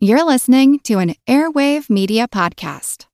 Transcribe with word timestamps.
You're 0.00 0.24
listening 0.24 0.78
to 0.84 1.00
an 1.00 1.16
Airwave 1.26 1.90
Media 1.90 2.28
Podcast. 2.28 3.06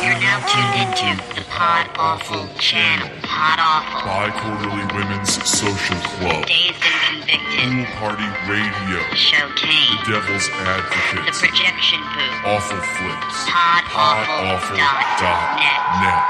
You're 0.00 0.16
now 0.24 0.40
tuned 0.48 0.88
into 0.88 1.12
the 1.34 1.42
Pod 1.52 1.90
Awful 1.98 2.48
channel. 2.58 3.06
Pod 3.20 3.58
Awful. 3.60 4.08
Bi-Quarterly 4.08 4.86
Women's 4.96 5.36
Social 5.44 6.00
Club. 6.16 6.46
Dazed 6.46 6.80
and 6.80 7.28
Convicted. 7.28 7.60
Pool 7.60 7.84
Party 8.00 8.24
Radio. 8.48 9.04
Showcase. 9.12 10.00
The 10.08 10.16
Devil's 10.16 10.48
The 10.48 11.44
Projection 11.44 12.00
Booth. 12.16 12.48
Awful 12.48 12.80
Flicks. 12.80 13.44
PodAwful 13.52 14.80
dot 15.20 15.60
net. 15.60 15.76
Net. 16.00 16.24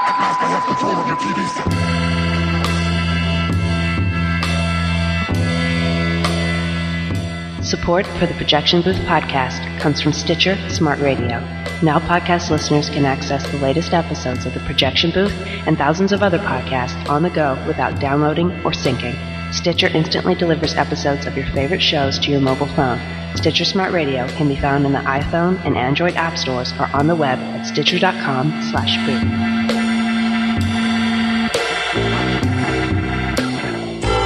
Support 7.67 8.07
for 8.07 8.25
the 8.25 8.33
Projection 8.35 8.81
Booth 8.81 8.95
podcast 8.99 9.77
comes 9.81 10.01
from 10.01 10.13
Stitcher 10.13 10.55
Smart 10.69 10.99
Radio. 10.99 11.41
Now 11.83 11.99
podcast 11.99 12.49
listeners 12.49 12.89
can 12.89 13.03
access 13.03 13.45
the 13.51 13.57
latest 13.57 13.91
episodes 13.93 14.45
of 14.45 14.53
the 14.53 14.61
Projection 14.61 15.11
Booth 15.11 15.33
and 15.67 15.77
thousands 15.77 16.13
of 16.13 16.23
other 16.23 16.39
podcasts 16.39 17.09
on 17.09 17.23
the 17.23 17.29
go 17.29 17.61
without 17.67 17.99
downloading 17.99 18.51
or 18.63 18.71
syncing. 18.71 19.17
Stitcher 19.53 19.87
instantly 19.87 20.33
delivers 20.33 20.75
episodes 20.75 21.25
of 21.25 21.35
your 21.35 21.45
favorite 21.47 21.81
shows 21.81 22.17
to 22.19 22.31
your 22.31 22.39
mobile 22.39 22.67
phone. 22.67 23.01
Stitcher 23.35 23.65
Smart 23.65 23.91
Radio 23.91 24.25
can 24.29 24.47
be 24.47 24.55
found 24.55 24.85
in 24.85 24.93
the 24.93 24.99
iPhone 24.99 25.59
and 25.65 25.75
Android 25.75 26.15
app 26.15 26.37
stores 26.37 26.71
or 26.79 26.87
on 26.93 27.07
the 27.07 27.15
web 27.17 27.37
at 27.37 27.65
stitcher.com 27.65 28.49
slash 28.71 28.95
booth. 29.05 29.23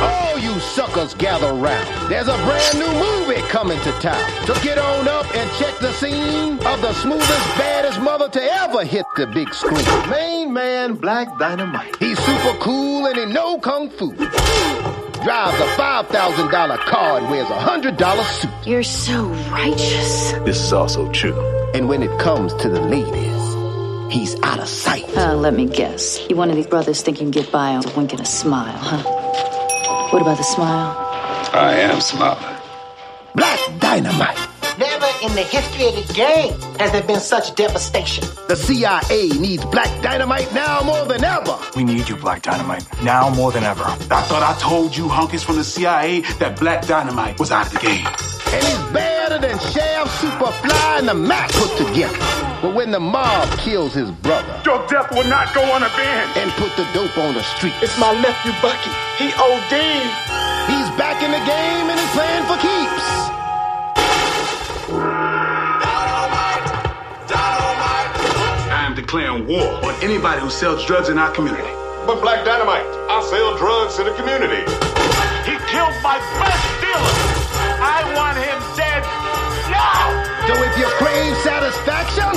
All 0.03 0.37
you 0.37 0.59
suckers 0.59 1.15
gather 1.15 1.53
round. 1.53 2.11
There's 2.11 2.27
a 2.27 2.37
brand 2.37 2.77
new 2.77 2.91
movie 2.91 3.20
coming 3.39 3.79
to 3.81 3.91
town. 3.99 4.45
So 4.45 4.53
get 4.61 4.77
on 4.77 5.07
up 5.07 5.25
and 5.35 5.49
check 5.53 5.77
the 5.79 5.91
scene 5.93 6.53
of 6.65 6.81
the 6.81 6.93
smoothest, 6.93 7.57
baddest 7.57 8.01
mother 8.01 8.29
to 8.29 8.41
ever 8.41 8.83
hit 8.83 9.05
the 9.15 9.27
big 9.27 9.53
screen. 9.53 9.85
Main 10.09 10.53
man, 10.53 10.95
Black 10.95 11.37
Dynamite. 11.37 11.95
He's 11.97 12.19
super 12.19 12.57
cool 12.59 13.05
and 13.05 13.17
he 13.17 13.25
know 13.25 13.59
kung 13.59 13.89
fu. 13.89 14.13
Drives 14.13 15.59
a 15.59 15.67
$5,000 15.77 16.77
car 16.79 17.19
and 17.19 17.29
wears 17.29 17.49
a 17.49 17.53
$100 17.53 18.23
suit. 18.23 18.51
You're 18.65 18.83
so 18.83 19.25
righteous. 19.51 20.31
This 20.43 20.59
is 20.59 20.73
also 20.73 21.11
true. 21.11 21.39
And 21.73 21.87
when 21.87 22.01
it 22.01 22.19
comes 22.19 22.53
to 22.55 22.69
the 22.69 22.81
ladies, 22.81 24.11
he's 24.13 24.35
out 24.41 24.59
of 24.59 24.67
sight. 24.67 25.05
Uh, 25.15 25.35
let 25.35 25.53
me 25.53 25.67
guess. 25.67 26.19
You 26.27 26.35
one 26.35 26.49
of 26.49 26.55
these 26.55 26.67
brothers 26.67 27.01
think 27.01 27.19
you 27.19 27.25
can 27.25 27.31
get 27.31 27.51
by 27.51 27.75
on 27.75 27.87
a 27.87 27.95
wink 27.95 28.11
and 28.11 28.21
a 28.21 28.25
smile, 28.25 28.75
huh? 28.77 29.03
What 30.09 30.21
about 30.21 30.37
the 30.37 30.43
smile? 30.43 30.97
I 31.53 31.75
am 31.81 32.01
smiling. 32.01 32.50
Black 33.35 33.59
Dynamite. 33.79 34.37
Never 34.77 35.05
in 35.23 35.35
the 35.35 35.43
history 35.43 35.85
of 35.87 35.95
the 36.07 36.13
game 36.13 36.53
has 36.79 36.91
there 36.91 37.03
been 37.03 37.19
such 37.19 37.53
devastation. 37.55 38.23
The 38.47 38.55
CIA 38.55 39.29
needs 39.29 39.63
Black 39.65 39.89
Dynamite 40.01 40.51
now 40.53 40.81
more 40.81 41.05
than 41.05 41.23
ever. 41.23 41.57
We 41.75 41.83
need 41.83 42.09
you, 42.09 42.15
Black 42.15 42.41
Dynamite, 42.41 42.85
now 43.03 43.29
more 43.29 43.51
than 43.51 43.63
ever. 43.63 43.83
I 43.83 44.21
thought 44.23 44.43
I 44.43 44.57
told 44.59 44.95
you 44.95 45.05
hunkies 45.07 45.43
from 45.43 45.57
the 45.57 45.63
CIA 45.63 46.21
that 46.39 46.59
Black 46.59 46.85
Dynamite 46.87 47.39
was 47.39 47.51
out 47.51 47.67
of 47.67 47.73
the 47.73 47.79
game. 47.79 48.05
And 48.07 48.63
he's 48.65 48.83
better 48.91 49.37
than 49.39 49.57
Shaft, 49.71 50.09
Superfly, 50.21 50.99
and 50.99 51.07
the 51.07 51.13
Mack 51.13 51.51
put 51.51 51.77
together. 51.77 52.17
But 52.61 52.73
when 52.75 52.91
the 52.91 52.99
mob 52.99 53.49
kills 53.59 53.93
his 53.93 54.11
brother 54.11 54.61
Your 54.65 54.85
death 54.87 55.09
will 55.11 55.25
not 55.25 55.53
go 55.53 55.61
unavenged. 55.63 56.37
and 56.37 56.51
put 56.61 56.75
the 56.77 56.85
dope 56.93 57.17
on 57.17 57.33
the 57.33 57.43
street, 57.57 57.73
It's 57.81 57.97
my 57.99 58.13
nephew 58.19 58.51
Bucky. 58.61 58.91
He 59.17 59.31
OD'd. 59.33 60.09
he's 60.69 60.89
back 60.97 61.21
in 61.23 61.31
the 61.31 61.41
game 61.45 61.85
and 61.89 61.99
he's 61.99 62.11
playing 62.13 62.45
for 62.45 62.57
keeps. 62.61 62.80
Declaring 69.11 69.45
war 69.45 69.67
on 69.83 69.93
anybody 70.01 70.39
who 70.39 70.49
sells 70.49 70.85
drugs 70.85 71.09
in 71.09 71.17
our 71.17 71.29
community. 71.31 71.67
But 72.07 72.21
Black 72.21 72.45
Dynamite, 72.45 72.87
I 73.11 73.19
sell 73.27 73.57
drugs 73.57 73.97
to 73.97 74.05
the 74.05 74.15
community. 74.15 74.63
He 75.43 75.59
killed 75.67 75.91
my 75.99 76.15
best 76.39 76.63
dealer. 76.79 77.15
I 77.83 78.07
want 78.15 78.39
him 78.39 78.55
dead 78.79 79.03
now. 79.67 80.15
So 80.47 80.55
if 80.63 80.77
you 80.79 80.87
crave 80.95 81.35
satisfaction, 81.43 82.31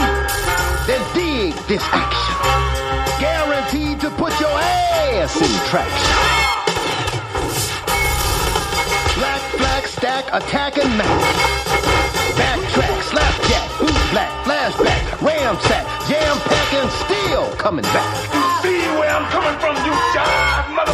then 0.91 0.99
dig 1.15 1.55
this 1.71 1.83
action. 1.95 2.43
Guaranteed 3.23 4.01
to 4.01 4.11
put 4.19 4.35
your 4.41 4.51
ass 4.51 5.37
in 5.39 5.55
traction. 5.71 6.19
Black, 9.15 9.43
black, 9.59 9.87
stack, 9.87 10.25
attack, 10.33 10.79
and 10.79 10.99
mac. 10.99 11.64
Coming 17.65 17.83
back. 17.97 18.13
You 18.35 18.45
See 18.61 18.85
where 19.01 19.09
I'm 19.09 19.25
coming 19.33 19.57
from, 19.59 19.75
you 19.89 19.93
jive 20.13 20.69
mother. 20.77 20.93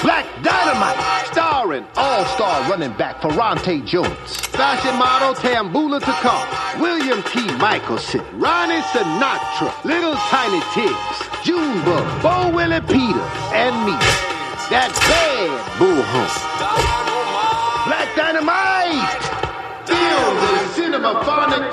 Black 0.00 0.24
Dynamite, 0.46 1.26
starring 1.26 1.84
all-star 1.96 2.70
running 2.70 2.92
back 2.92 3.20
Ferrante 3.20 3.80
Jones, 3.84 4.30
fashion 4.54 4.94
model 4.94 5.34
Tambula 5.34 5.98
Takar, 5.98 6.46
William 6.80 7.20
T. 7.24 7.50
Michelson, 7.58 8.22
Ronnie 8.38 8.78
Sinatra, 8.94 9.74
Little 9.84 10.14
Tiny 10.30 10.62
Tigs, 10.70 11.18
Junebug, 11.42 12.06
Bo 12.22 12.54
Willie 12.54 12.80
Peter, 12.82 13.26
and 13.50 13.74
me, 13.84 13.98
that 14.70 14.94
bad 15.10 15.50
bullhorn. 15.82 16.30
Black 17.90 18.08
Dynamite, 18.14 19.18
filled 19.82 20.36
with 20.46 20.74
cinema 20.76 21.18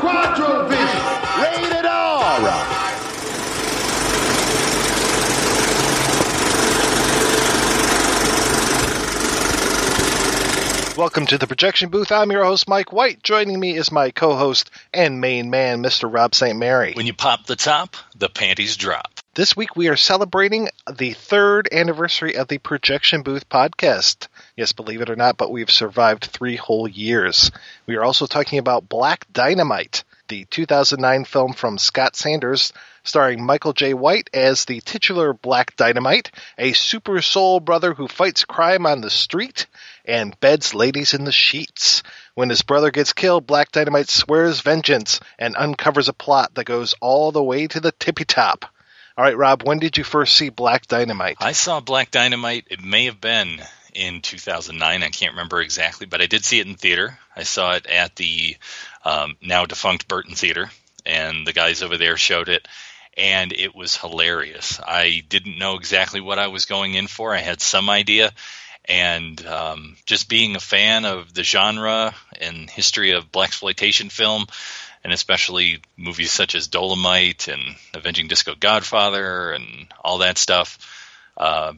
quadro 0.02 0.68
vision, 0.68 1.04
rated 1.38 1.86
R. 1.86 2.87
Welcome 10.98 11.28
to 11.28 11.38
the 11.38 11.46
projection 11.46 11.90
booth. 11.90 12.12
I'm 12.12 12.32
your 12.32 12.44
host, 12.44 12.68
Mike 12.68 12.92
White. 12.92 13.22
Joining 13.22 13.60
me 13.60 13.78
is 13.78 13.92
my 13.92 14.10
co 14.10 14.36
host 14.36 14.72
and 14.92 15.22
main 15.22 15.52
man, 15.52 15.84
Mr. 15.84 16.12
Rob 16.12 16.34
St. 16.34 16.58
Mary. 16.58 16.94
When 16.96 17.06
you 17.06 17.14
pop 17.14 17.46
the 17.46 17.56
top, 17.56 17.96
the 18.16 18.30
panties 18.30 18.78
drop. 18.78 19.12
This 19.36 19.56
week 19.56 19.76
we 19.76 19.90
are 19.90 19.96
celebrating 19.96 20.70
the 20.92 21.14
third 21.14 21.70
anniversary 21.72 22.36
of 22.36 22.48
the 22.48 22.58
Projection 22.58 23.22
Booth 23.22 23.48
podcast. 23.48 24.28
Yes, 24.56 24.74
believe 24.74 25.02
it 25.02 25.12
or 25.12 25.16
not, 25.16 25.38
but 25.38 25.52
we've 25.52 25.70
survived 25.70 26.26
three 26.26 26.56
whole 26.56 26.88
years. 26.88 27.52
We 27.86 27.96
are 27.98 28.04
also 28.04 28.26
talking 28.26 28.58
about 28.58 28.90
Black 28.90 29.32
Dynamite, 29.32 30.04
the 30.30 30.46
2009 30.46 31.26
film 31.26 31.54
from 31.54 31.78
Scott 31.78 32.16
Sanders, 32.16 32.74
starring 33.04 33.46
Michael 33.46 33.74
Jai 33.74 33.94
White 33.94 34.32
as 34.34 34.66
the 34.66 34.82
titular 34.82 35.34
Black 35.34 35.76
Dynamite, 35.76 36.32
a 36.58 36.74
super 36.74 37.22
soul 37.22 37.60
brother 37.60 37.94
who 37.94 38.08
fights 38.08 38.46
crime 38.46 38.88
on 38.88 39.02
the 39.02 39.12
street 39.12 39.68
and 40.08 40.40
beds 40.40 40.74
ladies 40.74 41.14
in 41.14 41.26
the 41.26 41.32
sheets. 41.32 42.02
When 42.34 42.50
his 42.50 42.62
brother 42.62 42.90
gets 42.90 43.14
killed, 43.14 43.46
Black 43.46 43.72
Dynamite 43.72 44.10
swears 44.10 44.62
vengeance 44.62 45.20
and 45.38 45.56
uncovers 45.58 46.10
a 46.10 46.14
plot 46.14 46.56
that 46.56 46.66
goes 46.66 46.96
all 47.02 47.32
the 47.32 47.44
way 47.44 47.68
to 47.68 47.80
the 47.80 47.92
tippy 47.92 48.26
top. 48.26 48.66
All 49.18 49.24
right, 49.24 49.38
Rob, 49.38 49.64
when 49.64 49.80
did 49.80 49.98
you 49.98 50.04
first 50.04 50.36
see 50.36 50.50
Black 50.50 50.88
Dynamite? 50.88 51.38
I 51.40 51.52
saw 51.52 51.80
Black 51.80 52.12
Dynamite. 52.12 52.68
It 52.70 52.84
may 52.84 53.06
have 53.06 53.20
been 53.20 53.60
in 53.94 54.22
2009. 54.22 55.04
I 55.04 55.10
can't 55.10 55.34
remember 55.34 55.60
exactly, 55.60 56.06
but 56.06 56.22
I 56.22 56.28
did 56.28 56.46
see 56.46 56.60
it 56.60 56.68
in 56.68 56.76
theater. 56.76 57.18
I 57.36 57.44
saw 57.44 57.74
it 57.74 57.88
at 57.88 58.16
the 58.16 58.56
um, 59.04 59.36
now 59.42 59.66
defunct 59.66 60.08
Burton 60.08 60.36
Theater, 60.36 60.70
and 61.06 61.48
the 61.48 61.54
guys 61.54 61.82
over 61.82 61.98
there 61.98 62.16
showed 62.16 62.48
it, 62.48 62.68
and 63.18 63.52
it 63.52 63.74
was 63.74 63.98
hilarious. 63.98 64.80
I 64.86 65.24
didn't 65.28 65.58
know 65.58 65.76
exactly 65.76 66.22
what 66.22 66.38
I 66.38 66.48
was 66.48 66.66
going 66.66 66.94
in 66.94 67.08
for. 67.08 67.34
I 67.34 67.40
had 67.40 67.60
some 67.60 67.90
idea, 67.90 68.32
and 68.88 69.46
um, 69.46 69.98
just 70.06 70.30
being 70.30 70.56
a 70.56 70.62
fan 70.62 71.06
of 71.06 71.34
the 71.34 71.44
genre 71.44 72.14
and 72.40 72.70
history 72.70 73.12
of 73.12 73.32
blaxploitation 73.32 74.12
film, 74.12 74.46
and 75.04 75.14
especially 75.14 75.82
movies 75.98 76.32
such 76.32 76.56
as 76.56 76.68
Dolomite 76.68 77.48
and 77.48 77.76
Avenging 77.94 78.28
Disco 78.28 78.56
Godfather 78.60 79.52
and 79.52 79.88
all 80.04 80.20
that 80.20 80.38
stuff. 80.38 80.78
Uh, 81.36 81.74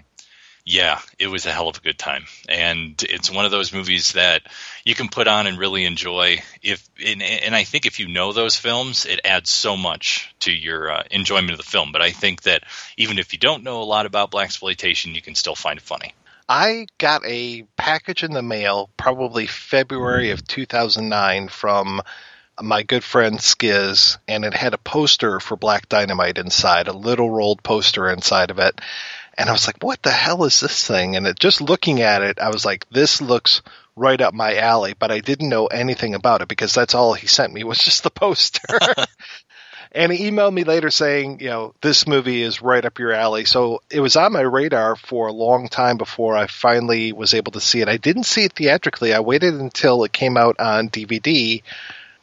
yeah, 0.65 0.99
it 1.17 1.27
was 1.27 1.47
a 1.47 1.51
hell 1.51 1.67
of 1.67 1.77
a 1.77 1.81
good 1.81 1.97
time, 1.97 2.25
and 2.47 3.01
it's 3.09 3.31
one 3.31 3.45
of 3.45 3.49
those 3.49 3.73
movies 3.73 4.11
that 4.11 4.43
you 4.85 4.93
can 4.93 5.09
put 5.09 5.27
on 5.27 5.47
and 5.47 5.57
really 5.57 5.83
enjoy. 5.83 6.43
If 6.61 6.87
and, 7.03 7.23
and 7.23 7.55
I 7.55 7.63
think 7.63 7.87
if 7.87 7.99
you 7.99 8.07
know 8.07 8.33
those 8.33 8.55
films, 8.55 9.07
it 9.07 9.21
adds 9.25 9.49
so 9.49 9.75
much 9.75 10.31
to 10.41 10.51
your 10.51 10.91
uh, 10.91 11.03
enjoyment 11.09 11.51
of 11.51 11.57
the 11.57 11.63
film. 11.63 11.91
But 11.91 12.03
I 12.03 12.11
think 12.11 12.43
that 12.43 12.65
even 12.97 13.17
if 13.17 13.33
you 13.33 13.39
don't 13.39 13.63
know 13.63 13.81
a 13.81 13.83
lot 13.83 14.05
about 14.05 14.29
blaxploitation, 14.29 15.15
you 15.15 15.23
can 15.23 15.33
still 15.33 15.55
find 15.55 15.79
it 15.79 15.83
funny. 15.83 16.13
I 16.49 16.87
got 16.97 17.21
a 17.27 17.61
package 17.77 18.23
in 18.23 18.31
the 18.31 18.41
mail 18.41 18.89
probably 18.97 19.45
February 19.45 20.31
of 20.31 20.47
2009 20.47 21.47
from 21.47 22.01
my 22.59 22.81
good 22.81 23.03
friend 23.03 23.37
Skiz, 23.37 24.17
and 24.27 24.43
it 24.43 24.55
had 24.55 24.73
a 24.73 24.79
poster 24.79 25.39
for 25.39 25.55
Black 25.55 25.87
Dynamite 25.87 26.39
inside, 26.39 26.87
a 26.87 26.93
little 26.93 27.29
rolled 27.29 27.61
poster 27.61 28.09
inside 28.09 28.49
of 28.49 28.57
it. 28.57 28.81
And 29.37 29.47
I 29.47 29.51
was 29.51 29.67
like, 29.67 29.83
what 29.83 30.01
the 30.01 30.09
hell 30.09 30.43
is 30.43 30.59
this 30.59 30.87
thing? 30.87 31.15
And 31.15 31.27
it, 31.27 31.37
just 31.39 31.61
looking 31.61 32.01
at 32.01 32.23
it, 32.23 32.39
I 32.39 32.49
was 32.49 32.65
like, 32.65 32.89
this 32.89 33.21
looks 33.21 33.61
right 33.95 34.19
up 34.19 34.33
my 34.33 34.57
alley, 34.57 34.95
but 34.97 35.11
I 35.11 35.19
didn't 35.19 35.49
know 35.49 35.67
anything 35.67 36.15
about 36.15 36.41
it 36.41 36.47
because 36.47 36.73
that's 36.73 36.95
all 36.95 37.13
he 37.13 37.27
sent 37.27 37.53
me 37.53 37.63
was 37.63 37.77
just 37.77 38.01
the 38.01 38.09
poster. 38.09 38.79
and 39.91 40.11
he 40.11 40.29
emailed 40.29 40.53
me 40.53 40.63
later 40.63 40.91
saying, 40.91 41.39
you 41.39 41.47
know, 41.47 41.73
this 41.81 42.07
movie 42.07 42.43
is 42.43 42.61
right 42.61 42.83
up 42.85 42.99
your 42.99 43.11
alley. 43.11 43.45
So 43.45 43.81
it 43.89 43.99
was 43.99 44.15
on 44.15 44.33
my 44.33 44.41
radar 44.41 44.95
for 44.95 45.27
a 45.27 45.33
long 45.33 45.67
time 45.67 45.97
before 45.97 46.35
I 46.35 46.47
finally 46.47 47.11
was 47.11 47.33
able 47.33 47.53
to 47.53 47.61
see 47.61 47.81
it. 47.81 47.89
I 47.89 47.97
didn't 47.97 48.25
see 48.25 48.43
it 48.43 48.53
theatrically. 48.53 49.13
I 49.13 49.21
waited 49.21 49.55
until 49.55 50.03
it 50.03 50.13
came 50.13 50.37
out 50.37 50.59
on 50.59 50.89
DVD 50.89 51.63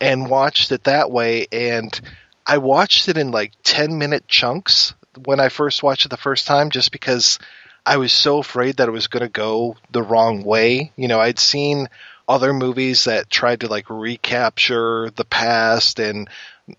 and 0.01 0.31
watched 0.31 0.71
it 0.71 0.85
that 0.85 1.11
way. 1.11 1.49
And 1.51 2.01
I 2.47 2.59
watched 2.59 3.09
it 3.09 3.19
in 3.19 3.33
like 3.33 3.53
10 3.65 3.99
minute 3.99 4.29
chunks 4.29 4.95
when 5.25 5.41
I 5.41 5.49
first 5.49 5.83
watched 5.83 6.07
it 6.07 6.11
the 6.11 6.17
first 6.17 6.47
time, 6.47 6.71
just 6.71 6.93
because 6.93 7.41
I 7.85 7.97
was 7.97 8.13
so 8.13 8.39
afraid 8.39 8.77
that 8.77 8.89
it 8.89 8.93
was 8.93 9.09
going 9.09 9.23
to 9.23 9.29
go 9.29 9.77
the 9.91 10.03
wrong 10.03 10.45
way. 10.45 10.93
You 10.95 11.09
know, 11.09 11.19
I'd 11.19 11.41
seen 11.41 11.89
other 12.29 12.53
movies 12.53 13.05
that 13.05 13.31
tried 13.31 13.61
to 13.61 13.69
like 13.69 13.89
recapture 13.89 15.11
the 15.11 15.25
past 15.25 15.99
and 16.01 16.29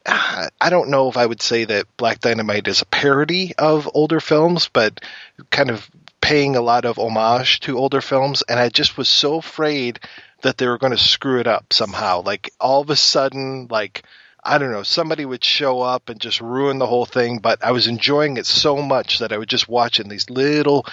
ah, 0.06 0.50
I 0.60 0.70
don't 0.70 0.90
know 0.90 1.10
if 1.10 1.18
I 1.18 1.26
would 1.26 1.42
say 1.42 1.66
that 1.66 1.86
Black 1.98 2.20
Dynamite 2.20 2.68
is 2.68 2.82
a 2.82 2.86
parody 2.86 3.54
of 3.58 3.90
older 3.94 4.20
films, 4.20 4.70
but 4.72 5.02
kind 5.50 5.70
of 5.70 5.90
paying 6.22 6.56
a 6.56 6.62
lot 6.62 6.86
of 6.86 7.00
homage 7.00 7.62
to 7.62 7.78
older 7.78 8.02
films. 8.02 8.44
And 8.48 8.60
I 8.60 8.70
just 8.70 8.98
was 8.98 9.08
so 9.08 9.38
afraid 9.38 10.00
that 10.42 10.58
they 10.58 10.68
were 10.68 10.78
going 10.78 10.92
to 10.92 10.98
screw 10.98 11.40
it 11.40 11.48
up 11.48 11.72
somehow. 11.72 12.22
Like 12.22 12.52
all 12.60 12.82
of 12.82 12.90
a 12.90 12.96
sudden, 12.96 13.68
like 13.70 14.04
I 14.44 14.58
don't 14.60 14.72
know, 14.72 14.84
somebody 14.84 15.26
would 15.26 15.44
show 15.44 15.82
up 15.82 16.10
and 16.10 16.22
just 16.22 16.42
ruin 16.42 16.78
the 16.78 16.86
whole 16.86 17.06
thing. 17.06 17.40
But 17.40 17.64
I 17.64 17.72
was 17.72 17.88
enjoying 17.88 18.38
it 18.38 18.46
so 18.46 18.78
much 18.78 19.20
that 19.20 19.34
I 19.34 19.38
was 19.38 19.48
just 19.48 19.68
watching 19.68 20.10
these 20.10 20.30
little 20.30 20.86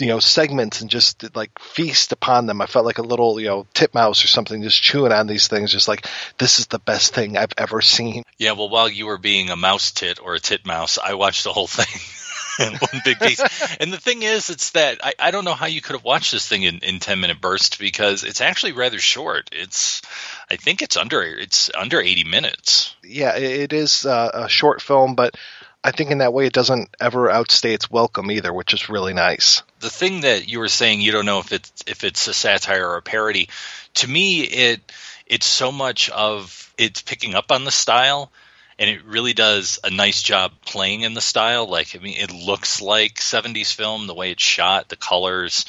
you 0.00 0.08
know 0.08 0.20
segments 0.20 0.80
and 0.80 0.90
just 0.90 1.34
like 1.36 1.58
feast 1.58 2.12
upon 2.12 2.46
them. 2.46 2.60
I 2.60 2.66
felt 2.66 2.86
like 2.86 2.98
a 2.98 3.02
little 3.02 3.40
you 3.40 3.46
know 3.46 3.66
titmouse 3.74 4.24
or 4.24 4.28
something, 4.28 4.62
just 4.62 4.82
chewing 4.82 5.12
on 5.12 5.26
these 5.26 5.48
things, 5.48 5.72
just 5.72 5.88
like 5.88 6.06
this 6.38 6.58
is 6.58 6.66
the 6.66 6.78
best 6.78 7.14
thing 7.14 7.36
I've 7.36 7.52
ever 7.56 7.80
seen. 7.80 8.22
Yeah, 8.38 8.52
well, 8.52 8.68
while 8.68 8.88
you 8.88 9.06
were 9.06 9.18
being 9.18 9.50
a 9.50 9.56
mouse 9.56 9.90
tit 9.90 10.18
or 10.22 10.34
a 10.34 10.40
titmouse, 10.40 10.98
I 10.98 11.14
watched 11.14 11.44
the 11.44 11.52
whole 11.52 11.66
thing. 11.66 11.86
in 12.58 12.74
one 12.74 13.02
big 13.04 13.18
piece. 13.20 13.40
and 13.80 13.92
the 13.92 13.98
thing 13.98 14.22
is, 14.22 14.50
it's 14.50 14.70
that 14.70 14.98
I, 15.02 15.14
I 15.18 15.30
don't 15.30 15.44
know 15.44 15.54
how 15.54 15.66
you 15.66 15.80
could 15.80 15.94
have 15.94 16.04
watched 16.04 16.32
this 16.32 16.48
thing 16.48 16.62
in, 16.62 16.78
in 16.78 17.00
ten 17.00 17.20
minute 17.20 17.40
bursts 17.40 17.76
because 17.76 18.24
it's 18.24 18.40
actually 18.40 18.72
rather 18.72 18.98
short. 18.98 19.50
It's 19.52 20.02
I 20.50 20.56
think 20.56 20.82
it's 20.82 20.96
under 20.96 21.22
it's 21.22 21.70
under 21.76 22.00
eighty 22.00 22.24
minutes. 22.24 22.94
Yeah, 23.02 23.36
it 23.36 23.72
is 23.72 24.04
uh, 24.04 24.30
a 24.34 24.48
short 24.48 24.82
film, 24.82 25.14
but 25.14 25.36
I 25.84 25.92
think 25.92 26.10
in 26.10 26.18
that 26.18 26.32
way 26.32 26.46
it 26.46 26.52
doesn't 26.52 26.88
ever 27.00 27.30
outstay 27.30 27.72
its 27.72 27.90
welcome 27.90 28.30
either, 28.30 28.52
which 28.52 28.74
is 28.74 28.88
really 28.88 29.14
nice. 29.14 29.62
The 29.80 29.90
thing 29.90 30.22
that 30.22 30.48
you 30.48 30.58
were 30.58 30.68
saying, 30.68 31.00
you 31.00 31.12
don't 31.12 31.26
know 31.26 31.38
if 31.38 31.52
it's 31.52 31.72
if 31.86 32.04
it's 32.04 32.26
a 32.26 32.34
satire 32.34 32.88
or 32.88 32.96
a 32.96 33.02
parody. 33.02 33.48
To 33.94 34.08
me, 34.08 34.42
it 34.42 34.92
it's 35.26 35.46
so 35.46 35.70
much 35.70 36.10
of 36.10 36.72
it's 36.76 37.02
picking 37.02 37.34
up 37.34 37.52
on 37.52 37.64
the 37.64 37.70
style 37.70 38.30
and 38.78 38.88
it 38.88 39.04
really 39.04 39.32
does 39.32 39.78
a 39.82 39.90
nice 39.90 40.22
job 40.22 40.52
playing 40.64 41.02
in 41.02 41.14
the 41.14 41.20
style. 41.20 41.66
Like 41.66 41.96
I 41.96 41.98
mean, 41.98 42.16
it 42.18 42.32
looks 42.32 42.80
like 42.80 43.14
'70s 43.14 43.74
film, 43.74 44.06
the 44.06 44.14
way 44.14 44.30
it's 44.30 44.42
shot, 44.42 44.88
the 44.88 44.96
colors, 44.96 45.64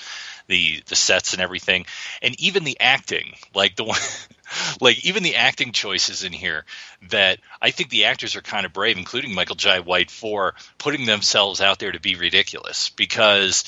the 0.49 0.83
the 0.87 0.95
sets, 0.95 1.31
and 1.31 1.41
everything, 1.41 1.85
and 2.21 2.39
even 2.41 2.65
the 2.65 2.77
acting. 2.81 3.33
Like 3.55 3.77
the 3.77 3.85
one, 3.85 3.99
like 4.81 5.05
even 5.05 5.23
the 5.23 5.37
acting 5.37 5.71
choices 5.71 6.23
in 6.25 6.33
here 6.33 6.65
that 7.09 7.39
I 7.61 7.71
think 7.71 7.89
the 7.89 8.05
actors 8.05 8.35
are 8.35 8.41
kind 8.41 8.65
of 8.65 8.73
brave, 8.73 8.97
including 8.97 9.33
Michael 9.33 9.55
Jai 9.55 9.79
White, 9.79 10.11
for 10.11 10.55
putting 10.77 11.05
themselves 11.05 11.61
out 11.61 11.79
there 11.79 11.93
to 11.93 11.99
be 12.01 12.15
ridiculous 12.15 12.89
because 12.89 13.63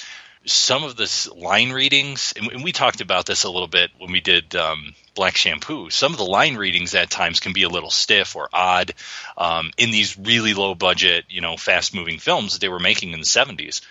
some 0.45 0.83
of 0.83 0.95
the 0.95 1.31
line 1.35 1.71
readings, 1.71 2.33
and 2.35 2.63
we 2.63 2.71
talked 2.71 3.01
about 3.01 3.25
this 3.25 3.43
a 3.43 3.49
little 3.49 3.67
bit 3.67 3.91
when 3.99 4.11
we 4.11 4.21
did 4.21 4.55
um, 4.55 4.95
Black 5.13 5.35
Shampoo. 5.35 5.89
Some 5.91 6.13
of 6.13 6.17
the 6.17 6.25
line 6.25 6.55
readings 6.55 6.95
at 6.95 7.11
times 7.11 7.39
can 7.39 7.53
be 7.53 7.63
a 7.63 7.69
little 7.69 7.91
stiff 7.91 8.35
or 8.35 8.49
odd 8.51 8.93
um, 9.37 9.71
in 9.77 9.91
these 9.91 10.17
really 10.17 10.53
low 10.53 10.73
budget, 10.73 11.25
you 11.29 11.41
know, 11.41 11.57
fast 11.57 11.93
moving 11.93 12.17
films 12.17 12.53
that 12.53 12.61
they 12.61 12.69
were 12.69 12.79
making 12.79 13.11
in 13.11 13.19
the 13.19 13.25
70s. 13.25 13.81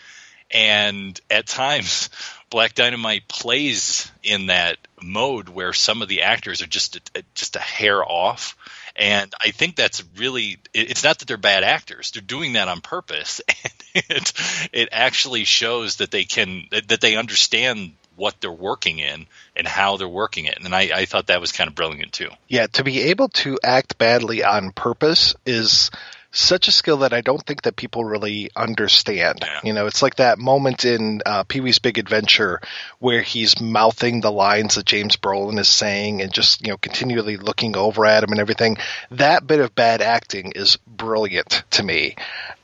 And 0.50 1.18
at 1.30 1.46
times, 1.46 2.10
Black 2.50 2.74
Dynamite 2.74 3.28
plays 3.28 4.10
in 4.22 4.46
that 4.46 4.76
mode 5.00 5.48
where 5.48 5.72
some 5.72 6.02
of 6.02 6.08
the 6.08 6.22
actors 6.22 6.62
are 6.62 6.66
just 6.66 6.96
a, 7.16 7.22
just 7.34 7.56
a 7.56 7.60
hair 7.60 8.04
off. 8.04 8.56
And 8.96 9.32
I 9.42 9.52
think 9.52 9.76
that's 9.76 10.02
really 10.16 10.58
it's 10.74 11.04
not 11.04 11.20
that 11.20 11.28
they're 11.28 11.36
bad 11.36 11.62
actors. 11.62 12.10
They're 12.10 12.22
doing 12.22 12.54
that 12.54 12.68
on 12.68 12.80
purpose. 12.80 13.40
And 13.92 14.08
it, 14.08 14.32
it 14.72 14.88
actually 14.92 15.42
shows 15.42 15.96
that 15.96 16.12
they 16.12 16.22
can 16.22 16.68
that 16.70 17.00
they 17.00 17.16
understand 17.16 17.94
what 18.14 18.40
they're 18.40 18.52
working 18.52 19.00
in 19.00 19.26
and 19.56 19.66
how 19.66 19.96
they're 19.96 20.06
working 20.06 20.44
it. 20.44 20.58
And 20.62 20.72
I, 20.72 20.90
I 20.94 21.04
thought 21.06 21.26
that 21.26 21.40
was 21.40 21.50
kind 21.50 21.66
of 21.66 21.74
brilliant 21.74 22.12
too. 22.12 22.28
Yeah 22.46 22.68
to 22.74 22.84
be 22.84 23.00
able 23.00 23.30
to 23.30 23.58
act 23.64 23.98
badly 23.98 24.44
on 24.44 24.70
purpose 24.70 25.34
is 25.44 25.90
such 26.32 26.68
a 26.68 26.72
skill 26.72 26.98
that 26.98 27.12
I 27.12 27.20
don't 27.20 27.44
think 27.44 27.62
that 27.62 27.76
people 27.76 28.04
really 28.04 28.50
understand. 28.54 29.40
Yeah. 29.42 29.60
You 29.64 29.72
know, 29.72 29.86
it's 29.86 30.02
like 30.02 30.16
that 30.16 30.38
moment 30.38 30.84
in 30.84 31.22
uh, 31.26 31.44
Pee 31.44 31.60
Wee's 31.60 31.78
Big 31.78 31.98
Adventure 31.98 32.60
where 32.98 33.22
he's 33.22 33.60
mouthing 33.60 34.20
the 34.20 34.30
lines 34.30 34.76
that 34.76 34.86
James 34.86 35.16
Brolin 35.16 35.58
is 35.58 35.68
saying 35.68 36.22
and 36.22 36.32
just, 36.32 36.62
you 36.64 36.72
know, 36.72 36.76
continually 36.76 37.36
looking 37.36 37.76
over 37.76 38.06
at 38.06 38.22
him 38.22 38.30
and 38.30 38.40
everything. 38.40 38.76
That 39.10 39.46
bit 39.46 39.60
of 39.60 39.74
bad 39.74 40.02
acting 40.02 40.52
is 40.52 40.76
brilliant 40.86 41.64
to 41.70 41.82
me. 41.82 42.16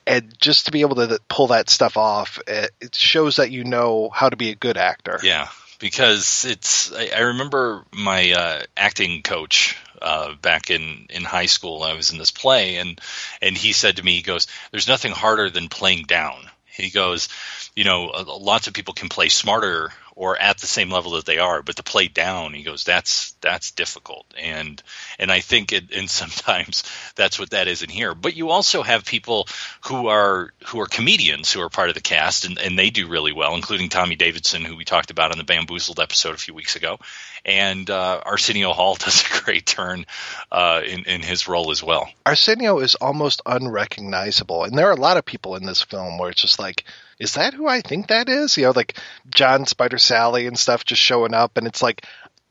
And 0.07 0.33
just 0.39 0.67
to 0.67 0.73
be 0.73 0.83
able 0.83 0.97
to 0.97 1.19
pull 1.29 1.49
that 1.49 1.69
stuff 1.69 1.97
off, 1.97 2.41
it 2.47 2.95
shows 2.95 3.37
that 3.37 3.51
you 3.51 3.65
know 3.65 4.09
how 4.13 4.29
to 4.29 4.37
be 4.37 4.51
a 4.51 4.55
good 4.55 4.77
actor. 4.77 5.19
Yeah 5.23 5.49
because 5.79 6.45
it's 6.45 6.93
I, 6.93 7.11
I 7.15 7.21
remember 7.21 7.85
my 7.93 8.33
uh, 8.33 8.63
acting 8.77 9.23
coach 9.23 9.77
uh, 10.03 10.35
back 10.35 10.71
in 10.71 11.07
in 11.11 11.25
high 11.25 11.47
school. 11.47 11.83
I 11.83 11.95
was 11.95 12.13
in 12.13 12.19
this 12.19 12.31
play, 12.31 12.77
and 12.77 13.01
and 13.41 13.57
he 13.57 13.73
said 13.73 13.97
to 13.97 14.03
me, 14.03 14.17
he 14.17 14.23
goes, 14.23 14.47
"There's 14.71 14.89
nothing 14.89 15.13
harder 15.13 15.51
than 15.51 15.69
playing 15.69 16.05
down." 16.05 16.51
He 16.67 16.91
goes, 16.91 17.29
"You 17.75 17.85
know, 17.85 18.05
lots 18.05 18.69
of 18.69 18.75
people 18.75 18.95
can 18.95 19.09
play 19.09 19.29
smarter 19.29 19.93
or 20.17 20.37
at 20.37 20.59
the 20.59 20.67
same 20.67 20.91
level 20.91 21.13
that 21.13 21.27
they 21.27 21.39
are 21.39 21.63
but 21.63 21.77
to 21.77 21.83
play 21.83 22.09
down 22.09 22.55
he 22.55 22.65
goes 22.65 22.83
that's 22.83 23.37
that's 23.41 23.71
difficult. 23.71 24.27
And 24.43 24.83
and 25.19 25.31
i 25.31 25.41
think 25.41 25.73
it 25.73 25.93
and 25.95 26.11
sometimes 26.23 26.83
that's 27.15 27.39
what 27.39 27.51
that 27.51 27.69
is 27.69 27.83
in 27.83 27.91
here. 27.91 28.15
But 28.15 28.35
you 28.35 28.51
also 28.51 28.83
have 28.83 29.05
people 29.05 29.47
who 29.85 30.09
are 30.09 30.53
who 30.67 30.81
are 30.81 30.87
comedians 30.87 31.53
who 31.53 31.61
are 31.61 31.69
part 31.69 31.89
of 31.91 31.95
the 31.95 32.01
cast 32.01 32.45
and, 32.45 32.59
and 32.59 32.79
they 32.79 32.91
do 32.91 33.09
really 33.09 33.33
well 33.33 33.55
including 33.55 33.89
tommy 33.89 34.17
davidson 34.17 34.65
who 34.65 34.77
we 34.77 34.85
talked 34.85 35.11
about 35.11 35.31
on 35.31 35.39
the 35.39 35.45
bamboozled 35.45 36.01
episode 36.01 36.35
a 36.35 36.39
few 36.39 36.55
weeks 36.55 36.77
ago. 36.77 36.99
And 37.45 37.89
uh, 37.89 38.23
arsenio 38.25 38.73
hall 38.73 38.95
does 38.99 39.23
a 39.25 39.45
great 39.45 39.67
turn 39.67 40.07
uh, 40.51 40.83
in, 40.85 41.05
in 41.05 41.23
his 41.23 41.47
role 41.47 41.71
as 41.71 41.83
well. 41.83 42.09
Arsenio 42.25 42.79
is 42.81 42.95
almost 42.97 43.43
unrecognizable 43.47 44.65
and 44.65 44.77
there 44.77 44.89
are 44.89 44.93
a 44.93 45.01
lot 45.01 45.17
of 45.17 45.25
people 45.25 45.57
in 45.57 45.65
this 45.65 45.83
film 45.83 46.19
where 46.19 46.31
it's 46.31 46.41
just 46.41 46.59
like 46.59 46.85
is 47.19 47.35
that 47.35 47.55
who 47.55 47.67
I 47.67 47.81
think 47.81 48.09
that 48.09 48.29
is? 48.29 48.57
You 48.57 48.65
know, 48.65 48.73
like 48.75 48.99
John 49.29 49.67
Spider 49.67 49.97
Salley 49.97 50.47
and 50.47 50.59
stuff 50.59 50.85
just 50.85 51.01
showing 51.01 51.35
up, 51.35 51.57
and 51.57 51.67
it's 51.67 51.83
like 51.83 52.05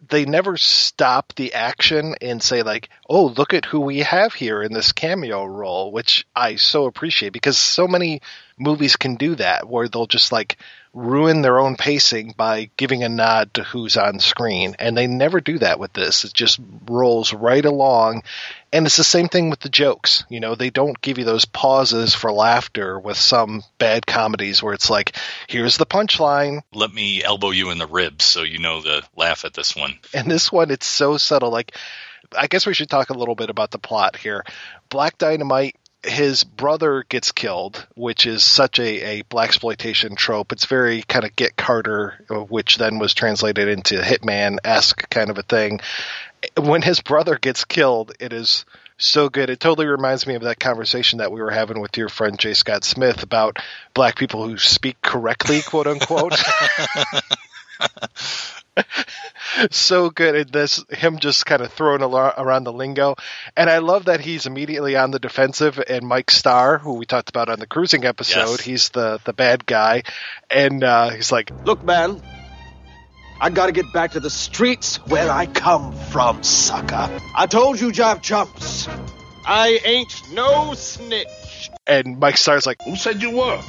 they 0.10 0.26
never 0.26 0.58
stop 0.58 1.34
the 1.36 1.54
action 1.54 2.16
and 2.22 2.42
say 2.42 2.64
like, 2.64 2.90
"Oh, 3.08 3.28
look 3.28 3.54
at 3.54 3.66
who 3.66 3.80
we 3.82 4.00
have 4.00 4.34
here 4.34 4.62
in 4.62 4.74
this 4.74 4.92
cameo 4.92 5.46
role," 5.46 5.92
which 5.92 6.26
I 6.36 6.56
so 6.56 6.86
appreciate 6.86 7.34
because 7.34 7.58
so 7.58 7.88
many 7.88 8.22
movies 8.58 8.96
can 8.96 9.16
do 9.16 9.36
that 9.36 9.68
where 9.68 9.88
they'll 9.88 10.08
just 10.08 10.32
like 10.32 10.58
ruin 10.96 11.42
their 11.42 11.60
own 11.60 11.76
pacing 11.76 12.34
by 12.38 12.70
giving 12.78 13.04
a 13.04 13.10
nod 13.10 13.54
to 13.54 13.64
who's 13.64 13.98
on 13.98 14.20
screen. 14.20 14.76
And 14.80 14.96
they 14.98 15.08
never 15.08 15.42
do 15.42 15.60
that 15.60 15.78
with 15.78 15.92
this. 15.92 16.24
It 16.24 16.34
just 16.34 16.60
rolls 16.88 17.34
right 17.34 17.64
along. 17.64 18.24
And 18.72 18.86
it's 18.86 18.96
the 18.96 19.04
same 19.04 19.28
thing 19.28 19.50
with 19.50 19.60
the 19.60 19.70
jokes. 19.70 20.24
You 20.30 20.40
know, 20.40 20.56
they 20.56 20.70
don't 20.70 21.00
give 21.02 21.18
you 21.18 21.26
those 21.26 21.44
pauses 21.44 22.16
for 22.16 22.32
laughter 22.32 22.98
with 22.98 23.18
some 23.18 23.64
bad 23.78 24.08
comedies 24.08 24.64
where 24.64 24.74
it's 24.74 24.90
like, 24.90 25.18
here's 25.48 25.76
the 25.76 25.86
punchline. 25.86 26.62
Let 26.74 26.94
me 26.94 27.22
elbow 27.22 27.52
you 27.52 27.72
in 27.72 27.78
the 27.78 27.88
ribs 27.88 28.24
so 28.24 28.44
you 28.44 28.60
know 28.60 28.82
the 28.82 29.04
laugh 29.18 29.44
at 29.44 29.54
this 29.54 29.76
one. 29.76 30.00
And 30.14 30.32
this 30.32 30.50
one, 30.50 30.72
it's 30.72 30.88
so 30.88 31.18
subtle. 31.18 31.52
Like, 31.52 31.76
I 32.38 32.48
guess 32.48 32.66
we 32.66 32.74
should 32.74 32.90
talk 32.90 33.10
a 33.10 33.18
little 33.18 33.36
bit 33.36 33.50
about 33.50 33.72
the 33.72 33.80
plot 33.80 34.16
here. 34.16 34.44
Black 34.90 35.18
Dynamite 35.18 35.76
his 36.06 36.44
brother 36.44 37.04
gets 37.08 37.32
killed, 37.32 37.86
which 37.96 38.26
is 38.26 38.44
such 38.44 38.80
a, 38.80 39.20
a 39.20 39.24
blaxploitation 39.24 40.16
trope. 40.16 40.52
It's 40.52 40.66
very 40.66 41.02
kind 41.02 41.26
of 41.26 41.36
Get 41.36 41.56
Carter, 41.56 42.24
which 42.30 42.78
then 42.78 43.00
was 43.00 43.14
translated 43.14 43.68
into 43.68 43.96
Hitman 43.96 44.58
esque 44.64 45.10
kind 45.10 45.30
of 45.30 45.38
a 45.38 45.44
thing. 45.44 45.82
When 46.58 46.82
his 46.82 47.02
brother 47.02 47.38
gets 47.38 47.66
killed, 47.66 48.14
it 48.20 48.34
is 48.34 48.66
so 48.98 49.30
good. 49.30 49.50
It 49.50 49.60
totally 49.60 49.88
reminds 49.88 50.28
me 50.28 50.36
of 50.36 50.44
that 50.44 50.60
conversation 50.60 51.20
that 51.20 51.32
we 51.32 51.42
were 51.42 51.52
having 51.52 51.80
with 51.82 51.98
your 51.98 52.10
friend 52.10 52.40
Jay 52.40 52.54
Scott 52.54 52.84
Smith 52.84 53.24
about 53.24 53.58
black 53.94 54.16
people 54.16 54.48
who 54.48 54.58
speak 54.58 55.02
correctly, 55.02 55.62
quote 55.62 55.88
unquote. 55.88 56.34
so 59.72 60.10
good 60.10 60.36
at 60.36 60.52
this 60.52 60.84
him 60.90 61.20
just 61.20 61.46
kind 61.46 61.62
of 61.62 61.72
throwing 61.72 62.02
around 62.02 62.64
the 62.64 62.74
lingo 62.74 63.16
and 63.56 63.70
i 63.70 63.78
love 63.78 64.06
that 64.06 64.20
he's 64.20 64.46
immediately 64.46 64.96
on 64.96 65.12
the 65.12 65.20
defensive 65.20 65.82
and 65.88 66.06
mike 66.06 66.30
starr 66.30 66.78
who 66.78 66.94
we 66.94 67.06
talked 67.06 67.30
about 67.30 67.50
on 67.50 67.60
the 67.60 67.68
cruising 67.68 68.06
episode 68.06 68.52
yes. 68.52 68.62
he's 68.62 68.90
the 68.90 69.20
the 69.24 69.34
bad 69.34 69.66
guy 69.66 70.04
and 70.50 70.84
uh, 70.84 71.10
he's 71.10 71.32
like 71.32 71.52
look 71.66 71.84
man 71.84 72.22
I 73.40 73.50
gotta 73.50 73.74
get 73.74 73.92
back 73.92 74.12
to 74.12 74.22
the 74.22 74.30
streets 74.30 74.96
where 75.08 75.30
I 75.30 75.46
come 75.46 75.92
from, 75.92 76.42
sucker. 76.42 77.10
I 77.36 77.48
told 77.48 77.82
you, 77.82 77.92
Jive 77.92 78.22
Chumps. 78.22 78.88
I 79.46 79.80
ain't 79.84 80.14
no 80.32 80.74
snitch. 80.74 81.70
And 81.86 82.18
Mike 82.20 82.38
Starr's 82.38 82.66
like, 82.66 82.82
Who 82.84 82.96
said 82.96 83.22
you 83.22 83.32
were? 83.32 83.62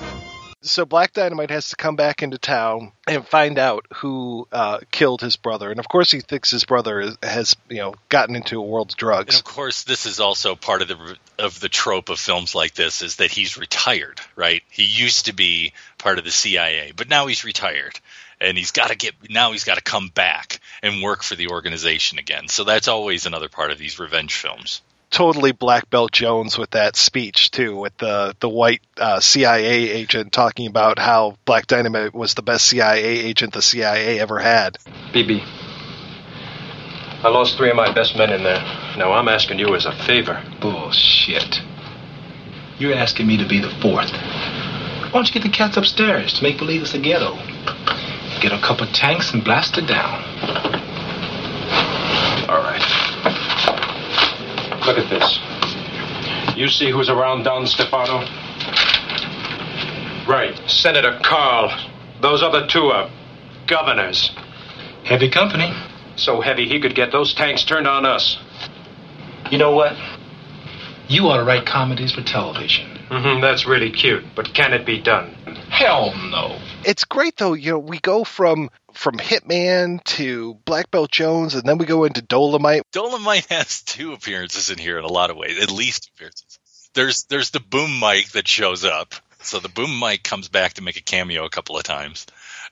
So 0.62 0.84
Black 0.84 1.12
Dynamite 1.12 1.50
has 1.50 1.68
to 1.70 1.76
come 1.76 1.96
back 1.96 2.22
into 2.22 2.38
town 2.38 2.92
and 3.06 3.26
find 3.26 3.58
out 3.58 3.86
who 3.96 4.48
uh, 4.50 4.80
killed 4.90 5.20
his 5.20 5.36
brother, 5.36 5.70
and 5.70 5.78
of 5.78 5.88
course 5.88 6.10
he 6.10 6.20
thinks 6.20 6.50
his 6.50 6.64
brother 6.64 7.12
has 7.22 7.56
you 7.68 7.78
know 7.78 7.94
gotten 8.08 8.34
into 8.36 8.58
a 8.58 8.62
world 8.62 8.92
of 8.92 8.96
drugs. 8.96 9.34
And 9.36 9.46
of 9.46 9.52
course, 9.52 9.84
this 9.84 10.06
is 10.06 10.20
also 10.20 10.56
part 10.56 10.82
of 10.82 10.88
the 10.88 11.16
of 11.38 11.60
the 11.60 11.68
trope 11.68 12.08
of 12.08 12.18
films 12.18 12.54
like 12.54 12.74
this 12.74 13.02
is 13.02 13.16
that 13.16 13.30
he's 13.30 13.56
retired, 13.56 14.20
right? 14.34 14.62
He 14.70 14.84
used 14.84 15.26
to 15.26 15.32
be 15.32 15.72
part 15.98 16.18
of 16.18 16.24
the 16.24 16.30
CIA, 16.30 16.92
but 16.96 17.08
now 17.08 17.26
he's 17.26 17.44
retired, 17.44 17.98
and 18.40 18.58
he's 18.58 18.72
got 18.72 18.88
to 18.88 18.96
get 18.96 19.14
now 19.30 19.52
he's 19.52 19.64
got 19.64 19.76
to 19.76 19.82
come 19.82 20.08
back 20.08 20.60
and 20.82 21.02
work 21.02 21.22
for 21.22 21.36
the 21.36 21.48
organization 21.48 22.18
again. 22.18 22.48
So 22.48 22.64
that's 22.64 22.88
always 22.88 23.26
another 23.26 23.48
part 23.48 23.70
of 23.70 23.78
these 23.78 23.98
revenge 23.98 24.34
films. 24.34 24.82
Totally 25.10 25.52
Black 25.52 25.88
Belt 25.88 26.12
Jones 26.12 26.58
with 26.58 26.70
that 26.70 26.96
speech 26.96 27.50
too, 27.50 27.76
with 27.76 27.96
the 27.98 28.34
the 28.40 28.48
white 28.48 28.82
uh, 28.98 29.20
CIA 29.20 29.90
agent 29.90 30.32
talking 30.32 30.66
about 30.66 30.98
how 30.98 31.36
Black 31.44 31.66
Dynamite 31.66 32.14
was 32.14 32.34
the 32.34 32.42
best 32.42 32.66
CIA 32.66 33.02
agent 33.02 33.52
the 33.52 33.62
CIA 33.62 34.20
ever 34.20 34.38
had. 34.38 34.78
BB, 35.12 35.42
I 37.22 37.28
lost 37.28 37.56
three 37.56 37.70
of 37.70 37.76
my 37.76 37.92
best 37.92 38.16
men 38.16 38.30
in 38.30 38.42
there. 38.42 38.62
Now 38.98 39.12
I'm 39.12 39.28
asking 39.28 39.58
you 39.58 39.74
as 39.74 39.86
a 39.86 39.92
favor. 39.92 40.42
Bullshit. 40.60 41.60
You're 42.78 42.94
asking 42.94 43.26
me 43.26 43.38
to 43.38 43.48
be 43.48 43.58
the 43.58 43.70
fourth. 43.80 44.10
Why 44.10 45.10
don't 45.12 45.26
you 45.26 45.32
get 45.32 45.42
the 45.42 45.48
cats 45.48 45.76
upstairs 45.76 46.34
to 46.34 46.42
make 46.42 46.58
believe 46.58 46.82
it's 46.82 46.94
a 46.94 46.98
ghetto? 46.98 47.36
Get 48.40 48.52
a 48.52 48.60
couple 48.60 48.86
tanks 48.88 49.32
and 49.32 49.42
blast 49.42 49.78
it 49.78 49.86
down. 49.86 50.22
All 52.50 52.62
right. 52.62 52.82
Look 54.86 54.98
at 54.98 55.10
this. 55.10 56.56
You 56.56 56.68
see 56.68 56.92
who's 56.92 57.08
around 57.08 57.42
Don 57.42 57.66
Stefano? 57.66 58.20
Right. 60.28 60.56
Senator 60.68 61.18
Carl. 61.24 61.76
Those 62.20 62.40
other 62.42 62.66
two 62.68 62.86
are 62.86 63.10
governors. 63.66 64.30
Heavy 65.04 65.28
company. 65.28 65.74
So 66.14 66.40
heavy 66.40 66.68
he 66.68 66.80
could 66.80 66.94
get 66.94 67.10
those 67.10 67.34
tanks 67.34 67.64
turned 67.64 67.88
on 67.88 68.06
us. 68.06 68.38
You 69.50 69.58
know 69.58 69.72
what? 69.72 69.96
You 71.08 71.28
ought 71.28 71.38
to 71.38 71.44
write 71.44 71.66
comedies 71.66 72.12
for 72.12 72.22
television. 72.22 72.98
Mm-hmm, 73.10 73.40
that's 73.40 73.66
really 73.66 73.90
cute, 73.90 74.24
but 74.34 74.54
can 74.54 74.72
it 74.72 74.84
be 74.84 75.00
done? 75.00 75.30
Hell 75.68 76.12
no. 76.30 76.58
It's 76.84 77.04
great 77.04 77.36
though, 77.36 77.52
you 77.52 77.72
know, 77.72 77.78
we 77.78 78.00
go 78.00 78.24
from 78.24 78.70
from 78.96 79.16
Hitman 79.18 80.02
to 80.04 80.54
Black 80.64 80.90
Belt 80.90 81.10
Jones, 81.10 81.54
and 81.54 81.64
then 81.64 81.78
we 81.78 81.86
go 81.86 82.04
into 82.04 82.22
Dolomite. 82.22 82.82
Dolomite 82.92 83.46
has 83.46 83.82
two 83.82 84.12
appearances 84.12 84.70
in 84.70 84.78
here 84.78 84.98
in 84.98 85.04
a 85.04 85.12
lot 85.12 85.30
of 85.30 85.36
ways, 85.36 85.62
at 85.62 85.70
least 85.70 86.10
appearances. 86.14 86.58
There's 86.94 87.24
there's 87.24 87.50
the 87.50 87.60
boom 87.60 88.00
mic 88.00 88.30
that 88.30 88.48
shows 88.48 88.84
up. 88.84 89.14
So 89.42 89.60
the 89.60 89.68
boom 89.68 90.00
mic 90.00 90.22
comes 90.22 90.48
back 90.48 90.74
to 90.74 90.82
make 90.82 90.96
a 90.96 91.02
cameo 91.02 91.44
a 91.44 91.50
couple 91.50 91.76
of 91.76 91.84
times. 91.84 92.26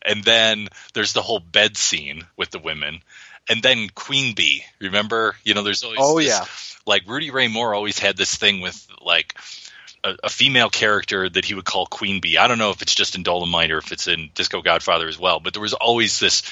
And 0.05 0.25
then 0.25 0.69
there's 0.95 1.13
the 1.13 1.23
whole 1.23 1.39
bed 1.41 1.77
scene 1.77 2.23
with 2.37 2.51
the 2.51 2.59
women. 2.59 3.01
And 3.49 3.63
then 3.63 3.89
Queen 3.95 4.35
Bee. 4.35 4.65
Remember? 4.81 5.37
You 5.45 5.55
know, 5.55 5.63
there's 5.63 5.85
always 5.85 5.99
Oh, 6.01 6.19
this- 6.19 6.29
yeah. 6.29 6.45
like 6.87 7.07
Rudy 7.07 7.31
Ray 7.31 7.49
Moore 7.49 7.75
always 7.75 7.99
had 7.99 8.17
this 8.17 8.35
thing 8.35 8.61
with 8.61 8.87
like 9.03 9.35
a, 10.05 10.17
a 10.25 10.29
female 10.29 10.71
character 10.71 11.29
that 11.29 11.45
he 11.45 11.55
would 11.55 11.65
call 11.65 11.87
Queen 11.87 12.21
Bee. 12.21 12.39
I 12.39 12.47
don't 12.47 12.59
know 12.59 12.71
if 12.71 12.83
it's 12.83 12.95
just 12.95 13.17
in 13.17 13.23
Dolomite 13.23 13.73
or 13.73 13.79
if 13.79 13.91
it's 13.91 14.07
in 14.07 14.31
Disco 14.35 14.63
Godfather 14.63 15.09
as 15.09 15.19
well, 15.19 15.41
but 15.41 15.55
there 15.55 15.63
was 15.63 15.75
always 15.75 16.21
this 16.21 16.43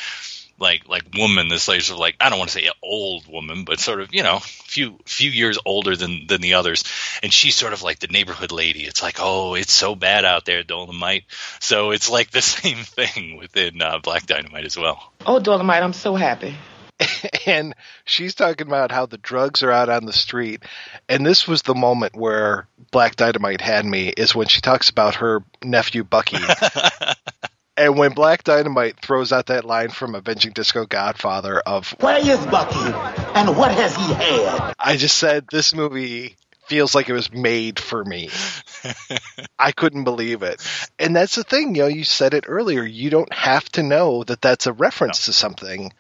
like 0.59 0.89
like 0.89 1.05
woman, 1.17 1.49
this 1.49 1.69
like 1.69 1.81
sort 1.83 1.97
of 1.97 2.01
like 2.01 2.17
I 2.21 2.31
don't 2.31 2.39
want 2.39 2.51
to 2.51 2.59
say 2.59 2.71
old 2.83 3.27
woman, 3.27 3.65
but 3.65 3.81
sort 3.81 4.01
of 4.01 4.15
you 4.15 4.23
know 4.23 4.39
few 4.39 4.99
few 5.05 5.31
years 5.31 5.59
older 5.67 5.97
than 5.97 6.27
than 6.27 6.41
the 6.41 6.55
others, 6.55 6.85
and 7.23 7.33
she's 7.33 7.55
sort 7.55 7.73
of 7.73 7.83
like 7.83 7.99
the 7.99 8.07
neighborhood 8.07 8.53
lady. 8.53 8.85
It's 8.85 9.03
like 9.03 9.17
oh, 9.21 9.55
it's 9.55 9.73
so 9.73 9.95
bad 9.95 10.25
out 10.25 10.45
there, 10.45 10.63
Dolomite. 10.63 11.25
So 11.61 11.91
it's 11.91 12.09
like 12.09 12.31
the 12.31 12.43
same 12.57 12.85
thing 12.85 13.37
within 13.37 13.83
uh, 13.83 13.99
Black 13.99 14.27
Dynamite 14.27 14.65
as 14.65 14.79
well. 14.79 15.13
Oh, 15.27 15.41
Dolomite, 15.41 15.83
I'm 15.83 15.93
so 15.93 16.15
happy. 16.15 16.57
and 17.47 17.75
she's 18.05 18.35
talking 18.35 18.67
about 18.67 18.93
how 18.93 19.07
the 19.07 19.19
drugs 19.19 19.63
are 19.63 19.73
out 19.73 19.89
on 19.89 20.05
the 20.05 20.13
street. 20.13 20.63
And 21.09 21.25
this 21.25 21.47
was 21.47 21.63
the 21.63 21.75
moment 21.75 22.17
where 22.17 22.69
Black 22.91 23.17
Dynamite 23.17 23.61
had 23.61 23.85
me 23.85 24.09
is 24.09 24.35
when 24.35 24.49
she 24.49 24.61
talks 24.61 24.91
about 24.91 25.17
her 25.17 25.45
nephew 25.63 26.05
Bucky. 26.05 26.39
and 27.77 27.97
when 27.97 28.13
Black 28.13 28.45
Dynamite 28.45 29.01
throws 29.01 29.33
out 29.33 29.47
that 29.47 29.65
line 29.65 29.91
from 29.91 30.15
Avenging 30.15 30.53
Disco 30.53 30.87
Godfather 30.87 31.59
of 31.61 31.91
Where 32.01 32.19
is 32.19 32.45
Bucky? 32.47 32.93
And 33.35 33.57
what 33.57 33.73
has 33.73 33.97
he 33.97 34.13
had? 34.13 34.75
I 34.79 34.97
just 34.97 35.19
said 35.19 35.47
this 35.51 35.75
movie 35.75 36.37
feels 36.67 36.95
like 36.95 37.09
it 37.09 37.13
was 37.13 37.33
made 37.33 37.79
for 37.79 38.05
me. 38.05 38.31
I 39.59 39.73
couldn't 39.73 40.05
believe 40.05 40.43
it. 40.43 40.63
And 40.99 41.15
that's 41.15 41.35
the 41.35 41.45
thing, 41.45 41.75
you 41.75 41.83
know, 41.83 41.89
you 41.89 42.05
said 42.05 42.35
it 42.35 42.45
earlier, 42.47 42.83
you 42.83 43.11
don't 43.11 43.33
have 43.33 43.69
to 43.73 43.83
know 43.83 44.25
that 44.25 44.41
that's 44.41 44.67
a 44.67 44.73
reference 44.73 45.27
to 45.27 45.33
something. 45.33 45.93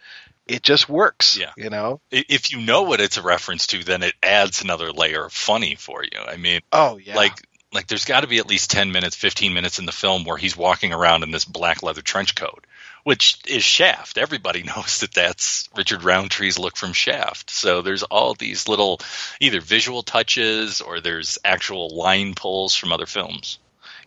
It 0.52 0.62
just 0.62 0.88
works, 0.88 1.36
Yeah. 1.36 1.52
you 1.56 1.70
know. 1.70 2.00
If 2.10 2.52
you 2.52 2.60
know 2.60 2.82
what 2.82 3.00
it's 3.00 3.16
a 3.16 3.22
reference 3.22 3.66
to, 3.68 3.82
then 3.84 4.02
it 4.02 4.14
adds 4.22 4.62
another 4.62 4.92
layer 4.92 5.24
of 5.26 5.32
funny 5.32 5.74
for 5.74 6.02
you. 6.04 6.18
I 6.26 6.36
mean, 6.36 6.60
Oh 6.72 6.96
yeah. 6.98 7.16
like 7.16 7.32
like 7.72 7.86
there's 7.86 8.04
got 8.04 8.20
to 8.20 8.26
be 8.26 8.38
at 8.38 8.46
least 8.46 8.70
10 8.70 8.92
minutes 8.92 9.16
15 9.16 9.54
minutes 9.54 9.78
in 9.78 9.86
the 9.86 9.92
film 9.92 10.24
where 10.24 10.36
he's 10.36 10.56
walking 10.56 10.92
around 10.92 11.22
in 11.22 11.30
this 11.30 11.46
black 11.46 11.82
leather 11.82 12.02
trench 12.02 12.34
coat 12.34 12.66
which 13.04 13.38
is 13.48 13.64
shaft 13.64 14.18
everybody 14.18 14.62
knows 14.76 15.00
that 15.00 15.14
that's 15.14 15.70
richard 15.74 16.02
roundtree's 16.04 16.58
look 16.58 16.76
from 16.76 16.92
shaft 16.92 17.48
so 17.50 17.80
there's 17.80 18.02
all 18.02 18.34
these 18.34 18.68
little 18.68 19.00
either 19.40 19.62
visual 19.62 20.02
touches 20.02 20.82
or 20.82 21.00
there's 21.00 21.38
actual 21.46 21.88
line 21.96 22.34
pulls 22.34 22.74
from 22.76 22.92
other 22.92 23.06
films 23.06 23.58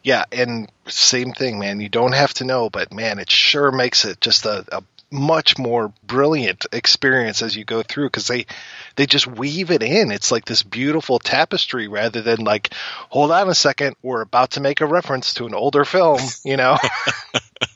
Yeah, 0.04 0.26
and 0.32 0.72
same 0.88 1.32
thing, 1.34 1.58
man. 1.58 1.80
You 1.82 1.90
don't 1.90 2.14
have 2.14 2.36
to 2.36 2.44
know, 2.44 2.70
but 2.70 2.94
man, 2.94 3.18
it 3.18 3.32
sure 3.32 3.72
makes 3.72 4.06
it 4.06 4.22
just 4.22 4.46
a, 4.46 4.64
a 4.72 4.84
much 5.16 5.58
more 5.58 5.92
brilliant 6.04 6.66
experience 6.72 7.42
as 7.42 7.56
you 7.56 7.64
go 7.66 7.82
through 7.82 8.08
because 8.08 8.28
they 8.28 8.46
they 8.96 9.06
just 9.06 9.28
weave 9.28 9.72
it 9.72 9.84
in. 9.84 10.12
It's 10.12 10.32
like 10.32 10.46
this 10.46 10.64
beautiful 10.64 11.20
tapestry 11.20 11.88
rather 11.88 12.22
than 12.22 12.44
like, 12.44 12.74
hold 13.10 13.32
on 13.32 13.50
a 13.50 13.56
second, 13.56 13.96
we're 14.02 14.22
about 14.22 14.52
to 14.52 14.62
make 14.62 14.82
a 14.82 14.86
reference 14.86 15.34
to 15.36 15.46
an 15.46 15.54
older 15.54 15.86
film, 15.86 16.20
you 16.44 16.58
know. 16.58 16.78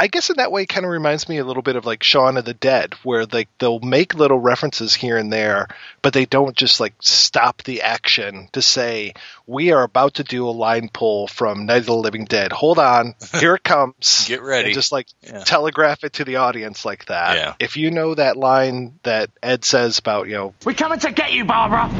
I 0.00 0.06
guess 0.06 0.30
in 0.30 0.36
that 0.38 0.50
way, 0.50 0.62
it 0.62 0.70
kind 0.70 0.86
of 0.86 0.90
reminds 0.90 1.28
me 1.28 1.36
a 1.36 1.44
little 1.44 1.62
bit 1.62 1.76
of 1.76 1.84
like 1.84 2.02
Shaun 2.02 2.38
of 2.38 2.46
the 2.46 2.54
Dead, 2.54 2.94
where 3.02 3.26
like 3.26 3.50
they'll 3.58 3.80
make 3.80 4.14
little 4.14 4.38
references 4.38 4.94
here 4.94 5.18
and 5.18 5.30
there, 5.30 5.68
but 6.00 6.14
they 6.14 6.24
don't 6.24 6.56
just 6.56 6.80
like 6.80 6.94
stop 7.00 7.62
the 7.64 7.82
action 7.82 8.48
to 8.52 8.62
say 8.62 9.12
we 9.46 9.72
are 9.72 9.82
about 9.82 10.14
to 10.14 10.24
do 10.24 10.48
a 10.48 10.50
line 10.50 10.88
pull 10.90 11.26
from 11.26 11.66
Night 11.66 11.80
of 11.80 11.86
the 11.86 11.94
Living 11.94 12.24
Dead. 12.24 12.50
Hold 12.50 12.78
on, 12.78 13.14
here 13.40 13.56
it 13.56 13.62
comes. 13.62 14.24
Get 14.26 14.40
ready. 14.42 14.68
And 14.68 14.74
just 14.74 14.90
like 14.90 15.06
Yeah. 15.22 15.44
telegraph 15.44 16.02
it 16.02 16.14
to 16.14 16.24
the 16.24 16.36
audience 16.36 16.86
like 16.86 17.04
that. 17.06 17.36
Yeah. 17.36 17.54
If 17.60 17.76
you 17.76 17.90
know 17.90 18.14
that 18.14 18.38
line 18.38 18.98
that 19.02 19.28
Ed 19.42 19.66
says 19.66 19.98
about 19.98 20.28
you 20.28 20.34
know 20.34 20.54
We're 20.64 20.72
coming 20.72 20.98
to 21.00 21.12
get 21.12 21.32
you, 21.34 21.44
Barbara. 21.44 21.90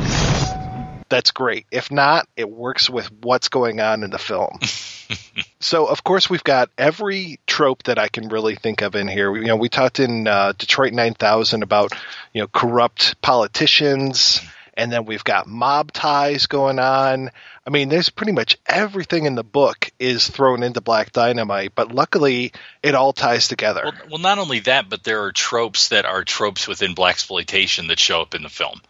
That's 1.10 1.32
great. 1.32 1.66
If 1.72 1.90
not, 1.90 2.28
it 2.36 2.48
works 2.48 2.88
with 2.88 3.10
what's 3.22 3.48
going 3.48 3.80
on 3.80 4.04
in 4.04 4.10
the 4.10 4.18
film. 4.18 4.60
so, 5.60 5.86
of 5.86 6.04
course, 6.04 6.30
we've 6.30 6.44
got 6.44 6.70
every 6.78 7.40
trope 7.48 7.82
that 7.82 7.98
I 7.98 8.06
can 8.06 8.28
really 8.28 8.54
think 8.54 8.80
of 8.80 8.94
in 8.94 9.08
here. 9.08 9.36
You 9.36 9.46
know, 9.46 9.56
we 9.56 9.68
talked 9.68 9.98
in 9.98 10.28
uh, 10.28 10.52
Detroit 10.56 10.92
9000 10.92 11.64
about, 11.64 11.92
you 12.32 12.42
know, 12.42 12.46
corrupt 12.46 13.20
politicians, 13.20 14.40
and 14.74 14.92
then 14.92 15.04
we've 15.04 15.24
got 15.24 15.48
mob 15.48 15.90
ties 15.92 16.46
going 16.46 16.78
on. 16.78 17.32
I 17.66 17.70
mean, 17.70 17.88
there's 17.88 18.08
pretty 18.08 18.32
much 18.32 18.56
everything 18.64 19.24
in 19.24 19.34
the 19.34 19.42
book 19.42 19.90
is 19.98 20.28
thrown 20.28 20.62
into 20.62 20.80
Black 20.80 21.10
Dynamite, 21.10 21.72
but 21.74 21.92
luckily 21.92 22.52
it 22.84 22.94
all 22.94 23.12
ties 23.12 23.48
together. 23.48 23.82
well, 23.84 23.94
well 24.10 24.18
not 24.18 24.38
only 24.38 24.60
that 24.60 24.88
but 24.88 25.02
there 25.02 25.24
are 25.24 25.32
tropes 25.32 25.88
that 25.88 26.06
are 26.06 26.22
tropes 26.22 26.68
within 26.68 26.94
blaxploitation 26.94 27.88
that 27.88 27.98
show 27.98 28.22
up 28.22 28.36
in 28.36 28.42
the 28.44 28.48
film 28.48 28.80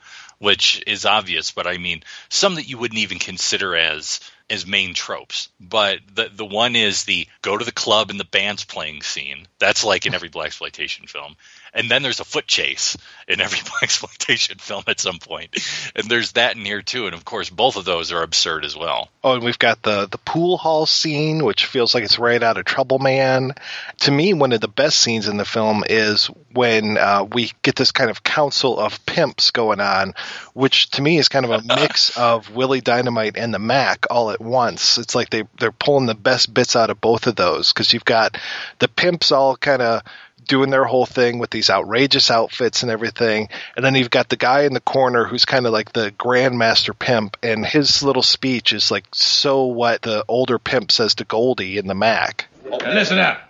which 0.41 0.83
is 0.87 1.07
obvious 1.07 1.53
but 1.53 1.67
i 1.67 1.79
mean 1.79 2.03
some 2.29 2.57
that 2.57 2.69
you 2.69 2.77
wouldn't 2.77 3.01
even 3.01 3.21
consider 3.21 3.77
as 3.77 4.21
as 4.51 4.67
main 4.67 4.95
tropes. 4.95 5.49
But 5.61 6.01
the 6.13 6.29
the 6.29 6.45
one 6.45 6.75
is 6.75 7.05
the 7.05 7.29
go 7.41 7.57
to 7.57 7.65
the 7.65 7.73
club 7.73 8.11
and 8.11 8.19
the 8.19 8.25
band's 8.25 8.65
playing 8.65 9.03
scene. 9.03 9.47
That's 9.61 9.85
like 9.85 10.07
in 10.07 10.15
every 10.15 10.29
blaxploitation 10.29 11.09
film 11.09 11.37
and 11.75 11.91
then 11.91 12.03
there's 12.03 12.21
a 12.21 12.25
foot 12.25 12.47
chase 12.47 12.97
in 13.29 13.41
every 13.41 13.59
blaxploitation 13.71 14.61
film 14.61 14.85
at 14.87 15.01
some 15.01 15.19
point 15.19 15.57
and 15.95 16.09
there's 16.09 16.33
that 16.33 16.57
in 16.57 16.65
here 16.65 16.83
too 16.83 17.07
and 17.07 17.15
of 17.15 17.25
course 17.25 17.51
both 17.51 17.77
of 17.77 17.85
those 17.85 18.13
are 18.13 18.23
absurd 18.23 18.65
as 18.65 18.77
well 18.77 19.09
Oh, 19.23 19.35
and 19.35 19.45
we've 19.45 19.59
got 19.59 19.83
the 19.83 20.07
the 20.07 20.17
pool 20.17 20.57
hall 20.57 20.87
scene, 20.87 21.45
which 21.45 21.67
feels 21.67 21.95
like 21.95 22.05
it's 22.05 22.19
right 22.19 22.43
out 22.43 22.57
of 22.57 22.65
Trouble 22.65 22.99
Man. 22.99 23.53
To 24.01 24.11
me, 24.11 24.33
one 24.33 24.53
of 24.53 24.63
the 24.63 24.69
best 24.69 24.99
scenes 24.99 25.29
in 25.29 25.37
the 25.37 25.45
film 25.45 25.85
is 25.87 26.31
when 26.55 26.97
uh, 26.97 27.25
we 27.31 27.53
get 27.61 27.77
this 27.77 27.93
kind 27.93 28.09
of 28.09 28.23
council 28.23 28.81
of 28.81 29.05
pimps 29.05 29.51
going 29.51 29.79
on, 29.81 30.15
which 30.55 30.91
to 30.93 31.03
me 31.03 31.19
is 31.19 31.29
kind 31.29 31.45
of 31.45 31.51
a 31.51 31.63
mix 31.81 32.17
of 32.17 32.51
Willie 32.55 32.81
Dynamite 32.81 33.37
and 33.37 33.53
the 33.53 33.59
Mack 33.59 34.07
all 34.11 34.31
at 34.31 34.41
once. 34.41 34.97
It's 34.97 35.15
like 35.15 35.29
they 35.29 35.45
they're 35.59 35.71
pulling 35.71 36.07
the 36.07 36.15
best 36.15 36.55
bits 36.55 36.75
out 36.75 36.89
of 36.89 37.03
both 37.03 37.27
of 37.27 37.37
those 37.37 37.75
because 37.75 37.93
you've 37.93 38.07
got 38.07 38.39
the 38.79 38.89
pimps 38.89 39.33
all 39.33 39.55
kind 39.55 39.83
of 39.83 40.03
doing 40.51 40.69
their 40.71 40.85
whole 40.85 41.07
thing 41.07 41.39
with 41.39 41.49
these 41.51 41.71
outrageous 41.71 42.29
outfits 42.29 42.83
and 42.83 42.91
everything. 42.91 43.49
And 43.77 43.85
then 43.85 43.95
you've 43.95 44.11
got 44.11 44.29
the 44.29 44.37
guy 44.37 44.63
in 44.63 44.75
the 44.75 44.81
corner 44.81 45.25
who's 45.25 45.45
kind 45.45 45.65
of 45.65 45.73
like 45.73 45.93
the 45.93 46.11
grandmaster 46.11 46.99
pimp, 46.99 47.37
and 47.41 47.65
his 47.65 48.03
little 48.03 48.25
speech 48.25 48.73
is 48.73 48.91
like 48.91 49.07
so 49.13 49.67
what 49.67 50.03
the 50.03 50.25
older 50.27 50.59
pimp 50.59 50.91
says 50.91 51.15
to 51.15 51.25
Goldie 51.25 51.79
in 51.79 51.87
the 51.87 51.95
Mack. 51.95 52.49
Now 52.69 52.79
listen 52.93 53.19
up. 53.19 53.49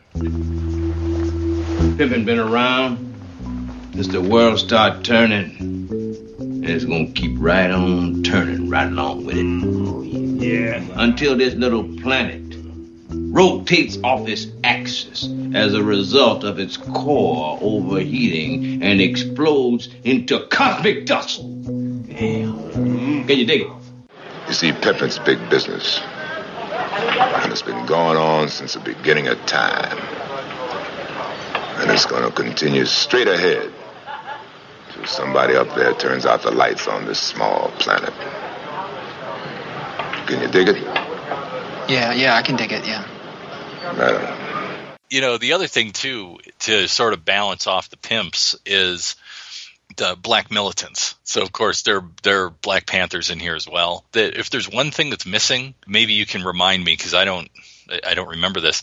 Pimpin' 1.96 2.26
been 2.26 2.38
around 2.38 3.14
since 3.94 4.08
the 4.08 4.20
world 4.20 4.58
started 4.58 5.02
turning. 5.02 5.56
And 6.38 6.68
it's 6.68 6.84
gonna 6.84 7.12
keep 7.12 7.36
right 7.38 7.70
on 7.70 8.22
turning 8.22 8.68
right 8.68 8.88
along 8.88 9.24
with 9.24 9.36
it. 9.38 9.46
Oh, 9.46 10.02
yeah. 10.02 10.84
Until 11.02 11.34
this 11.34 11.54
little 11.54 11.84
planet 12.02 12.49
rotates 13.30 13.98
off 14.02 14.28
its 14.28 14.48
axis 14.64 15.28
as 15.54 15.74
a 15.74 15.82
result 15.82 16.44
of 16.44 16.58
its 16.58 16.76
core 16.76 17.58
overheating 17.60 18.82
and 18.82 19.00
explodes 19.00 19.88
into 20.04 20.46
cosmic 20.48 21.06
dust. 21.06 21.40
Damn. 21.40 22.70
Can 22.72 23.28
you 23.28 23.46
dig 23.46 23.62
it? 23.62 23.68
You 24.48 24.54
see, 24.54 24.72
pimping's 24.72 25.18
big 25.20 25.48
business. 25.48 26.00
And 26.00 27.52
it's 27.52 27.62
been 27.62 27.86
going 27.86 28.16
on 28.16 28.48
since 28.48 28.74
the 28.74 28.80
beginning 28.80 29.28
of 29.28 29.38
time. 29.46 29.96
And 31.80 31.90
it's 31.90 32.04
going 32.04 32.24
to 32.24 32.30
continue 32.30 32.84
straight 32.84 33.28
ahead 33.28 33.72
till 34.92 35.06
somebody 35.06 35.54
up 35.54 35.74
there 35.76 35.94
turns 35.94 36.26
out 36.26 36.42
the 36.42 36.50
lights 36.50 36.88
on 36.88 37.06
this 37.06 37.20
small 37.20 37.70
planet. 37.78 38.12
Can 40.26 40.42
you 40.42 40.48
dig 40.48 40.68
it? 40.68 40.82
Yeah, 41.88 42.12
yeah, 42.12 42.34
I 42.36 42.42
can 42.42 42.56
dig 42.56 42.72
it, 42.72 42.86
yeah. 42.86 43.04
You 45.08 45.20
know, 45.20 45.38
the 45.38 45.54
other 45.54 45.66
thing 45.66 45.92
too 45.92 46.38
to 46.60 46.86
sort 46.86 47.12
of 47.12 47.24
balance 47.24 47.66
off 47.66 47.90
the 47.90 47.96
pimps 47.96 48.56
is 48.64 49.16
the 49.96 50.16
black 50.20 50.50
militants. 50.50 51.16
So 51.24 51.42
of 51.42 51.52
course 51.52 51.82
they're 51.82 52.04
they're 52.22 52.50
Black 52.50 52.86
Panthers 52.86 53.30
in 53.30 53.40
here 53.40 53.54
as 53.54 53.68
well. 53.68 54.04
That 54.12 54.38
if 54.38 54.50
there's 54.50 54.68
one 54.68 54.90
thing 54.90 55.10
that's 55.10 55.26
missing, 55.26 55.74
maybe 55.86 56.12
you 56.12 56.26
can 56.26 56.42
remind 56.42 56.84
me 56.84 56.92
because 56.92 57.14
I 57.14 57.24
don't 57.24 57.50
I 58.06 58.14
don't 58.14 58.28
remember 58.28 58.60
this. 58.60 58.82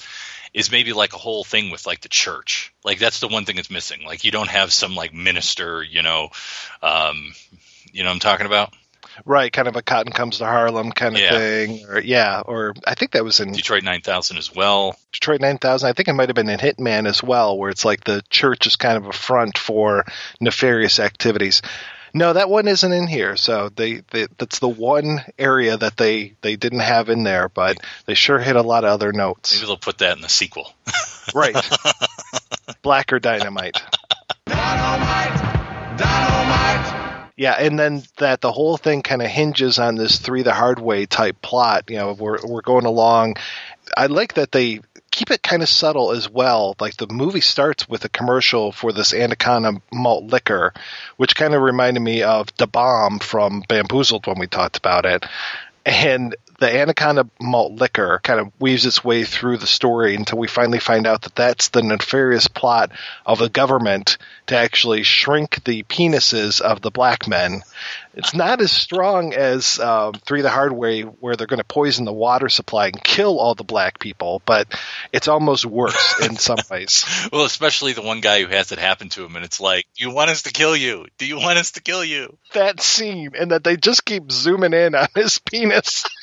Is 0.54 0.72
maybe 0.72 0.94
like 0.94 1.14
a 1.14 1.18
whole 1.18 1.44
thing 1.44 1.72
with 1.72 1.86
like 1.86 2.02
the 2.02 2.10
church. 2.10 2.74
Like 2.84 3.00
that's 3.00 3.20
the 3.20 3.28
one 3.28 3.46
thing 3.46 3.58
that's 3.58 3.70
missing. 3.70 4.04
Like 4.06 4.24
you 4.24 4.32
don't 4.32 4.50
have 4.50 4.74
some 4.74 4.96
like 4.96 5.14
minister, 5.14 5.84
you 5.84 6.02
know, 6.02 6.30
um, 6.82 7.34
you 7.92 8.04
know 8.04 8.10
I'm 8.10 8.20
talking 8.20 8.46
about. 8.46 8.74
Right, 9.26 9.52
kind 9.52 9.68
of 9.68 9.76
a 9.76 9.82
Cotton 9.82 10.12
Comes 10.12 10.38
to 10.40 10.46
Harlem 10.46 10.92
kind 10.92 11.16
of 11.16 11.22
Yeah. 11.22 11.32
thing, 11.32 11.86
or 11.90 12.00
yeah, 12.00 12.42
or 12.46 12.74
I 12.86 12.96
think 12.96 13.12
that 13.12 13.24
was 13.24 13.40
in 13.40 13.52
Detroit 13.52 13.84
9000 13.84 14.38
as 14.38 14.54
well. 14.54 14.96
Detroit 15.12 15.42
9000. 15.42 15.90
I 15.90 15.94
think 15.94 16.08
it 16.08 16.14
might 16.14 16.30
have 16.30 16.36
been 16.36 16.50
in 16.50 16.60
Hitman 16.60 17.08
as 17.08 17.24
well, 17.24 17.58
where 17.58 17.70
it's 17.70 17.86
like 17.86 18.04
the 18.04 18.24
church 18.30 18.68
is 18.68 18.76
kind 18.76 18.98
of 18.98 19.08
a 19.08 19.14
front 19.14 19.58
for 19.58 20.06
nefarious 20.40 21.00
activities. 21.00 21.62
No, 22.14 22.34
that 22.34 22.50
one 22.50 22.68
isn't 22.68 22.92
in 22.94 23.06
here. 23.06 23.36
So 23.36 23.70
they, 23.70 24.02
they 24.12 24.28
that's 24.38 24.60
the 24.60 24.70
one 24.70 25.24
area 25.38 25.78
that 25.78 25.98
they 25.98 26.34
they 26.42 26.56
didn't 26.56 26.80
have 26.80 27.10
in 27.10 27.24
there, 27.24 27.50
but 27.50 27.78
they 28.06 28.14
sure 28.14 28.40
hit 28.40 28.56
a 28.56 28.62
lot 28.62 28.86
of 28.86 28.92
other 28.92 29.12
notes. 29.12 29.54
Maybe 29.54 29.68
they'll 29.68 29.78
put 29.78 29.98
that 30.00 30.16
in 30.16 30.22
the 30.22 30.30
sequel. 30.30 30.74
Right. 31.36 31.58
Black 32.84 33.12
or 33.12 33.20
dynamite. 33.20 33.82
Yeah, 37.38 37.54
and 37.54 37.78
then 37.78 38.04
that 38.18 38.42
the 38.42 38.52
whole 38.52 38.78
thing 38.78 39.04
kind 39.04 39.22
of 39.22 39.28
hinges 39.28 39.78
on 39.78 39.96
this 39.96 40.18
three 40.18 40.42
the 40.42 40.54
hard 40.54 40.80
way 40.80 41.06
type 41.06 41.40
plot. 41.42 41.84
You 41.88 41.98
know, 41.98 42.14
we're 42.14 42.40
we're 42.44 42.62
going 42.62 42.86
along. 42.86 43.36
I 43.96 44.08
like 44.08 44.34
that 44.34 44.52
they 44.52 44.82
keep 45.12 45.30
it 45.32 45.44
kind 45.44 45.62
of 45.62 45.70
subtle 45.70 46.12
as 46.12 46.28
well. 46.30 46.76
Like 46.80 46.98
the 46.98 47.08
movie 47.08 47.42
starts 47.42 47.88
with 47.88 48.06
a 48.06 48.10
commercial 48.10 48.72
for 48.72 48.92
this 48.92 49.14
Anaconda 49.14 49.82
malt 49.92 50.26
liquor, 50.26 50.74
which 51.18 51.36
kind 51.36 51.54
of 51.54 51.62
reminded 51.62 52.02
me 52.02 52.24
of 52.24 52.48
the 52.58 52.68
bomb 52.68 53.20
from 53.20 53.64
Bamboozled 53.68 54.26
when 54.26 54.40
we 54.40 54.48
talked 54.48 54.78
about 54.78 55.06
it. 55.06 55.24
And 55.88 56.36
the 56.60 56.82
Anaconda 56.82 57.30
malt 57.40 57.72
liquor 57.72 58.20
kind 58.22 58.42
of 58.42 58.52
weaves 58.60 58.86
its 58.86 59.06
way 59.06 59.24
through 59.24 59.58
the 59.58 59.68
story 59.68 60.16
until 60.16 60.38
we 60.38 60.50
finally 60.50 60.80
find 60.80 61.08
out 61.08 61.22
that 61.22 61.34
that's 61.34 61.70
the 61.70 61.82
nefarious 61.82 62.50
plot 62.50 62.92
of 63.26 63.40
the 63.40 63.48
government 63.48 64.18
to 64.48 64.58
actually 64.58 65.04
shrink 65.04 65.64
the 65.64 65.84
penises 65.84 66.60
of 66.60 66.82
the 66.82 66.92
black 66.92 67.26
men. 67.30 67.64
It's 68.18 68.34
not 68.34 68.62
as 68.62 68.72
strong 68.72 69.36
as 69.36 69.80
um, 69.80 70.14
Three 70.14 70.42
the 70.42 70.50
Hard 70.50 70.74
Way, 70.74 71.04
where 71.04 71.36
they're 71.36 71.46
going 71.46 71.60
to 71.60 71.64
poison 71.64 72.04
the 72.04 72.12
water 72.12 72.50
supply 72.50 72.88
and 72.88 73.04
kill 73.04 73.40
all 73.40 73.54
the 73.54 73.64
black 73.64 74.00
people, 74.00 74.42
but 74.44 74.68
it's 75.14 75.28
almost 75.28 75.68
worse 75.68 76.20
in 76.26 76.36
some 76.36 76.58
ways. 76.72 77.06
Well, 77.32 77.46
especially 77.46 77.94
the 77.94 78.02
one 78.02 78.22
guy 78.22 78.42
who 78.42 78.48
has 78.48 78.72
it 78.72 78.80
happen 78.80 79.10
to 79.10 79.24
him, 79.24 79.36
and 79.36 79.46
it's 79.46 79.62
like, 79.62 79.86
"Do 79.96 80.04
you 80.04 80.12
want 80.12 80.32
us 80.32 80.42
to 80.44 80.52
kill 80.52 80.76
you? 80.76 81.06
Do 81.20 81.28
you 81.28 81.38
want 81.38 81.60
us 81.60 81.74
to 81.74 81.82
kill 81.82 82.04
you?" 82.04 82.36
That 82.54 82.82
scene, 82.82 83.34
and 83.38 83.52
that 83.52 83.64
they 83.64 83.78
just 83.78 84.04
keep 84.04 84.32
zooming 84.32 84.74
in 84.74 84.96
on 84.96 85.08
his 85.14 85.38
penis. 85.38 86.04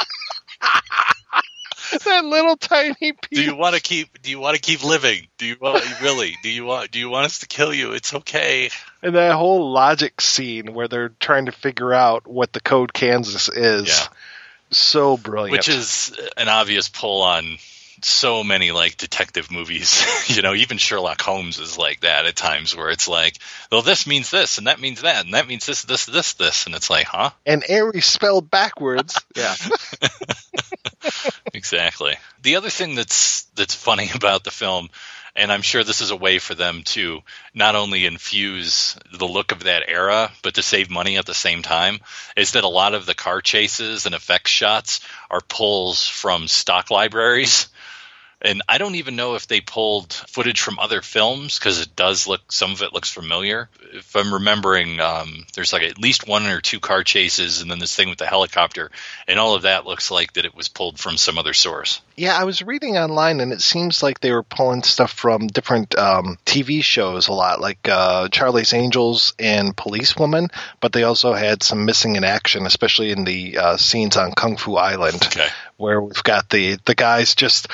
that 2.05 2.25
little 2.25 2.57
tiny 2.57 3.13
Do 3.13 3.17
penis. 3.31 3.47
you 3.47 3.57
want 3.57 3.77
to 3.77 3.81
keep? 3.81 4.21
Do 4.21 4.31
you 4.31 4.41
want 4.41 4.57
to 4.57 4.61
keep 4.61 4.83
living? 4.83 5.29
Do 5.39 5.47
you 5.47 5.57
want 5.61 5.85
really? 6.01 6.37
Do 6.43 6.51
you 6.51 6.65
want? 6.65 6.91
Do 6.91 6.99
you 6.99 7.09
want 7.09 7.27
us 7.27 7.39
to 7.41 7.47
kill 7.47 7.73
you? 7.73 7.93
It's 7.93 8.15
okay. 8.15 8.71
And 9.05 9.15
that 9.15 9.35
whole 9.35 9.71
logic 9.71 10.21
scene 10.21 10.73
where 10.73 10.89
they're 10.89 11.11
trying 11.21 11.47
to 11.47 11.53
figure 11.53 11.93
out 11.93 12.27
what 12.27 12.53
the 12.53 12.61
code 12.61 12.93
Kansas 12.93 13.49
is. 13.49 13.89
Yeah. 13.89 14.07
So 14.71 15.17
brilliant. 15.17 15.53
Which 15.53 15.69
is 15.69 16.19
an 16.37 16.49
obvious 16.49 16.89
pull 16.89 17.23
on 17.23 17.59
so 18.03 18.45
many 18.45 18.73
like 18.73 18.97
detective 18.97 19.51
movies. 19.51 20.05
you 20.35 20.43
know, 20.43 20.55
even 20.55 20.79
Sherlock 20.79 21.21
Holmes 21.21 21.59
is 21.59 21.79
like 21.79 22.01
that 22.01 22.27
at 22.27 22.37
times, 22.37 22.77
where 22.77 22.91
it's 22.91 23.09
like, 23.09 23.39
well, 23.71 23.83
this 23.83 24.07
means 24.07 24.31
this, 24.31 24.59
and 24.59 24.67
that 24.67 24.81
means 24.81 25.03
that, 25.03 25.25
and 25.25 25.35
that 25.35 25.47
means 25.47 25.67
this, 25.67 25.83
this, 25.83 26.07
this, 26.07 26.35
this, 26.35 26.67
and 26.67 26.75
it's 26.75 26.91
like, 26.91 27.07
huh? 27.07 27.31
and 27.47 27.65
Aries 27.69 28.07
spelled 28.07 28.51
backwards. 28.51 29.21
yeah. 29.37 29.55
exactly. 31.55 32.15
The 32.43 32.57
other 32.57 32.71
thing 32.71 32.95
that's 32.95 33.43
that's 33.55 33.75
funny 33.75 34.11
about 34.15 34.45
the 34.45 34.51
film, 34.51 34.89
and 35.37 35.53
I'm 35.53 35.63
sure 35.63 35.83
this 35.83 36.01
is 36.01 36.11
a 36.11 36.17
way 36.17 36.39
for 36.39 36.55
them 36.55 36.83
to 36.85 37.23
not 37.55 37.75
only 37.75 38.07
infuse 38.07 38.97
the 39.13 39.27
look 39.27 39.53
of 39.53 39.65
that 39.65 39.89
era, 39.89 40.31
but 40.43 40.55
to 40.55 40.63
save 40.63 40.91
money 40.91 41.17
at 41.19 41.27
the 41.27 41.35
same 41.35 41.63
time, 41.63 41.99
is 42.37 42.53
that 42.53 42.65
a 42.65 42.69
lot 42.69 42.95
of 42.95 43.07
the 43.07 43.15
car 43.15 43.41
chases 43.41 44.07
and 44.07 44.15
effects 44.15 44.51
shots 44.51 45.01
are 45.31 45.41
pulls 45.41 46.07
from 46.07 46.47
stock 46.47 46.91
libraries. 46.91 47.69
And 48.45 48.63
I 48.69 48.77
don't 48.77 48.97
even 48.97 49.17
know 49.17 49.35
if 49.35 49.47
they 49.47 49.63
pulled 49.63 50.13
footage 50.13 50.61
from 50.61 50.79
other 50.79 51.01
films 51.01 51.59
because 51.59 51.81
it 51.81 51.97
does 51.97 52.29
look, 52.29 52.53
some 52.53 52.73
of 52.73 52.83
it 52.83 52.93
looks 52.93 53.11
familiar. 53.11 53.71
If 53.93 54.15
I'm 54.15 54.35
remembering, 54.35 55.01
um, 55.01 55.47
there's 55.55 55.73
like 55.73 55.83
at 55.83 55.99
least 55.99 56.29
one 56.29 56.47
or 56.47 56.61
two 56.61 56.79
car 56.79 57.03
chases 57.03 57.63
and 57.63 57.71
then 57.71 57.79
this 57.79 57.97
thing 57.97 58.11
with 58.11 58.19
the 58.19 58.27
helicopter. 58.27 58.91
And 59.27 59.41
all 59.41 59.55
of 59.55 59.63
that 59.63 59.87
looks 59.87 60.11
like 60.11 60.35
that 60.35 60.45
it 60.45 60.55
was 60.55 60.69
pulled 60.69 60.99
from 60.99 61.17
some 61.17 61.39
other 61.39 61.55
source. 61.55 62.03
Yeah, 62.17 62.37
I 62.37 62.45
was 62.45 62.63
reading 62.63 62.97
online, 62.97 63.41
and 63.41 63.53
it 63.53 63.61
seems 63.61 64.01
like 64.01 64.21
they 64.21 64.31
were 64.31 64.45
pulling 64.45 64.85
stuff 64.85 65.11
from 65.11 65.49
different 65.49 65.99
um, 65.99 66.39
TV 66.47 66.85
shows 66.85 67.27
a 67.27 67.33
lot, 67.33 67.61
like 67.61 67.89
uh, 67.89 68.29
Charlie's 68.29 68.73
Angels 68.73 69.35
and 69.39 69.77
Policewoman. 69.77 70.49
But 70.81 70.93
they 70.93 71.03
also 71.03 71.33
had 71.33 71.65
some 71.65 71.87
missing 71.87 72.15
in 72.15 72.23
action, 72.23 72.67
especially 72.67 73.11
in 73.11 73.25
the 73.25 73.59
uh, 73.59 73.77
scenes 73.79 74.17
on 74.17 74.33
Kung 74.33 74.57
Fu 74.57 74.77
Island, 74.77 75.25
Okay. 75.25 75.49
Where 75.77 76.01
we've 76.01 76.23
got 76.23 76.49
the 76.51 76.79
the 76.85 76.95
guys 76.95 77.35
just. 77.35 77.69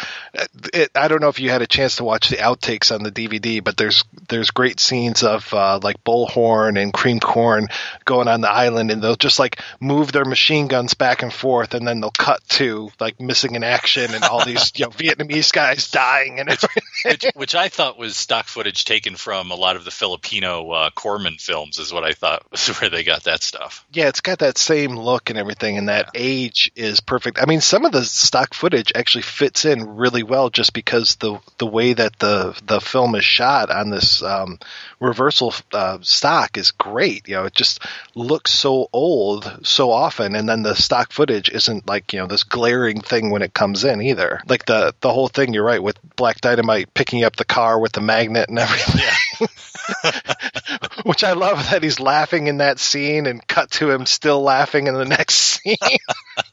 It, 0.72 0.90
I 0.94 1.08
don't 1.08 1.20
know 1.20 1.28
if 1.28 1.40
you 1.40 1.50
had 1.50 1.62
a 1.62 1.66
chance 1.66 1.96
to 1.96 2.04
watch 2.04 2.28
the 2.28 2.36
outtakes 2.36 2.94
on 2.94 3.02
the 3.02 3.10
DVD, 3.10 3.62
but 3.62 3.76
there's 3.76 4.04
there's 4.28 4.50
great 4.50 4.80
scenes 4.80 5.22
of 5.22 5.52
uh, 5.52 5.78
like 5.82 6.02
bullhorn 6.04 6.80
and 6.80 6.92
cream 6.92 7.20
corn 7.20 7.68
going 8.04 8.28
on 8.28 8.40
the 8.40 8.50
island, 8.50 8.90
and 8.90 9.02
they'll 9.02 9.16
just 9.16 9.38
like 9.38 9.60
move 9.80 10.12
their 10.12 10.24
machine 10.24 10.68
guns 10.68 10.94
back 10.94 11.22
and 11.22 11.32
forth, 11.32 11.74
and 11.74 11.86
then 11.86 12.00
they'll 12.00 12.10
cut 12.10 12.42
to 12.48 12.90
like 12.98 13.20
missing 13.20 13.54
in 13.54 13.62
action 13.62 14.14
and 14.14 14.24
all 14.24 14.44
these 14.44 14.72
you 14.76 14.86
know 14.86 14.90
Vietnamese 14.90 15.52
guys 15.52 15.90
dying, 15.90 16.40
and 16.40 16.50
which, 17.04 17.26
which 17.34 17.54
I 17.54 17.68
thought 17.68 17.98
was 17.98 18.16
stock 18.16 18.46
footage 18.46 18.84
taken 18.84 19.16
from 19.16 19.50
a 19.50 19.56
lot 19.56 19.76
of 19.76 19.84
the 19.84 19.90
Filipino 19.90 20.70
uh, 20.70 20.90
Corman 20.90 21.36
films, 21.38 21.78
is 21.78 21.92
what 21.92 22.04
I 22.04 22.12
thought 22.12 22.50
was 22.50 22.66
where 22.80 22.90
they 22.90 23.04
got 23.04 23.24
that 23.24 23.42
stuff. 23.42 23.84
yeah, 23.92 24.08
it's 24.08 24.20
got 24.20 24.38
that 24.40 24.58
same 24.58 24.96
look 24.96 25.30
and 25.30 25.38
everything, 25.38 25.78
and 25.78 25.88
that 25.88 26.10
age 26.14 26.72
is 26.76 27.00
perfect. 27.00 27.38
I 27.40 27.46
mean, 27.46 27.60
some 27.60 27.84
of 27.84 27.89
the 27.90 28.05
stock 28.05 28.55
footage 28.55 28.92
actually 28.94 29.22
fits 29.22 29.64
in 29.64 29.96
really 29.96 30.22
well, 30.22 30.50
just 30.50 30.72
because 30.72 31.16
the 31.16 31.38
the 31.59 31.66
way 31.66 31.92
that 31.92 32.18
the 32.18 32.59
the 32.64 32.81
film 32.81 33.14
is 33.14 33.24
shot 33.24 33.70
on 33.70 33.90
this 33.90 34.22
um, 34.22 34.59
reversal 35.00 35.55
uh, 35.72 35.98
stock 36.03 36.57
is 36.57 36.70
great. 36.70 37.29
You 37.29 37.37
know, 37.37 37.44
it 37.44 37.55
just 37.55 37.81
looks 38.14 38.50
so 38.50 38.88
old 38.92 39.66
so 39.66 39.90
often, 39.90 40.35
and 40.35 40.48
then 40.48 40.62
the 40.62 40.74
stock 40.74 41.12
footage 41.12 41.50
isn't 41.50 41.87
like 41.87 42.12
you 42.12 42.20
know 42.20 42.26
this 42.26 42.44
glaring 42.44 43.00
thing 43.00 43.31
when 43.31 43.42
it 43.42 43.55
comes 43.55 43.85
in 43.85 44.00
either. 44.00 44.40
Like 44.48 44.66
the 44.66 44.94
the 45.00 45.12
whole 45.12 45.29
thing, 45.29 45.53
you're 45.53 45.64
right 45.64 45.83
with 45.83 45.98
Black 46.16 46.40
Dynamite 46.40 46.94
picking 46.94 47.24
up 47.24 47.37
the 47.37 47.44
car 47.44 47.79
with 47.79 47.92
the 47.92 48.00
magnet 48.00 48.48
and 48.48 48.59
everything. 48.59 49.00
Which 51.05 51.24
I 51.24 51.33
love 51.33 51.70
that 51.70 51.83
he's 51.83 52.00
laughing 52.00 52.46
in 52.46 52.59
that 52.59 52.79
scene 52.79 53.26
and 53.26 53.46
cut 53.46 53.70
to 53.72 53.90
him 53.90 54.07
still 54.07 54.42
laughing 54.42 54.87
in 54.87 54.94
the 54.94 55.05
next 55.05 55.35
scene. 55.35 55.76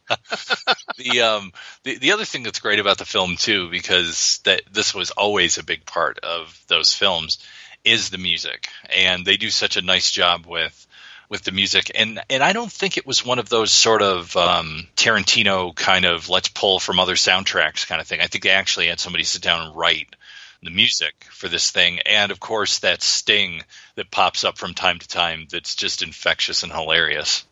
the 0.98 1.22
um 1.22 1.52
the, 1.84 1.98
the 1.98 2.12
other 2.12 2.26
thing 2.26 2.44
that's 2.44 2.60
great 2.60 2.80
about 2.80 2.98
the 2.98 3.06
film 3.06 3.36
too, 3.36 3.70
because 3.70 4.40
that 4.46 4.62
this 4.72 4.94
was 4.94 5.12
always 5.12 5.58
a 5.58 5.64
big 5.64 5.86
part 5.86 6.20
of 6.20 6.60
those 6.68 6.94
films, 6.94 7.40
is 7.84 8.10
the 8.10 8.18
music, 8.18 8.70
and 8.96 9.26
they 9.26 9.38
do 9.38 9.50
such 9.50 9.78
a 9.78 9.82
nice 9.82 10.12
job 10.12 10.46
with 10.46 10.88
with 11.30 11.44
the 11.44 11.52
music 11.52 11.92
and 11.94 12.22
and 12.30 12.42
I 12.42 12.54
don't 12.54 12.72
think 12.72 12.98
it 12.98 13.06
was 13.06 13.26
one 13.26 13.40
of 13.40 13.50
those 13.50 13.72
sort 13.72 14.02
of 14.02 14.36
um, 14.38 14.88
Tarantino 14.96 15.76
kind 15.76 16.06
of 16.06 16.30
let's 16.30 16.48
pull 16.48 16.80
from 16.80 17.00
other 17.00 17.16
soundtracks 17.16 17.86
kind 17.86 18.00
of 18.00 18.08
thing. 18.08 18.22
I 18.22 18.28
think 18.28 18.44
they 18.44 18.52
actually 18.52 18.88
had 18.88 19.00
somebody 19.00 19.24
sit 19.24 19.42
down 19.42 19.68
and 19.68 19.76
write 19.76 20.16
the 20.64 20.72
music 20.72 21.28
for 21.30 21.48
this 21.48 21.70
thing 21.70 22.00
and 22.00 22.32
of 22.32 22.40
course 22.40 22.80
that 22.80 23.04
sting 23.04 23.62
that 23.96 24.10
pops 24.10 24.44
up 24.44 24.58
from 24.58 24.74
time 24.74 24.98
to 25.00 25.08
time 25.08 25.48
that's 25.52 25.76
just 25.76 26.02
infectious 26.02 26.64
and 26.64 26.72
hilarious. 26.72 27.46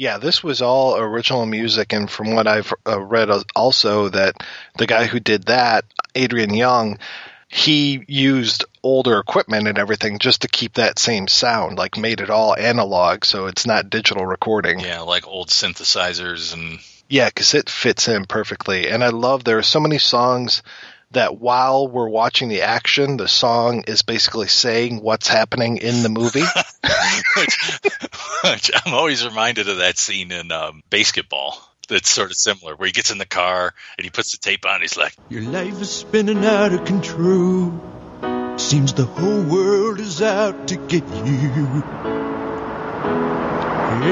Yeah, 0.00 0.16
this 0.16 0.42
was 0.42 0.62
all 0.62 0.96
original 0.96 1.44
music, 1.44 1.92
and 1.92 2.10
from 2.10 2.34
what 2.34 2.46
I've 2.46 2.72
uh, 2.88 2.98
read, 2.98 3.28
also 3.54 4.08
that 4.08 4.42
the 4.78 4.86
guy 4.86 5.04
who 5.04 5.20
did 5.20 5.44
that, 5.44 5.84
Adrian 6.14 6.54
Younge, 6.54 6.98
he 7.48 8.02
used 8.08 8.64
older 8.82 9.18
equipment 9.18 9.68
and 9.68 9.76
everything 9.76 10.18
just 10.18 10.40
to 10.40 10.48
keep 10.48 10.74
that 10.74 10.98
same 10.98 11.28
sound, 11.28 11.76
like 11.76 11.98
made 11.98 12.22
it 12.22 12.30
all 12.30 12.56
analog, 12.56 13.26
so 13.26 13.44
it's 13.44 13.66
not 13.66 13.90
digital 13.90 14.24
recording. 14.24 14.80
Yeah, 14.80 15.00
like 15.00 15.28
old 15.28 15.48
synthesizers 15.48 16.54
and 16.54 16.78
Yeah, 17.10 17.28
because 17.28 17.52
it 17.52 17.68
fits 17.68 18.08
in 18.08 18.24
perfectly. 18.24 18.88
And 18.88 19.04
I 19.04 19.08
love 19.08 19.44
there 19.44 19.58
are 19.58 19.62
so 19.62 19.80
many 19.80 19.98
songs 19.98 20.62
that 21.12 21.38
while 21.38 21.88
we're 21.88 22.08
watching 22.08 22.48
the 22.48 22.62
action, 22.62 23.16
the 23.16 23.28
song 23.28 23.84
is 23.88 24.02
basically 24.02 24.48
saying 24.48 25.00
what's 25.02 25.28
happening 25.28 25.78
in 25.78 26.02
the 26.02 26.08
movie. 26.08 26.40
which 28.44 28.70
I'm 28.74 28.94
always 28.94 29.24
reminded 29.24 29.68
of 29.68 29.78
that 29.78 29.98
scene 29.98 30.30
in 30.32 30.52
um, 30.52 30.82
BASEketball. 30.90 31.54
That's 31.88 32.08
sort 32.08 32.30
of 32.30 32.36
similar, 32.36 32.76
where 32.76 32.86
he 32.86 32.92
gets 32.92 33.10
in 33.10 33.18
the 33.18 33.26
car 33.26 33.74
and 33.98 34.04
he 34.04 34.10
puts 34.10 34.30
the 34.30 34.38
tape 34.38 34.64
on. 34.64 34.80
He's 34.80 34.96
like, 34.96 35.16
Your 35.28 35.42
life 35.42 35.80
is 35.80 35.90
spinning 35.90 36.44
out 36.44 36.72
of 36.72 36.84
control. 36.84 37.80
Seems 38.58 38.92
the 38.92 39.06
whole 39.06 39.42
world 39.42 39.98
is 39.98 40.22
out 40.22 40.68
to 40.68 40.76
get 40.76 41.02
you. 41.08 41.82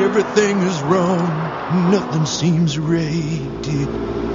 Everything 0.05 0.59
is 0.63 0.83
wrong, 0.83 1.91
nothing 1.93 2.27
seems 2.27 2.79
right. 2.79 4.28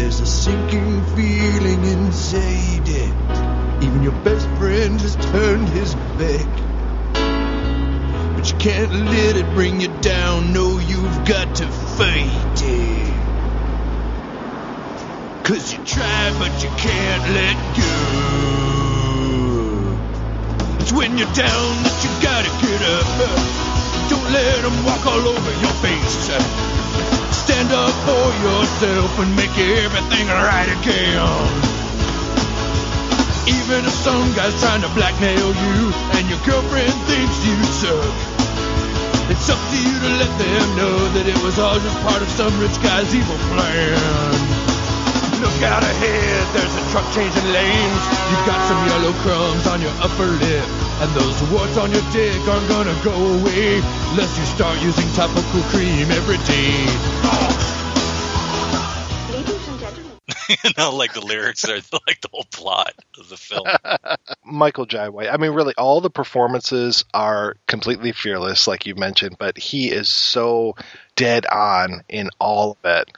There's 0.00 0.20
a 0.20 0.26
sinking 0.26 1.04
feeling 1.14 1.84
inside 1.84 2.88
it. 2.88 3.14
Even 3.84 4.02
your 4.02 4.16
best 4.24 4.48
friend 4.56 4.98
has 4.98 5.14
turned 5.14 5.68
his 5.68 5.94
back. 6.16 6.48
But 8.34 8.50
you 8.50 8.56
can't 8.56 8.90
let 8.90 9.36
it 9.36 9.44
bring 9.52 9.78
you 9.78 9.88
down. 10.00 10.54
No, 10.54 10.78
you've 10.78 11.24
got 11.26 11.54
to 11.56 11.66
fight 11.68 12.62
it. 12.62 13.12
Cause 15.44 15.70
you 15.74 15.84
try, 15.84 16.32
but 16.38 16.62
you 16.64 16.70
can't 16.78 17.34
let 17.36 17.56
go. 17.76 17.92
It's 20.80 20.92
when 20.92 21.18
you're 21.18 21.34
down 21.34 21.82
that 21.84 22.00
you 22.02 22.10
gotta 22.24 22.48
get 22.64 22.80
up. 22.96 23.06
Don't 24.08 24.32
let 24.32 24.62
them 24.62 24.82
walk 24.86 25.04
all 25.04 25.28
over 25.28 25.50
your 25.60 25.74
face. 25.84 26.69
Stand 27.32 27.72
up 27.72 27.94
for 28.06 28.26
yourself 28.42 29.18
and 29.18 29.34
make 29.36 29.56
everything 29.56 30.26
right 30.28 30.70
again. 30.80 31.70
Even 33.46 33.84
if 33.84 33.92
some 33.92 34.32
guy's 34.34 34.58
trying 34.60 34.82
to 34.82 34.88
blackmail 34.94 35.50
you 35.54 35.92
and 36.16 36.28
your 36.28 36.38
girlfriend 36.46 36.92
thinks 37.06 37.36
you 37.46 37.56
suck, 37.64 38.14
it's 39.30 39.48
up 39.48 39.58
to 39.70 39.78
you 39.78 39.94
to 39.98 40.10
let 40.18 40.32
them 40.38 40.76
know 40.76 40.96
that 41.14 41.26
it 41.26 41.42
was 41.42 41.58
all 41.58 41.78
just 41.78 41.98
part 42.02 42.20
of 42.22 42.28
some 42.28 42.52
rich 42.60 42.76
guy's 42.82 43.14
evil 43.14 43.38
plan. 43.54 44.69
Look 45.40 45.62
out 45.62 45.82
ahead, 45.82 46.46
there's 46.52 46.76
a 46.76 46.84
truck 46.92 47.08
changing 47.12 47.48
lanes. 47.52 48.02
You've 48.28 48.46
got 48.46 48.60
some 48.68 48.80
yellow 48.86 49.12
crumbs 49.24 49.66
on 49.66 49.80
your 49.80 49.94
upper 50.04 50.28
lip. 50.36 50.68
And 51.00 51.10
those 51.16 51.40
warts 51.50 51.76
on 51.78 51.90
your 51.90 52.04
dick 52.12 52.46
aren't 52.46 52.68
gonna 52.68 52.94
go 53.02 53.16
away 53.16 53.80
unless 54.12 54.36
you 54.36 54.44
start 54.44 54.80
using 54.82 55.08
topical 55.16 55.62
cream 55.72 56.10
every 56.12 56.36
day. 56.44 57.20
you 60.64 60.70
know, 60.76 60.94
like 60.94 61.12
the 61.12 61.24
lyrics 61.24 61.64
are 61.68 61.76
like 62.06 62.20
the 62.20 62.28
whole 62.32 62.46
plot 62.50 62.92
of 63.18 63.28
the 63.28 63.36
film. 63.36 63.66
Michael 64.44 64.86
Jai 64.86 65.08
White. 65.08 65.28
I 65.32 65.36
mean, 65.36 65.52
really, 65.52 65.74
all 65.78 66.00
the 66.00 66.10
performances 66.10 67.04
are 67.14 67.56
completely 67.66 68.12
fearless, 68.12 68.66
like 68.66 68.86
you 68.86 68.94
mentioned, 68.94 69.36
but 69.38 69.56
he 69.56 69.90
is 69.90 70.08
so 70.08 70.74
dead 71.16 71.46
on 71.46 72.02
in 72.08 72.30
all 72.38 72.72
of 72.72 72.78
it. 72.84 73.10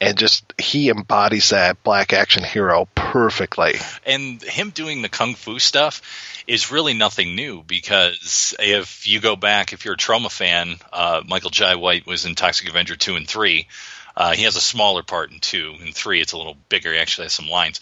And 0.00 0.18
just, 0.18 0.52
he 0.58 0.90
embodies 0.90 1.50
that 1.50 1.82
black 1.82 2.12
action 2.12 2.44
hero 2.44 2.86
perfectly. 2.94 3.74
And 4.04 4.42
him 4.42 4.70
doing 4.70 5.00
the 5.00 5.08
kung 5.08 5.34
fu 5.34 5.58
stuff 5.58 6.02
is 6.46 6.70
really 6.70 6.92
nothing 6.92 7.34
new 7.34 7.62
because 7.62 8.54
if 8.58 9.06
you 9.06 9.20
go 9.20 9.36
back, 9.36 9.72
if 9.72 9.84
you're 9.84 9.94
a 9.94 9.98
Troma 9.98 10.30
fan, 10.30 10.76
uh, 10.92 11.22
Michael 11.26 11.50
Jai 11.50 11.76
White 11.76 12.06
was 12.06 12.26
in 12.26 12.34
Toxic 12.34 12.68
Avenger 12.68 12.96
2 12.96 13.16
and 13.16 13.26
3. 13.26 13.66
Uh, 14.16 14.32
he 14.32 14.44
has 14.44 14.56
a 14.56 14.60
smaller 14.60 15.02
part 15.02 15.30
in 15.30 15.40
2. 15.40 15.76
and 15.80 15.94
3, 15.94 16.20
it's 16.20 16.32
a 16.32 16.38
little 16.38 16.56
bigger. 16.68 16.92
He 16.92 16.98
actually 16.98 17.26
has 17.26 17.32
some 17.32 17.48
lines. 17.48 17.80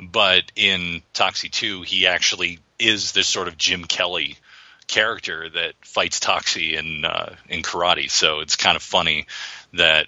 But 0.00 0.50
in 0.56 1.02
Toxie 1.14 1.50
2, 1.50 1.82
he 1.82 2.06
actually 2.06 2.58
is 2.78 3.12
this 3.12 3.28
sort 3.28 3.48
of 3.48 3.56
Jim 3.56 3.84
Kelly 3.84 4.36
character 4.88 5.48
that 5.48 5.74
fights 5.82 6.20
Toxie 6.20 6.74
in 6.74 7.04
uh, 7.04 7.34
in 7.48 7.62
karate. 7.62 8.10
So 8.10 8.40
it's 8.40 8.56
kind 8.56 8.76
of 8.76 8.82
funny 8.82 9.26
that 9.74 10.06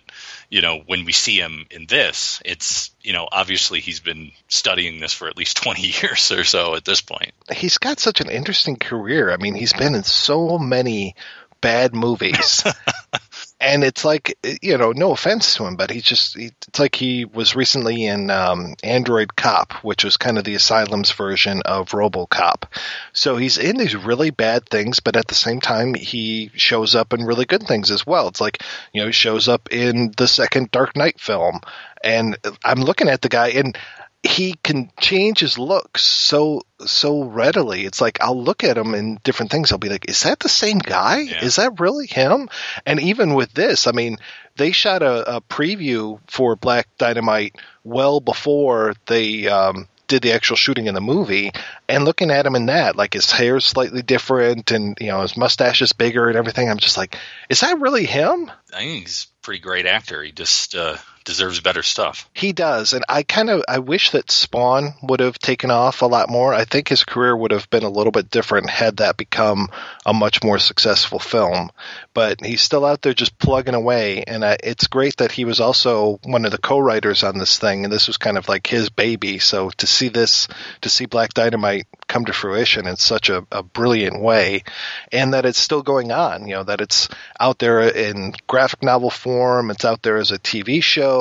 you 0.55 0.61
know 0.61 0.85
when 0.87 1.05
we 1.05 1.11
see 1.11 1.37
him 1.41 1.67
in 1.73 1.87
this, 1.87 2.41
it's 2.45 2.93
you 3.03 3.13
know 3.13 3.27
obviously 3.31 3.81
he's 3.81 3.99
been 3.99 4.31
studying 4.47 5.01
this 5.01 5.13
for 5.13 5.27
at 5.27 5.37
least 5.37 5.57
twenty 5.63 5.89
years 5.89 6.31
or 6.31 6.45
so 6.45 6.77
at 6.77 6.85
this 6.85 7.01
point. 7.01 7.33
He's 7.53 7.79
got 7.79 7.99
such 7.99 8.21
an 8.21 8.31
interesting 8.31 8.77
career. 8.77 9.33
I 9.33 9.37
mean, 9.37 9.57
he's 9.57 9.73
been 9.73 9.97
in 9.97 10.05
so 10.05 10.57
many 10.57 11.17
bad 11.61 11.93
movies. 11.93 12.63
and 13.61 13.85
it's 13.85 14.05
like 14.05 14.37
you 14.63 14.77
know 14.77 14.93
no 14.93 15.13
offense 15.13 15.55
to 15.55 15.65
him 15.65 15.77
but 15.77 15.91
he's 15.91 16.03
just 16.03 16.37
it's 16.37 16.79
like 16.79 16.95
he 16.95 17.25
was 17.25 17.57
recently 17.57 18.05
in 18.05 18.31
um, 18.31 18.75
android 18.83 19.37
cop 19.37 19.73
which 19.85 20.05
was 20.05 20.17
kind 20.17 20.39
of 20.39 20.45
the 20.45 20.55
asylum's 20.55 21.13
version 21.13 21.63
of 21.63 21.91
robocop. 21.91 22.65
So 23.13 23.37
he's 23.37 23.59
in 23.59 23.77
these 23.77 23.97
really 23.97 24.31
bad 24.31 24.69
things 24.69 25.01
but 25.01 25.17
at 25.17 25.29
the 25.29 25.35
same 25.35 25.61
time 25.61 25.95
he 25.95 26.51
shows 26.55 26.95
up 26.95 27.13
in 27.13 27.25
really 27.25 27.45
good 27.45 27.63
things 27.63 27.91
as 27.91 28.07
well. 28.07 28.29
It's 28.29 28.41
like 28.41 28.63
you 28.93 29.01
know 29.01 29.07
he 29.07 29.13
shows 29.13 29.49
up 29.49 29.73
in 29.73 30.13
the 30.17 30.29
second 30.29 30.71
dark 30.71 30.97
knight 30.97 31.21
film. 31.21 31.61
And 32.03 32.37
i'm 32.65 32.81
looking 32.81 33.09
at 33.09 33.23
the 33.23 33.29
guy 33.29 33.49
and 33.51 33.79
he 34.25 34.55
can 34.63 34.91
change 34.99 35.41
his 35.41 35.59
looks 35.59 36.03
so 36.03 36.63
so 36.87 37.25
readily. 37.25 37.85
It's 37.85 38.01
like 38.01 38.23
I'll 38.23 38.43
look 38.43 38.65
at 38.65 38.79
him 38.79 38.95
in 38.95 39.21
different 39.23 39.53
things. 39.53 39.71
I'll 39.71 39.79
be 39.79 39.91
like, 39.91 40.09
"Is 40.09 40.23
that 40.23 40.41
the 40.41 40.49
same 40.49 40.79
guy? 40.79 41.21
Yeah. 41.21 41.45
Is 41.45 41.57
that 41.57 41.79
really 41.79 42.07
him?" 42.07 42.49
And 42.87 43.01
even 43.01 43.35
with 43.35 43.53
this, 43.53 43.87
I 43.87 43.93
mean, 43.93 44.17
they 44.57 44.73
shot 44.73 45.03
a, 45.03 45.37
a 45.37 45.41
preview 45.43 46.21
for 46.27 46.57
Black 46.57 46.89
Dynamite 46.97 47.57
well 47.85 48.21
before 48.21 48.95
they 49.07 49.47
um, 49.47 49.89
did 50.09 50.23
the 50.23 50.33
actual 50.33 50.57
shooting 50.57 50.87
in 50.87 50.95
the 50.95 51.01
movie. 51.03 51.53
And 51.87 52.07
looking 52.07 52.31
at 52.31 52.47
him 52.47 52.55
in 52.55 52.67
that, 52.67 52.97
like 52.97 53.13
his 53.13 53.31
hair's 53.31 53.67
slightly 53.67 54.03
different, 54.03 54.71
and 54.71 54.97
you 55.01 55.09
know 55.09 55.21
his 55.21 55.37
mustache 55.37 55.83
is 55.83 55.93
bigger 55.93 56.29
and 56.29 56.39
everything. 56.39 56.71
I'm 56.71 56.79
just 56.79 56.97
like, 56.97 57.19
"Is 57.51 57.61
that 57.61 57.79
really 57.79 58.07
him?" 58.07 58.51
I 58.73 58.79
think 58.79 59.03
he's 59.03 59.27
a 59.27 59.45
pretty 59.45 59.61
great 59.61 59.87
actor. 59.87 60.23
He 60.23 60.33
just. 60.33 60.75
Uh 60.75 60.97
deserves 61.25 61.61
better 61.61 61.83
stuff. 61.83 62.29
He 62.35 62.53
does, 62.53 62.93
and 62.93 63.05
I 63.09 63.23
kind 63.23 63.51
of 63.51 63.63
I 63.69 63.79
wish 63.79 64.11
that 64.11 64.31
Spawn 64.31 64.95
would 65.03 65.21
have 65.21 65.39
taken 65.39 65.71
off 65.71 66.03
a 66.03 66.07
lot 66.07 66.29
more. 66.29 66.53
I 66.53 66.65
think 66.65 66.89
his 66.89 67.05
career 67.05 67.37
would 67.37 67.51
have 67.51 67.69
been 67.71 67.83
a 67.83 67.89
little 67.89 68.13
bit 68.13 68.31
different 68.31 68.71
had 68.71 68.99
that 68.99 69.17
become 69.17 69.69
a 70.05 70.13
much 70.13 70.43
more 70.43 70.59
successful 70.59 71.19
film. 71.19 71.71
But 72.13 72.45
he's 72.45 72.63
still 72.63 72.85
out 72.85 73.03
there 73.03 73.15
just 73.15 73.39
plugging 73.39 73.75
away, 73.75 74.25
and 74.25 74.45
I, 74.45 74.59
it's 74.63 74.87
great 74.87 75.17
that 75.17 75.33
he 75.33 75.45
was 75.45 75.61
also 75.61 76.21
one 76.25 76.45
of 76.45 76.53
the 76.53 76.59
co-writers 76.59 77.25
on 77.25 77.39
this 77.39 77.59
thing, 77.59 77.85
and 77.85 77.93
this 77.93 78.07
was 78.07 78.19
kind 78.19 78.39
of 78.39 78.49
like 78.49 78.67
his 78.67 78.91
baby. 78.91 79.39
So 79.39 79.71
to 79.71 79.87
see 79.87 80.09
this, 80.09 80.49
to 80.83 80.89
see 80.89 81.07
Black 81.07 81.35
Dynamite 81.35 81.87
come 82.07 82.27
to 82.27 82.33
fruition 82.33 82.87
in 82.87 82.97
such 82.97 83.31
a, 83.31 83.47
a 83.51 83.63
brilliant 83.63 84.21
way, 84.21 84.65
and 85.11 85.35
that 85.35 85.47
it's 85.47 85.59
still 85.59 85.83
going 85.83 86.13
on. 86.13 86.47
You 86.47 86.57
know 86.57 86.65
that 86.65 86.81
it's 86.81 87.09
out 87.41 87.59
there 87.59 87.81
in 87.81 88.35
graphic 88.47 88.83
novel 88.83 89.11
form, 89.11 89.71
it's 89.71 89.85
out 89.85 90.03
there 90.03 90.19
as 90.19 90.31
a 90.31 90.39
TV 90.39 90.83
show 90.83 91.14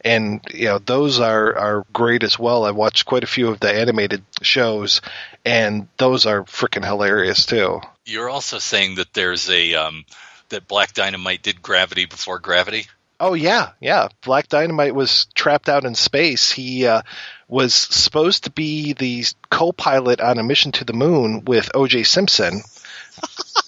and 0.00 0.40
you 0.52 0.66
know 0.66 0.78
those 0.78 1.20
are 1.20 1.56
are 1.56 1.86
great 1.92 2.22
as 2.22 2.38
well. 2.38 2.64
I 2.64 2.70
watched 2.70 3.06
quite 3.06 3.24
a 3.24 3.28
few 3.28 3.48
of 3.48 3.60
the 3.60 3.72
animated 3.72 4.22
shows, 4.42 5.00
and 5.44 5.88
those 5.96 6.26
are 6.26 6.44
freaking 6.44 6.84
hilarious 6.84 7.46
too. 7.46 7.80
You're 8.04 8.30
also 8.30 8.58
saying 8.58 8.96
that 8.96 9.12
there's 9.14 9.48
a 9.48 9.74
um, 9.74 10.04
that 10.50 10.68
Black 10.68 10.92
Dynamite 10.92 11.42
did 11.42 11.62
Gravity 11.62 12.06
before 12.06 12.38
Gravity. 12.38 12.86
Oh 13.20 13.34
yeah, 13.34 13.70
yeah. 13.80 14.08
Black 14.22 14.48
Dynamite 14.48 14.94
was 14.94 15.26
trapped 15.34 15.68
out 15.68 15.84
in 15.84 15.94
space. 15.94 16.50
He 16.50 16.86
uh, 16.86 17.02
was 17.48 17.74
supposed 17.74 18.44
to 18.44 18.50
be 18.50 18.92
the 18.92 19.24
co-pilot 19.50 20.20
on 20.20 20.38
a 20.38 20.42
mission 20.42 20.72
to 20.72 20.84
the 20.84 20.92
moon 20.92 21.44
with 21.44 21.70
O.J. 21.74 22.02
Simpson. 22.02 22.62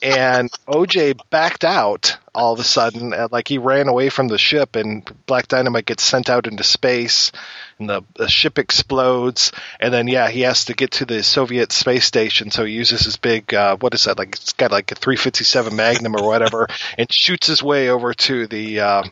And 0.02 0.50
OJ 0.68 1.18
backed 1.30 1.64
out 1.64 2.18
all 2.34 2.52
of 2.52 2.60
a 2.60 2.64
sudden, 2.64 3.14
like 3.30 3.48
he 3.48 3.58
ran 3.58 3.88
away 3.88 4.10
from 4.10 4.28
the 4.28 4.38
ship, 4.38 4.76
and 4.76 5.10
Black 5.26 5.48
Dynamite 5.48 5.86
gets 5.86 6.02
sent 6.02 6.28
out 6.28 6.46
into 6.46 6.62
space, 6.62 7.32
and 7.78 7.88
the, 7.88 8.02
the 8.14 8.28
ship 8.28 8.58
explodes, 8.58 9.52
and 9.80 9.92
then 9.92 10.06
yeah, 10.06 10.28
he 10.28 10.42
has 10.42 10.66
to 10.66 10.74
get 10.74 10.92
to 10.92 11.06
the 11.06 11.22
Soviet 11.22 11.72
space 11.72 12.04
station, 12.04 12.50
so 12.50 12.64
he 12.64 12.74
uses 12.74 13.04
his 13.04 13.16
big 13.16 13.54
uh, 13.54 13.76
what 13.78 13.94
is 13.94 14.04
that 14.04 14.18
like? 14.18 14.34
It's 14.34 14.52
got 14.52 14.70
like 14.70 14.92
a 14.92 14.94
357 14.94 15.74
Magnum 15.74 16.14
or 16.16 16.26
whatever, 16.26 16.68
and 16.98 17.10
shoots 17.10 17.46
his 17.46 17.62
way 17.62 17.88
over 17.88 18.12
to 18.12 18.46
the 18.46 18.80
uh, 18.80 19.02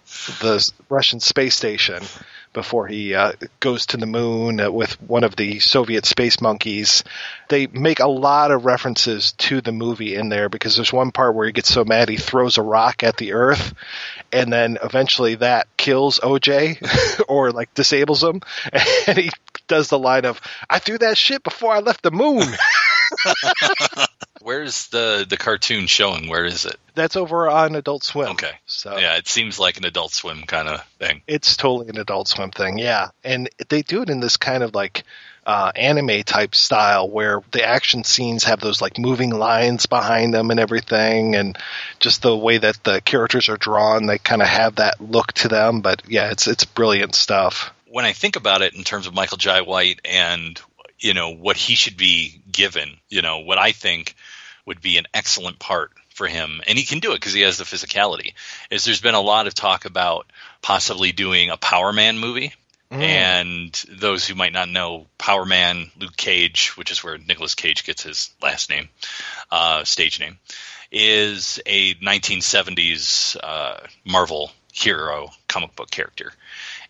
the 0.40 0.72
Russian 0.88 1.20
space 1.20 1.56
station 1.56 2.02
before 2.54 2.86
he 2.86 3.14
uh, 3.14 3.32
goes 3.60 3.84
to 3.86 3.98
the 3.98 4.06
moon 4.06 4.58
uh, 4.60 4.70
with 4.70 4.98
one 5.02 5.24
of 5.24 5.36
the 5.36 5.58
Soviet 5.58 6.06
space 6.06 6.40
monkeys. 6.40 7.04
They 7.50 7.66
make 7.66 8.00
a 8.00 8.08
lot 8.08 8.50
of 8.50 8.64
references 8.64 9.32
to 9.32 9.60
the 9.60 9.72
movie 9.72 10.14
in 10.14 10.30
there 10.30 10.48
because 10.48 10.76
there's 10.76 10.92
one 10.92 11.12
part 11.12 11.34
where 11.34 11.46
he 11.46 11.52
gets 11.52 11.68
so 11.68 11.84
mad 11.84 12.08
he 12.08 12.16
throws 12.16 12.56
a 12.56 12.62
rock 12.62 13.02
at 13.02 13.18
the 13.18 13.34
Earth, 13.34 13.74
and 14.32 14.50
then 14.50 14.78
eventually 14.82 15.34
that 15.34 15.66
kills 15.76 16.20
OJ 16.20 17.24
or 17.28 17.52
like 17.52 17.74
disables 17.74 18.22
him, 18.22 18.40
and 19.06 19.18
he 19.18 19.30
does 19.66 19.88
the 19.88 19.98
line 19.98 20.24
of 20.24 20.40
"I 20.70 20.78
threw 20.78 20.96
that 20.98 21.18
shit 21.18 21.42
before 21.42 21.72
I 21.72 21.80
left 21.80 22.02
the 22.02 22.10
moon." 22.10 22.46
Where's 24.42 24.88
the 24.88 25.24
the 25.28 25.36
cartoon 25.36 25.86
showing? 25.86 26.28
Where 26.28 26.44
is 26.44 26.66
it? 26.66 26.76
That's 26.94 27.16
over 27.16 27.48
on 27.48 27.74
Adult 27.76 28.04
Swim. 28.04 28.30
Okay. 28.30 28.52
So 28.66 28.98
Yeah, 28.98 29.16
it 29.16 29.26
seems 29.26 29.58
like 29.58 29.78
an 29.78 29.84
Adult 29.84 30.12
Swim 30.12 30.42
kind 30.42 30.68
of 30.68 30.84
thing. 30.98 31.22
It's 31.26 31.56
totally 31.56 31.88
an 31.88 31.98
Adult 31.98 32.28
Swim 32.28 32.50
thing, 32.50 32.78
yeah. 32.78 33.08
And 33.22 33.48
they 33.68 33.82
do 33.82 34.02
it 34.02 34.10
in 34.10 34.20
this 34.20 34.36
kind 34.36 34.62
of 34.62 34.74
like 34.74 35.04
uh, 35.46 35.72
anime 35.76 36.22
type 36.22 36.54
style 36.54 37.08
where 37.08 37.40
the 37.52 37.62
action 37.64 38.04
scenes 38.04 38.44
have 38.44 38.60
those 38.60 38.80
like 38.80 38.98
moving 38.98 39.30
lines 39.30 39.86
behind 39.86 40.32
them 40.32 40.50
and 40.50 40.60
everything, 40.60 41.34
and 41.34 41.58
just 42.00 42.22
the 42.22 42.36
way 42.36 42.58
that 42.58 42.82
the 42.84 43.00
characters 43.00 43.48
are 43.48 43.56
drawn, 43.56 44.06
they 44.06 44.18
kind 44.18 44.42
of 44.42 44.48
have 44.48 44.76
that 44.76 45.00
look 45.00 45.32
to 45.34 45.48
them. 45.48 45.80
But 45.80 46.02
yeah, 46.08 46.30
it's 46.30 46.46
it's 46.46 46.64
brilliant 46.64 47.14
stuff. 47.14 47.72
When 47.86 48.04
I 48.04 48.12
think 48.12 48.36
about 48.36 48.62
it 48.62 48.74
in 48.74 48.84
terms 48.84 49.06
of 49.06 49.14
Michael 49.14 49.36
Jai 49.36 49.60
White 49.60 50.00
and 50.04 50.60
you 50.98 51.14
know 51.14 51.30
what 51.34 51.56
he 51.56 51.74
should 51.74 51.96
be 51.96 52.40
given, 52.54 52.96
you 53.10 53.20
know 53.20 53.40
what 53.40 53.58
I 53.58 53.72
think 53.72 54.14
would 54.64 54.80
be 54.80 54.96
an 54.96 55.06
excellent 55.12 55.58
part 55.58 55.90
for 56.14 56.26
him, 56.26 56.62
and 56.66 56.78
he 56.78 56.84
can 56.84 57.00
do 57.00 57.12
it 57.12 57.16
because 57.16 57.34
he 57.34 57.42
has 57.42 57.58
the 57.58 57.64
physicality. 57.64 58.32
Is 58.70 58.84
there's 58.84 59.00
been 59.02 59.14
a 59.14 59.20
lot 59.20 59.46
of 59.46 59.54
talk 59.54 59.84
about 59.84 60.26
possibly 60.62 61.12
doing 61.12 61.50
a 61.50 61.58
Power 61.58 61.92
Man 61.92 62.18
movie, 62.18 62.54
Mm. 62.90 63.02
and 63.02 63.84
those 63.88 64.26
who 64.26 64.34
might 64.36 64.52
not 64.52 64.68
know, 64.68 65.06
Power 65.18 65.44
Man, 65.44 65.90
Luke 65.98 66.16
Cage, 66.16 66.76
which 66.76 66.92
is 66.92 67.02
where 67.02 67.18
Nicolas 67.18 67.56
Cage 67.56 67.82
gets 67.84 68.02
his 68.02 68.30
last 68.40 68.70
name, 68.70 68.88
uh, 69.50 69.84
stage 69.84 70.20
name, 70.20 70.38
is 70.92 71.60
a 71.66 71.94
1970s 71.94 73.36
uh, 73.42 73.80
Marvel 74.04 74.52
hero 74.72 75.30
comic 75.48 75.74
book 75.74 75.90
character, 75.90 76.32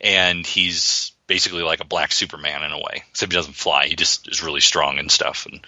and 0.01 0.47
he's 0.47 1.13
basically 1.27 1.63
like 1.63 1.81
a 1.81 1.87
black 1.87 2.13
Superman 2.13 2.63
in 2.63 2.73
a 2.73 2.79
way, 2.79 3.05
except 3.11 3.33
he 3.33 3.37
doesn't 3.37 3.57
fly. 3.57 3.87
He 3.87 3.97
just 3.97 4.29
is 4.29 4.43
really 4.43 4.61
strong 4.61 4.99
and 4.99 5.11
stuff. 5.11 5.47
And 5.51 5.67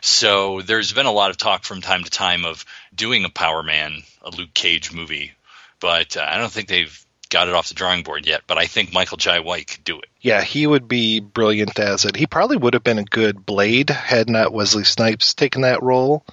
so 0.00 0.60
there's 0.62 0.92
been 0.92 1.06
a 1.06 1.12
lot 1.12 1.30
of 1.30 1.36
talk 1.36 1.64
from 1.64 1.80
time 1.80 2.04
to 2.04 2.10
time 2.10 2.44
of 2.44 2.64
doing 2.94 3.24
a 3.24 3.30
Power 3.30 3.62
Man, 3.62 4.02
a 4.22 4.30
Luke 4.30 4.54
Cage 4.54 4.92
movie, 4.92 5.32
but 5.80 6.16
uh, 6.16 6.26
I 6.28 6.38
don't 6.38 6.52
think 6.52 6.68
they've 6.68 7.04
got 7.32 7.48
it 7.48 7.54
off 7.54 7.68
the 7.68 7.74
drawing 7.74 8.02
board 8.02 8.26
yet. 8.26 8.42
But 8.46 8.58
I 8.58 8.66
think 8.66 8.92
Michael 8.92 9.16
Jai 9.16 9.40
White 9.40 9.66
could 9.68 9.84
do 9.84 9.98
it. 9.98 10.06
Yeah, 10.20 10.42
he 10.42 10.66
would 10.66 10.86
be 10.86 11.18
brilliant 11.18 11.78
as 11.78 12.04
it. 12.04 12.14
He 12.14 12.26
probably 12.26 12.58
would 12.58 12.74
have 12.74 12.84
been 12.84 12.98
a 12.98 13.04
good 13.04 13.44
Blade 13.44 13.90
had 13.90 14.28
not 14.28 14.52
Wesley 14.52 14.84
Snipes 14.84 15.34
taken 15.34 15.62
that 15.62 15.82
role. 15.82 16.24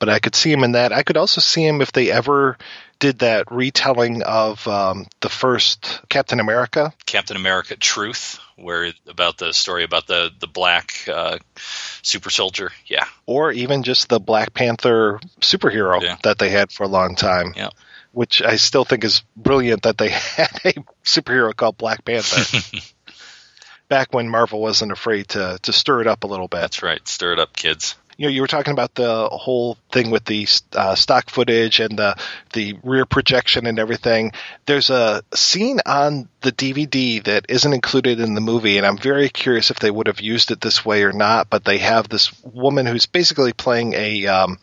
But 0.00 0.08
I 0.08 0.18
could 0.18 0.34
see 0.34 0.50
him 0.50 0.64
in 0.64 0.72
that. 0.72 0.94
I 0.94 1.02
could 1.02 1.18
also 1.18 1.42
see 1.42 1.62
him 1.62 1.82
if 1.82 1.92
they 1.92 2.10
ever 2.10 2.56
did 3.00 3.18
that 3.20 3.50
retelling 3.50 4.22
of 4.22 4.66
um, 4.68 5.06
the 5.20 5.28
first 5.28 6.00
Captain 6.08 6.38
America. 6.38 6.92
Captain 7.06 7.36
America 7.36 7.74
Truth, 7.76 8.38
where 8.56 8.92
about 9.08 9.38
the 9.38 9.52
story 9.52 9.82
about 9.82 10.06
the 10.06 10.30
the 10.38 10.46
black 10.46 10.92
uh, 11.12 11.38
super 11.56 12.30
soldier. 12.30 12.70
Yeah, 12.86 13.06
or 13.26 13.50
even 13.50 13.82
just 13.82 14.08
the 14.08 14.20
Black 14.20 14.54
Panther 14.54 15.18
superhero 15.40 16.00
Yeah. 16.00 16.16
that 16.22 16.38
they 16.38 16.50
had 16.50 16.70
for 16.70 16.84
a 16.84 16.88
long 16.88 17.16
time. 17.16 17.54
Yeah. 17.56 17.70
Which 18.12 18.42
I 18.42 18.56
still 18.56 18.84
think 18.84 19.02
is 19.04 19.22
brilliant 19.36 19.82
that 19.82 19.96
they 19.98 20.08
had 20.36 20.50
a 20.64 20.72
superhero 21.04 21.54
called 21.56 21.76
Black 21.78 22.04
Panther. 22.04 22.58
Back 23.88 24.14
when 24.14 24.28
Marvel 24.28 24.60
wasn't 24.60 24.92
afraid 24.92 25.28
to 25.30 25.58
to 25.62 25.72
stir 25.72 26.02
it 26.02 26.06
up 26.06 26.22
a 26.22 26.26
little 26.28 26.46
bit. 26.48 26.60
that's 26.60 26.82
right. 26.82 27.06
Stir 27.08 27.32
it 27.32 27.38
up, 27.40 27.56
kids. 27.56 27.96
You 28.20 28.26
know, 28.26 28.32
you 28.32 28.42
were 28.42 28.48
talking 28.48 28.74
about 28.74 28.94
the 28.94 29.30
whole 29.30 29.78
thing 29.92 30.10
with 30.10 30.26
the 30.26 30.46
uh, 30.74 30.94
stock 30.94 31.30
footage 31.30 31.80
and 31.80 31.98
the 31.98 32.18
the 32.52 32.76
rear 32.82 33.06
projection 33.06 33.64
and 33.64 33.78
everything. 33.78 34.32
There's 34.66 34.90
a 34.90 35.22
scene 35.32 35.80
on 35.86 36.28
the 36.42 36.52
DVD 36.52 37.24
that 37.24 37.46
isn't 37.48 37.72
included 37.72 38.20
in 38.20 38.34
the 38.34 38.42
movie, 38.42 38.76
and 38.76 38.86
I'm 38.86 38.98
very 38.98 39.30
curious 39.30 39.70
if 39.70 39.78
they 39.78 39.90
would 39.90 40.06
have 40.06 40.20
used 40.20 40.50
it 40.50 40.60
this 40.60 40.84
way 40.84 41.02
or 41.04 41.12
not. 41.12 41.48
But 41.48 41.64
they 41.64 41.78
have 41.78 42.10
this 42.10 42.30
woman 42.44 42.84
who's 42.84 43.06
basically 43.06 43.54
playing 43.54 43.94
a 43.94 44.26
um, 44.26 44.58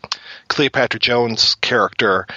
Cleopatra 0.50 1.00
Jones 1.00 1.56
character. 1.56 2.28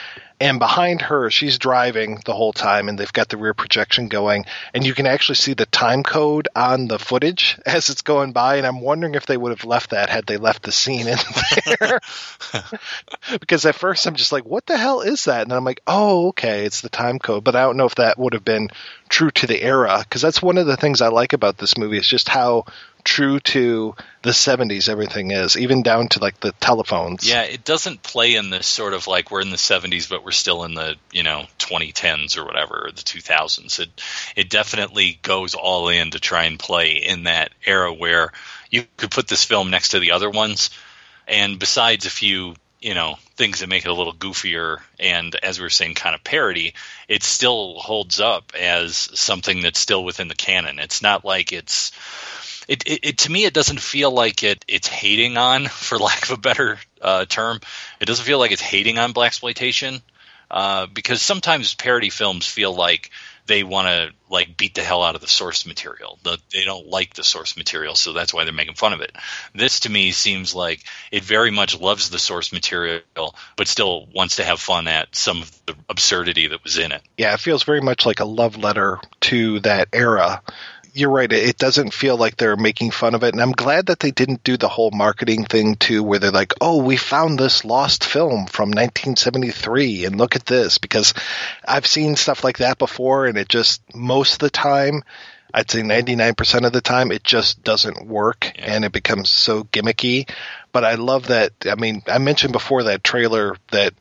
And 0.41 0.59
behind 0.59 1.03
her, 1.03 1.31
she's 1.31 1.59
driving 1.59 2.23
the 2.25 2.33
whole 2.33 2.55
time, 2.55 2.89
and 2.89 2.99
they've 2.99 3.13
got 3.13 3.29
the 3.29 3.37
rear 3.37 3.53
projection 3.53 4.09
going, 4.09 4.47
and 4.73 4.87
you 4.87 4.95
can 4.95 5.07
actually 5.07 5.35
see 5.35 5.53
the 5.53 5.67
time 5.67 6.03
code 6.03 6.49
on 6.57 6.89
the 6.89 6.99
footage 6.99 7.59
as 7.67 7.91
it's 7.91 8.01
going 8.01 8.33
by. 8.33 8.57
And 8.57 8.67
I'm 8.67 8.81
wondering 8.81 9.15
if 9.15 9.27
they 9.27 9.37
would 9.37 9.51
have 9.51 9.67
left 9.67 9.91
that 9.91 10.09
had 10.09 10.27
they 10.27 10.39
left 10.39 10.63
the 10.63 10.73
scene 10.73 11.09
in 11.09 11.19
there. 11.67 12.01
because 13.41 13.67
at 13.67 13.75
first 13.75 14.07
I'm 14.07 14.15
just 14.15 14.33
like, 14.33 14.47
what 14.47 14.65
the 14.65 14.79
hell 14.79 15.03
is 15.03 15.27
that? 15.27 15.43
And 15.43 15.53
I'm 15.53 15.65
like, 15.65 15.83
oh, 15.87 16.29
okay, 16.29 16.65
it's 16.65 16.81
the 16.81 16.89
time 16.89 17.19
code. 17.19 17.45
But 17.45 17.55
I 17.55 17.63
don't 17.63 17.77
know 17.77 17.87
if 17.87 17.97
that 17.97 18.19
would 18.19 18.33
have 18.33 18.45
been 18.45 18.71
true 19.11 19.31
to 19.33 19.47
the 19.47 19.63
era, 19.63 19.99
because 19.99 20.23
that's 20.23 20.41
one 20.41 20.57
of 20.57 20.67
the 20.67 20.77
things 20.79 21.03
I 21.03 21.09
like 21.09 21.35
about 21.35 21.59
this 21.59 21.77
movie 21.77 21.99
is 21.99 22.09
just 22.09 22.31
how 22.31 22.65
true 23.11 23.41
to 23.41 23.93
the 24.23 24.31
70s 24.31 24.89
everything 24.89 25.33
is, 25.33 25.57
even 25.57 25.83
down 25.83 26.07
to 26.07 26.21
like 26.21 26.39
the 26.39 26.53
telephones. 26.53 27.29
Yeah, 27.29 27.43
it 27.43 27.65
doesn't 27.65 28.05
play 28.05 28.37
in 28.37 28.51
this 28.51 28.69
sort 28.69 28.95
of 28.95 29.09
like 29.09 29.33
we're 29.33 29.41
in 29.41 29.51
the 29.51 29.57
70s, 29.57 30.09
but 30.09 30.25
we're 30.25 30.31
still 30.31 30.63
in 30.63 30.75
the 30.75 30.95
you 31.11 31.25
know 31.25 31.47
2010s 31.59 32.39
or 32.39 32.45
whatever, 32.45 32.87
or 32.87 32.93
the 32.93 33.03
2000s. 33.03 33.81
It 33.81 33.89
it 34.37 34.49
definitely 34.49 35.19
goes 35.23 35.55
all 35.55 35.89
in 35.89 36.13
to 36.13 36.21
try 36.21 36.45
and 36.45 36.57
play 36.57 36.93
in 36.99 37.25
that 37.25 37.51
era 37.67 37.93
where 37.93 38.31
you 38.71 38.85
could 38.97 39.11
put 39.11 39.27
this 39.27 39.45
film 39.45 39.71
next 39.71 39.89
to 39.89 39.99
the 39.99 40.13
other 40.13 40.31
ones, 40.31 40.71
and 41.27 41.59
besides 41.59 42.07
a 42.07 42.11
few 42.11 42.55
you 42.81 42.95
know 42.95 43.17
things 43.35 43.59
that 43.59 43.69
make 43.69 43.85
it 43.85 43.91
a 43.91 43.95
little 43.95 44.15
goofier 44.15 44.79
and 45.01 45.35
as 45.43 45.59
we 45.59 45.65
were 45.65 45.69
saying 45.69 45.95
kind 45.95 46.15
of 46.15 46.25
parody 46.25 46.73
it 47.09 47.23
still 47.23 47.75
holds 47.75 48.21
up 48.21 48.53
as 48.59 48.97
something 48.97 49.61
that's 49.61 49.79
still 49.79 50.03
within 50.03 50.29
the 50.29 50.35
canon 50.35 50.79
it's 50.79 51.03
not 51.03 51.23
like 51.23 51.53
it's 51.53 51.93
it, 52.69 52.83
it, 52.87 53.01
it 53.03 53.19
to 53.19 53.33
me 53.33 53.45
it 53.45 53.55
doesn't 53.55 53.81
feel 53.81 54.11
like 54.11 54.43
it 54.43 54.65
it's 54.69 54.89
hating 54.89 55.37
on 55.37 55.67
for 55.69 55.99
lack 55.99 56.25
of 56.25 56.31
a 56.31 56.41
better 56.41 56.79
uh, 57.01 57.25
term 57.25 57.61
it 58.01 58.07
doesn't 58.07 58.25
feel 58.25 58.39
like 58.39 58.53
it's 58.53 58.63
hating 58.63 58.99
on 58.99 59.13
blaxploitation 59.13 60.01
uh, 60.51 60.87
because 60.87 61.23
sometimes 61.23 61.75
parody 61.75 62.11
films 62.11 62.47
feel 62.47 62.75
like 62.75 63.11
they 63.47 63.65
want 63.65 63.89
to 63.89 64.11
like 64.29 64.57
beat 64.57 64.75
the 64.77 64.83
hell 64.83 65.03
out 65.03 65.17
of 65.17 65.21
the 65.21 65.27
source 65.27 65.67
material. 65.67 66.19
The, 66.23 66.39
they 66.53 66.65
don't 66.65 66.87
like 66.87 67.15
the 67.15 67.25
source 67.25 67.57
material, 67.57 67.97
so 67.97 68.13
that's 68.13 68.33
why 68.33 68.45
they're 68.45 68.53
making 68.53 68.77
fun 68.77 68.93
of 68.93 69.01
it. 69.01 69.11
This 69.55 69.81
to 69.81 69.91
me 69.91 70.13
seems 70.13 70.55
like 70.55 70.85
it 71.11 71.25
very 71.25 71.51
much 71.51 71.79
loves 71.79 72.11
the 72.11 72.19
source 72.19 72.53
material, 72.53 73.35
but 73.57 73.67
still 73.67 74.07
wants 74.15 74.37
to 74.37 74.45
have 74.45 74.61
fun 74.61 74.87
at 74.87 75.17
some 75.17 75.43
of 75.43 75.67
the 75.67 75.75
absurdity 75.89 76.47
that 76.47 76.63
was 76.63 76.79
in 76.79 76.93
it. 76.93 77.03
Yeah, 77.19 77.35
it 77.35 77.41
feels 77.41 77.65
very 77.65 77.81
much 77.81 78.07
like 78.07 78.21
a 78.21 78.25
love 78.25 78.57
letter 78.57 79.01
to 79.23 79.59
that 79.61 79.89
era. 79.93 80.43
You're 80.93 81.11
right. 81.11 81.31
It 81.31 81.57
doesn't 81.57 81.95
feel 81.95 82.17
like 82.17 82.37
they're 82.37 82.57
making 82.57 82.91
fun 82.91 83.15
of 83.15 83.23
it. 83.23 83.33
And 83.33 83.43
I'm 83.43 83.53
glad 83.53 83.87
that 83.87 84.01
they 84.01 84.11
didn't 84.11 84.43
do 84.43 84.57
the 84.57 84.69
whole 84.69 84.91
marketing 84.91 85.45
thing 85.45 85.77
too, 85.77 86.03
where 86.03 86.19
they're 86.19 86.31
like, 86.31 86.55
oh, 86.61 86.83
we 86.83 86.97
found 86.97 87.39
this 87.39 87.65
lost 87.65 88.05
film 88.05 88.47
from 88.47 88.71
1973 88.71 90.05
and 90.05 90.19
look 90.19 90.37
at 90.37 90.47
this. 90.47 90.79
Because 90.79 91.15
I've 91.67 91.87
seen 91.87 92.17
stuff 92.17 92.45
like 92.45 92.59
that 92.59 92.79
before 92.79 93.27
and 93.27 93.39
it 93.39 93.49
just, 93.49 93.83
most 93.95 94.35
of 94.35 94.39
the 94.41 94.51
time, 94.51 95.03
I'd 95.53 95.71
say 95.71 95.83
99% 95.83 96.67
of 96.67 96.73
the 96.73 96.81
time, 96.81 97.11
it 97.13 97.25
just 97.25 97.63
doesn't 97.63 98.07
work 98.07 98.53
and 98.57 98.85
it 98.85 98.93
becomes 98.93 99.31
so 99.31 99.65
gimmicky. 99.65 100.29
But 100.73 100.85
I 100.85 100.95
love 100.95 101.29
that. 101.29 101.53
I 101.67 101.75
mean, 101.75 102.03
I 102.07 102.19
mentioned 102.19 102.53
before 102.53 102.85
that 102.85 103.05
trailer 103.05 103.57
that 103.73 103.95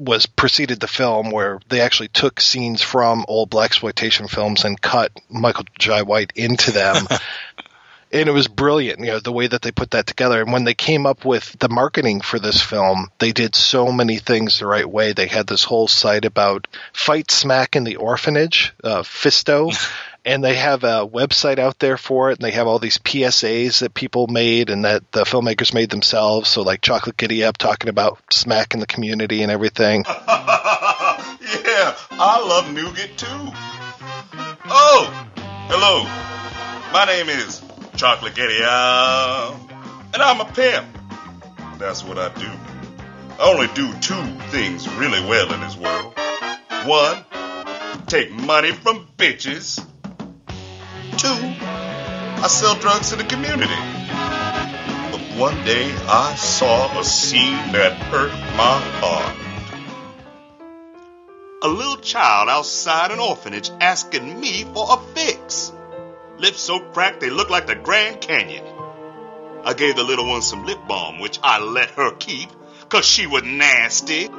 was 0.00 0.26
preceded 0.26 0.80
the 0.80 0.88
film 0.88 1.30
where 1.30 1.60
they 1.68 1.80
actually 1.80 2.08
took 2.08 2.40
scenes 2.40 2.80
from 2.80 3.24
old 3.28 3.50
blaxploitation 3.50 4.28
films 4.28 4.64
and 4.64 4.80
cut 4.80 5.12
Michael 5.28 5.66
Jai 5.78 6.02
White 6.02 6.32
into 6.34 6.70
them. 6.70 7.06
and 8.12 8.28
it 8.28 8.32
was 8.32 8.48
brilliant, 8.48 9.00
you 9.00 9.06
know, 9.06 9.20
the 9.20 9.32
way 9.32 9.46
that 9.46 9.62
they 9.62 9.70
put 9.70 9.92
that 9.92 10.06
together. 10.06 10.40
And 10.40 10.52
when 10.52 10.64
they 10.64 10.74
came 10.74 11.06
up 11.06 11.24
with 11.24 11.56
the 11.58 11.68
marketing 11.68 12.22
for 12.22 12.38
this 12.38 12.60
film, 12.60 13.10
they 13.18 13.32
did 13.32 13.54
so 13.54 13.92
many 13.92 14.16
things 14.16 14.58
the 14.58 14.66
right 14.66 14.88
way. 14.88 15.12
They 15.12 15.26
had 15.26 15.46
this 15.46 15.64
whole 15.64 15.86
site 15.86 16.24
about 16.24 16.66
fight 16.92 17.30
smack 17.30 17.76
in 17.76 17.84
the 17.84 17.96
orphanage, 17.96 18.72
uh, 18.82 19.02
Fisto, 19.02 19.72
and 20.24 20.44
they 20.44 20.54
have 20.54 20.84
a 20.84 21.06
website 21.06 21.58
out 21.58 21.78
there 21.78 21.96
for 21.96 22.30
it, 22.30 22.38
and 22.38 22.44
they 22.44 22.50
have 22.50 22.66
all 22.66 22.78
these 22.78 22.98
PSAs 22.98 23.80
that 23.80 23.94
people 23.94 24.26
made 24.26 24.70
and 24.70 24.84
that 24.84 25.10
the 25.12 25.24
filmmakers 25.24 25.72
made 25.72 25.90
themselves. 25.90 26.48
So 26.48 26.62
like 26.62 26.80
Chocolate 26.80 27.16
Giddy 27.16 27.44
Up 27.44 27.56
talking 27.56 27.88
about 27.88 28.18
smack 28.30 28.74
in 28.74 28.80
the 28.80 28.86
community 28.86 29.42
and 29.42 29.50
everything. 29.50 30.04
yeah, 30.08 30.16
I 32.10 32.44
love 32.46 32.72
nougat 32.72 33.16
too. 33.16 33.26
Oh, 34.72 35.28
hello. 35.68 36.04
My 36.92 37.04
name 37.06 37.28
is 37.28 37.62
Chocolate 37.96 38.34
Giddy 38.34 38.60
Up, 38.62 39.54
and 40.12 40.22
I'm 40.22 40.40
a 40.40 40.44
pimp. 40.44 40.86
That's 41.78 42.04
what 42.04 42.18
I 42.18 42.28
do. 42.34 42.50
I 43.38 43.50
only 43.50 43.68
do 43.68 43.90
two 44.00 44.22
things 44.50 44.86
really 44.94 45.20
well 45.26 45.52
in 45.52 45.60
this 45.60 45.76
world. 45.76 46.12
One, 46.84 47.24
take 48.06 48.30
money 48.30 48.72
from 48.72 49.06
bitches. 49.16 49.86
Two, 51.20 51.28
I 51.28 52.46
sell 52.48 52.76
drugs 52.76 53.10
to 53.10 53.16
the 53.16 53.24
community. 53.24 53.76
But 55.10 55.20
one 55.36 55.64
day 55.66 55.92
I 56.08 56.34
saw 56.34 56.98
a 56.98 57.04
scene 57.04 57.72
that 57.72 57.92
hurt 57.92 58.32
my 58.56 58.80
heart. 59.02 59.36
A 61.62 61.68
little 61.68 61.98
child 61.98 62.48
outside 62.48 63.10
an 63.10 63.18
orphanage 63.18 63.68
asking 63.82 64.40
me 64.40 64.64
for 64.72 64.86
a 64.94 64.96
fix. 65.14 65.70
Lips 66.38 66.62
so 66.62 66.80
cracked 66.80 67.20
they 67.20 67.28
look 67.28 67.50
like 67.50 67.66
the 67.66 67.74
Grand 67.74 68.22
Canyon. 68.22 68.64
I 69.62 69.74
gave 69.74 69.96
the 69.96 70.04
little 70.04 70.26
one 70.26 70.40
some 70.40 70.64
lip 70.64 70.78
balm, 70.88 71.18
which 71.18 71.38
I 71.42 71.60
let 71.62 71.90
her 71.90 72.12
keep, 72.12 72.48
cause 72.88 73.04
she 73.04 73.26
was 73.26 73.42
nasty. 73.42 74.30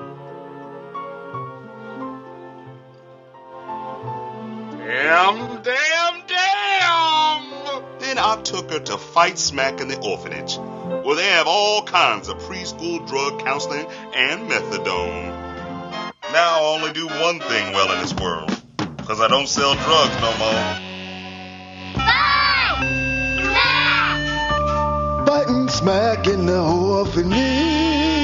Damn, 4.91 5.63
damn, 5.63 6.21
damn! 6.27 7.83
Then 7.99 8.17
I 8.17 8.41
took 8.43 8.69
her 8.71 8.79
to 8.79 8.97
Fight 8.97 9.37
Smack 9.37 9.79
in 9.79 9.87
the 9.87 9.97
orphanage, 10.01 10.57
where 10.57 11.15
they 11.15 11.27
have 11.27 11.47
all 11.47 11.83
kinds 11.83 12.27
of 12.27 12.39
preschool 12.39 13.07
drug 13.07 13.39
counseling 13.39 13.87
and 14.13 14.51
methadone. 14.51 15.29
Now 16.33 16.59
I 16.59 16.75
only 16.75 16.91
do 16.91 17.07
one 17.07 17.39
thing 17.39 17.71
well 17.73 17.89
in 17.93 18.01
this 18.01 18.13
world, 18.15 18.49
cause 19.07 19.21
I 19.21 19.29
don't 19.29 19.47
sell 19.47 19.75
drugs 19.75 20.15
no 20.19 20.37
more. 20.37 20.75
Fighting 25.25 25.69
smack 25.69 26.27
in 26.27 26.47
the 26.47 26.59
orphanage. 26.61 28.20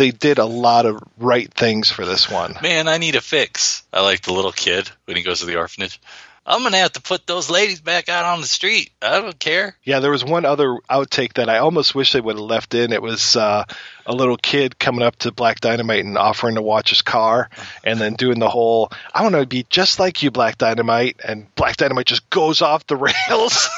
They 0.00 0.12
did 0.12 0.38
a 0.38 0.46
lot 0.46 0.86
of 0.86 0.98
right 1.18 1.52
things 1.52 1.90
for 1.90 2.06
this 2.06 2.30
one. 2.30 2.56
Man, 2.62 2.88
I 2.88 2.96
need 2.96 3.16
a 3.16 3.20
fix. 3.20 3.82
I 3.92 4.00
like 4.00 4.22
the 4.22 4.32
little 4.32 4.50
kid 4.50 4.90
when 5.04 5.18
he 5.18 5.22
goes 5.22 5.40
to 5.40 5.44
the 5.44 5.56
orphanage. 5.56 6.00
I'm 6.46 6.62
gonna 6.62 6.78
have 6.78 6.94
to 6.94 7.02
put 7.02 7.26
those 7.26 7.50
ladies 7.50 7.82
back 7.82 8.08
out 8.08 8.24
on 8.24 8.40
the 8.40 8.46
street. 8.46 8.92
I 9.02 9.20
don't 9.20 9.38
care. 9.38 9.76
Yeah, 9.84 10.00
there 10.00 10.10
was 10.10 10.24
one 10.24 10.46
other 10.46 10.78
outtake 10.88 11.34
that 11.34 11.50
I 11.50 11.58
almost 11.58 11.94
wish 11.94 12.12
they 12.12 12.20
would 12.22 12.36
have 12.36 12.42
left 12.42 12.74
in. 12.74 12.94
It 12.94 13.02
was 13.02 13.36
uh, 13.36 13.66
a 14.06 14.14
little 14.14 14.38
kid 14.38 14.78
coming 14.78 15.02
up 15.02 15.16
to 15.16 15.32
Black 15.32 15.60
Dynamite 15.60 16.06
and 16.06 16.16
offering 16.16 16.54
to 16.54 16.62
watch 16.62 16.88
his 16.88 17.02
car, 17.02 17.50
and 17.84 18.00
then 18.00 18.14
doing 18.14 18.38
the 18.38 18.48
whole 18.48 18.90
"I 19.12 19.22
want 19.22 19.34
to 19.34 19.44
be 19.44 19.66
just 19.68 19.98
like 19.98 20.22
you, 20.22 20.30
Black 20.30 20.56
Dynamite," 20.56 21.20
and 21.22 21.54
Black 21.56 21.76
Dynamite 21.76 22.06
just 22.06 22.30
goes 22.30 22.62
off 22.62 22.86
the 22.86 22.96
rails. 22.96 23.68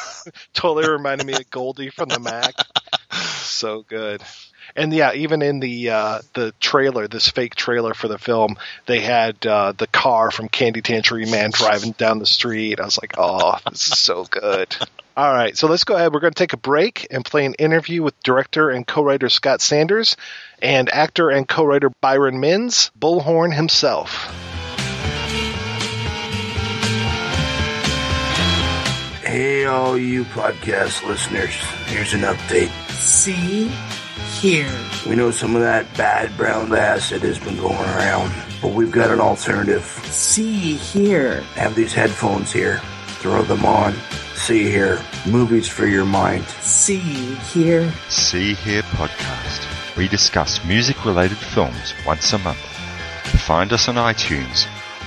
totally 0.54 0.88
reminded 0.88 1.26
me 1.26 1.32
of 1.32 1.50
Goldie 1.50 1.90
from 1.90 2.10
the 2.10 2.20
Mack. 2.20 2.54
so 3.40 3.82
good. 3.82 4.22
And 4.74 4.92
yeah, 4.92 5.12
even 5.12 5.42
in 5.42 5.60
the 5.60 5.90
uh, 5.90 6.20
the 6.34 6.52
trailer, 6.60 7.08
this 7.08 7.28
fake 7.28 7.54
trailer 7.54 7.94
for 7.94 8.08
the 8.08 8.18
film, 8.18 8.56
they 8.86 9.00
had 9.00 9.44
uh, 9.46 9.72
the 9.76 9.86
car 9.86 10.30
from 10.30 10.48
Candy 10.48 10.80
Tangerine 10.80 11.30
Man 11.30 11.50
driving 11.52 11.92
down 11.92 12.18
the 12.18 12.26
street. 12.26 12.80
I 12.80 12.84
was 12.84 12.98
like, 13.00 13.14
oh, 13.18 13.58
this 13.70 13.88
is 13.88 13.98
so 13.98 14.24
good. 14.24 14.74
All 15.14 15.30
right, 15.30 15.54
so 15.54 15.66
let's 15.66 15.84
go 15.84 15.94
ahead. 15.94 16.14
We're 16.14 16.20
going 16.20 16.32
to 16.32 16.38
take 16.38 16.54
a 16.54 16.58
break 16.58 17.06
and 17.10 17.22
play 17.22 17.44
an 17.44 17.52
interview 17.54 18.02
with 18.02 18.18
director 18.22 18.70
and 18.70 18.86
co-writer 18.86 19.28
Scott 19.28 19.60
Sanders 19.60 20.16
and 20.62 20.88
actor 20.88 21.28
and 21.28 21.46
co-writer 21.46 21.90
Byron 22.00 22.40
Minns, 22.40 22.90
Bullhorn 22.98 23.54
himself. 23.54 24.10
Hey, 29.22 29.66
all 29.66 29.98
you 29.98 30.24
podcast 30.24 31.06
listeners, 31.06 31.54
here's 31.88 32.14
an 32.14 32.20
update. 32.20 32.70
See 32.92 33.70
here. 34.42 34.68
We 35.08 35.14
know 35.14 35.30
some 35.30 35.54
of 35.54 35.62
that 35.62 35.86
bad 35.96 36.36
brown 36.36 36.74
acid 36.74 37.22
has 37.22 37.38
been 37.38 37.56
going 37.58 37.78
around, 37.78 38.34
but 38.60 38.72
we've 38.72 38.90
got 38.90 39.12
an 39.12 39.20
alternative. 39.20 39.84
See 39.84 40.74
here. 40.74 41.42
Have 41.54 41.76
these 41.76 41.94
headphones 41.94 42.52
here. 42.52 42.80
Throw 43.22 43.42
them 43.42 43.64
on. 43.64 43.94
See 44.34 44.68
here. 44.68 45.00
Movies 45.28 45.68
for 45.68 45.86
your 45.86 46.04
mind. 46.04 46.44
See 46.60 47.36
here. 47.52 47.88
See 48.08 48.54
Here 48.54 48.82
podcast. 48.82 49.96
We 49.96 50.08
discuss 50.08 50.64
music 50.64 51.04
related 51.04 51.38
films 51.38 51.94
once 52.04 52.32
a 52.32 52.38
month. 52.38 52.58
Find 53.46 53.72
us 53.72 53.86
on 53.86 53.94
iTunes 53.94 54.66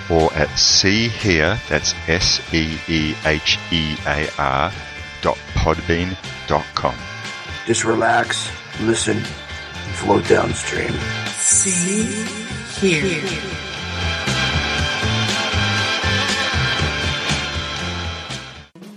or 0.09 0.31
at 0.33 0.47
See 0.57 1.09
Here, 1.09 1.59
that's 1.67 1.93
S 2.07 2.39
E 2.53 2.77
E 2.87 3.15
H 3.25 3.59
E 3.71 3.97
A 4.05 4.29
R 4.37 4.71
dot 5.21 5.37
podbean 5.55 6.15
dot 6.47 6.65
com. 6.75 6.95
Just 7.65 7.83
relax, 7.83 8.49
listen, 8.81 9.17
and 9.17 9.95
float 9.95 10.27
downstream. 10.27 10.91
See 11.37 12.25
here. 12.79 13.55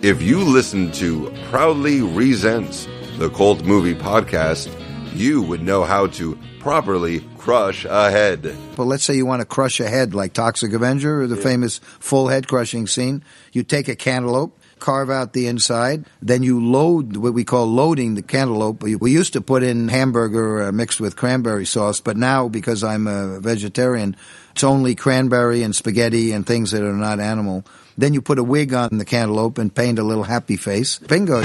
If 0.00 0.22
you 0.22 0.44
listen 0.44 0.92
to 0.92 1.34
Proudly 1.50 2.02
Resents, 2.02 2.86
the 3.16 3.30
cult 3.30 3.64
movie 3.64 3.94
podcast, 3.96 4.72
you 5.12 5.42
would 5.42 5.62
know 5.62 5.84
how 5.84 6.06
to 6.08 6.38
properly 6.60 7.20
crush 7.36 7.84
a 7.84 8.10
head. 8.10 8.54
But 8.76 8.84
let's 8.84 9.04
say 9.04 9.14
you 9.14 9.26
want 9.26 9.40
to 9.40 9.46
crush 9.46 9.80
a 9.80 9.88
head 9.88 10.14
like 10.14 10.32
Toxic 10.32 10.72
Avenger 10.72 11.22
or 11.22 11.26
the 11.26 11.36
famous 11.36 11.78
full 11.78 12.28
head 12.28 12.46
crushing 12.46 12.86
scene. 12.86 13.24
You 13.52 13.62
take 13.62 13.88
a 13.88 13.96
cantaloupe, 13.96 14.57
carve 14.78 15.10
out 15.10 15.32
the 15.32 15.46
inside, 15.46 16.06
then 16.22 16.42
you 16.42 16.64
load 16.64 17.16
what 17.16 17.34
we 17.34 17.44
call 17.44 17.66
loading 17.66 18.14
the 18.14 18.22
cantaloupe. 18.22 18.82
We 18.82 19.12
used 19.12 19.34
to 19.34 19.40
put 19.40 19.62
in 19.62 19.88
hamburger 19.88 20.62
uh, 20.62 20.72
mixed 20.72 21.00
with 21.00 21.16
cranberry 21.16 21.66
sauce, 21.66 22.00
but 22.00 22.16
now 22.16 22.48
because 22.48 22.84
I'm 22.84 23.06
a 23.06 23.40
vegetarian, 23.40 24.16
it's 24.52 24.64
only 24.64 24.94
cranberry 24.94 25.62
and 25.62 25.74
spaghetti 25.74 26.32
and 26.32 26.46
things 26.46 26.70
that 26.70 26.82
are 26.82 26.92
not 26.92 27.20
animal. 27.20 27.64
Then 27.96 28.14
you 28.14 28.22
put 28.22 28.38
a 28.38 28.44
wig 28.44 28.74
on 28.74 28.98
the 28.98 29.04
cantaloupe 29.04 29.58
and 29.58 29.74
paint 29.74 29.98
a 29.98 30.04
little 30.04 30.24
happy 30.24 30.56
face. 30.56 30.98
Bingo. 30.98 31.42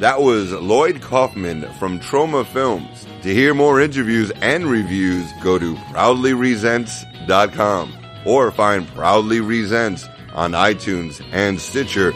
That 0.00 0.22
was 0.22 0.52
Lloyd 0.52 1.02
Kaufman 1.02 1.70
from 1.74 2.00
Troma 2.00 2.46
Films. 2.46 3.06
To 3.22 3.34
hear 3.34 3.52
more 3.52 3.82
interviews 3.82 4.32
and 4.40 4.66
reviews, 4.66 5.30
go 5.42 5.58
to 5.58 5.74
proudlyresents.com 5.74 7.92
or 8.24 8.50
find 8.50 8.88
Proudly 8.88 9.40
Resents 9.40 10.08
on 10.40 10.52
iTunes 10.52 11.22
and 11.32 11.60
Stitcher. 11.60 12.12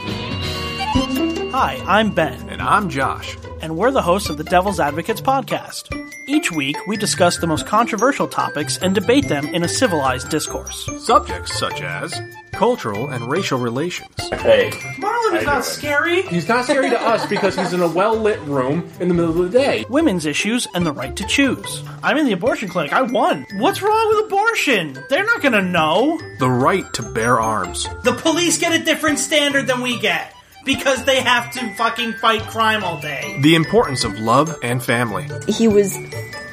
Hi, 1.53 1.83
I'm 1.87 2.11
Ben. 2.11 2.49
And 2.49 2.63
I'm 2.63 2.89
Josh. 2.89 3.37
And 3.65 3.79
we're 3.79 3.91
the 3.91 4.03
hosts 4.03 4.29
of 4.29 4.37
the 4.37 4.45
Devil's 4.45 4.79
Advocates 4.79 5.23
podcast. 5.23 5.89
Each 6.27 6.53
week, 6.53 6.77
we 6.87 6.99
discuss 6.99 7.39
the 7.39 7.47
most 7.47 7.67
controversial 7.67 8.29
topics 8.29 8.77
and 8.77 8.95
debate 8.95 9.27
them 9.27 9.47
in 9.55 9.63
a 9.63 9.69
civilized 9.69 10.29
discourse. 10.29 10.87
Subjects 11.03 11.59
such 11.59 11.81
as 11.81 12.13
cultural 12.53 13.09
and 13.09 13.27
racial 13.27 13.59
relations. 13.59 14.11
Hey. 14.19 14.69
Marlon 14.99 15.39
is 15.39 15.47
not 15.47 15.65
scary. 15.65 16.21
He's 16.25 16.47
not 16.47 16.67
scary 16.67 16.91
to 16.91 17.01
us 17.01 17.25
because 17.25 17.57
he's 17.57 17.73
in 17.73 17.81
a 17.81 17.89
well 17.89 18.15
lit 18.15 18.39
room 18.41 18.87
in 19.01 19.09
the 19.09 19.15
middle 19.15 19.31
of 19.31 19.51
the 19.51 19.59
day. 19.59 19.87
Women's 19.89 20.27
issues 20.27 20.69
and 20.75 20.85
the 20.85 20.93
right 20.93 21.17
to 21.17 21.25
choose. 21.27 21.83
I'm 22.03 22.19
in 22.19 22.27
the 22.27 22.33
abortion 22.33 22.69
clinic. 22.69 22.93
I 22.93 23.01
won. 23.01 23.47
What's 23.55 23.81
wrong 23.81 24.09
with 24.15 24.27
abortion? 24.27 25.03
They're 25.09 25.25
not 25.25 25.41
gonna 25.41 25.63
know. 25.63 26.21
The 26.39 26.51
right 26.51 26.85
to 26.93 27.03
bear 27.03 27.41
arms. 27.41 27.89
The 28.03 28.13
police 28.13 28.59
get 28.59 28.79
a 28.79 28.85
different 28.85 29.21
standard 29.21 29.67
than 29.69 29.81
we 29.81 29.99
get. 29.99 30.34
Because 30.65 31.05
they 31.05 31.21
have 31.21 31.51
to 31.53 31.75
fucking 31.75 32.15
fight 32.15 32.43
crime 32.43 32.83
all 32.83 33.01
day. 33.01 33.37
The 33.41 33.55
importance 33.55 34.05
of 34.05 34.19
love 34.19 34.57
and 34.63 34.83
family. 34.83 35.29
He 35.49 35.69
was 35.69 35.97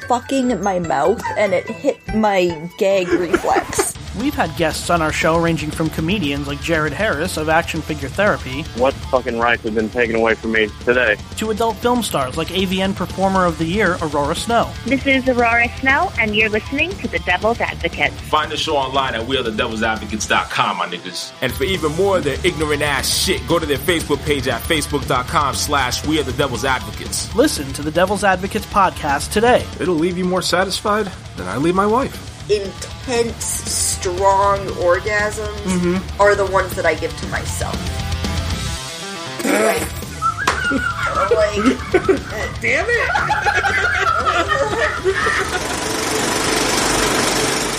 fucking 0.06 0.62
my 0.62 0.78
mouth 0.78 1.22
and 1.38 1.54
it 1.54 1.66
hit 1.66 2.00
my 2.14 2.68
gag 2.78 3.08
reflex. 3.08 3.94
We've 4.18 4.34
had 4.34 4.54
guests 4.56 4.90
on 4.90 5.00
our 5.00 5.12
show 5.12 5.38
ranging 5.38 5.70
from 5.70 5.88
comedians 5.90 6.46
like 6.46 6.60
Jared 6.60 6.92
Harris 6.92 7.36
of 7.38 7.48
Action 7.48 7.80
Figure 7.80 8.08
Therapy 8.08 8.62
What 8.76 8.92
fucking 8.94 9.38
rights 9.38 9.62
have 9.62 9.74
been 9.74 9.88
taken 9.88 10.16
away 10.16 10.34
from 10.34 10.52
me 10.52 10.68
today? 10.84 11.16
to 11.36 11.50
adult 11.50 11.76
film 11.76 12.02
stars 12.02 12.36
like 12.36 12.48
AVN 12.48 12.94
Performer 12.94 13.46
of 13.46 13.56
the 13.58 13.64
Year 13.64 13.96
Aurora 14.02 14.34
Snow. 14.34 14.70
This 14.84 15.06
is 15.06 15.26
Aurora 15.28 15.68
Snow, 15.80 16.12
and 16.18 16.36
you're 16.36 16.50
listening 16.50 16.90
to 16.98 17.08
The 17.08 17.18
Devil's 17.20 17.60
Advocate. 17.60 18.12
Find 18.12 18.52
the 18.52 18.56
show 18.56 18.76
online 18.76 19.14
at 19.14 19.26
wearethedevilsadvocates.com, 19.26 20.76
my 20.76 20.86
niggas. 20.86 21.32
And 21.40 21.52
for 21.52 21.64
even 21.64 21.92
more 21.96 22.18
of 22.18 22.24
their 22.24 22.38
ignorant 22.44 22.82
ass 22.82 23.08
shit, 23.24 23.46
go 23.48 23.58
to 23.58 23.66
their 23.66 23.78
Facebook 23.78 24.22
page 24.24 24.46
at 24.46 24.60
facebook.com 24.62 25.54
slash 25.54 26.06
we 26.06 26.20
are 26.20 26.22
the 26.22 26.32
devil's 26.32 26.64
advocates. 26.64 27.34
Listen 27.34 27.72
to 27.72 27.82
the 27.82 27.90
Devil's 27.90 28.24
Advocates 28.24 28.66
podcast 28.66 29.32
today. 29.32 29.66
It'll 29.80 29.94
leave 29.94 30.16
you 30.18 30.24
more 30.24 30.42
satisfied 30.42 31.10
than 31.36 31.48
I 31.48 31.56
leave 31.56 31.74
my 31.74 31.86
wife. 31.86 32.28
Intense, 32.48 33.44
strong 33.44 34.58
orgasms 34.80 36.18
are 36.18 36.34
the 36.34 36.46
ones 36.46 36.74
that 36.74 36.84
I 36.86 36.94
give 36.94 37.16
to 37.18 37.26
myself. 37.28 37.76
like, 39.44 39.82
like, 41.30 42.60
damn 42.60 42.86
it! 42.88 43.08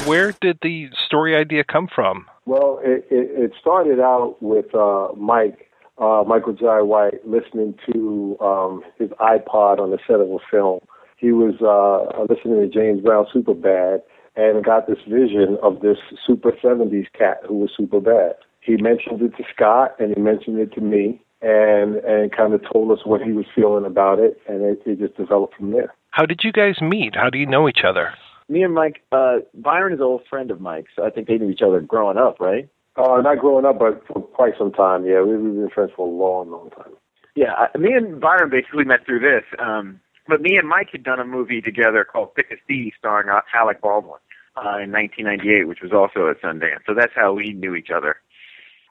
Where 0.08 0.34
did 0.42 0.60
the 0.62 0.90
story 1.06 1.36
idea 1.36 1.64
come 1.64 1.88
from? 1.88 2.26
Well, 2.46 2.80
it, 2.84 3.08
it, 3.10 3.32
it 3.44 3.52
started 3.60 4.00
out 4.00 4.36
with 4.42 4.74
uh, 4.76 5.10
Mike, 5.16 5.70
uh, 5.98 6.24
Michael 6.28 6.54
Jai 6.54 6.82
White, 6.82 7.26
listening 7.26 7.76
to 7.92 8.38
um, 8.42 8.84
his 9.00 9.10
iPod 9.12 9.80
on 9.80 9.92
the 9.92 10.00
set 10.06 10.20
of 10.20 10.30
a 10.30 10.40
film. 10.52 10.82
He 11.18 11.32
was 11.32 11.56
uh, 11.62 12.24
listening 12.30 12.60
to 12.60 12.68
James 12.68 13.02
Brown 13.02 13.28
Super 13.32 13.54
Bad 13.54 14.02
and 14.36 14.64
got 14.64 14.88
this 14.88 14.98
vision 15.08 15.58
of 15.62 15.82
this 15.82 15.98
super 16.26 16.52
70s 16.52 17.08
cat 17.18 17.38
who 17.48 17.56
was 17.60 17.72
super 17.76 18.00
bad. 18.00 18.36
He 18.62 18.78
mentioned 18.78 19.22
it 19.22 19.36
to 19.38 19.44
Scott 19.54 19.96
and 20.00 20.14
he 20.16 20.22
mentioned 20.22 20.60
it 20.60 20.74
to 20.74 20.82
me 20.82 21.22
and 21.42 21.96
and 21.98 22.32
kind 22.32 22.54
of 22.54 22.62
told 22.72 22.92
us 22.92 23.06
what 23.06 23.22
he 23.22 23.32
was 23.34 23.46
feeling 23.54 23.86
about 23.86 24.20
it 24.20 24.40
and 24.48 24.62
it, 24.64 24.82
it 24.86 25.00
just 25.00 25.18
developed 25.18 25.56
from 25.56 25.72
there. 25.72 25.94
How 26.12 26.26
did 26.26 26.42
you 26.44 26.52
guys 26.52 26.80
meet? 26.82 27.16
How 27.16 27.30
do 27.30 27.38
you 27.38 27.46
know 27.46 27.68
each 27.68 27.84
other? 27.86 28.14
Me 28.50 28.62
and 28.64 28.74
Mike, 28.74 29.02
uh, 29.12 29.38
Byron 29.54 29.94
is 29.94 30.00
an 30.00 30.06
old 30.06 30.22
friend 30.30 30.52
of 30.52 30.62
Mike's. 30.62 30.92
I 31.02 31.10
think 31.10 31.28
they 31.28 31.38
knew 31.38 31.50
each 31.50 31.62
other 31.62 31.82
growing 31.82 32.18
up, 32.18 32.40
right? 32.40 32.70
Uh, 32.96 33.22
not 33.22 33.40
growing 33.40 33.66
up, 33.66 33.80
but 33.80 34.04
for 34.08 34.22
quite 34.22 34.54
some 34.58 34.72
time. 34.72 35.06
Yeah, 35.06 35.22
we, 35.24 35.36
we've 35.38 35.56
been 35.56 35.70
friends 35.74 35.92
for 35.96 36.08
a 36.08 36.12
long, 36.12 36.52
long 36.52 36.70
time. 36.72 36.94
Yeah, 37.36 37.54
I- 37.54 37.78
me 37.78 37.94
and 37.94 38.22
Byron 38.22 38.50
basically 38.52 38.84
met 38.84 39.06
through 39.06 39.20
this. 39.22 39.44
Um, 39.60 40.00
but 40.28 40.42
me 40.42 40.58
and 40.58 40.68
Mike 40.68 40.90
had 40.92 41.04
done 41.04 41.20
a 41.20 41.26
movie 41.26 41.62
together 41.62 42.04
called 42.04 42.36
Thick 42.36 42.48
as 42.52 42.60
Thieves, 42.68 42.96
starring 42.98 43.30
uh, 43.30 43.42
Alec 43.54 43.82
Baldwin 43.82 44.20
uh, 44.58 44.80
in 44.80 44.92
1998, 44.92 45.68
which 45.68 45.82
was 45.82 45.92
also 45.92 46.30
at 46.30 46.42
Sundance. 46.42 46.86
So 46.86 46.94
that's 46.94 47.14
how 47.16 47.34
we 47.34 47.54
knew 47.54 47.76
each 47.76 47.90
other. 47.90 48.18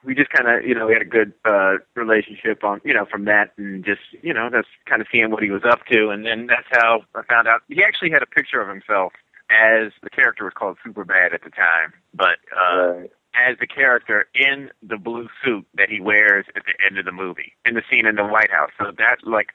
We 0.05 0.13
just 0.15 0.31
kind 0.31 0.49
of, 0.49 0.67
you 0.67 0.75
know, 0.75 0.87
we 0.87 0.93
had 0.93 1.01
a 1.01 1.05
good 1.05 1.33
uh, 1.45 1.75
relationship 1.95 2.63
on, 2.63 2.81
you 2.83 2.93
know, 2.93 3.05
from 3.09 3.23
that, 3.25 3.53
and 3.57 3.85
just, 3.85 4.01
you 4.21 4.33
know, 4.33 4.49
that's 4.51 4.67
kind 4.85 5.01
of 5.01 5.07
seeing 5.09 5.31
what 5.31 5.41
he 5.41 5.49
was 5.49 5.63
up 5.63 5.85
to, 5.91 6.09
and 6.09 6.25
then 6.25 6.47
that's 6.47 6.67
how 6.71 7.03
I 7.15 7.21
found 7.23 7.47
out. 7.47 7.61
He 7.69 7.81
actually 7.83 8.11
had 8.11 8.21
a 8.21 8.25
picture 8.25 8.59
of 8.61 8.67
himself 8.67 9.13
as 9.49 9.93
the 10.01 10.09
character 10.09 10.43
was 10.43 10.53
called 10.53 10.77
Superbad 10.85 11.33
at 11.33 11.43
the 11.43 11.49
time, 11.49 11.93
but 12.13 12.37
uh, 12.51 13.07
as 13.33 13.57
the 13.59 13.67
character 13.67 14.27
in 14.35 14.69
the 14.81 14.97
blue 14.97 15.27
suit 15.43 15.65
that 15.75 15.89
he 15.89 15.99
wears 15.99 16.45
at 16.55 16.63
the 16.65 16.73
end 16.85 16.97
of 16.97 17.05
the 17.05 17.11
movie, 17.11 17.53
in 17.65 17.73
the 17.73 17.81
scene 17.89 18.05
in 18.05 18.15
the 18.15 18.25
White 18.25 18.51
House. 18.51 18.71
So 18.77 18.91
that, 18.97 19.17
like, 19.23 19.49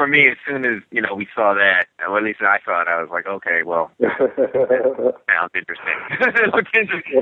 for 0.00 0.06
me, 0.08 0.28
as 0.32 0.38
soon 0.48 0.64
as 0.64 0.80
you 0.90 1.02
know 1.04 1.12
we 1.14 1.28
saw 1.34 1.52
that, 1.52 1.84
or 2.08 2.16
at 2.16 2.24
least 2.24 2.40
I 2.40 2.56
saw 2.64 2.80
it, 2.80 2.88
I 2.88 2.96
was 3.04 3.10
like, 3.12 3.26
okay, 3.26 3.60
well, 3.62 3.90
that 4.00 4.16
sounds 5.28 5.52
interesting. 5.52 5.96
it 6.40 6.54
looked 6.56 6.72
interesting. 6.72 7.20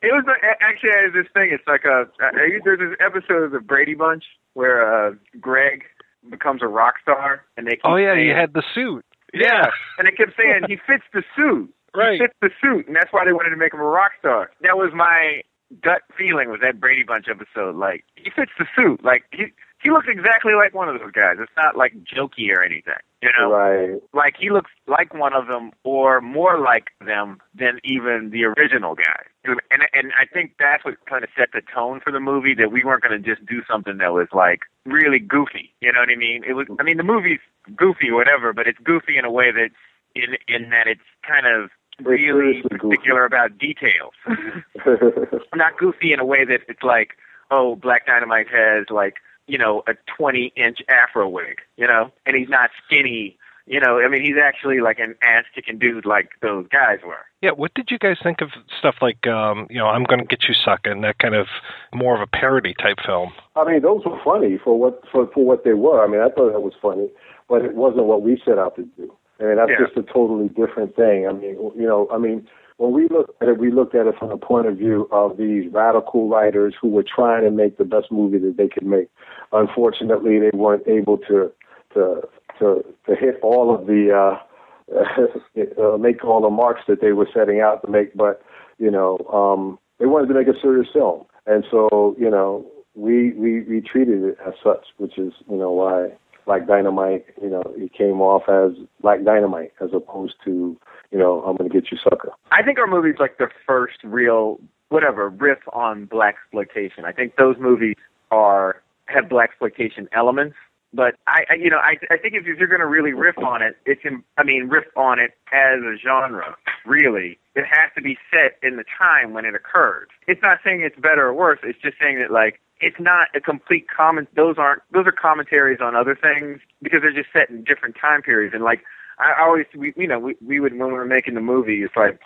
it 0.00 0.12
was 0.16 0.24
like, 0.24 0.40
actually 0.64 0.90
I 0.96 1.02
had 1.04 1.12
this 1.12 1.28
thing. 1.34 1.50
It's 1.52 1.66
like 1.68 1.84
a 1.84 2.08
uh, 2.24 2.30
there's 2.64 2.78
this 2.80 2.96
episode 3.04 3.42
of 3.44 3.52
the 3.52 3.60
Brady 3.60 3.92
Bunch 3.94 4.24
where 4.54 4.80
uh, 4.80 5.12
Greg 5.38 5.84
becomes 6.30 6.62
a 6.62 6.68
rock 6.68 6.94
star, 7.02 7.44
and 7.58 7.66
they 7.66 7.72
keep 7.76 7.84
Oh 7.84 7.96
yeah, 7.96 8.14
saying, 8.14 8.26
you 8.28 8.34
had 8.34 8.54
the 8.54 8.62
suit. 8.74 9.04
yeah. 9.34 9.66
And 9.98 10.06
they 10.08 10.12
kept 10.16 10.32
saying 10.40 10.62
he 10.68 10.76
fits 10.76 11.04
the 11.12 11.22
suit. 11.36 11.68
Right. 11.94 12.12
He 12.14 12.18
fits 12.24 12.34
the 12.40 12.50
suit, 12.62 12.86
and 12.86 12.96
that's 12.96 13.12
why 13.12 13.24
they 13.26 13.32
wanted 13.32 13.50
to 13.50 13.56
make 13.56 13.74
him 13.74 13.80
a 13.80 13.84
rock 13.84 14.12
star. 14.20 14.50
That 14.62 14.76
was 14.78 14.92
my 14.94 15.42
gut 15.82 16.02
feeling 16.16 16.50
with 16.50 16.60
that 16.62 16.80
Brady 16.80 17.02
Bunch 17.04 17.26
episode. 17.28 17.76
Like 17.76 18.04
he 18.16 18.30
fits 18.30 18.52
the 18.58 18.66
suit. 18.76 19.04
Like 19.04 19.24
he 19.32 19.52
he 19.82 19.90
looks 19.90 20.06
exactly 20.08 20.52
like 20.54 20.74
one 20.74 20.88
of 20.88 20.98
those 21.00 21.10
guys. 21.12 21.36
It's 21.40 21.52
not 21.56 21.76
like 21.76 21.92
jokey 22.04 22.54
or 22.54 22.62
anything. 22.62 23.00
You 23.22 23.30
know, 23.38 23.50
Right. 23.52 24.00
like 24.14 24.34
he 24.38 24.48
looks 24.50 24.70
like 24.86 25.12
one 25.12 25.32
of 25.34 25.46
them 25.46 25.72
or 25.84 26.20
more 26.20 26.58
like 26.58 26.88
them 27.04 27.38
than 27.54 27.78
even 27.84 28.30
the 28.30 28.44
original 28.44 28.94
guy. 28.94 29.22
And 29.44 29.60
and 29.92 30.12
I 30.18 30.24
think 30.32 30.54
that's 30.58 30.84
what 30.84 30.94
kind 31.06 31.22
of 31.24 31.30
set 31.36 31.48
the 31.52 31.60
tone 31.74 32.00
for 32.02 32.12
the 32.12 32.20
movie 32.20 32.54
that 32.54 32.72
we 32.72 32.82
weren't 32.84 33.02
going 33.02 33.22
to 33.22 33.34
just 33.34 33.44
do 33.46 33.62
something 33.70 33.98
that 33.98 34.12
was 34.12 34.28
like 34.32 34.60
really 34.86 35.18
goofy. 35.18 35.74
You 35.80 35.92
know 35.92 36.00
what 36.00 36.08
I 36.10 36.16
mean? 36.16 36.44
It 36.48 36.54
was. 36.54 36.66
I 36.78 36.82
mean, 36.82 36.96
the 36.96 37.02
movie's 37.02 37.40
goofy 37.76 38.10
whatever, 38.10 38.52
but 38.52 38.66
it's 38.66 38.78
goofy 38.82 39.18
in 39.18 39.24
a 39.24 39.30
way 39.30 39.50
that 39.52 39.70
in 40.14 40.36
in 40.48 40.70
that 40.70 40.86
it's 40.86 41.00
kind 41.26 41.46
of 41.46 41.70
really 42.02 42.62
particular 42.62 43.24
about 43.26 43.58
details. 43.58 44.12
Not 45.54 45.76
goofy 45.78 46.12
in 46.12 46.20
a 46.20 46.24
way 46.24 46.44
that 46.44 46.60
it's 46.68 46.82
like, 46.82 47.10
oh, 47.50 47.76
Black 47.76 48.06
Dynamite 48.06 48.48
has 48.48 48.86
like 48.90 49.16
you 49.50 49.58
know 49.58 49.82
a 49.86 49.94
20 50.16 50.52
inch 50.56 50.78
afro 50.88 51.28
wig, 51.28 51.58
you 51.76 51.86
know, 51.86 52.10
and 52.26 52.36
he's 52.36 52.48
not 52.48 52.70
skinny. 52.84 53.36
You 53.66 53.78
know, 53.78 54.00
I 54.00 54.08
mean, 54.08 54.22
he's 54.24 54.38
actually 54.42 54.80
like 54.80 54.98
an 54.98 55.14
ass 55.22 55.44
kicking 55.54 55.78
dude 55.78 56.04
like 56.04 56.30
those 56.42 56.66
guys 56.72 56.98
were. 57.06 57.24
Yeah, 57.40 57.50
what 57.52 57.72
did 57.74 57.90
you 57.90 57.98
guys 57.98 58.16
think 58.20 58.40
of 58.40 58.48
stuff 58.76 58.96
like, 59.00 59.28
um, 59.28 59.68
you 59.70 59.78
know, 59.78 59.86
I'm 59.86 60.02
going 60.02 60.18
to 60.18 60.24
get 60.26 60.48
you 60.48 60.54
sucking, 60.54 61.02
that 61.02 61.18
kind 61.18 61.36
of 61.36 61.46
more 61.94 62.16
of 62.16 62.20
a 62.20 62.26
parody 62.26 62.74
type 62.74 62.98
film? 63.06 63.32
I 63.54 63.64
mean, 63.64 63.80
those 63.82 64.04
were 64.04 64.18
funny 64.24 64.58
for 64.62 64.76
what 64.76 65.02
for, 65.12 65.28
for 65.32 65.44
what 65.44 65.62
they 65.62 65.74
were. 65.74 66.02
I 66.04 66.08
mean, 66.08 66.20
I 66.20 66.30
thought 66.30 66.50
that 66.52 66.62
was 66.62 66.72
funny, 66.82 67.10
but 67.48 67.64
it 67.64 67.74
wasn't 67.76 68.06
what 68.06 68.22
we 68.22 68.42
set 68.44 68.58
out 68.58 68.74
to 68.76 68.82
do. 68.96 69.14
I 69.38 69.44
mean, 69.44 69.56
that's 69.56 69.70
Yeah. 69.70 69.86
just 69.86 69.96
a 69.96 70.02
totally 70.02 70.48
different 70.48 70.96
thing. 70.96 71.28
I 71.28 71.32
mean, 71.32 71.54
you 71.76 71.86
know, 71.86 72.08
I 72.12 72.18
mean, 72.18 72.48
when 72.80 72.92
we 72.92 73.08
looked 73.08 73.42
at 73.42 73.48
it, 73.48 73.58
we 73.58 73.70
looked 73.70 73.94
at 73.94 74.06
it 74.06 74.14
from 74.18 74.30
the 74.30 74.38
point 74.38 74.66
of 74.66 74.78
view 74.78 75.06
of 75.12 75.36
these 75.36 75.70
radical 75.70 76.30
writers 76.30 76.74
who 76.80 76.88
were 76.88 77.04
trying 77.04 77.44
to 77.44 77.50
make 77.50 77.76
the 77.76 77.84
best 77.84 78.10
movie 78.10 78.38
that 78.38 78.56
they 78.56 78.68
could 78.68 78.86
make. 78.86 79.10
Unfortunately, 79.52 80.38
they 80.38 80.56
weren't 80.56 80.88
able 80.88 81.18
to 81.18 81.52
to 81.92 82.22
to, 82.58 82.82
to 83.06 83.14
hit 83.14 83.38
all 83.42 83.74
of 83.74 83.86
the 83.86 84.08
uh, 84.16 84.96
uh, 84.96 85.98
make 85.98 86.24
all 86.24 86.40
the 86.40 86.48
marks 86.48 86.80
that 86.88 87.02
they 87.02 87.12
were 87.12 87.28
setting 87.34 87.60
out 87.60 87.82
to 87.84 87.90
make. 87.90 88.16
But 88.16 88.40
you 88.78 88.90
know, 88.90 89.18
um, 89.30 89.78
they 89.98 90.06
wanted 90.06 90.28
to 90.28 90.34
make 90.34 90.48
a 90.48 90.58
serious 90.58 90.88
film, 90.90 91.26
and 91.46 91.66
so 91.70 92.16
you 92.18 92.30
know, 92.30 92.64
we 92.94 93.32
we 93.34 93.60
we 93.60 93.82
treated 93.82 94.24
it 94.24 94.38
as 94.46 94.54
such, 94.64 94.86
which 94.96 95.18
is 95.18 95.34
you 95.50 95.58
know 95.58 95.70
why 95.70 96.12
like 96.46 96.66
dynamite, 96.66 97.26
you 97.42 97.50
know, 97.50 97.62
it 97.76 97.92
came 97.92 98.22
off 98.22 98.48
as 98.48 98.72
like 99.02 99.22
dynamite 99.22 99.72
as 99.82 99.90
opposed 99.92 100.34
to 100.46 100.78
you 101.10 101.18
know 101.18 101.42
I'm 101.42 101.56
to 101.56 101.68
get 101.68 101.90
you 101.90 101.98
sucker. 102.02 102.32
I 102.50 102.62
think 102.62 102.78
our 102.78 102.86
movie's 102.86 103.18
like 103.18 103.38
the 103.38 103.48
first 103.66 103.98
real 104.04 104.60
whatever 104.88 105.28
riff 105.28 105.60
on 105.72 106.06
blaxploitation. 106.06 107.04
I 107.04 107.12
think 107.12 107.36
those 107.36 107.56
movies 107.58 107.96
are 108.30 108.82
have 109.06 109.24
blaxploitation 109.24 110.06
elements, 110.12 110.56
but 110.92 111.16
I, 111.26 111.44
I 111.50 111.54
you 111.54 111.70
know 111.70 111.78
I 111.78 111.96
I 112.10 112.16
think 112.16 112.34
if, 112.34 112.46
if 112.46 112.58
you're 112.58 112.68
going 112.68 112.80
to 112.80 112.86
really 112.86 113.12
riff 113.12 113.38
on 113.38 113.62
it, 113.62 113.76
it 113.86 114.02
can 114.02 114.22
I 114.36 114.44
mean 114.44 114.68
riff 114.68 114.86
on 114.96 115.18
it 115.18 115.32
as 115.52 115.80
a 115.82 115.96
genre. 115.96 116.56
Really, 116.86 117.38
it 117.54 117.64
has 117.64 117.90
to 117.96 118.02
be 118.02 118.16
set 118.30 118.56
in 118.62 118.76
the 118.76 118.84
time 118.98 119.32
when 119.32 119.44
it 119.44 119.54
occurred. 119.54 120.08
It's 120.26 120.42
not 120.42 120.58
saying 120.64 120.82
it's 120.82 120.96
better 120.96 121.26
or 121.26 121.34
worse. 121.34 121.58
It's 121.62 121.80
just 121.80 121.96
saying 122.00 122.18
that 122.20 122.30
like 122.30 122.60
it's 122.80 122.98
not 122.98 123.28
a 123.34 123.40
complete 123.40 123.86
comment. 123.94 124.28
Those 124.34 124.56
aren't 124.58 124.82
those 124.92 125.06
are 125.06 125.12
commentaries 125.12 125.80
on 125.80 125.94
other 125.94 126.16
things 126.16 126.60
because 126.82 127.00
they're 127.02 127.12
just 127.12 127.32
set 127.32 127.50
in 127.50 127.64
different 127.64 127.96
time 128.00 128.22
periods 128.22 128.54
and 128.54 128.62
like. 128.62 128.82
I 129.20 129.42
always, 129.42 129.66
we, 129.76 129.92
you 129.96 130.06
know, 130.08 130.18
we, 130.18 130.34
we 130.44 130.60
would 130.60 130.72
when 130.72 130.88
we 130.88 130.94
were 130.94 131.04
making 131.04 131.34
the 131.34 131.40
movie, 131.42 131.82
it's 131.82 131.94
like 131.94 132.18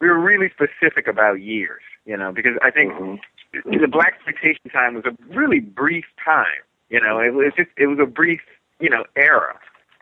we 0.00 0.08
were 0.08 0.18
really 0.18 0.50
specific 0.50 1.06
about 1.06 1.40
years, 1.40 1.82
you 2.04 2.16
know, 2.16 2.32
because 2.32 2.52
I 2.62 2.70
think 2.70 2.92
the 3.52 3.86
blaxploitation 3.86 4.72
time 4.72 4.94
was 4.94 5.04
a 5.04 5.16
really 5.34 5.60
brief 5.60 6.06
time, 6.24 6.62
you 6.88 7.00
know, 7.00 7.20
it 7.20 7.34
was 7.34 7.52
just 7.56 7.70
it 7.76 7.86
was 7.86 7.98
a 8.02 8.06
brief, 8.06 8.40
you 8.80 8.90
know, 8.90 9.04
era, 9.16 9.58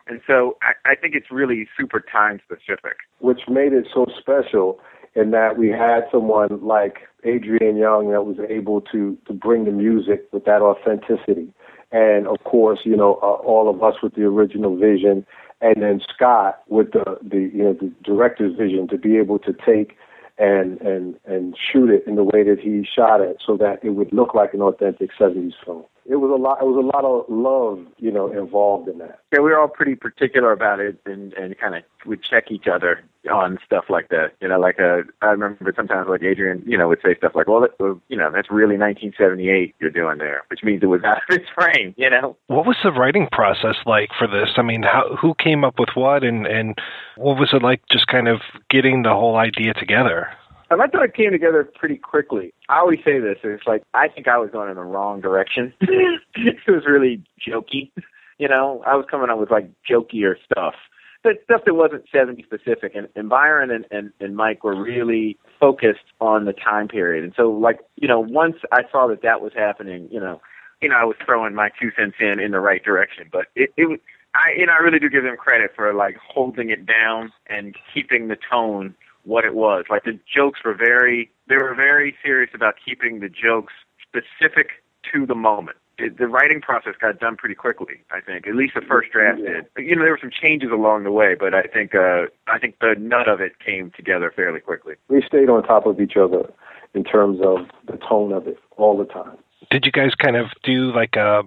and 0.07 0.21
so 0.25 0.57
I, 0.63 0.91
I 0.91 0.95
think 0.95 1.13
it's 1.13 1.29
really 1.29 1.67
super 1.77 1.99
time 1.99 2.41
specific. 2.43 2.97
which 3.19 3.41
made 3.47 3.73
it 3.73 3.87
so 3.93 4.07
special 4.19 4.79
in 5.15 5.31
that 5.31 5.57
we 5.57 5.69
had 5.69 6.01
someone 6.11 6.65
like 6.65 6.97
Adrian 7.23 7.77
Younge 7.77 8.11
that 8.11 8.25
was 8.25 8.37
able 8.49 8.81
to 8.81 9.17
to 9.27 9.33
bring 9.33 9.65
the 9.65 9.71
music 9.71 10.27
with 10.31 10.45
that 10.45 10.61
authenticity, 10.63 11.53
and 11.91 12.27
of 12.27 12.43
course, 12.43 12.79
you 12.85 12.95
know, 12.95 13.19
uh, 13.21 13.37
all 13.45 13.69
of 13.69 13.83
us 13.83 14.01
with 14.01 14.15
the 14.15 14.23
original 14.23 14.75
vision, 14.75 15.25
and 15.61 15.81
then 15.81 16.01
Scott 16.13 16.61
with 16.67 16.91
the 16.91 17.17
the 17.21 17.49
you 17.53 17.63
know 17.63 17.73
the 17.73 17.91
director's 18.03 18.55
vision 18.55 18.87
to 18.87 18.97
be 18.97 19.17
able 19.17 19.39
to 19.39 19.53
take 19.53 19.97
and 20.37 20.79
and 20.81 21.15
and 21.25 21.55
shoot 21.57 21.89
it 21.89 22.03
in 22.07 22.15
the 22.15 22.23
way 22.23 22.43
that 22.43 22.59
he 22.59 22.85
shot 22.85 23.21
it 23.21 23.41
so 23.45 23.57
that 23.57 23.79
it 23.83 23.89
would 23.91 24.11
look 24.13 24.33
like 24.33 24.53
an 24.53 24.61
authentic 24.61 25.11
70s 25.19 25.53
film. 25.65 25.83
It 26.09 26.15
was 26.15 26.31
a 26.31 26.41
lot. 26.41 26.57
It 26.59 26.65
was 26.65 26.83
a 26.83 26.97
lot 26.97 27.05
of 27.05 27.25
love, 27.29 27.85
you 27.99 28.11
know, 28.11 28.31
involved 28.31 28.89
in 28.89 28.97
that. 28.97 29.19
Yeah, 29.31 29.41
we 29.41 29.51
were 29.51 29.59
all 29.59 29.67
pretty 29.67 29.93
particular 29.93 30.51
about 30.51 30.79
it, 30.79 30.97
and 31.05 31.33
and 31.33 31.55
kind 31.59 31.75
of 31.75 31.83
would 32.07 32.23
check 32.23 32.49
each 32.49 32.65
other 32.67 33.03
on 33.31 33.59
stuff 33.63 33.85
like 33.89 34.09
that. 34.09 34.31
You 34.41 34.47
know, 34.47 34.59
like 34.59 34.79
uh, 34.79 35.03
I 35.21 35.27
remember 35.27 35.71
sometimes 35.75 36.07
like 36.09 36.23
Adrian, 36.23 36.63
you 36.65 36.79
know, 36.79 36.87
would 36.87 37.01
say 37.05 37.15
stuff 37.15 37.33
like, 37.35 37.47
"Well, 37.47 37.61
that, 37.61 37.79
well, 37.79 38.01
you 38.07 38.17
know, 38.17 38.31
that's 38.33 38.49
really 38.49 38.75
1978 38.75 39.75
you're 39.79 39.91
doing 39.91 40.17
there," 40.17 40.41
which 40.49 40.63
means 40.63 40.81
it 40.81 40.87
was 40.87 41.03
out 41.03 41.17
of 41.17 41.29
its 41.29 41.45
frame. 41.55 41.93
You 41.95 42.09
know. 42.09 42.35
What 42.47 42.65
was 42.65 42.77
the 42.83 42.91
writing 42.91 43.27
process 43.31 43.75
like 43.85 44.09
for 44.17 44.27
this? 44.27 44.49
I 44.57 44.63
mean, 44.63 44.81
how, 44.81 45.15
who 45.15 45.35
came 45.35 45.63
up 45.63 45.77
with 45.77 45.89
what, 45.93 46.23
and 46.23 46.47
and 46.47 46.75
what 47.17 47.37
was 47.37 47.49
it 47.53 47.61
like 47.61 47.81
just 47.91 48.07
kind 48.07 48.27
of 48.27 48.41
getting 48.71 49.03
the 49.03 49.13
whole 49.13 49.35
idea 49.35 49.75
together? 49.75 50.29
Um, 50.71 50.81
I 50.81 50.87
thought 50.87 51.03
it 51.03 51.15
came 51.15 51.31
together 51.31 51.67
pretty 51.75 51.97
quickly. 51.97 52.53
I 52.67 52.79
always 52.79 52.99
say 53.03 53.19
this. 53.19 53.37
It's 53.43 53.65
like 53.65 53.83
I 53.93 54.07
think 54.07 54.27
I 54.27 54.37
was 54.37 54.49
going 54.51 54.69
in 54.69 54.75
the 54.75 54.83
wrong 54.83 55.21
direction. 55.21 55.73
it 55.81 56.59
was 56.67 56.83
really 56.87 57.23
jokey. 57.47 57.91
You 58.37 58.47
know, 58.47 58.83
I 58.85 58.95
was 58.95 59.05
coming 59.09 59.29
up 59.29 59.39
with 59.39 59.51
like 59.51 59.69
jokier 59.89 60.35
stuff, 60.45 60.75
but 61.23 61.33
stuff 61.43 61.61
that 61.65 61.73
wasn't 61.73 62.05
70 62.11 62.43
specific. 62.43 62.93
And, 62.95 63.09
and 63.15 63.27
Byron 63.27 63.71
and, 63.71 63.85
and, 63.91 64.11
and 64.19 64.35
Mike 64.35 64.63
were 64.63 64.81
really 64.81 65.37
focused 65.59 66.05
on 66.21 66.45
the 66.45 66.53
time 66.53 66.87
period. 66.87 67.23
And 67.23 67.33
so, 67.35 67.49
like, 67.51 67.79
you 67.97 68.07
know, 68.07 68.19
once 68.19 68.55
I 68.71 68.83
saw 68.91 69.07
that 69.07 69.21
that 69.23 69.41
was 69.41 69.51
happening, 69.53 70.07
you 70.09 70.19
know, 70.19 70.39
you 70.81 70.87
know, 70.87 70.95
I 70.95 71.03
was 71.03 71.17
throwing 71.25 71.53
my 71.53 71.69
two 71.81 71.91
cents 71.97 72.15
in 72.21 72.39
in 72.39 72.51
the 72.51 72.61
right 72.61 72.83
direction. 72.83 73.27
But 73.29 73.47
it, 73.55 73.73
it 73.75 73.89
was, 73.89 73.99
I, 74.33 74.57
you 74.57 74.65
know, 74.65 74.73
I 74.73 74.81
really 74.81 74.99
do 74.99 75.09
give 75.09 75.23
them 75.23 75.35
credit 75.35 75.71
for 75.75 75.93
like 75.93 76.15
holding 76.15 76.69
it 76.69 76.85
down 76.85 77.33
and 77.47 77.75
keeping 77.93 78.29
the 78.29 78.37
tone 78.49 78.95
what 79.23 79.45
it 79.45 79.55
was. 79.55 79.85
Like 79.89 80.03
the 80.03 80.19
jokes 80.33 80.59
were 80.63 80.73
very, 80.73 81.29
they 81.47 81.55
were 81.57 81.73
very 81.75 82.15
serious 82.23 82.51
about 82.53 82.75
keeping 82.83 83.19
the 83.19 83.29
jokes 83.29 83.73
specific 84.01 84.83
to 85.13 85.25
the 85.25 85.35
moment. 85.35 85.77
It, 85.97 86.17
the 86.17 86.27
writing 86.27 86.61
process 86.61 86.93
got 86.99 87.19
done 87.19 87.35
pretty 87.35 87.55
quickly, 87.55 88.01
I 88.11 88.21
think. 88.21 88.47
At 88.47 88.55
least 88.55 88.73
the 88.73 88.81
first 88.81 89.11
draft 89.11 89.39
did. 89.39 89.65
You 89.77 89.97
know, 89.97 90.03
there 90.03 90.11
were 90.11 90.19
some 90.21 90.31
changes 90.31 90.71
along 90.71 91.03
the 91.03 91.11
way, 91.11 91.35
but 91.37 91.53
I 91.53 91.63
think 91.63 91.93
uh, 91.93 92.27
I 92.47 92.57
think 92.57 92.79
the 92.79 92.95
nut 92.97 93.27
of 93.27 93.41
it 93.41 93.59
came 93.59 93.91
together 93.91 94.31
fairly 94.33 94.61
quickly. 94.61 94.95
We 95.09 95.21
stayed 95.27 95.49
on 95.49 95.61
top 95.63 95.85
of 95.85 95.99
each 95.99 96.15
other 96.15 96.49
in 96.93 97.03
terms 97.03 97.39
of 97.43 97.67
the 97.85 97.97
tone 97.97 98.31
of 98.31 98.47
it 98.47 98.57
all 98.77 98.97
the 98.97 99.05
time. 99.05 99.37
Did 99.69 99.85
you 99.85 99.91
guys 99.91 100.15
kind 100.15 100.37
of 100.37 100.47
do 100.63 100.91
like 100.93 101.17
a 101.17 101.43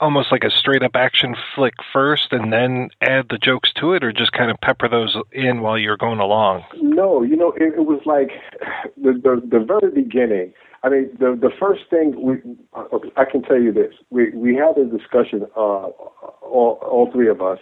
almost 0.00 0.32
like 0.32 0.44
a 0.44 0.50
straight 0.50 0.82
up 0.82 0.96
action 0.96 1.36
flick 1.54 1.74
first 1.92 2.32
and 2.32 2.52
then 2.52 2.88
add 3.00 3.26
the 3.28 3.38
jokes 3.38 3.72
to 3.74 3.92
it 3.92 4.02
or 4.02 4.12
just 4.12 4.32
kind 4.32 4.50
of 4.50 4.60
pepper 4.60 4.88
those 4.88 5.16
in 5.32 5.60
while 5.60 5.78
you're 5.78 5.96
going 5.96 6.18
along? 6.18 6.64
No, 6.80 7.22
you 7.22 7.36
know, 7.36 7.52
it, 7.52 7.74
it 7.74 7.86
was 7.86 8.00
like 8.06 8.30
the, 8.96 9.12
the 9.12 9.42
the 9.58 9.64
very 9.64 9.92
beginning. 9.92 10.52
I 10.82 10.88
mean, 10.88 11.10
the 11.18 11.38
the 11.40 11.50
first 11.60 11.82
thing 11.90 12.14
we 12.20 12.36
I 13.16 13.24
can 13.24 13.42
tell 13.42 13.60
you 13.60 13.72
this: 13.72 13.94
we 14.10 14.30
we 14.30 14.54
had 14.56 14.76
a 14.78 14.86
discussion, 14.86 15.46
uh, 15.56 15.88
all 16.40 16.78
all 16.82 17.10
three 17.12 17.28
of 17.28 17.42
us, 17.42 17.58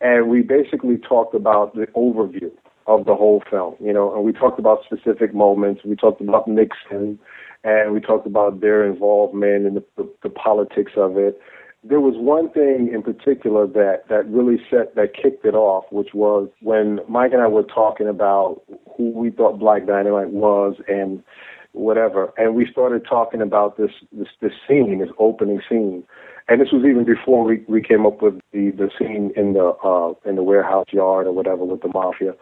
and 0.00 0.28
we 0.28 0.42
basically 0.42 0.96
talked 0.96 1.34
about 1.34 1.74
the 1.74 1.86
overview 1.88 2.50
of 2.86 3.04
the 3.04 3.14
whole 3.14 3.42
film. 3.50 3.76
You 3.80 3.92
know, 3.92 4.14
and 4.14 4.24
we 4.24 4.32
talked 4.32 4.58
about 4.58 4.80
specific 4.84 5.34
moments. 5.34 5.82
We 5.84 5.94
talked 5.94 6.20
about 6.20 6.48
Nixon, 6.48 7.18
and 7.62 7.92
we 7.92 8.00
talked 8.00 8.26
about 8.26 8.60
their 8.60 8.84
involvement 8.84 9.66
and 9.66 9.76
the, 9.76 9.84
the, 9.96 10.08
the 10.22 10.30
politics 10.30 10.92
of 10.96 11.16
it 11.16 11.40
there 11.88 12.00
was 12.00 12.14
one 12.16 12.50
thing 12.50 12.90
in 12.92 13.02
particular 13.02 13.66
that 13.66 14.08
that 14.08 14.28
really 14.28 14.60
set 14.70 14.94
that 14.96 15.14
kicked 15.14 15.44
it 15.44 15.54
off, 15.54 15.84
which 15.90 16.14
was 16.14 16.48
when 16.60 17.00
Mike 17.08 17.32
and 17.32 17.42
I 17.42 17.46
were 17.46 17.62
talking 17.62 18.08
about 18.08 18.62
who 18.96 19.10
we 19.10 19.30
thought 19.30 19.58
Black 19.58 19.86
Dynamite 19.86 20.30
was 20.30 20.76
and 20.88 21.22
whatever, 21.72 22.32
and 22.36 22.54
we 22.54 22.66
started 22.70 23.06
talking 23.08 23.40
about 23.40 23.76
this 23.76 23.90
this 24.12 24.28
this 24.40 24.52
scene, 24.66 24.98
this 24.98 25.10
opening 25.18 25.60
scene, 25.68 26.02
and 26.48 26.60
this 26.60 26.72
was 26.72 26.84
even 26.84 27.04
before 27.04 27.44
we 27.44 27.62
we 27.68 27.82
came 27.82 28.06
up 28.06 28.22
with 28.22 28.40
the 28.52 28.70
the 28.70 28.90
scene 28.98 29.32
in 29.36 29.52
the 29.52 29.66
uh 29.84 30.12
in 30.28 30.36
the 30.36 30.42
warehouse 30.42 30.86
yard 30.90 31.26
or 31.26 31.32
whatever 31.32 31.64
with 31.64 31.82
the 31.82 31.88
mafia. 31.88 32.34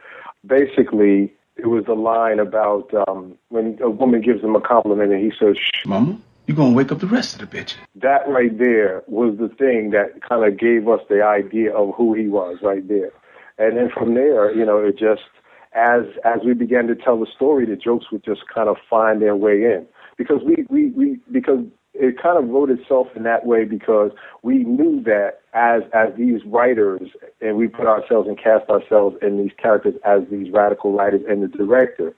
Basically, 0.47 1.33
it 1.57 1.67
was 1.67 1.85
the 1.87 1.95
line 1.95 2.39
about 2.39 2.91
um 3.09 3.37
when 3.49 3.79
a 3.83 3.91
woman 3.91 4.21
gives 4.21 4.43
him 4.43 4.57
a 4.57 4.61
compliment 4.61 5.13
and 5.13 5.23
he 5.23 5.33
says, 5.39 5.57
Mama, 5.85 6.19
you're 6.47 6.57
gonna 6.57 6.75
wake 6.75 6.93
up 6.93 7.01
the 7.01 7.07
rest 7.07 7.41
of 7.41 7.51
the 7.51 7.57
bitches. 7.57 7.77
that 7.97 8.29
right 8.29 8.57
there 8.59 9.03
was 9.07 9.37
the 9.39 9.49
thing 9.49 9.91
that 9.91 10.21
kind 10.29 10.45
of 10.45 10.59
gave 10.59 10.89
us 10.89 11.01
the 11.09 11.23
idea 11.23 11.75
of 11.75 11.95
who 11.97 12.15
he 12.15 12.29
was 12.29 12.59
right 12.63 12.87
there. 12.89 13.11
And 13.59 13.77
then 13.77 13.89
from 13.91 14.15
there, 14.15 14.53
you 14.55 14.65
know, 14.65 14.79
it 14.79 14.99
just 14.99 15.23
as 15.75 16.03
as 16.25 16.41
we 16.45 16.55
began 16.55 16.87
to 16.89 16.95
tell 16.95 17.19
the 17.19 17.27
story, 17.35 17.67
the 17.67 17.77
jokes 17.77 18.07
would 18.13 18.25
just 18.25 18.43
kind 18.53 18.69
of 18.69 18.77
find 18.89 19.23
their 19.23 19.37
way 19.37 19.63
in 19.63 19.87
because 20.17 20.41
we 20.45 20.67
we, 20.69 20.91
we 20.91 21.19
because 21.33 21.61
it 21.95 22.21
kind 22.21 22.37
of 22.37 22.51
wrote 22.51 22.71
itself 22.71 23.07
in 23.15 23.23
that 23.23 23.47
way 23.47 23.65
because 23.65 24.11
we 24.43 24.65
knew 24.65 25.03
that 25.05 25.41
as 25.53 25.83
as 25.93 26.09
these 26.17 26.41
writers 26.47 27.03
and 27.41 27.57
we 27.57 27.69
put 27.69 27.87
ourselves 27.87 28.29
and 28.29 28.37
cast 28.37 28.69
ourselves 28.69 29.17
in 29.23 29.39
these 29.39 29.53
characters 29.61 29.95
as 30.05 30.23
these 30.31 30.53
radical 30.53 30.93
writers 30.93 31.23
and 31.29 31.43
the 31.43 31.49
director 31.49 32.15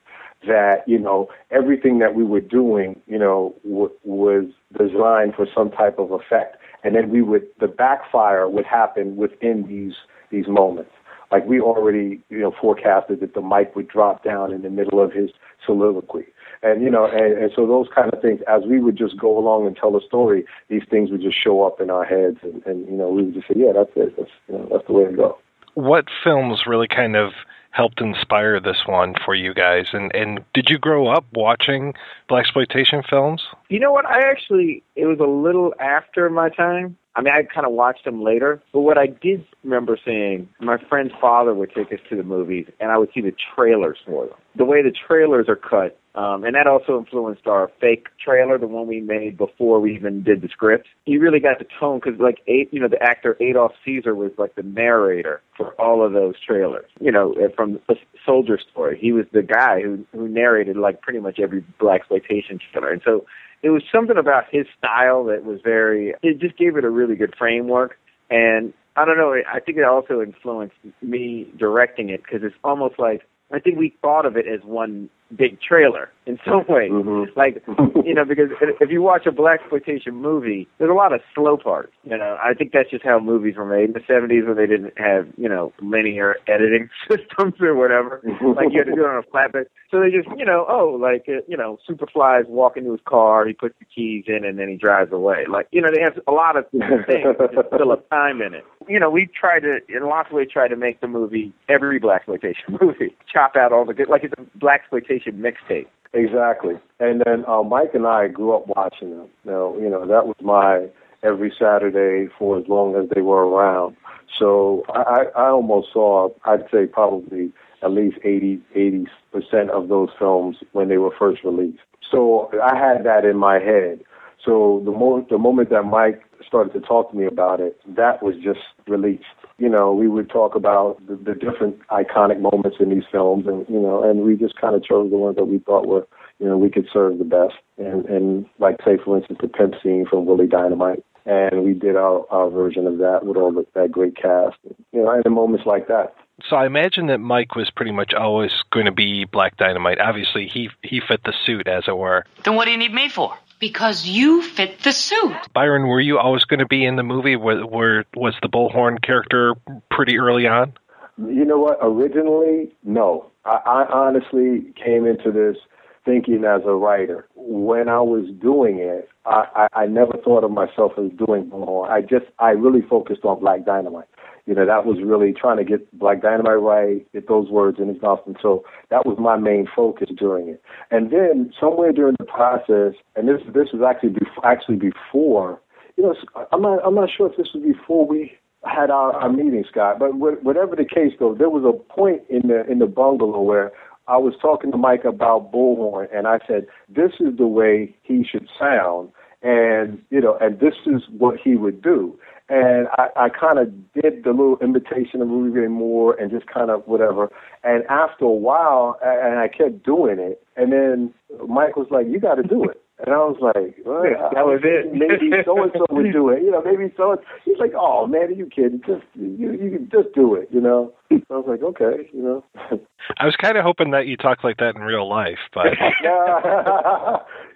that 0.46 0.84
you 0.86 0.98
know 0.98 1.28
everything 1.50 1.98
that 1.98 2.14
we 2.14 2.24
were 2.24 2.40
doing 2.40 3.00
you 3.06 3.18
know 3.18 3.54
w- 3.64 3.90
was 4.04 4.44
designed 4.76 5.34
for 5.34 5.46
some 5.54 5.70
type 5.70 5.98
of 5.98 6.10
effect. 6.10 6.56
And 6.84 6.94
then 6.94 7.10
we 7.10 7.22
would 7.22 7.46
the 7.60 7.68
backfire 7.68 8.48
would 8.48 8.66
happen 8.66 9.16
within 9.16 9.66
these 9.66 9.94
these 10.30 10.46
moments. 10.48 10.90
Like 11.32 11.44
we 11.46 11.60
already 11.60 12.22
you 12.28 12.38
know 12.38 12.52
forecasted 12.60 13.20
that 13.20 13.34
the 13.34 13.40
mic 13.42 13.74
would 13.74 13.88
drop 13.88 14.22
down 14.22 14.52
in 14.52 14.62
the 14.62 14.70
middle 14.70 15.02
of 15.02 15.12
his 15.12 15.30
soliloquy. 15.64 16.26
And 16.62 16.82
you 16.82 16.90
know 16.90 17.06
and, 17.06 17.38
and 17.38 17.52
so 17.54 17.66
those 17.66 17.86
kind 17.94 18.12
of 18.12 18.20
things 18.20 18.40
as 18.46 18.62
we 18.68 18.80
would 18.80 18.96
just 18.96 19.18
go 19.18 19.38
along 19.38 19.66
and 19.66 19.76
tell 19.76 19.96
a 19.96 20.00
story 20.00 20.44
these 20.68 20.82
things 20.88 21.10
would 21.10 21.22
just 21.22 21.42
show 21.42 21.64
up 21.64 21.80
in 21.80 21.90
our 21.90 22.04
heads 22.04 22.38
and, 22.42 22.64
and 22.66 22.86
you 22.86 22.96
know 22.96 23.08
we 23.08 23.24
would 23.24 23.34
just 23.34 23.48
say 23.48 23.54
yeah 23.56 23.72
that's 23.74 23.90
it. 23.96 24.14
That's 24.16 24.30
you 24.48 24.58
know 24.58 24.68
that's 24.70 24.86
the 24.86 24.92
way 24.92 25.04
to 25.04 25.12
go. 25.12 25.38
What 25.74 26.06
films 26.24 26.62
really 26.66 26.88
kind 26.88 27.16
of 27.16 27.32
helped 27.76 28.00
inspire 28.00 28.58
this 28.58 28.86
one 28.86 29.14
for 29.22 29.34
you 29.34 29.52
guys? 29.52 29.88
And 29.92 30.14
and 30.14 30.42
did 30.54 30.70
you 30.70 30.78
grow 30.78 31.08
up 31.08 31.26
watching 31.34 31.94
blaxploitation 32.30 33.06
films? 33.08 33.42
You 33.68 33.78
know 33.80 33.92
what? 33.92 34.06
I 34.06 34.30
actually, 34.30 34.82
it 34.96 35.04
was 35.04 35.18
a 35.20 35.30
little 35.30 35.74
after 35.78 36.30
my 36.30 36.48
time. 36.48 36.96
I 37.14 37.22
mean, 37.22 37.32
I 37.34 37.42
kind 37.42 37.66
of 37.66 37.72
watched 37.72 38.04
them 38.04 38.22
later. 38.22 38.62
But 38.72 38.80
what 38.80 38.98
I 38.98 39.06
did 39.06 39.44
remember 39.64 39.98
seeing, 40.04 40.48
my 40.60 40.78
friend's 40.88 41.12
father 41.20 41.54
would 41.54 41.74
take 41.74 41.92
us 41.92 42.00
to 42.10 42.16
the 42.16 42.22
movies, 42.22 42.66
and 42.80 42.90
I 42.90 42.98
would 42.98 43.10
see 43.14 43.22
the 43.22 43.34
trailers 43.54 43.98
for 44.06 44.26
them. 44.26 44.36
The 44.54 44.64
way 44.64 44.82
the 44.82 44.92
trailers 44.92 45.48
are 45.48 45.56
cut, 45.56 45.98
um, 46.16 46.44
and 46.44 46.54
that 46.54 46.66
also 46.66 46.98
influenced 46.98 47.46
our 47.46 47.70
fake 47.80 48.06
trailer, 48.22 48.58
the 48.58 48.66
one 48.66 48.86
we 48.86 49.00
made 49.00 49.36
before 49.36 49.80
we 49.80 49.94
even 49.94 50.22
did 50.22 50.40
the 50.40 50.48
script. 50.48 50.88
You 51.04 51.20
really 51.20 51.40
got 51.40 51.58
the 51.58 51.66
tone 51.78 52.00
because, 52.02 52.18
like, 52.18 52.38
eight, 52.46 52.72
you 52.72 52.80
know, 52.80 52.88
the 52.88 53.02
actor 53.02 53.36
Adolph 53.40 53.72
Caesar 53.84 54.14
was 54.14 54.32
like 54.38 54.54
the 54.54 54.62
narrator 54.62 55.42
for 55.56 55.72
all 55.80 56.04
of 56.04 56.12
those 56.12 56.34
trailers. 56.40 56.90
You 57.00 57.12
know, 57.12 57.34
uh, 57.34 57.48
from 57.54 57.80
the 57.88 57.96
Soldier 58.24 58.58
Story, 58.70 58.98
he 59.00 59.12
was 59.12 59.26
the 59.32 59.42
guy 59.42 59.82
who 59.82 60.06
who 60.12 60.26
narrated 60.26 60.76
like 60.76 61.02
pretty 61.02 61.20
much 61.20 61.38
every 61.38 61.64
blaxploitation 61.78 62.60
trailer, 62.72 62.90
and 62.90 63.02
so 63.04 63.26
it 63.62 63.70
was 63.70 63.82
something 63.90 64.16
about 64.16 64.44
his 64.50 64.66
style 64.78 65.24
that 65.24 65.44
was 65.44 65.60
very 65.62 66.14
it 66.22 66.38
just 66.38 66.56
gave 66.56 66.76
it 66.76 66.84
a 66.84 66.90
really 66.90 67.16
good 67.16 67.34
framework 67.36 67.98
and 68.30 68.72
i 68.96 69.04
don't 69.04 69.16
know 69.16 69.34
i 69.52 69.60
think 69.60 69.78
it 69.78 69.84
also 69.84 70.20
influenced 70.20 70.76
me 71.02 71.50
directing 71.58 72.08
it 72.10 72.22
because 72.22 72.40
it's 72.42 72.54
almost 72.62 72.98
like 72.98 73.22
i 73.52 73.58
think 73.58 73.78
we 73.78 73.96
thought 74.02 74.26
of 74.26 74.36
it 74.36 74.46
as 74.46 74.60
one 74.62 75.08
big 75.34 75.60
trailer 75.60 76.10
in 76.26 76.38
some 76.44 76.64
way 76.68 76.88
like 77.36 77.62
you 78.04 78.14
know 78.14 78.24
because 78.24 78.50
if 78.80 78.90
you 78.90 79.02
watch 79.02 79.26
a 79.26 79.32
blaxploitation 79.32 80.12
movie 80.12 80.68
there's 80.78 80.90
a 80.90 80.94
lot 80.94 81.12
of 81.12 81.20
slow 81.34 81.56
parts 81.56 81.92
you 82.06 82.16
know. 82.16 82.38
I 82.42 82.54
think 82.54 82.72
that's 82.72 82.90
just 82.90 83.04
how 83.04 83.18
movies 83.18 83.56
were 83.56 83.66
made. 83.66 83.86
In 83.88 83.92
the 83.92 84.00
70s 84.00 84.46
where 84.46 84.54
they 84.54 84.66
didn't 84.66 84.96
have 84.96 85.26
you 85.36 85.48
know 85.48 85.72
linear 85.82 86.36
editing 86.46 86.88
systems 87.10 87.54
or 87.60 87.74
whatever 87.74 88.22
like 88.24 88.68
you 88.70 88.78
had 88.78 88.86
to 88.86 88.94
do 88.94 89.04
it 89.04 89.08
on 89.08 89.22
a 89.22 89.26
flatbed 89.26 89.66
so 89.90 90.00
they 90.00 90.10
just 90.10 90.28
you 90.38 90.44
know 90.44 90.64
oh 90.68 90.96
like 91.00 91.24
uh, 91.28 91.42
you 91.48 91.56
know 91.56 91.78
superfly's 91.88 92.46
walking 92.48 92.84
to 92.84 92.92
his 92.92 93.00
car 93.04 93.46
he 93.46 93.52
puts 93.52 93.74
the 93.78 93.84
keys 93.84 94.24
in 94.28 94.44
and 94.44 94.58
then 94.58 94.68
he 94.68 94.76
drives 94.76 95.12
away. 95.12 95.44
Like 95.48 95.66
you 95.72 95.82
know 95.82 95.88
they 95.92 96.00
have 96.00 96.18
a 96.26 96.32
lot 96.32 96.56
of 96.56 96.64
things 96.70 97.34
but 97.38 97.70
fill 97.76 97.92
up 97.92 98.08
time 98.10 98.40
in 98.40 98.54
it. 98.54 98.64
You 98.88 99.00
know 99.00 99.10
we 99.10 99.28
tried 99.38 99.60
to 99.60 99.78
in 99.88 100.06
lots 100.06 100.28
of 100.28 100.34
ways 100.34 100.48
try 100.52 100.68
to 100.68 100.76
make 100.76 101.00
the 101.00 101.08
movie 101.08 101.52
every 101.68 101.98
blaxploitation 101.98 102.80
movie 102.80 103.16
chop 103.32 103.56
out 103.56 103.72
all 103.72 103.84
the 103.84 103.94
good 103.94 104.08
like 104.08 104.22
it's 104.24 104.34
a 104.38 104.58
blaxploitation 104.58 105.15
mixtape 105.24 105.86
Exactly. 106.12 106.74
And 106.98 107.22
then 107.26 107.44
uh, 107.46 107.62
Mike 107.62 107.94
and 107.94 108.06
I 108.06 108.28
grew 108.28 108.54
up 108.54 108.66
watching 108.68 109.10
them. 109.10 109.28
Now, 109.44 109.76
you 109.76 109.90
know, 109.90 110.06
that 110.06 110.26
was 110.26 110.36
my 110.40 110.86
every 111.22 111.52
Saturday 111.58 112.30
for 112.38 112.58
as 112.58 112.64
long 112.68 112.96
as 112.96 113.08
they 113.14 113.20
were 113.20 113.46
around. 113.46 113.96
So 114.38 114.84
I, 114.88 115.24
I 115.36 115.48
almost 115.50 115.88
saw, 115.92 116.30
I'd 116.44 116.64
say 116.72 116.86
probably 116.86 117.52
at 117.82 117.90
least 117.90 118.16
80, 118.24 118.60
80% 118.74 119.68
of 119.70 119.88
those 119.88 120.08
films 120.18 120.56
when 120.72 120.88
they 120.88 120.98
were 120.98 121.14
first 121.18 121.44
released. 121.44 121.80
So 122.10 122.50
I 122.62 122.76
had 122.76 123.04
that 123.04 123.24
in 123.24 123.36
my 123.36 123.58
head. 123.58 124.00
So 124.44 124.80
the 124.84 124.92
mo- 124.92 125.26
the 125.28 125.38
moment 125.38 125.70
that 125.70 125.82
Mike 125.82 126.22
started 126.46 126.72
to 126.74 126.80
talk 126.80 127.10
to 127.10 127.16
me 127.16 127.26
about 127.26 127.60
it, 127.60 127.78
that 127.96 128.22
was 128.22 128.36
just 128.36 128.60
released. 128.86 129.24
You 129.58 129.70
know, 129.70 129.92
we 129.92 130.06
would 130.06 130.28
talk 130.28 130.54
about 130.54 130.98
the, 131.06 131.16
the 131.16 131.34
different 131.34 131.78
iconic 131.88 132.40
moments 132.40 132.76
in 132.78 132.90
these 132.90 133.04
films, 133.10 133.46
and 133.46 133.66
you 133.68 133.80
know, 133.80 134.02
and 134.02 134.20
we 134.20 134.36
just 134.36 134.60
kind 134.60 134.74
of 134.74 134.84
chose 134.84 135.10
the 135.10 135.16
ones 135.16 135.36
that 135.36 135.46
we 135.46 135.58
thought 135.58 135.86
were, 135.86 136.06
you 136.38 136.46
know, 136.46 136.58
we 136.58 136.68
could 136.68 136.86
serve 136.92 137.18
the 137.18 137.24
best. 137.24 137.54
And 137.78 138.04
and 138.06 138.46
like 138.58 138.76
say 138.84 138.98
for 139.02 139.16
instance, 139.16 139.38
the 139.40 139.48
pimp 139.48 139.74
scene 139.82 140.06
from 140.08 140.26
Willie 140.26 140.46
Dynamite, 140.46 141.02
and 141.24 141.64
we 141.64 141.72
did 141.72 141.96
our 141.96 142.26
our 142.30 142.50
version 142.50 142.86
of 142.86 142.98
that 142.98 143.24
with 143.24 143.38
all 143.38 143.50
the, 143.50 143.66
that 143.74 143.90
great 143.90 144.16
cast. 144.16 144.56
You 144.92 145.02
know, 145.02 145.10
and 145.10 145.24
the 145.24 145.30
moments 145.30 145.64
like 145.64 145.88
that. 145.88 146.14
So 146.50 146.56
I 146.56 146.66
imagine 146.66 147.06
that 147.06 147.18
Mike 147.18 147.54
was 147.54 147.70
pretty 147.70 147.92
much 147.92 148.12
always 148.12 148.52
going 148.70 148.84
to 148.84 148.92
be 148.92 149.24
Black 149.24 149.56
Dynamite. 149.56 149.98
Obviously, 150.00 150.46
he 150.46 150.68
he 150.82 151.00
fit 151.00 151.24
the 151.24 151.32
suit, 151.44 151.66
as 151.66 151.84
it 151.88 151.96
were. 151.96 152.26
Then 152.44 152.56
what 152.56 152.66
do 152.66 152.72
you 152.72 152.76
need 152.76 152.92
me 152.92 153.08
for? 153.08 153.34
Because 153.58 154.06
you 154.06 154.42
fit 154.42 154.80
the 154.80 154.92
suit. 154.92 155.34
Byron, 155.54 155.86
were 155.86 156.00
you 156.00 156.18
always 156.18 156.44
going 156.44 156.60
to 156.60 156.66
be 156.66 156.84
in 156.84 156.96
the 156.96 157.02
movie? 157.02 157.36
Were, 157.36 157.66
were 157.66 158.04
was 158.14 158.34
the 158.42 158.48
bullhorn 158.48 159.02
character 159.02 159.54
pretty 159.90 160.18
early 160.18 160.46
on? 160.46 160.74
You 161.18 161.44
know 161.44 161.58
what? 161.58 161.78
Originally, 161.80 162.72
no. 162.84 163.30
I, 163.44 163.58
I 163.66 163.86
honestly 163.90 164.72
came 164.82 165.06
into 165.06 165.32
this 165.32 165.56
thinking 166.04 166.44
as 166.44 166.62
a 166.64 166.72
writer. 166.72 167.26
When 167.34 167.88
I 167.88 168.00
was 168.00 168.26
doing 168.40 168.78
it, 168.78 169.08
I, 169.24 169.66
I, 169.74 169.82
I 169.82 169.86
never 169.86 170.12
thought 170.24 170.44
of 170.44 170.50
myself 170.50 170.92
as 170.98 171.10
doing 171.26 171.50
Bullhorn. 171.50 171.90
I 171.90 172.00
just, 172.02 172.26
I 172.38 172.50
really 172.50 172.82
focused 172.82 173.24
on 173.24 173.40
Black 173.40 173.64
Dynamite. 173.64 174.06
You 174.46 174.54
know, 174.54 174.64
that 174.64 174.86
was 174.86 174.98
really 175.02 175.32
trying 175.32 175.56
to 175.56 175.64
get 175.64 175.98
Black 175.98 176.22
Dynamite 176.22 176.60
right, 176.60 177.12
get 177.12 177.26
those 177.26 177.48
words 177.50 177.78
in 177.80 177.88
his 177.88 178.00
mouth. 178.00 178.20
And 178.26 178.36
so 178.40 178.64
that 178.90 179.04
was 179.04 179.18
my 179.18 179.36
main 179.36 179.66
focus 179.74 180.08
during 180.16 180.48
it. 180.48 180.62
And 180.90 181.10
then 181.10 181.52
somewhere 181.58 181.92
during 181.92 182.14
the 182.18 182.24
process, 182.24 182.94
and 183.16 183.28
this 183.28 183.42
this 183.52 183.68
was 183.72 183.82
actually 183.86 184.10
bef- 184.10 184.44
actually 184.44 184.76
before, 184.76 185.60
you 185.96 186.04
know, 186.04 186.14
I'm 186.52 186.62
not 186.62 186.78
I'm 186.84 186.94
not 186.94 187.10
sure 187.14 187.28
if 187.28 187.36
this 187.36 187.48
was 187.52 187.64
before 187.64 188.06
we 188.06 188.32
had 188.64 188.90
our, 188.90 189.12
our 189.14 189.30
meeting, 189.30 189.64
Scott. 189.68 189.98
But 189.98 190.12
wh- 190.12 190.44
whatever 190.44 190.76
the 190.76 190.84
case, 190.84 191.12
though, 191.18 191.34
there 191.34 191.50
was 191.50 191.64
a 191.64 191.72
point 191.92 192.22
in 192.30 192.48
the 192.48 192.64
in 192.70 192.78
the 192.78 192.86
bungalow 192.86 193.42
where 193.42 193.72
I 194.06 194.16
was 194.16 194.34
talking 194.40 194.70
to 194.70 194.78
Mike 194.78 195.04
about 195.04 195.52
Bullhorn, 195.52 196.06
and 196.16 196.28
I 196.28 196.38
said, 196.46 196.66
"This 196.88 197.12
is 197.18 197.36
the 197.36 197.48
way 197.48 197.96
he 198.04 198.24
should 198.24 198.48
sound." 198.58 199.10
and 199.42 200.02
you 200.10 200.20
know, 200.20 200.36
and 200.40 200.58
this 200.60 200.74
is 200.86 201.02
what 201.16 201.38
he 201.42 201.56
would 201.56 201.82
do. 201.82 202.18
And 202.48 202.86
I, 202.96 203.08
I 203.16 203.28
kind 203.28 203.58
of 203.58 203.72
did 203.92 204.22
the 204.22 204.30
little 204.30 204.58
imitation 204.58 205.20
of 205.20 205.28
Rudy 205.28 205.50
Ray 205.50 205.66
Moore 205.66 206.14
and 206.14 206.30
just 206.30 206.46
kind 206.46 206.70
of 206.70 206.86
whatever. 206.86 207.28
And 207.64 207.84
after 207.86 208.24
a 208.24 208.30
while, 208.30 208.98
and 209.04 209.40
I 209.40 209.48
kept 209.48 209.84
doing 209.84 210.18
it. 210.20 210.40
And 210.56 210.72
then 210.72 211.12
Mike 211.48 211.76
was 211.76 211.88
like, 211.90 212.06
"You 212.06 212.20
got 212.20 212.36
to 212.36 212.44
do 212.44 212.64
it." 212.64 212.80
And 213.04 213.12
I 213.14 213.18
was 213.18 213.36
like, 213.42 213.76
well, 213.84 214.02
That 214.32 214.46
was 214.46 214.60
it. 214.64 214.90
Maybe 214.92 215.30
so 215.44 215.62
and 215.62 215.70
so 215.76 215.84
would 215.90 216.12
do 216.12 216.30
it. 216.30 216.42
You 216.42 216.50
know, 216.50 216.62
maybe 216.64 216.90
so. 216.96 217.12
and- 217.12 217.20
He's 217.44 217.58
like, 217.58 217.72
"Oh 217.78 218.06
man, 218.06 218.28
are 218.28 218.30
you 218.32 218.46
kidding? 218.46 218.80
Just 218.86 219.04
you, 219.14 219.52
you 219.52 219.70
can 219.70 219.88
just 219.92 220.14
do 220.14 220.34
it." 220.34 220.48
You 220.50 220.60
know. 220.62 220.92
So 221.10 221.20
I 221.30 221.34
was 221.36 221.44
like, 221.46 221.62
"Okay," 221.62 222.08
you 222.12 222.22
know. 222.22 222.44
I 223.18 223.26
was 223.26 223.36
kind 223.36 223.56
of 223.58 223.64
hoping 223.64 223.90
that 223.92 224.06
you 224.06 224.16
talked 224.16 224.42
like 224.44 224.56
that 224.58 224.74
in 224.76 224.80
real 224.82 225.06
life, 225.08 225.38
but 225.52 225.66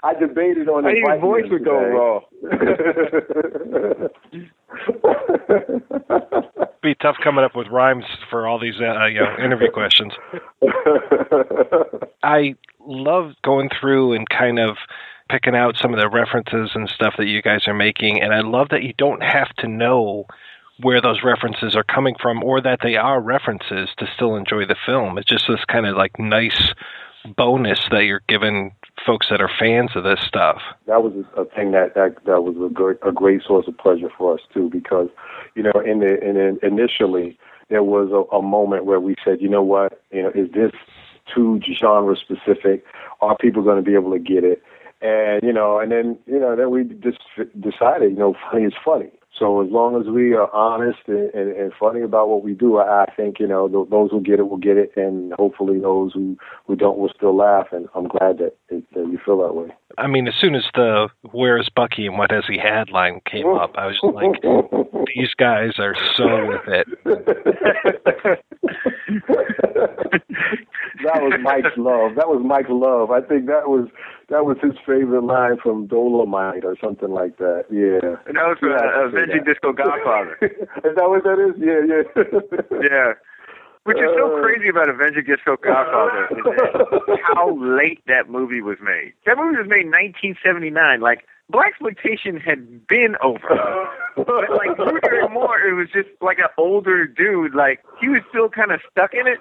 I 0.03 0.15
debated 0.21 0.69
on 0.69 0.85
I 0.85 0.91
it. 0.91 0.93
think 0.95 1.11
his 1.11 1.21
voice 1.21 1.45
would 1.51 1.65
go 1.65 1.81
raw. 1.89 2.21
be 6.83 6.95
tough 6.97 7.17
coming 7.23 7.45
up 7.45 7.55
with 7.57 7.69
rhymes 7.69 8.05
for 8.31 8.47
all 8.47 8.59
these 8.61 8.75
uh, 8.81 9.07
you 9.07 9.21
know 9.21 9.37
interview 9.45 9.71
questions. 9.71 10.13
I 12.23 12.55
love 12.81 13.33
going 13.45 13.71
through 13.81 14.15
and 14.15 14.29
kind 14.29 14.59
of 14.59 14.77
picking 15.31 15.55
out 15.55 15.77
some 15.77 15.95
of 15.95 16.01
the 16.01 16.09
references 16.09 16.71
and 16.75 16.89
stuff 16.89 17.15
that 17.19 17.27
you 17.27 17.43
guys 17.43 17.69
are 17.69 17.75
making, 17.75 18.21
and 18.23 18.35
I 18.35 18.41
love 18.41 18.69
that 18.71 18.83
you 18.83 18.93
don't 18.97 19.23
have 19.23 19.49
to 19.59 19.69
know 19.69 20.27
where 20.83 21.01
those 21.01 21.23
references 21.23 21.77
are 21.77 21.85
coming 21.85 22.15
from 22.21 22.43
or 22.43 22.61
that 22.61 22.81
they 22.83 22.97
are 22.97 23.21
references 23.21 23.91
to 23.99 24.07
still 24.15 24.37
enjoy 24.37 24.67
the 24.67 24.77
film. 24.87 25.19
It's 25.19 25.29
just 25.29 25.47
this 25.49 25.65
kind 25.67 25.87
of 25.87 25.97
like 25.97 26.19
nice 26.19 26.73
bonus 27.37 27.81
that 27.91 28.05
you're 28.05 28.23
giving 28.29 28.73
folks 29.05 29.29
that 29.31 29.41
are 29.41 29.51
fans 29.59 29.91
of 29.95 30.05
this 30.05 30.21
stuff. 30.27 30.61
that 30.87 31.03
was 31.03 31.13
a, 31.37 31.45
thing 31.45 31.73
that 31.73 31.95
that 31.95 32.17
that 32.25 32.43
was 32.43 32.57
a 32.57 32.73
great 32.73 32.97
a 33.03 33.13
great 33.13 33.43
source 33.47 33.67
of 33.69 33.77
pleasure 33.79 34.09
for 34.17 34.35
us 34.35 34.41
too 34.53 34.71
because 34.71 35.09
you 35.55 35.63
know 35.63 35.73
in 35.85 36.01
the 36.01 36.19
in 36.23 36.59
initially 36.63 37.39
there 37.69 37.83
was 37.83 38.11
a, 38.11 38.37
a 38.37 38.43
moment 38.43 38.85
where 38.85 39.01
we 39.01 39.15
said 39.25 39.41
you 39.41 39.49
know 39.49 39.63
what 39.63 40.03
you 40.11 40.23
know 40.23 40.31
is 40.35 40.51
this 40.53 40.73
too 41.35 41.61
genre 41.79 42.17
specific 42.17 42.85
are 43.21 43.37
people 43.37 43.63
going 43.63 43.77
to 43.77 43.83
be 43.83 43.95
able 43.95 44.13
to 44.13 44.19
get 44.19 44.45
it 44.45 44.63
and 45.01 45.43
you 45.43 45.53
know 45.53 45.79
and 45.79 45.93
then 45.93 46.19
you 46.27 46.39
know 46.39 46.57
then 46.57 46.71
we 46.71 46.85
just 46.85 47.19
decided 47.59 48.13
you 48.13 48.19
know 48.19 48.35
funny 48.51 48.65
is 48.65 48.75
funny 48.85 49.11
so 49.41 49.63
as 49.63 49.71
long 49.71 49.99
as 49.99 50.07
we 50.07 50.35
are 50.35 50.53
honest 50.55 50.99
and, 51.07 51.33
and, 51.33 51.57
and 51.57 51.73
funny 51.81 52.03
about 52.03 52.29
what 52.29 52.45
we 52.45 52.53
do, 52.53 52.77
I, 52.77 53.05
I 53.05 53.15
think 53.15 53.41
you 53.41 53.47
know 53.47 53.69
th- 53.69 53.89
those 53.89 54.11
who 54.11 54.21
get 54.21 54.39
it 54.39 54.49
will 54.49 54.59
get 54.59 54.77
it, 54.77 54.93
and 54.97 55.33
hopefully 55.33 55.79
those 55.81 56.13
who 56.13 56.37
who 56.67 56.77
don't 56.77 56.99
will 56.99 57.11
still 57.17 57.35
laugh. 57.35 57.69
And 57.73 57.89
I'm 57.95 58.09
glad 58.09 58.39
that, 58.39 58.57
it, 58.69 58.85
that 58.93 59.07
you 59.07 59.19
feel 59.25 59.39
that 59.39 59.55
way. 59.55 59.69
I 59.97 60.09
mean, 60.09 60.29
as 60.29 60.35
soon 60.35 60.55
as 60.55 60.65
the 60.75 61.09
"Where 61.31 61.59
is 61.59 61.71
Bucky 61.75 62.07
and 62.07 62.19
what 62.19 62.31
has 62.33 62.45
he 62.47 62.59
had?" 62.59 62.91
line 62.91 63.21
came 63.25 63.47
up, 63.55 63.71
I 63.77 63.87
was 63.87 63.99
just 63.99 64.15
like, 64.15 64.43
"These 65.15 65.33
guys 65.39 65.79
are 65.79 65.95
so 66.17 66.47
with 66.47 66.69
it." 66.69 66.87
that 71.05 71.23
was 71.23 71.41
Mike's 71.43 71.77
love. 71.79 72.15
That 72.17 72.29
was 72.29 72.43
Mike's 72.45 72.69
love. 72.69 73.11
I 73.11 73.21
think 73.21 73.47
that 73.47 73.69
was 73.69 73.89
that 74.31 74.45
was 74.47 74.57
his 74.63 74.73
favorite 74.87 75.25
line 75.25 75.59
from 75.63 75.87
Dolomite 75.87 76.65
or 76.65 76.77
something 76.81 77.11
like 77.11 77.37
that. 77.39 77.67
Yeah. 77.71 78.17
And 78.27 78.37
that 78.39 78.47
was 78.47 78.59
from 78.59 78.71
Yeah, 78.71 78.79
uh, 78.87 79.11
see 79.11 79.17
Avenging. 79.19 79.45
Disco 79.45 79.73
Godfather. 79.73 80.39
is 80.87 80.95
that 80.97 81.09
what 81.11 81.23
that 81.25 81.39
is? 81.43 81.55
Yeah, 81.59 81.83
yeah. 81.83 82.03
yeah. 82.91 83.13
Which 83.85 83.97
is 83.99 84.11
so 84.17 84.37
Uh. 84.37 84.41
crazy 84.43 84.69
about 84.69 84.89
Avenging 84.89 85.25
Disco 85.27 85.57
Godfather 85.57 86.29
is 86.31 87.19
how 87.35 87.57
late 87.59 88.01
that 88.07 88.29
movie 88.31 88.61
was 88.63 88.79
made. 88.83 89.15
That 89.27 89.37
movie 89.37 89.57
was 89.57 89.67
made 89.69 89.89
in 89.89 89.91
1979. 89.91 91.01
Like 91.01 91.25
blaxploitation 91.51 92.41
had 92.41 92.87
been 92.87 93.17
over, 93.25 93.41
but 94.17 94.47
like 94.55 94.79
Rudy 94.79 95.09
Ray 95.11 95.27
Moore, 95.33 95.59
it 95.61 95.75
was 95.75 95.89
just 95.93 96.09
like 96.21 96.39
an 96.39 96.53
older 96.59 97.07
dude. 97.07 97.55
Like 97.55 97.81
he 98.01 98.09
was 98.09 98.23
still 98.29 98.49
kind 98.49 98.71
of 98.71 98.81
stuck 98.93 99.13
in 99.15 99.27
it. 99.27 99.41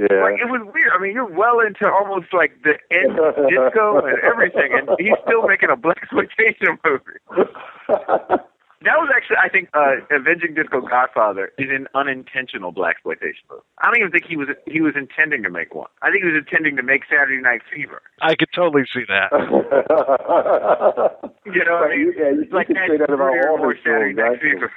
Yeah. 0.00 0.24
Like 0.24 0.40
it 0.40 0.48
was 0.48 0.64
weird. 0.72 0.92
I 0.96 1.02
mean, 1.02 1.12
you're 1.12 1.28
well 1.28 1.60
into 1.60 1.84
almost 1.84 2.32
like 2.32 2.56
the 2.64 2.80
end 2.90 3.20
of 3.20 3.36
disco 3.52 4.00
and 4.00 4.16
everything, 4.24 4.72
and 4.72 4.88
he's 4.98 5.12
still 5.28 5.44
making 5.46 5.68
a 5.68 5.76
blaxploitation 5.76 6.80
movie. 6.84 7.20
That 8.82 8.96
was 8.96 9.12
actually, 9.14 9.36
I 9.36 9.50
think, 9.50 9.68
uh, 9.74 10.00
Avenging 10.08 10.54
Disco 10.54 10.80
Godfather 10.80 11.52
is 11.58 11.68
an 11.68 11.86
unintentional 11.94 12.72
blaxploitation 12.72 13.44
movie. 13.50 13.60
I 13.76 13.92
don't 13.92 13.98
even 13.98 14.10
think 14.10 14.24
he 14.24 14.38
was 14.38 14.48
he 14.66 14.80
was 14.80 14.94
intending 14.96 15.42
to 15.42 15.50
make 15.50 15.74
one. 15.74 15.88
I 16.00 16.10
think 16.10 16.24
he 16.24 16.30
was 16.32 16.40
intending 16.40 16.76
to 16.76 16.82
make 16.82 17.02
Saturday 17.04 17.42
Night 17.42 17.60
Fever. 17.68 18.00
I 18.22 18.34
could 18.36 18.48
totally 18.56 18.84
see 18.92 19.04
that. 19.06 19.28
You 21.46 21.64
know, 21.64 21.80
what 21.80 21.90
I 21.90 21.96
mean, 21.96 22.12
yeah, 22.16 22.30
you, 22.30 22.44
you 22.44 22.54
like 22.54 22.68
can 22.68 22.76
say 22.76 22.96
that 22.96 23.10
about 23.10 23.32
Rudy 23.32 23.40
Ray 23.40 23.48
all 23.50 23.58
Moore 23.58 23.74
his 23.74 23.82
Saturday 23.82 24.14
films, 24.14 24.38
Night. 24.38 24.40
Fever. 24.40 24.70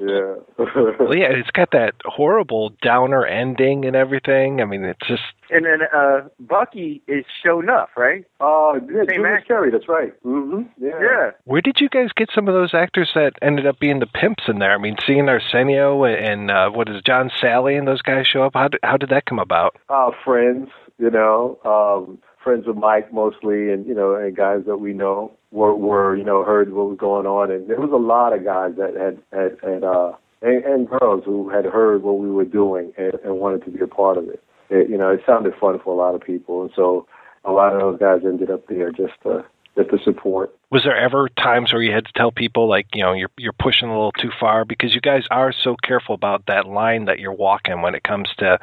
Yeah. 0.00 0.34
well, 0.58 1.14
yeah, 1.16 1.30
it's 1.30 1.50
got 1.50 1.70
that 1.72 1.94
horrible 2.04 2.72
downer 2.82 3.24
ending 3.24 3.84
and 3.84 3.96
everything. 3.96 4.60
I 4.60 4.64
mean, 4.64 4.84
it's 4.84 5.06
just 5.06 5.22
And 5.50 5.64
then 5.64 5.80
uh 5.94 6.28
Bucky 6.40 7.02
is 7.06 7.24
show 7.44 7.60
enough, 7.60 7.90
right? 7.96 8.24
Oh, 8.40 8.74
yeah, 8.82 9.02
Same 9.08 9.22
Julius 9.22 9.26
actor. 9.38 9.46
Carey. 9.46 9.70
That's 9.70 9.88
right. 9.88 10.12
hmm 10.22 10.62
Yeah. 10.78 10.90
Yeah. 11.00 11.30
Where 11.44 11.60
did 11.60 11.76
you 11.80 11.88
guys 11.88 12.10
get 12.16 12.28
some 12.34 12.48
of 12.48 12.54
those 12.54 12.74
actors 12.74 13.10
that 13.14 13.32
ended 13.42 13.66
up 13.66 13.78
being 13.78 14.00
the 14.00 14.06
pimps 14.06 14.44
in 14.48 14.58
there? 14.58 14.72
I 14.74 14.78
mean, 14.78 14.96
seeing 15.06 15.28
Arsenio 15.28 16.04
and 16.04 16.50
uh, 16.50 16.70
what 16.70 16.88
is 16.88 16.96
it, 16.96 17.06
John 17.06 17.30
Salley 17.42 17.78
and 17.78 17.86
those 17.86 18.02
guys 18.02 18.26
show 18.26 18.42
up. 18.42 18.52
How 18.54 18.68
did, 18.68 18.80
how 18.82 18.96
did 18.96 19.10
that 19.10 19.26
come 19.26 19.38
about? 19.38 19.76
uh, 19.88 20.10
friends, 20.24 20.68
you 20.98 21.10
know, 21.10 21.58
um, 21.64 22.18
friends 22.46 22.68
of 22.68 22.76
Mike 22.76 23.12
mostly, 23.12 23.72
and 23.72 23.84
you 23.84 23.92
know, 23.92 24.14
and 24.14 24.36
guys 24.36 24.60
that 24.66 24.76
we 24.76 24.92
know 24.92 25.32
were, 25.50 25.74
were 25.74 26.16
you 26.16 26.22
know 26.22 26.44
heard 26.44 26.72
what 26.72 26.88
was 26.88 26.96
going 26.96 27.26
on, 27.26 27.50
and 27.50 27.68
there 27.68 27.80
was 27.80 27.90
a 27.90 27.96
lot 27.96 28.32
of 28.32 28.44
guys 28.44 28.74
that 28.76 28.94
had 28.94 29.18
had, 29.32 29.58
had 29.68 29.82
uh, 29.82 30.12
and, 30.42 30.64
and 30.64 30.88
girls 30.88 31.24
who 31.24 31.50
had 31.50 31.64
heard 31.64 32.04
what 32.04 32.18
we 32.18 32.30
were 32.30 32.44
doing 32.44 32.92
and, 32.96 33.14
and 33.24 33.40
wanted 33.40 33.64
to 33.64 33.70
be 33.72 33.80
a 33.80 33.88
part 33.88 34.16
of 34.16 34.28
it. 34.28 34.40
it. 34.70 34.88
You 34.88 34.96
know, 34.96 35.10
it 35.10 35.22
sounded 35.26 35.54
fun 35.60 35.80
for 35.82 35.92
a 35.92 35.96
lot 35.96 36.14
of 36.14 36.20
people, 36.20 36.62
and 36.62 36.70
so 36.76 37.08
a 37.44 37.50
lot 37.50 37.74
of 37.74 37.80
those 37.80 37.98
guys 37.98 38.20
ended 38.24 38.48
up 38.48 38.64
there 38.68 38.92
just 38.92 39.14
to 39.24 39.44
just 39.76 39.90
to 39.90 39.98
support. 40.04 40.54
Was 40.70 40.84
there 40.84 40.96
ever 40.96 41.28
times 41.28 41.72
where 41.72 41.82
you 41.82 41.92
had 41.92 42.06
to 42.06 42.12
tell 42.14 42.30
people 42.30 42.68
like, 42.68 42.86
you 42.94 43.02
know, 43.02 43.12
you're 43.12 43.32
you're 43.36 43.52
pushing 43.52 43.88
a 43.88 43.92
little 43.92 44.12
too 44.12 44.30
far 44.38 44.64
because 44.64 44.94
you 44.94 45.00
guys 45.00 45.24
are 45.32 45.52
so 45.52 45.74
careful 45.82 46.14
about 46.14 46.46
that 46.46 46.68
line 46.68 47.06
that 47.06 47.18
you're 47.18 47.32
walking 47.32 47.82
when 47.82 47.96
it 47.96 48.04
comes 48.04 48.28
to 48.38 48.60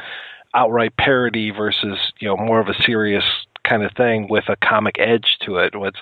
outright 0.53 0.95
parody 0.95 1.51
versus, 1.51 1.97
you 2.19 2.29
know, 2.29 2.37
more 2.37 2.61
of 2.61 2.69
a 2.69 2.81
serious 2.83 3.25
kind 3.63 3.83
of 3.83 3.91
thing 3.93 4.27
with 4.29 4.45
a 4.49 4.55
comic 4.57 4.95
edge 4.99 5.37
to 5.45 5.57
it. 5.57 5.75
What's 5.75 5.99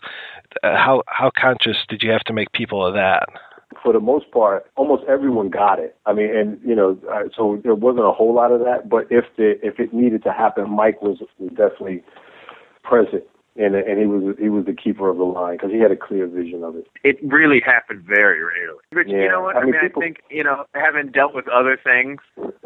uh, 0.63 0.75
how 0.75 1.03
how 1.07 1.31
conscious 1.35 1.77
did 1.87 2.03
you 2.03 2.11
have 2.11 2.23
to 2.25 2.33
make 2.33 2.51
people 2.51 2.85
of 2.85 2.93
that? 2.93 3.27
for 3.81 3.93
the 3.93 4.01
most 4.01 4.29
part, 4.31 4.69
almost 4.75 5.01
everyone 5.07 5.49
got 5.49 5.79
it. 5.79 5.95
I 6.05 6.11
mean, 6.11 6.35
and 6.35 6.59
you 6.63 6.75
know, 6.75 6.99
so 7.35 7.57
there 7.63 7.73
wasn't 7.73 8.05
a 8.05 8.11
whole 8.11 8.33
lot 8.33 8.51
of 8.51 8.59
that. 8.59 8.89
But 8.89 9.07
if 9.09 9.23
the 9.37 9.65
if 9.65 9.79
it 9.79 9.93
needed 9.93 10.23
to 10.23 10.31
happen, 10.33 10.69
Mike 10.69 11.01
was, 11.01 11.19
was 11.39 11.49
definitely 11.51 12.03
present, 12.83 13.23
and 13.55 13.73
and 13.75 13.97
he 13.97 14.05
was 14.05 14.35
he 14.37 14.49
was 14.49 14.65
the 14.65 14.73
keeper 14.73 15.07
of 15.09 15.17
the 15.17 15.23
line 15.23 15.55
because 15.55 15.71
he 15.71 15.79
had 15.79 15.89
a 15.89 15.95
clear 15.95 16.27
vision 16.27 16.65
of 16.65 16.75
it. 16.75 16.85
It 17.03 17.17
really 17.23 17.61
happened 17.65 18.03
very 18.03 18.43
rarely. 18.43 18.79
But 18.91 19.07
Yeah. 19.07 19.23
you 19.23 19.29
know 19.29 19.41
what? 19.41 19.55
I 19.55 19.59
I 19.61 19.63
mean, 19.63 19.71
mean, 19.71 19.81
people- 19.81 20.01
I 20.01 20.05
think 20.05 20.17
you 20.29 20.43
know, 20.43 20.65
having 20.75 21.09
dealt 21.09 21.33
with 21.33 21.47
other 21.47 21.77
things, 21.81 22.19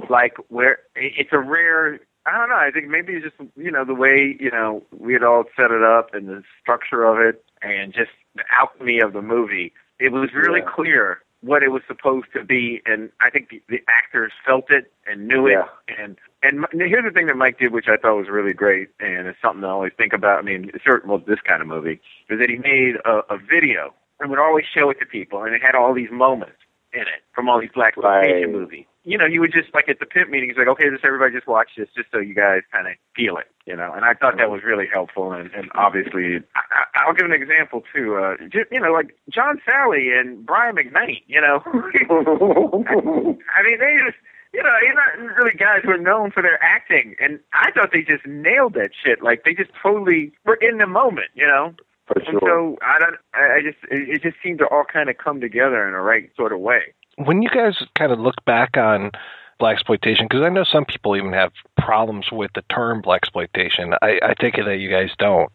like 0.09 0.33
where 0.49 0.79
it- 0.95 1.13
it's 1.17 1.33
a 1.33 1.39
rare. 1.39 1.99
I 2.25 2.37
don't 2.37 2.49
know. 2.49 2.55
I 2.55 2.71
think 2.71 2.87
maybe 2.87 3.13
it's 3.13 3.23
just 3.25 3.35
you 3.55 3.71
know 3.71 3.85
the 3.85 3.93
way 3.95 4.35
you 4.39 4.49
know 4.51 4.83
we 4.97 5.13
had 5.13 5.23
all 5.23 5.43
set 5.55 5.71
it 5.71 5.83
up 5.83 6.13
and 6.13 6.27
the 6.27 6.43
structure 6.61 7.03
of 7.03 7.19
it, 7.19 7.43
and 7.61 7.93
just 7.93 8.11
the 8.35 8.43
alchemy 8.51 8.99
of 8.99 9.13
the 9.13 9.21
movie. 9.21 9.73
It 9.99 10.11
was 10.11 10.33
really 10.33 10.59
Yeah. 10.59 10.71
clear 10.75 11.21
what 11.41 11.61
it 11.61 11.69
was 11.71 11.83
supposed 11.87 12.25
to 12.33 12.43
be, 12.43 12.81
and 12.87 13.11
I 13.21 13.29
think 13.29 13.49
the, 13.49 13.61
the 13.69 13.79
actors 13.87 14.31
felt 14.45 14.71
it 14.71 14.91
and 15.05 15.27
knew 15.27 15.45
it. 15.47 15.51
Yeah. 15.51 15.95
And 16.03 16.17
and 16.41 16.65
M- 16.65 16.79
here's 16.79 17.03
the 17.05 17.11
thing 17.11 17.27
that 17.27 17.37
Mike 17.37 17.59
did, 17.59 17.71
which 17.71 17.87
I 17.87 17.97
thought 17.97 18.15
was 18.17 18.29
really 18.29 18.53
great, 18.53 18.89
and 18.99 19.27
it's 19.27 19.39
something 19.41 19.63
I 19.63 19.69
always 19.69 19.93
think 19.97 20.11
about. 20.13 20.39
I 20.39 20.41
mean, 20.41 20.71
certain 20.83 21.09
well, 21.09 21.19
this 21.19 21.39
kind 21.41 21.61
of 21.61 21.67
movie 21.67 21.99
is 22.29 22.39
that 22.39 22.49
he 22.49 22.57
made 22.57 22.95
a, 23.05 23.21
a 23.33 23.37
video 23.37 23.93
and 24.19 24.29
would 24.31 24.39
always 24.39 24.65
show 24.65 24.89
it 24.89 24.99
to 24.99 25.05
people, 25.05 25.43
and 25.43 25.53
it 25.53 25.61
had 25.61 25.75
all 25.75 25.93
these 25.93 26.11
moments 26.11 26.57
in 26.93 27.01
it 27.01 27.21
from 27.33 27.49
all 27.49 27.59
these 27.59 27.71
black 27.75 27.95
Right. 27.97 28.49
movies. 28.49 28.85
You 29.05 29.17
know, 29.17 29.29
he 29.29 29.37
would 29.39 29.53
just 29.53 29.73
like 29.73 29.87
at 29.87 29.99
the 29.99 30.05
pimp 30.05 30.29
meetings, 30.29 30.55
like, 30.57 30.67
okay, 30.67 30.89
just 30.89 31.05
everybody 31.05 31.33
just 31.33 31.47
watch 31.47 31.69
this, 31.77 31.87
just 31.95 32.09
so 32.11 32.17
you 32.17 32.33
guys 32.33 32.61
kind 32.71 32.87
of 32.87 32.93
feel 33.15 33.37
it, 33.37 33.45
you 33.65 33.75
know. 33.75 33.93
And 33.93 34.03
I 34.03 34.13
thought 34.13 34.37
that 34.37 34.49
was 34.49 34.63
really 34.63 34.87
helpful, 34.91 35.31
and, 35.31 35.51
and 35.53 35.69
obviously, 35.75 36.37
I, 36.55 36.61
I'll 36.95 37.13
give 37.13 37.25
an 37.25 37.31
example 37.31 37.83
too. 37.93 38.17
Uh, 38.17 38.35
just, 38.49 38.71
you 38.71 38.79
know, 38.79 38.91
like 38.91 39.15
John 39.29 39.61
Salley 39.67 40.19
and 40.19 40.45
Brian 40.45 40.75
McKnight, 40.75 41.23
you 41.27 41.39
know. 41.39 41.61
I 41.65 43.63
mean, 43.63 43.79
they 43.79 43.97
just. 44.05 44.17
You 44.53 44.63
know, 44.63 44.71
you're 44.85 44.93
not 44.95 45.35
really 45.35 45.51
guys 45.57 45.81
who 45.83 45.91
are 45.91 45.97
known 45.97 46.31
for 46.31 46.41
their 46.41 46.57
acting, 46.63 47.13
and 47.19 47.41
I 47.51 47.71
thought 47.71 47.89
they 47.91 48.03
just 48.03 48.25
nailed 48.25 48.75
that 48.75 48.91
shit. 49.03 49.21
Like 49.21 49.43
they 49.43 49.53
just 49.53 49.71
totally 49.83 50.31
were 50.45 50.55
in 50.55 50.77
the 50.77 50.87
moment, 50.87 51.27
you 51.33 51.45
know. 51.45 51.75
For 52.07 52.19
And 52.19 52.39
so 52.39 52.77
I 52.81 52.99
don't. 52.99 53.15
I 53.33 53.57
I 53.57 53.61
just 53.61 53.77
it, 53.91 54.07
it 54.09 54.21
just 54.21 54.37
seemed 54.41 54.59
to 54.59 54.67
all 54.67 54.85
kind 54.85 55.09
of 55.09 55.17
come 55.17 55.41
together 55.41 55.87
in 55.87 55.93
a 55.93 56.01
right 56.01 56.29
sort 56.37 56.53
of 56.53 56.59
way. 56.59 56.93
When 57.17 57.41
you 57.41 57.49
guys 57.49 57.75
kind 57.95 58.11
of 58.11 58.19
look 58.19 58.43
back 58.45 58.77
on 58.77 59.11
blaxploitation, 59.59 60.27
because 60.29 60.45
I 60.45 60.49
know 60.49 60.63
some 60.63 60.85
people 60.85 61.15
even 61.15 61.33
have 61.33 61.51
problems 61.77 62.31
with 62.31 62.51
the 62.53 62.63
term 62.63 63.01
blaxploitation. 63.01 63.97
I, 64.01 64.19
I 64.21 64.33
take 64.39 64.57
it 64.57 64.65
that 64.65 64.77
you 64.77 64.89
guys 64.89 65.11
don't. 65.17 65.51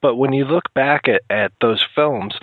But 0.00 0.16
when 0.16 0.32
you 0.32 0.44
look 0.44 0.72
back 0.74 1.08
at, 1.08 1.22
at 1.30 1.52
those 1.60 1.84
films, 1.94 2.34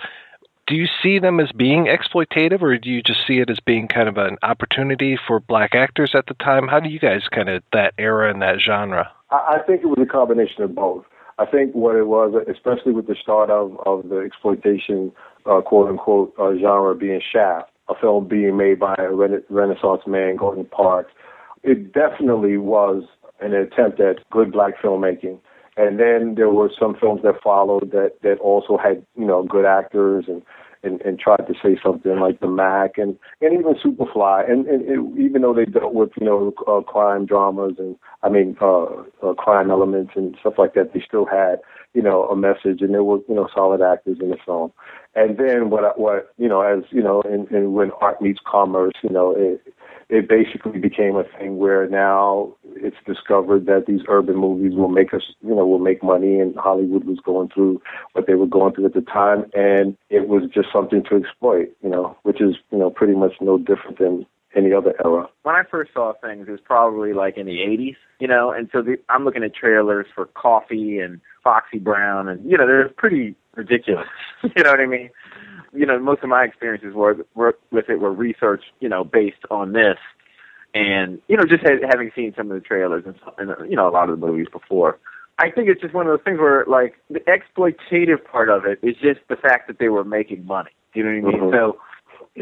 do 0.66 0.74
you 0.74 0.86
see 1.02 1.18
them 1.18 1.40
as 1.40 1.52
being 1.52 1.86
exploitative, 1.86 2.62
or 2.62 2.76
do 2.78 2.88
you 2.88 3.02
just 3.02 3.26
see 3.26 3.38
it 3.38 3.50
as 3.50 3.60
being 3.60 3.88
kind 3.88 4.08
of 4.08 4.16
an 4.16 4.38
opportunity 4.42 5.18
for 5.26 5.40
black 5.40 5.74
actors 5.74 6.12
at 6.14 6.26
the 6.26 6.34
time? 6.34 6.68
How 6.68 6.80
do 6.80 6.88
you 6.88 6.98
guys 6.98 7.22
kind 7.30 7.48
of 7.48 7.62
that 7.72 7.94
era 7.98 8.30
and 8.30 8.40
that 8.42 8.60
genre? 8.60 9.10
I, 9.30 9.58
think 9.66 9.82
it 9.82 9.86
was 9.86 9.98
a 10.00 10.06
combination 10.06 10.62
of 10.62 10.74
both. 10.74 11.04
I 11.38 11.46
think 11.46 11.74
what 11.74 11.96
it 11.96 12.06
was, 12.06 12.34
especially 12.48 12.92
with 12.92 13.06
the 13.06 13.16
start 13.20 13.50
of, 13.50 13.78
of 13.86 14.08
the 14.08 14.18
exploitation, 14.18 15.12
uh, 15.46 15.60
quote 15.60 15.88
unquote, 15.88 16.34
uh, 16.38 16.52
genre 16.60 16.94
being 16.94 17.20
Shaft, 17.32 17.70
a 17.90 18.00
film 18.00 18.28
being 18.28 18.56
made 18.56 18.78
by 18.78 18.94
a 18.98 19.12
rena- 19.12 19.42
Renaissance 19.48 20.02
man, 20.06 20.36
Gordon 20.36 20.64
Parks, 20.64 21.12
it 21.62 21.92
definitely 21.92 22.56
was 22.56 23.04
an 23.40 23.54
attempt 23.54 24.00
at 24.00 24.28
good 24.30 24.52
black 24.52 24.74
filmmaking. 24.82 25.38
And 25.76 25.98
then 25.98 26.34
there 26.36 26.50
were 26.50 26.70
some 26.78 26.94
films 26.94 27.22
that 27.22 27.42
followed 27.42 27.90
that, 27.92 28.12
that 28.22 28.38
also 28.40 28.76
had, 28.76 29.04
you 29.16 29.24
know, 29.24 29.42
good 29.42 29.64
actors 29.64 30.24
and, 30.28 30.42
and, 30.82 31.00
and 31.02 31.18
tried 31.18 31.46
to 31.46 31.54
say 31.62 31.78
something 31.82 32.18
like 32.18 32.40
The 32.40 32.48
Mack 32.48 32.98
and, 32.98 33.16
and 33.40 33.52
even 33.52 33.74
Superfly. 33.74 34.50
And, 34.50 34.66
and 34.66 34.82
it, 34.82 35.20
even 35.20 35.42
though 35.42 35.54
they 35.54 35.66
dealt 35.66 35.94
with, 35.94 36.10
you 36.20 36.26
know, 36.26 36.52
uh, 36.66 36.80
crime 36.80 37.26
dramas 37.26 37.74
and, 37.78 37.96
I 38.22 38.28
mean, 38.28 38.56
uh, 38.60 38.84
uh, 39.22 39.34
crime 39.34 39.70
elements 39.70 40.12
and 40.16 40.36
stuff 40.40 40.54
like 40.58 40.74
that, 40.74 40.92
they 40.94 41.02
still 41.06 41.26
had, 41.26 41.60
you 41.94 42.02
know, 42.02 42.24
a 42.28 42.36
message 42.36 42.80
and 42.80 42.94
there 42.94 43.04
were, 43.04 43.18
you 43.28 43.34
know, 43.34 43.48
solid 43.54 43.82
actors 43.82 44.18
in 44.20 44.30
the 44.30 44.36
film. 44.44 44.72
And 45.14 45.38
then 45.38 45.70
what, 45.70 45.98
what, 45.98 46.32
you 46.38 46.48
know, 46.48 46.62
as, 46.62 46.84
you 46.90 47.02
know, 47.02 47.22
and, 47.22 47.50
and 47.50 47.74
when 47.74 47.90
art 48.00 48.22
meets 48.22 48.40
commerce, 48.46 48.94
you 49.02 49.10
know, 49.10 49.34
it, 49.36 49.60
it 50.10 50.28
basically 50.28 50.78
became 50.78 51.16
a 51.16 51.24
thing 51.38 51.58
where 51.58 51.88
now 51.88 52.52
it's 52.74 52.96
discovered 53.06 53.66
that 53.66 53.86
these 53.86 54.00
urban 54.08 54.36
movies 54.36 54.74
will 54.74 54.88
make 54.88 55.14
us, 55.14 55.22
you 55.40 55.54
know, 55.54 55.64
will 55.64 55.78
make 55.78 56.02
money, 56.02 56.40
and 56.40 56.56
Hollywood 56.56 57.04
was 57.04 57.18
going 57.24 57.48
through 57.48 57.80
what 58.12 58.26
they 58.26 58.34
were 58.34 58.46
going 58.46 58.74
through 58.74 58.86
at 58.86 58.94
the 58.94 59.02
time, 59.02 59.44
and 59.54 59.96
it 60.10 60.28
was 60.28 60.42
just 60.52 60.68
something 60.72 61.04
to 61.08 61.16
exploit, 61.16 61.68
you 61.82 61.88
know, 61.88 62.16
which 62.24 62.40
is, 62.40 62.56
you 62.72 62.78
know, 62.78 62.90
pretty 62.90 63.14
much 63.14 63.34
no 63.40 63.56
different 63.56 63.98
than 63.98 64.26
any 64.56 64.72
other 64.72 64.94
era. 65.04 65.28
when 65.44 65.54
I 65.54 65.62
first 65.70 65.92
saw 65.94 66.12
things, 66.20 66.48
it 66.48 66.50
was 66.50 66.60
probably 66.60 67.12
like 67.12 67.36
in 67.36 67.46
the 67.46 67.58
80s, 67.58 67.94
you 68.18 68.26
know, 68.26 68.50
and 68.50 68.68
so 68.72 68.82
the, 68.82 68.96
I'm 69.08 69.24
looking 69.24 69.44
at 69.44 69.54
trailers 69.54 70.06
for 70.12 70.26
Coffy 70.26 70.98
and 70.98 71.20
Foxy 71.44 71.78
Brown, 71.78 72.28
and, 72.28 72.50
you 72.50 72.58
know, 72.58 72.66
they're 72.66 72.88
pretty 72.88 73.36
ridiculous. 73.54 74.08
you 74.42 74.64
know 74.64 74.70
what 74.72 74.80
I 74.80 74.86
mean? 74.86 75.10
You 75.72 75.86
know, 75.86 75.98
most 75.98 76.22
of 76.22 76.28
my 76.28 76.44
experiences 76.44 76.94
were, 76.94 77.16
were 77.34 77.56
with 77.70 77.88
it 77.88 78.00
were 78.00 78.12
research, 78.12 78.64
you 78.80 78.88
know, 78.88 79.04
based 79.04 79.44
on 79.50 79.72
this. 79.72 79.98
And, 80.74 81.20
you 81.28 81.36
know, 81.36 81.44
just 81.44 81.62
ha- 81.62 81.86
having 81.90 82.10
seen 82.14 82.32
some 82.36 82.50
of 82.50 82.54
the 82.54 82.60
trailers 82.60 83.04
and, 83.04 83.16
and, 83.38 83.70
you 83.70 83.76
know, 83.76 83.88
a 83.88 83.90
lot 83.90 84.08
of 84.08 84.18
the 84.20 84.26
movies 84.26 84.46
before. 84.52 84.98
I 85.38 85.50
think 85.50 85.68
it's 85.68 85.80
just 85.80 85.94
one 85.94 86.06
of 86.06 86.12
those 86.12 86.24
things 86.24 86.38
where, 86.38 86.64
like, 86.66 86.94
the 87.08 87.20
exploitative 87.20 88.24
part 88.30 88.48
of 88.48 88.66
it 88.66 88.78
is 88.82 88.94
just 88.96 89.20
the 89.28 89.36
fact 89.36 89.68
that 89.68 89.78
they 89.78 89.88
were 89.88 90.04
making 90.04 90.44
money. 90.46 90.70
Do 90.94 91.00
You 91.00 91.06
know 91.06 91.28
what 91.28 91.34
I 91.34 91.38
mean? 91.40 91.50
Mhm. 91.50 91.52
So, 91.52 91.78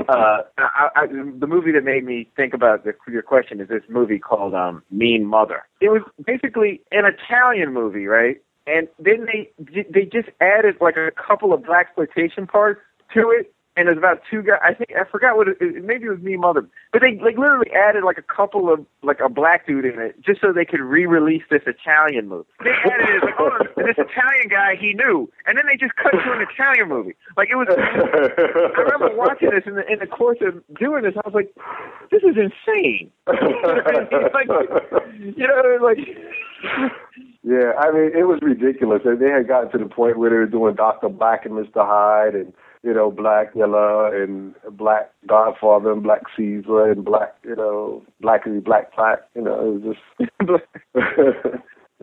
uh, 0.09 0.43
I, 0.59 0.89
I, 0.97 1.07
the 1.07 1.47
movie 1.47 1.73
that 1.73 1.85
made 1.85 2.05
me 2.05 2.29
think 2.37 2.53
about 2.55 2.85
the, 2.85 2.93
your 3.11 3.23
question 3.23 3.61
is 3.61 3.69
this 3.69 3.83
movie 3.89 4.19
called 4.19 4.55
um, 4.55 4.83
Mean 4.91 5.25
Mother. 5.25 5.63
It 5.81 5.89
was 5.89 6.03
basically 6.27 6.83
an 6.93 7.05
Italian 7.07 7.73
movie, 7.73 8.07
right? 8.07 8.41
And 8.67 8.87
then 8.99 9.27
they 9.27 9.51
they 9.91 10.05
just 10.05 10.29
added 10.43 10.77
like 10.79 10.97
a 10.99 11.11
couple 11.11 11.55
of 11.55 11.63
blaxploitation 11.63 12.47
parts 12.47 12.81
to 13.15 13.31
it, 13.31 13.53
and 13.79 13.87
there's 13.87 13.97
about 13.97 14.21
two 14.29 14.43
guys. 14.43 14.59
I 14.61 14.75
think 14.75 14.91
I 14.99 15.09
forgot 15.09 15.37
what 15.37 15.47
it, 15.47 15.57
it 15.61 15.85
maybe 15.85 16.07
it 16.07 16.11
was 16.11 16.19
Mean 16.19 16.41
Mother, 16.41 16.67
but 16.93 17.01
they 17.01 17.15
like 17.23 17.39
literally 17.39 17.71
added 17.71 18.03
like 18.03 18.19
a 18.19 18.27
couple 18.27 18.73
of 18.73 18.85
like 19.05 19.21
a 19.25 19.29
black 19.29 19.69
dude 19.69 19.85
in 19.85 20.01
it 20.01 20.21
just 20.21 20.41
so 20.41 20.53
they 20.53 20.65
could 20.65 20.81
re-release 20.81 21.45
this 21.49 21.63
Italian 21.63 22.29
movie. 22.29 22.51
They 22.59 22.75
added 22.75 23.07
it 23.07 23.23
like 23.23 23.39
oh 23.39 23.55
this 23.77 23.95
Italian 23.95 24.51
guy 24.51 24.75
he 24.75 24.95
knew, 24.95 25.31
and 25.47 25.57
then 25.57 25.65
they 25.71 25.77
just 25.77 25.95
cut 25.95 26.11
to 26.11 26.33
an 26.35 26.43
Italian 26.43 26.89
movie. 26.89 27.15
Like 27.37 27.51
it 27.51 27.55
was. 27.55 27.69
I 27.71 28.81
remember 28.83 29.15
watching 29.15 29.51
this 29.55 29.63
in 29.65 29.77
the 29.77 29.87
in 29.87 30.01
the 30.01 30.11
course 30.11 30.39
of 30.43 30.59
doing 30.75 31.05
this. 31.05 31.15
I 31.15 31.23
was 31.23 31.35
like, 31.35 31.55
this 32.11 32.27
is 32.27 32.35
insane. 32.35 33.15
like, 33.31 34.51
you 35.23 35.47
know, 35.47 35.79
like. 35.81 35.99
Yeah, 37.45 37.73
I 37.79 37.93
mean, 37.93 38.11
it 38.19 38.27
was 38.27 38.41
ridiculous. 38.43 39.03
They 39.05 39.31
had 39.31 39.47
gotten 39.47 39.71
to 39.71 39.79
the 39.79 39.89
point 39.89 40.19
where 40.19 40.29
they 40.29 40.37
were 40.37 40.47
doing 40.47 40.75
Doctor 40.75 41.09
Black 41.09 41.47
and 41.47 41.55
Mister 41.55 41.85
Hyde, 41.87 42.35
and 42.35 42.53
you 42.83 42.95
know, 42.95 43.11
Blacula 43.11 44.15
and 44.23 44.55
Black 44.77 45.11
Godfather 45.27 45.93
and 45.93 46.03
Black 46.03 46.23
Caesar 46.37 46.91
and 46.91 47.05
Black, 47.05 47.35
you 47.45 47.57
know, 47.57 48.03
Black 48.21 48.45
Black 48.65 48.95
Black. 48.97 49.19
You 49.35 49.43
know, 49.43 49.61
it 49.61 49.83
was 49.83 49.97
just. 49.97 50.63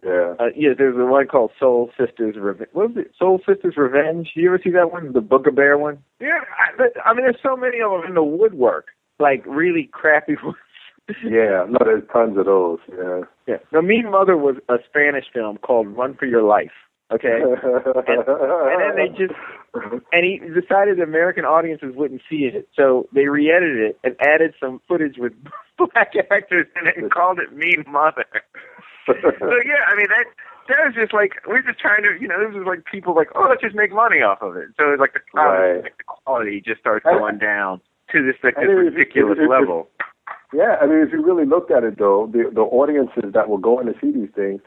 yeah. 0.03 0.33
Uh, 0.39 0.45
yeah, 0.55 0.69
there's 0.77 0.95
the 0.97 1.05
one 1.05 1.27
called 1.27 1.51
Soul 1.59 1.89
Sisters 1.97 2.35
Revenge. 2.37 2.69
What 2.73 2.89
was 2.89 2.97
it? 3.05 3.11
Soul 3.17 3.39
Sisters 3.47 3.75
Revenge. 3.77 4.31
You 4.35 4.49
ever 4.49 4.59
see 4.63 4.71
that 4.71 4.91
one? 4.91 5.13
The 5.13 5.21
Booger 5.21 5.55
Bear 5.55 5.77
one? 5.77 5.99
Yeah, 6.19 6.39
I, 6.57 6.75
but- 6.77 6.93
I 7.05 7.13
mean, 7.13 7.23
there's 7.25 7.37
so 7.41 7.55
many 7.55 7.79
of 7.81 7.91
them 7.91 8.03
in 8.09 8.15
the 8.15 8.23
woodwork. 8.23 8.87
Like 9.19 9.43
really 9.45 9.89
crappy 9.93 10.35
ones. 10.43 10.57
Yeah, 11.23 11.65
no, 11.69 11.77
there's 11.85 12.03
tons 12.11 12.37
of 12.37 12.45
those. 12.45 12.79
Yeah. 12.89 13.21
Yeah. 13.47 13.57
The 13.71 13.81
Mean 13.81 14.09
Mother 14.11 14.35
was 14.35 14.55
a 14.69 14.75
Spanish 14.89 15.25
film 15.33 15.57
called 15.57 15.87
Run 15.87 16.15
for 16.15 16.25
Your 16.25 16.41
Life. 16.43 16.71
Okay. 17.11 17.39
and, 17.41 18.27
and 18.27 18.81
then 18.81 18.95
they 18.95 19.09
just 19.09 19.33
and 20.11 20.25
he 20.25 20.39
decided 20.39 20.97
the 20.97 21.03
American 21.03 21.45
audiences 21.45 21.93
wouldn't 21.95 22.21
see 22.29 22.49
it, 22.51 22.67
so 22.75 23.07
they 23.13 23.27
re-edited 23.27 23.77
it 23.77 23.99
and 24.03 24.15
added 24.21 24.53
some 24.59 24.81
footage 24.87 25.17
with 25.17 25.33
black 25.77 26.13
actors 26.31 26.65
in 26.79 26.87
it 26.87 26.97
and 26.97 27.11
called 27.11 27.39
it 27.39 27.53
Mean 27.55 27.83
Mother. 27.87 28.25
so 29.05 29.13
yeah, 29.13 29.85
I 29.87 29.95
mean 29.95 30.07
that 30.09 30.25
that 30.67 30.77
was 30.85 30.95
just 30.95 31.13
like 31.13 31.33
we're 31.47 31.61
just 31.61 31.79
trying 31.79 32.01
to, 32.03 32.17
you 32.19 32.27
know, 32.27 32.39
this 32.43 32.55
was 32.55 32.65
like 32.65 32.85
people 32.85 33.13
like, 33.15 33.29
oh, 33.35 33.45
let's 33.49 33.61
just 33.61 33.75
make 33.75 33.91
money 33.93 34.21
off 34.21 34.41
of 34.41 34.55
it. 34.57 34.69
So 34.79 34.91
it's 34.91 34.99
like 34.99 35.13
the 35.13 35.21
Right. 35.33 35.83
like 35.83 35.97
the 35.97 36.03
quality 36.07 36.61
just 36.65 36.79
starts 36.79 37.03
going 37.05 37.37
down 37.37 37.81
to 38.13 38.25
this 38.25 38.35
like 38.43 38.55
this 38.55 38.65
ridiculous 38.67 39.37
level. 39.47 39.89
Yeah, 40.55 40.77
I 40.81 40.85
mean, 40.85 40.99
if 40.99 41.11
you 41.11 41.21
really 41.21 41.45
looked 41.45 41.69
at 41.69 41.83
it, 41.83 41.99
though, 41.99 42.29
the 42.31 42.49
the 42.53 42.61
audiences 42.61 43.33
that 43.33 43.49
were 43.49 43.59
going 43.59 43.87
to 43.87 43.93
see 43.99 44.11
these 44.11 44.29
things 44.33 44.61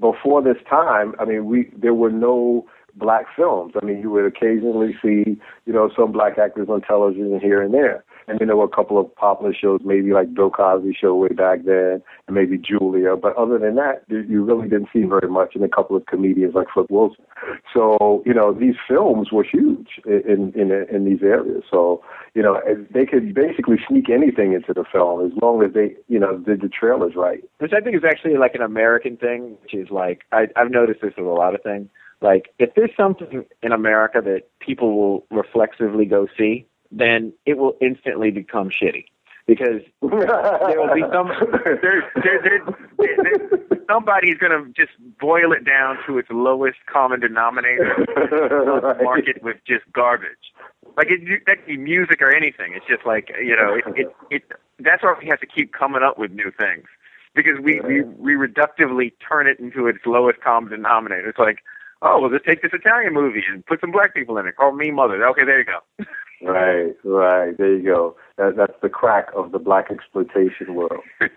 before 0.00 0.42
this 0.42 0.56
time, 0.68 1.14
I 1.18 1.26
mean, 1.26 1.44
we 1.44 1.70
there 1.76 1.92
were 1.92 2.10
no 2.10 2.66
black 2.96 3.26
films. 3.36 3.74
I 3.80 3.84
mean, 3.84 4.00
you 4.00 4.10
would 4.10 4.26
occasionally 4.26 4.96
see, 5.02 5.38
you 5.66 5.72
know, 5.72 5.90
some 5.96 6.12
black 6.12 6.38
actors 6.38 6.68
on 6.68 6.80
television 6.82 7.40
here 7.40 7.62
and 7.62 7.74
there. 7.74 8.04
And 8.26 8.38
then 8.38 8.48
there 8.48 8.56
were 8.56 8.64
a 8.64 8.68
couple 8.68 8.98
of 8.98 9.14
popular 9.16 9.52
shows, 9.54 9.80
maybe 9.84 10.12
like 10.12 10.32
Bill 10.32 10.50
Cosby 10.50 10.96
show 10.98 11.14
way 11.14 11.28
back 11.28 11.64
then, 11.64 12.02
and 12.26 12.34
maybe 12.34 12.56
Julia. 12.56 13.16
But 13.16 13.36
other 13.36 13.58
than 13.58 13.74
that, 13.74 14.04
you 14.08 14.42
really 14.42 14.68
didn't 14.68 14.88
see 14.92 15.02
very 15.02 15.28
much. 15.28 15.54
And 15.54 15.64
a 15.64 15.68
couple 15.68 15.96
of 15.96 16.06
comedians 16.06 16.54
like 16.54 16.68
Flip 16.72 16.86
Wilson. 16.90 17.24
So 17.72 18.22
you 18.24 18.32
know, 18.32 18.52
these 18.52 18.76
films 18.88 19.30
were 19.30 19.44
huge 19.44 20.00
in 20.06 20.52
in 20.54 20.72
in 20.90 21.04
these 21.04 21.22
areas. 21.22 21.64
So 21.70 22.02
you 22.34 22.42
know, 22.42 22.60
they 22.92 23.04
could 23.04 23.34
basically 23.34 23.76
sneak 23.86 24.08
anything 24.08 24.54
into 24.54 24.72
the 24.72 24.84
film 24.90 25.24
as 25.24 25.32
long 25.40 25.62
as 25.62 25.72
they, 25.72 25.94
you 26.08 26.18
know, 26.18 26.38
did 26.38 26.62
the 26.62 26.68
trailers 26.68 27.14
right. 27.16 27.44
which 27.58 27.72
I 27.72 27.80
think 27.80 27.96
is 27.96 28.02
actually 28.04 28.36
like 28.38 28.54
an 28.54 28.62
American 28.62 29.16
thing, 29.16 29.56
which 29.62 29.74
is 29.74 29.90
like 29.90 30.22
I, 30.32 30.48
I've 30.56 30.70
noticed 30.70 31.00
this 31.02 31.12
with 31.16 31.26
a 31.26 31.30
lot 31.30 31.54
of 31.54 31.62
things. 31.62 31.88
Like 32.24 32.54
if 32.58 32.70
there's 32.74 32.96
something 32.96 33.44
in 33.62 33.72
America 33.72 34.22
that 34.24 34.44
people 34.58 34.96
will 34.96 35.26
reflexively 35.30 36.06
go 36.06 36.26
see, 36.38 36.66
then 36.90 37.34
it 37.44 37.58
will 37.58 37.76
instantly 37.82 38.30
become 38.30 38.70
shitty 38.70 39.04
because 39.46 39.82
there 40.00 40.80
will 40.80 40.94
be 40.94 41.04
some 41.12 41.28
there, 41.82 42.10
there, 42.16 42.40
there, 42.42 43.58
somebody's 43.90 44.38
going 44.38 44.52
to 44.52 44.72
just 44.72 44.92
boil 45.20 45.52
it 45.52 45.66
down 45.66 45.98
to 46.06 46.16
its 46.16 46.28
lowest 46.30 46.78
common 46.90 47.20
denominator, 47.20 47.94
mark 49.02 49.28
it 49.28 49.42
with 49.42 49.56
just 49.66 49.84
garbage. 49.92 50.54
Like 50.96 51.08
it, 51.10 51.42
that 51.46 51.58
could 51.58 51.66
be 51.66 51.76
music 51.76 52.22
or 52.22 52.34
anything. 52.34 52.72
It's 52.74 52.86
just 52.88 53.04
like 53.04 53.28
you 53.38 53.54
know, 53.54 53.74
it, 53.74 53.84
it, 53.98 54.16
it 54.30 54.42
that's 54.78 55.02
why 55.02 55.14
we 55.20 55.28
have 55.28 55.40
to 55.40 55.46
keep 55.46 55.74
coming 55.74 56.00
up 56.02 56.18
with 56.18 56.30
new 56.30 56.50
things 56.58 56.86
because 57.34 57.58
we, 57.62 57.80
we 57.80 58.02
we 58.02 58.32
reductively 58.32 59.12
turn 59.28 59.46
it 59.46 59.58
into 59.58 59.88
its 59.88 59.98
lowest 60.06 60.40
common 60.40 60.70
denominator. 60.70 61.28
It's 61.28 61.38
like, 61.38 61.58
oh, 62.04 62.20
well, 62.20 62.30
just 62.30 62.44
take 62.44 62.62
this 62.62 62.72
Italian 62.72 63.12
movie 63.14 63.42
and 63.50 63.64
put 63.66 63.80
some 63.80 63.90
black 63.90 64.14
people 64.14 64.38
in 64.38 64.46
it. 64.46 64.56
Call 64.56 64.72
me 64.72 64.90
mother. 64.90 65.26
Okay, 65.28 65.44
there 65.44 65.58
you 65.58 65.66
go. 65.66 66.04
Right, 66.42 66.94
right. 67.04 67.56
There 67.56 67.74
you 67.74 67.82
go. 67.82 68.16
That, 68.36 68.54
that's 68.56 68.74
the 68.82 68.90
crack 68.90 69.28
of 69.34 69.52
the 69.52 69.58
blaxploitation 69.58 70.74
world. 70.74 71.00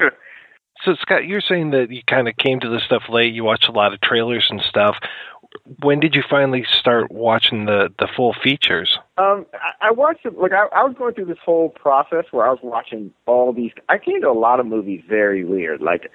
So 0.83 0.95
Scott, 1.01 1.25
you're 1.25 1.41
saying 1.41 1.71
that 1.71 1.91
you 1.91 2.01
kind 2.05 2.27
of 2.27 2.37
came 2.37 2.59
to 2.59 2.69
this 2.69 2.83
stuff 2.83 3.03
late. 3.09 3.33
You 3.33 3.43
watched 3.43 3.67
a 3.67 3.71
lot 3.71 3.93
of 3.93 4.01
trailers 4.01 4.47
and 4.49 4.61
stuff. 4.61 4.95
When 5.81 5.99
did 5.99 6.13
you 6.13 6.23
finally 6.29 6.65
start 6.79 7.11
watching 7.11 7.65
the 7.65 7.89
the 7.97 8.07
full 8.15 8.35
features? 8.43 8.99
Um, 9.17 9.45
I, 9.53 9.87
I 9.87 9.91
watched 9.91 10.25
it. 10.25 10.37
Like 10.37 10.51
I, 10.51 10.67
I 10.75 10.83
was 10.83 10.93
going 10.97 11.15
through 11.15 11.25
this 11.25 11.39
whole 11.43 11.69
process 11.69 12.25
where 12.31 12.45
I 12.45 12.51
was 12.51 12.59
watching 12.61 13.11
all 13.25 13.53
these. 13.53 13.71
I 13.89 13.97
came 13.97 14.21
to 14.21 14.29
a 14.29 14.37
lot 14.37 14.59
of 14.59 14.67
movies 14.67 15.01
very 15.09 15.43
weird. 15.43 15.81
Like, 15.81 16.11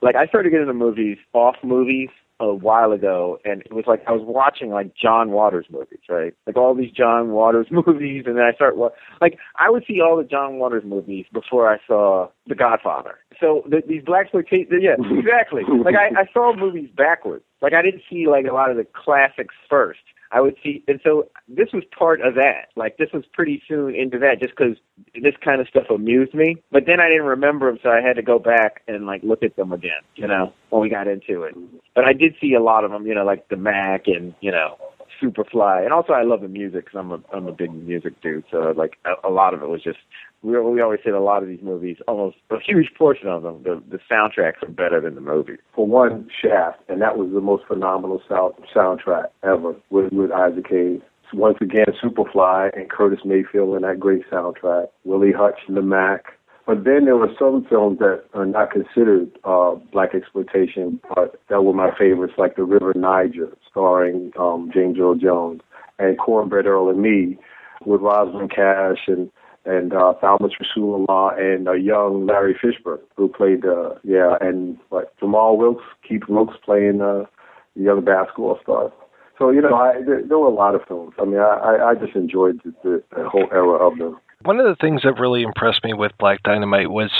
like 0.00 0.14
I 0.14 0.26
started 0.26 0.50
getting 0.50 0.68
into 0.68 0.74
movies 0.74 1.18
off 1.32 1.56
movies 1.64 2.10
a 2.40 2.52
while 2.52 2.92
ago, 2.92 3.38
and 3.44 3.62
it 3.62 3.72
was 3.72 3.84
like 3.86 4.02
I 4.08 4.12
was 4.12 4.22
watching 4.24 4.70
like 4.70 4.92
John 5.00 5.30
Waters 5.30 5.66
movies, 5.70 6.00
right? 6.08 6.34
Like 6.46 6.56
all 6.56 6.74
these 6.74 6.90
John 6.90 7.30
Waters 7.30 7.68
movies, 7.70 8.24
and 8.26 8.36
then 8.36 8.44
I 8.44 8.52
start 8.54 8.76
wa- 8.76 8.90
like 9.20 9.38
I 9.58 9.70
would 9.70 9.84
see 9.86 10.00
all 10.00 10.16
the 10.16 10.24
John 10.24 10.58
Waters 10.58 10.82
movies 10.84 11.26
before 11.32 11.72
I 11.72 11.78
saw 11.86 12.28
The 12.48 12.54
Godfather. 12.54 13.18
So 13.40 13.62
the, 13.68 13.82
these 13.86 14.02
blaxploitation, 14.02 14.66
yeah, 14.80 14.96
exactly. 15.18 15.62
like 15.84 15.94
I, 15.94 16.22
I 16.22 16.24
saw 16.32 16.54
movies 16.56 16.90
backwards. 16.96 17.44
Like 17.62 17.72
I 17.72 17.82
didn't 17.82 18.02
see 18.10 18.26
like 18.28 18.46
a 18.50 18.54
lot 18.54 18.70
of 18.70 18.76
the 18.76 18.86
classics 18.94 19.54
first. 19.70 20.00
I 20.34 20.40
would 20.40 20.56
see, 20.64 20.82
and 20.88 21.00
so 21.04 21.28
this 21.46 21.68
was 21.72 21.84
part 21.96 22.20
of 22.20 22.34
that. 22.34 22.70
Like 22.74 22.96
this 22.96 23.08
was 23.14 23.22
pretty 23.32 23.62
soon 23.68 23.94
into 23.94 24.18
that, 24.18 24.40
just 24.40 24.52
because 24.56 24.76
this 25.14 25.34
kind 25.44 25.60
of 25.60 25.68
stuff 25.68 25.84
amused 25.90 26.34
me. 26.34 26.56
But 26.72 26.86
then 26.86 26.98
I 26.98 27.08
didn't 27.08 27.26
remember 27.26 27.70
them, 27.70 27.78
so 27.84 27.90
I 27.90 28.00
had 28.00 28.16
to 28.16 28.22
go 28.22 28.40
back 28.40 28.82
and 28.88 29.06
like 29.06 29.22
look 29.22 29.44
at 29.44 29.54
them 29.54 29.72
again. 29.72 30.02
You 30.16 30.26
know, 30.26 30.52
when 30.70 30.82
we 30.82 30.88
got 30.88 31.06
into 31.06 31.44
it. 31.44 31.54
But 31.94 32.04
I 32.04 32.14
did 32.14 32.34
see 32.40 32.54
a 32.54 32.60
lot 32.60 32.82
of 32.82 32.90
them. 32.90 33.06
You 33.06 33.14
know, 33.14 33.24
like 33.24 33.48
the 33.48 33.56
Mack 33.56 34.08
and 34.08 34.34
you 34.40 34.50
know 34.50 34.76
Superfly, 35.20 35.84
and 35.84 35.92
also 35.92 36.12
I 36.12 36.22
love 36.22 36.40
the 36.40 36.48
music 36.48 36.86
because 36.86 36.98
I'm 36.98 37.12
a 37.12 37.20
I'm 37.32 37.46
a 37.46 37.52
big 37.52 37.72
music 37.72 38.20
dude. 38.20 38.44
So 38.50 38.72
like 38.76 38.98
a, 39.04 39.28
a 39.28 39.30
lot 39.30 39.54
of 39.54 39.62
it 39.62 39.68
was 39.68 39.82
just 39.82 39.98
we 40.42 40.58
we 40.60 40.80
always 40.80 41.00
say 41.04 41.10
a 41.10 41.20
lot 41.20 41.42
of 41.42 41.48
these 41.48 41.62
movies, 41.62 41.96
almost 42.06 42.36
a 42.50 42.60
huge 42.60 42.90
portion 42.96 43.28
of 43.28 43.42
them, 43.42 43.62
the 43.62 43.82
the 43.90 43.98
soundtracks 44.10 44.62
are 44.62 44.70
better 44.70 45.00
than 45.00 45.14
the 45.14 45.20
movies. 45.20 45.58
For 45.74 45.86
one, 45.86 46.28
Shaft, 46.42 46.80
and 46.88 47.00
that 47.00 47.16
was 47.16 47.30
the 47.32 47.40
most 47.40 47.64
phenomenal 47.66 48.22
sound, 48.28 48.54
soundtrack 48.74 49.28
ever 49.42 49.74
with, 49.90 50.12
with 50.12 50.30
Isaac 50.30 50.66
Hayes. 50.68 51.00
Once 51.32 51.56
again, 51.60 51.86
Superfly 52.02 52.70
and 52.76 52.88
Curtis 52.88 53.20
Mayfield 53.24 53.74
in 53.74 53.82
that 53.82 53.98
great 53.98 54.22
soundtrack. 54.30 54.86
Willie 55.04 55.32
Hutch 55.32 55.58
and 55.66 55.76
the 55.76 55.82
Mack. 55.82 56.26
But 56.66 56.84
then 56.84 57.04
there 57.04 57.16
were 57.16 57.30
some 57.38 57.66
films 57.68 57.98
that 57.98 58.24
are 58.32 58.46
not 58.46 58.70
considered 58.70 59.30
uh, 59.44 59.76
blaxploitation, 59.92 60.98
but 61.14 61.38
that 61.48 61.62
were 61.62 61.74
my 61.74 61.90
favorites, 61.98 62.34
like 62.38 62.56
The 62.56 62.64
River 62.64 62.94
Niger, 62.96 63.54
starring 63.70 64.32
um, 64.38 64.70
James 64.72 64.98
Earl 64.98 65.16
Jones, 65.16 65.60
and 65.98 66.18
Cornbread 66.18 66.66
Earl 66.66 66.88
and 66.88 67.02
Me, 67.02 67.38
with 67.84 68.00
Rosalind 68.00 68.50
Cash 68.50 69.06
and 69.06 69.30
and 69.66 69.94
uh, 69.94 70.12
Thalmus 70.22 70.52
Rasulala 70.60 71.38
and 71.38 71.66
a 71.66 71.78
young 71.78 72.26
Larry 72.26 72.54
Fishburne, 72.54 73.00
who 73.16 73.28
played, 73.28 73.64
uh, 73.64 73.94
yeah, 74.02 74.36
and 74.40 74.76
what 74.90 75.18
Jamal 75.18 75.56
Wilkes, 75.56 75.84
Keith 76.06 76.24
Wilkes 76.28 76.56
playing 76.62 77.00
uh, 77.00 77.24
the 77.74 77.82
young 77.82 78.04
basketball 78.04 78.58
star. 78.62 78.92
So 79.38 79.50
you 79.50 79.62
know, 79.62 79.74
I, 79.74 80.02
there, 80.06 80.22
there 80.22 80.38
were 80.38 80.48
a 80.48 80.54
lot 80.54 80.74
of 80.74 80.82
films. 80.86 81.14
I 81.18 81.24
mean, 81.24 81.40
I, 81.40 81.78
I 81.82 81.94
just 81.94 82.14
enjoyed 82.14 82.60
the, 82.64 83.02
the 83.16 83.28
whole 83.28 83.48
era 83.50 83.74
of 83.74 83.98
them. 83.98 84.16
One 84.44 84.60
of 84.60 84.66
the 84.66 84.76
things 84.76 85.02
that 85.02 85.18
really 85.18 85.42
impressed 85.42 85.82
me 85.84 85.94
with 85.94 86.12
Black 86.18 86.42
Dynamite 86.42 86.90
was 86.90 87.10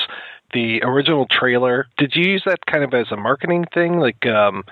the 0.52 0.82
original 0.82 1.26
trailer. 1.30 1.86
Did 1.96 2.14
you 2.14 2.24
use 2.30 2.42
that 2.46 2.66
kind 2.66 2.84
of 2.84 2.92
as 2.92 3.10
a 3.10 3.16
marketing 3.16 3.64
thing, 3.72 3.98
like 3.98 4.26
um, 4.26 4.64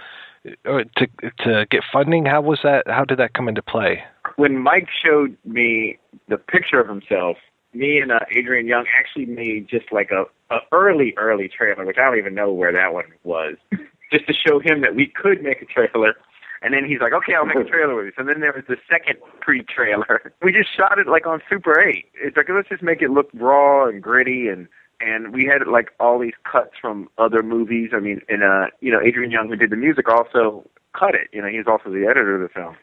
uh, 0.66 0.84
to 0.96 1.06
to 1.40 1.66
get 1.70 1.82
funding? 1.92 2.26
How 2.26 2.42
was 2.42 2.60
that? 2.62 2.86
How 2.86 3.04
did 3.04 3.18
that 3.18 3.32
come 3.32 3.48
into 3.48 3.62
play? 3.62 4.04
When 4.36 4.58
Mike 4.58 4.88
showed 5.04 5.36
me 5.44 5.98
the 6.28 6.36
picture 6.36 6.80
of 6.80 6.88
himself, 6.88 7.36
me 7.72 7.98
and 7.98 8.12
uh, 8.12 8.20
Adrian 8.30 8.66
Younge 8.66 8.88
actually 8.98 9.26
made 9.26 9.68
just 9.68 9.90
like 9.92 10.10
a, 10.10 10.24
a 10.54 10.58
early 10.72 11.14
early 11.16 11.48
trailer, 11.48 11.84
which 11.84 11.96
I 11.98 12.02
don't 12.02 12.18
even 12.18 12.34
know 12.34 12.52
where 12.52 12.72
that 12.72 12.92
one 12.92 13.06
was, 13.24 13.56
just 14.12 14.26
to 14.26 14.34
show 14.34 14.58
him 14.58 14.82
that 14.82 14.94
we 14.94 15.06
could 15.06 15.42
make 15.42 15.62
a 15.62 15.66
trailer. 15.66 16.16
And 16.62 16.72
then 16.72 16.84
he's 16.84 17.00
like, 17.00 17.12
okay, 17.12 17.34
I'll 17.34 17.44
make 17.44 17.56
a 17.56 17.64
trailer 17.64 17.96
with 17.96 18.06
you. 18.06 18.12
So 18.16 18.24
then 18.24 18.40
there 18.40 18.52
was 18.52 18.64
the 18.68 18.76
second 18.88 19.18
pre-trailer. 19.40 20.32
We 20.42 20.52
just 20.52 20.74
shot 20.76 20.98
it 20.98 21.06
like 21.06 21.26
on 21.26 21.40
Super 21.48 21.80
8. 21.80 22.04
It's 22.14 22.36
like, 22.36 22.46
let's 22.48 22.68
just 22.68 22.82
make 22.82 23.02
it 23.02 23.10
look 23.10 23.28
raw 23.34 23.88
and 23.88 24.02
gritty 24.02 24.48
and 24.48 24.68
and 25.00 25.32
we 25.32 25.44
had 25.44 25.66
like 25.66 25.90
all 25.98 26.18
these 26.18 26.34
cuts 26.50 26.72
from 26.80 27.08
other 27.18 27.42
movies. 27.42 27.90
I 27.92 27.98
mean, 27.98 28.20
and 28.28 28.42
uh, 28.42 28.66
you 28.80 28.92
know, 28.92 29.00
Adrian 29.00 29.30
Younge, 29.30 29.50
who 29.50 29.56
did 29.56 29.70
the 29.70 29.76
music, 29.76 30.08
also 30.08 30.68
cut 30.96 31.14
it. 31.14 31.28
You 31.32 31.42
know, 31.42 31.48
he 31.48 31.58
was 31.58 31.66
also 31.66 31.90
the 31.90 32.06
editor 32.06 32.36
of 32.36 32.42
the 32.42 32.48
film. 32.48 32.76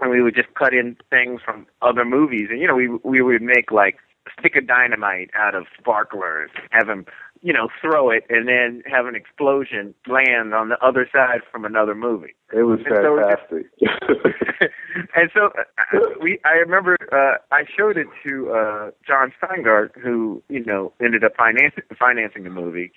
And 0.00 0.10
we 0.10 0.22
would 0.22 0.34
just 0.34 0.52
cut 0.54 0.72
in 0.72 0.96
things 1.10 1.40
from 1.44 1.66
other 1.80 2.04
movies, 2.04 2.48
and 2.50 2.60
you 2.60 2.66
know, 2.66 2.74
we 2.74 2.88
we 3.04 3.22
would 3.22 3.42
make 3.42 3.70
like 3.70 3.98
stick 4.38 4.56
of 4.56 4.66
dynamite 4.66 5.30
out 5.34 5.54
of 5.54 5.66
sparklers, 5.78 6.50
have 6.70 6.88
him, 6.88 7.06
you 7.42 7.52
know, 7.52 7.68
throw 7.80 8.08
it, 8.10 8.24
and 8.30 8.46
then 8.48 8.82
have 8.86 9.06
an 9.06 9.14
explosion 9.16 9.94
land 10.06 10.54
on 10.54 10.68
the 10.68 10.78
other 10.84 11.08
side 11.12 11.40
from 11.50 11.64
another 11.64 11.94
movie. 11.94 12.34
It 12.52 12.62
was 12.62 12.78
And 12.86 12.94
so 13.02 13.18
just- 13.18 13.48
fantastic. 13.50 14.70
and 15.16 15.30
so 15.34 15.46
uh, 15.46 15.98
we 16.20 16.38
I 16.44 16.52
remember 16.52 16.96
uh 17.10 17.38
I 17.54 17.64
showed 17.76 17.96
it 17.96 18.06
to 18.24 18.50
uh 18.52 18.90
John 19.06 19.32
Steingart 19.42 19.90
who, 20.00 20.42
you 20.48 20.64
know, 20.64 20.92
ended 21.02 21.24
up 21.24 21.32
financing 21.36 21.82
financing 21.98 22.44
the 22.44 22.50
movie 22.50 22.92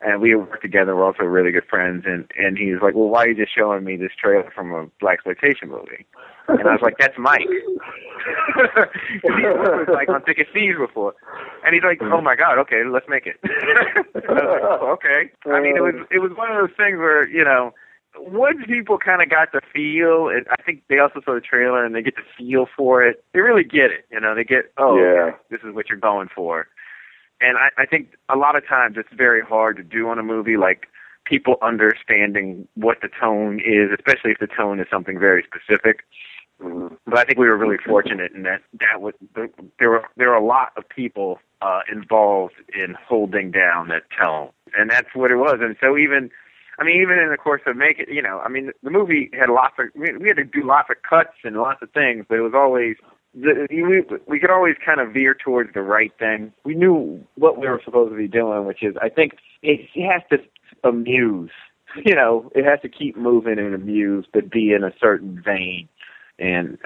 and 0.00 0.22
we 0.22 0.34
worked 0.34 0.62
together, 0.62 0.96
we're 0.96 1.04
also 1.04 1.24
really 1.24 1.50
good 1.52 1.66
friends 1.68 2.04
and 2.06 2.30
and 2.38 2.56
he 2.56 2.72
was 2.72 2.80
like, 2.82 2.94
Well 2.94 3.08
why 3.08 3.24
are 3.24 3.28
you 3.28 3.34
just 3.34 3.54
showing 3.54 3.84
me 3.84 3.96
this 3.96 4.12
trailer 4.18 4.50
from 4.54 4.72
a 4.72 4.86
black 5.00 5.14
exploitation 5.26 5.68
movie? 5.68 6.06
And 6.58 6.68
I 6.68 6.72
was 6.72 6.82
like, 6.82 6.98
That's 6.98 7.16
Mike. 7.18 7.40
he 9.22 9.28
was 9.28 9.88
like 9.92 10.08
on 10.08 10.22
Thick 10.22 10.40
as 10.40 10.46
Thieves 10.52 10.78
before. 10.78 11.14
And 11.64 11.74
he's 11.74 11.84
like, 11.84 12.00
Oh 12.02 12.20
my 12.20 12.36
god, 12.36 12.58
okay, 12.58 12.82
let's 12.84 13.06
make 13.08 13.26
it. 13.26 13.36
I 13.44 14.32
was 14.32 14.44
like, 14.44 14.62
oh, 14.62 14.92
okay. 14.94 15.30
I 15.50 15.60
mean 15.60 15.76
it 15.76 15.82
was 15.82 15.94
oh. 15.98 16.06
it 16.10 16.18
was 16.18 16.32
one 16.36 16.50
of 16.50 16.56
those 16.56 16.76
things 16.76 16.98
where, 16.98 17.28
you 17.28 17.44
know, 17.44 17.72
once 18.18 18.58
people 18.66 18.98
kind 18.98 19.22
of 19.22 19.30
got 19.30 19.52
the 19.52 19.60
feel, 19.72 20.28
and 20.28 20.46
I 20.50 20.60
think 20.62 20.82
they 20.88 20.98
also 20.98 21.20
saw 21.24 21.34
the 21.34 21.40
trailer 21.40 21.84
and 21.84 21.94
they 21.94 22.02
get 22.02 22.16
the 22.16 22.22
feel 22.36 22.66
for 22.76 23.02
it. 23.02 23.24
They 23.32 23.40
really 23.40 23.64
get 23.64 23.90
it, 23.90 24.04
you 24.10 24.20
know. 24.20 24.34
They 24.34 24.44
get, 24.44 24.72
oh, 24.78 24.98
Yeah. 24.98 25.32
this 25.50 25.60
is 25.62 25.74
what 25.74 25.88
you're 25.88 25.98
going 25.98 26.28
for. 26.34 26.66
And 27.40 27.56
I, 27.56 27.68
I 27.82 27.86
think 27.86 28.08
a 28.28 28.36
lot 28.36 28.56
of 28.56 28.66
times 28.66 28.96
it's 28.98 29.12
very 29.16 29.40
hard 29.42 29.76
to 29.76 29.82
do 29.82 30.08
on 30.08 30.18
a 30.18 30.22
movie, 30.22 30.56
like 30.56 30.88
people 31.24 31.56
understanding 31.62 32.66
what 32.74 32.98
the 33.00 33.08
tone 33.08 33.60
is, 33.60 33.90
especially 33.96 34.32
if 34.32 34.38
the 34.38 34.46
tone 34.46 34.80
is 34.80 34.86
something 34.90 35.18
very 35.18 35.44
specific. 35.44 36.00
But 37.06 37.18
I 37.18 37.24
think 37.24 37.38
we 37.38 37.46
were 37.46 37.56
really 37.56 37.78
fortunate 37.84 38.32
in 38.32 38.42
that 38.42 38.62
that 38.80 39.00
was 39.00 39.14
there 39.78 39.90
were 39.90 40.04
there 40.16 40.28
were 40.28 40.34
a 40.34 40.44
lot 40.44 40.72
of 40.76 40.88
people 40.88 41.38
uh, 41.62 41.80
involved 41.90 42.54
in 42.74 42.96
holding 43.08 43.50
down 43.50 43.88
that 43.88 44.02
tone, 44.18 44.50
and 44.76 44.90
that's 44.90 45.08
what 45.14 45.30
it 45.30 45.36
was. 45.36 45.58
And 45.60 45.76
so 45.80 45.96
even 45.96 46.30
I 46.80 46.84
mean, 46.84 47.00
even 47.02 47.18
in 47.18 47.28
the 47.30 47.36
course 47.36 47.60
of 47.66 47.76
making, 47.76 48.06
you 48.08 48.22
know, 48.22 48.40
I 48.40 48.48
mean, 48.48 48.72
the 48.82 48.90
movie 48.90 49.30
had 49.38 49.50
lots 49.50 49.74
of, 49.78 49.88
we 49.94 50.16
we 50.16 50.28
had 50.28 50.38
to 50.38 50.44
do 50.44 50.64
lots 50.64 50.88
of 50.90 50.96
cuts 51.02 51.36
and 51.44 51.56
lots 51.56 51.82
of 51.82 51.90
things, 51.90 52.24
but 52.26 52.38
it 52.38 52.40
was 52.40 52.54
always, 52.54 52.96
the, 53.34 53.66
we, 53.70 54.02
we 54.26 54.40
could 54.40 54.50
always 54.50 54.76
kind 54.84 54.98
of 54.98 55.12
veer 55.12 55.34
towards 55.34 55.74
the 55.74 55.82
right 55.82 56.12
thing. 56.18 56.52
We 56.64 56.74
knew 56.74 57.22
what 57.34 57.58
we 57.60 57.68
were 57.68 57.82
supposed 57.84 58.12
to 58.12 58.16
be 58.16 58.28
doing, 58.28 58.64
which 58.64 58.82
is, 58.82 58.96
I 59.02 59.10
think 59.10 59.32
it 59.62 59.80
has 60.10 60.22
to 60.30 60.38
amuse, 60.88 61.50
you 62.04 62.14
know, 62.14 62.50
it 62.54 62.64
has 62.64 62.80
to 62.80 62.88
keep 62.88 63.14
moving 63.14 63.58
and 63.58 63.74
amuse, 63.74 64.24
but 64.32 64.50
be 64.50 64.72
in 64.72 64.82
a 64.82 64.92
certain 64.98 65.42
vein. 65.44 65.86
And, 66.40 66.78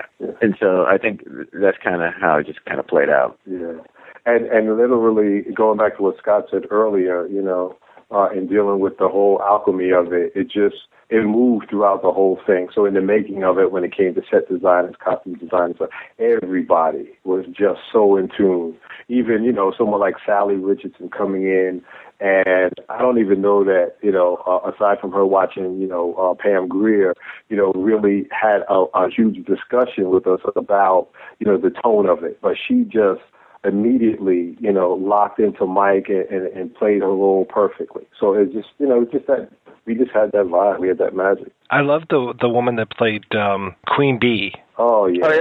and 0.43 0.57
so 0.59 0.85
I 0.85 0.99
think 0.99 1.23
that's 1.53 1.79
kind 1.83 2.03
of 2.03 2.13
how 2.21 2.39
it 2.39 2.47
just 2.47 2.65
kind 2.65 2.81
of 2.81 2.87
played 2.87 3.09
out. 3.09 3.39
Yeah, 3.47 3.79
and 4.27 4.47
and 4.47 4.77
literally 4.77 5.43
going 5.55 5.79
back 5.79 5.97
to 5.97 6.03
what 6.03 6.19
Scott 6.19 6.47
said 6.51 6.65
earlier, 6.71 7.27
you 7.29 7.41
know, 7.41 7.77
uh, 8.11 8.31
in 8.31 8.49
dealing 8.49 8.81
with 8.81 8.99
the 8.99 9.09
whole 9.09 9.41
alchemy 9.43 9.91
of 9.91 10.13
it, 10.13 10.33
it 10.35 10.45
just 10.45 10.89
it 11.15 11.25
moved 11.25 11.71
throughout 11.71 12.03
the 12.03 12.11
whole 12.11 12.41
thing. 12.45 12.69
So 12.75 12.87
in 12.87 12.95
the 12.95 13.01
making 13.01 13.45
of 13.45 13.57
it, 13.57 13.71
when 13.71 13.85
it 13.85 13.97
came 13.97 14.15
to 14.15 14.23
set 14.29 14.49
designers, 14.49 14.97
costume 14.99 15.35
designers, 15.35 15.77
everybody 16.19 17.09
was 17.23 17.45
just 17.47 17.81
so 17.93 18.17
in 18.17 18.29
tune. 18.37 18.77
Even 19.09 19.45
you 19.45 19.53
know 19.53 19.73
someone 19.79 20.01
like 20.01 20.17
Salli 20.27 20.59
Richardson 20.61 21.09
coming 21.11 21.43
in, 21.43 21.83
and 22.19 22.73
I 22.89 22.99
don't 22.99 23.19
even 23.19 23.41
know 23.41 23.63
that 23.63 23.95
you 24.03 24.11
know 24.11 24.43
uh, 24.45 24.69
aside 24.69 24.99
from 25.01 25.13
her 25.13 25.25
watching 25.25 25.79
you 25.81 25.87
know 25.87 26.15
uh, 26.15 26.35
Pam 26.35 26.67
Grier, 26.67 27.15
you 27.49 27.57
know 27.57 27.71
really 27.77 28.27
had 28.33 28.63
a, 28.69 28.87
a 28.95 29.09
huge 29.09 29.47
discussion 29.47 30.11
with 30.11 30.27
us 30.27 30.41
about 30.57 31.11
you 31.39 31.47
know 31.47 31.59
the 31.59 31.71
tone 31.71 32.09
of 32.09 32.25
it. 32.25 32.41
But 32.43 32.57
she 32.57 32.83
just 32.83 33.21
immediately, 33.65 34.57
you 34.61 34.73
know, 34.73 34.93
locked 34.93 35.39
into 35.39 35.67
Mike 35.67 36.07
and, 36.09 36.29
and, 36.31 36.47
and 36.57 36.75
played 36.75 37.01
her 37.01 37.09
role 37.09 37.47
perfectly. 37.47 38.07
So 38.19 38.35
it 38.35 38.53
just, 38.53 38.69
you 38.79 38.87
know, 38.87 39.03
it's 39.03 39.13
just 39.13 39.27
that 39.27 39.51
we 39.87 39.95
just 39.95 40.11
had 40.13 40.33
that 40.33 40.47
vibe. 40.47 40.81
We 40.81 40.89
had 40.89 40.99
that 40.99 41.15
magic. 41.15 41.53
I 41.71 41.81
love 41.81 42.03
the 42.09 42.35
the 42.41 42.49
woman 42.49 42.77
that 42.77 42.91
played 42.91 43.25
um, 43.35 43.75
Queen 43.87 44.19
Bee. 44.19 44.55
Oh 44.79 45.07
yeah. 45.07 45.27
Oh, 45.27 45.33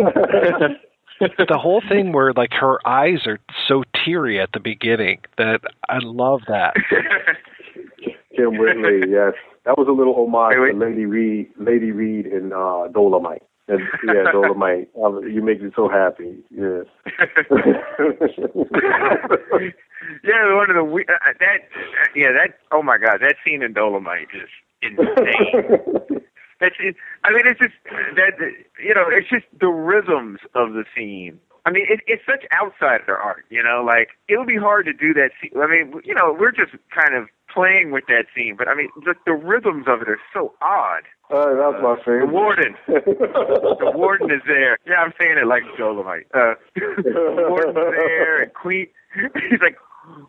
yeah. 0.00 0.68
the 1.48 1.58
whole 1.58 1.82
thing 1.88 2.12
where 2.12 2.32
like 2.32 2.52
her 2.52 2.78
eyes 2.86 3.26
are 3.26 3.38
so 3.68 3.82
teary 4.04 4.40
at 4.40 4.50
the 4.52 4.60
beginning 4.60 5.20
that 5.38 5.60
I 5.88 5.98
love 6.02 6.40
that. 6.48 6.74
Kym 8.38 8.58
Whitley, 8.58 9.10
yes. 9.10 9.34
That 9.66 9.76
was 9.76 9.86
a 9.88 9.92
little 9.92 10.14
homage 10.14 10.56
to 10.56 10.78
Lady 10.78 11.04
Reed, 11.04 11.50
Lady 11.58 11.92
Reed 11.92 12.26
in 12.26 12.52
uh, 12.52 12.88
Dolomite. 12.88 13.42
And, 13.70 13.80
yeah, 14.06 14.32
Dolomite. 14.32 14.88
Um, 15.02 15.22
you 15.28 15.42
make 15.42 15.62
me 15.62 15.70
so 15.76 15.88
happy. 15.88 16.38
Yeah. 16.50 16.82
yeah, 20.24 20.54
one 20.54 20.70
of 20.70 20.76
the 20.76 20.84
we- 20.84 21.04
uh, 21.04 21.32
that 21.38 21.60
uh, 21.76 22.06
yeah 22.16 22.32
that 22.32 22.58
oh 22.72 22.82
my 22.82 22.98
god 22.98 23.18
that 23.20 23.36
scene 23.44 23.62
in 23.62 23.72
Dolomite 23.72 24.28
is 24.34 24.48
insane. 24.82 26.20
That's 26.60 26.74
it. 26.78 26.94
I 27.24 27.32
mean, 27.32 27.46
it's 27.46 27.58
just 27.60 27.74
that 28.16 28.32
you 28.82 28.94
know, 28.94 29.06
it's 29.08 29.28
just 29.30 29.46
the 29.58 29.68
rhythms 29.68 30.40
of 30.54 30.74
the 30.74 30.84
scene. 30.94 31.40
I 31.66 31.70
mean, 31.70 31.86
it, 31.88 32.00
it's 32.06 32.22
such 32.26 32.44
outsider 32.52 33.16
art, 33.16 33.44
you 33.50 33.62
know. 33.62 33.82
Like 33.86 34.08
it 34.28 34.36
would 34.36 34.48
be 34.48 34.56
hard 34.58 34.86
to 34.86 34.92
do 34.92 35.14
that. 35.14 35.30
Scene. 35.40 35.52
I 35.56 35.66
mean, 35.66 36.00
you 36.04 36.14
know, 36.14 36.36
we're 36.38 36.52
just 36.52 36.72
kind 36.94 37.14
of 37.14 37.28
playing 37.52 37.92
with 37.92 38.04
that 38.08 38.26
scene, 38.34 38.56
but 38.56 38.68
I 38.68 38.74
mean, 38.74 38.90
the, 39.04 39.14
the 39.26 39.32
rhythms 39.32 39.86
of 39.88 40.02
it 40.02 40.08
are 40.08 40.20
so 40.32 40.54
odd. 40.60 41.02
Uh, 41.30 41.54
that 41.54 41.80
was 41.80 41.80
my 41.82 41.96
favorite. 42.04 42.26
The 42.26 42.32
warden, 42.32 42.74
the 42.88 43.92
warden 43.94 44.30
is 44.30 44.42
there. 44.46 44.78
Yeah, 44.86 44.96
I'm 44.96 45.12
saying 45.20 45.38
it 45.38 45.46
like 45.46 45.62
Dolomite. 45.78 46.26
Uh, 46.34 46.54
the 46.74 47.46
warden's 47.48 47.74
there, 47.74 48.42
and 48.42 48.52
Queen. 48.54 48.88
He's 49.14 49.60
like, 49.62 49.76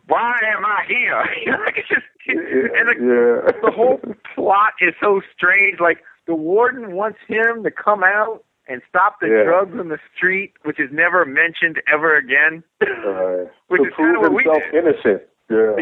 why 0.06 0.34
am 0.56 0.64
I 0.64 0.84
here? 0.86 1.16
like 1.64 1.76
it's 1.78 1.88
just, 1.88 2.02
and 2.28 2.86
like, 2.88 2.98
yeah. 2.98 3.50
the 3.62 3.72
whole 3.74 4.00
plot 4.34 4.72
is 4.80 4.94
so 5.00 5.20
strange. 5.36 5.80
Like 5.80 5.98
the 6.26 6.34
warden 6.34 6.92
wants 6.94 7.18
him 7.26 7.64
to 7.64 7.70
come 7.70 8.02
out 8.04 8.44
and 8.68 8.80
stop 8.88 9.18
the 9.20 9.26
Yeah. 9.26 9.42
drugs 9.44 9.76
on 9.78 9.88
the 9.88 9.98
street, 10.16 10.52
which 10.64 10.78
is 10.78 10.88
never 10.92 11.24
mentioned 11.24 11.82
ever 11.92 12.16
again. 12.16 12.62
Uh, 12.80 13.50
Which 13.68 13.82
to 13.82 13.88
is 13.88 13.94
prove 13.94 14.32
we 14.32 14.44
himself 14.44 14.62
innocent. 14.72 15.22
Yeah, 15.50 15.76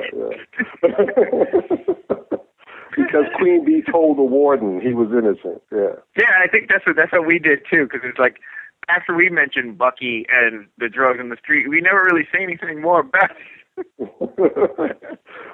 yeah. 0.83 2.17
Because 3.05 3.27
Queen 3.37 3.65
Bee 3.65 3.83
told 3.91 4.19
the 4.19 4.23
warden 4.23 4.81
he 4.81 4.95
was 4.95 5.09
innocent. 5.11 5.63
Yeah. 5.73 6.01
Yeah, 6.17 6.33
I 6.43 6.49
think 6.49 6.69
that's 6.69 6.87
what 6.87 6.97
that's 6.97 7.13
what 7.13 7.27
we 7.27 7.39
did 7.39 7.61
too. 7.71 7.85
Because 7.85 8.01
it's 8.05 8.19
like 8.19 8.37
after 8.89 9.15
we 9.15 9.29
mentioned 9.29 9.79
Bucky 9.79 10.27
and 10.31 10.67
the 10.79 10.89
drugs 10.89 11.21
in 11.21 11.29
the 11.29 11.37
street, 11.37 11.69
we 11.69 11.81
never 11.81 12.03
really 12.03 12.27
say 12.33 12.43
anything 12.43 12.81
more 12.81 13.01
about 13.01 13.31
it. 13.31 14.97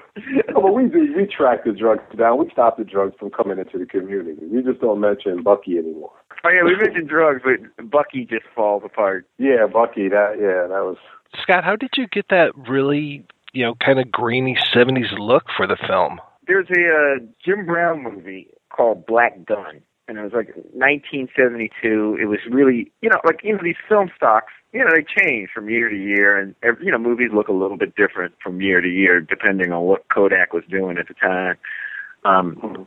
No, 0.48 0.62
but 0.62 0.72
we 0.72 0.88
do. 0.88 1.12
We 1.14 1.26
track 1.26 1.64
the 1.64 1.72
drugs 1.72 2.02
down. 2.16 2.38
We 2.38 2.48
stop 2.50 2.78
the 2.78 2.84
drugs 2.84 3.14
from 3.18 3.30
coming 3.30 3.58
into 3.58 3.78
the 3.78 3.84
community. 3.84 4.46
We 4.46 4.62
just 4.62 4.80
don't 4.80 5.00
mention 5.00 5.42
Bucky 5.42 5.76
anymore. 5.76 6.12
Oh 6.42 6.48
yeah, 6.48 6.64
we 6.64 6.74
mentioned 6.74 7.08
drugs, 7.08 7.42
but 7.44 7.90
Bucky 7.90 8.24
just 8.24 8.46
falls 8.54 8.82
apart. 8.84 9.26
Yeah, 9.38 9.66
Bucky. 9.70 10.08
That 10.08 10.36
yeah, 10.40 10.66
that 10.68 10.84
was. 10.84 10.96
Scott, 11.42 11.64
how 11.64 11.76
did 11.76 11.90
you 11.96 12.06
get 12.06 12.26
that 12.30 12.52
really, 12.68 13.26
you 13.52 13.64
know, 13.64 13.74
kind 13.74 13.98
of 13.98 14.10
grainy 14.10 14.56
70s 14.74 15.18
look 15.18 15.44
for 15.54 15.66
the 15.66 15.76
film? 15.86 16.18
There's 16.46 16.68
a 16.70 16.72
uh, 16.72 17.26
Jim 17.44 17.66
Brown 17.66 18.02
movie 18.02 18.48
called 18.70 19.06
Black 19.06 19.44
Gunn, 19.44 19.82
and 20.08 20.18
it 20.18 20.22
was 20.22 20.32
like 20.32 20.48
1972. 20.72 22.18
It 22.20 22.26
was 22.26 22.38
really, 22.50 22.92
you 23.00 23.10
know, 23.10 23.20
like 23.24 23.40
you 23.42 23.52
know 23.52 23.60
these 23.62 23.76
film 23.88 24.10
stocks, 24.16 24.52
you 24.72 24.84
know, 24.84 24.90
they 24.94 25.04
change 25.04 25.50
from 25.52 25.68
year 25.68 25.88
to 25.88 25.96
year, 25.96 26.38
and 26.38 26.54
every, 26.62 26.86
you 26.86 26.92
know 26.92 26.98
movies 26.98 27.30
look 27.34 27.48
a 27.48 27.52
little 27.52 27.76
bit 27.76 27.96
different 27.96 28.34
from 28.42 28.60
year 28.60 28.80
to 28.80 28.88
year 28.88 29.20
depending 29.20 29.72
on 29.72 29.82
what 29.82 30.08
Kodak 30.08 30.52
was 30.52 30.64
doing 30.70 30.98
at 30.98 31.08
the 31.08 31.14
time. 31.14 31.56
Um, 32.24 32.86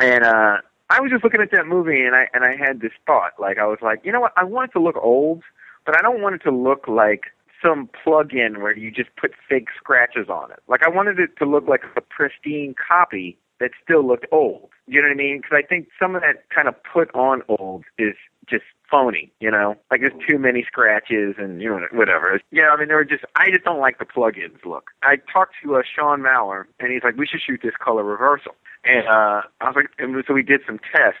and 0.00 0.24
uh, 0.24 0.58
I 0.88 1.00
was 1.00 1.10
just 1.10 1.24
looking 1.24 1.40
at 1.40 1.50
that 1.52 1.66
movie, 1.66 2.04
and 2.04 2.14
I 2.14 2.28
and 2.32 2.44
I 2.44 2.56
had 2.56 2.80
this 2.80 2.92
thought, 3.06 3.32
like 3.38 3.58
I 3.58 3.66
was 3.66 3.78
like, 3.82 4.00
you 4.04 4.12
know 4.12 4.20
what, 4.20 4.32
I 4.36 4.44
want 4.44 4.70
it 4.70 4.72
to 4.74 4.82
look 4.82 4.96
old, 4.96 5.42
but 5.84 5.96
I 5.96 6.02
don't 6.02 6.20
want 6.20 6.36
it 6.36 6.42
to 6.44 6.50
look 6.50 6.86
like 6.86 7.24
some 7.62 7.88
plug-in 8.02 8.60
where 8.60 8.76
you 8.76 8.90
just 8.90 9.14
put 9.16 9.32
fake 9.48 9.68
scratches 9.76 10.28
on 10.28 10.50
it. 10.50 10.60
Like 10.68 10.84
I 10.84 10.88
wanted 10.88 11.18
it 11.18 11.36
to 11.38 11.44
look 11.44 11.68
like 11.68 11.82
a 11.96 12.00
pristine 12.00 12.74
copy 12.74 13.38
that 13.60 13.70
still 13.82 14.06
looked 14.06 14.26
old. 14.32 14.70
You 14.86 15.00
know 15.00 15.08
what 15.08 15.14
I 15.14 15.16
mean? 15.16 15.38
Because 15.38 15.62
I 15.62 15.66
think 15.66 15.88
some 15.98 16.16
of 16.16 16.22
that 16.22 16.48
kind 16.54 16.66
of 16.66 16.74
put 16.82 17.14
on 17.14 17.42
old 17.48 17.84
is 17.98 18.14
just 18.48 18.64
phony. 18.90 19.32
You 19.38 19.50
know, 19.50 19.76
like 19.90 20.00
there's 20.00 20.18
too 20.28 20.38
many 20.38 20.64
scratches 20.66 21.36
and 21.38 21.62
you 21.62 21.68
know 21.68 21.86
whatever. 21.92 22.40
Yeah, 22.50 22.70
I 22.70 22.78
mean 22.78 22.88
there 22.88 22.96
were 22.96 23.04
just 23.04 23.24
I 23.36 23.50
just 23.50 23.64
don't 23.64 23.80
like 23.80 23.98
the 23.98 24.04
plug-ins 24.04 24.58
look. 24.64 24.90
I 25.02 25.16
talked 25.32 25.54
to 25.62 25.76
uh, 25.76 25.82
Shawn 25.82 26.22
Maurer 26.22 26.66
and 26.80 26.90
he's 26.92 27.02
like, 27.04 27.16
we 27.16 27.26
should 27.26 27.40
shoot 27.46 27.60
this 27.62 27.74
color 27.82 28.02
reversal. 28.02 28.54
And 28.84 29.06
uh, 29.06 29.42
I 29.60 29.66
was 29.66 29.76
like, 29.76 29.90
and 29.98 30.24
so 30.26 30.32
we 30.32 30.42
did 30.42 30.62
some 30.66 30.78
tests, 30.78 31.20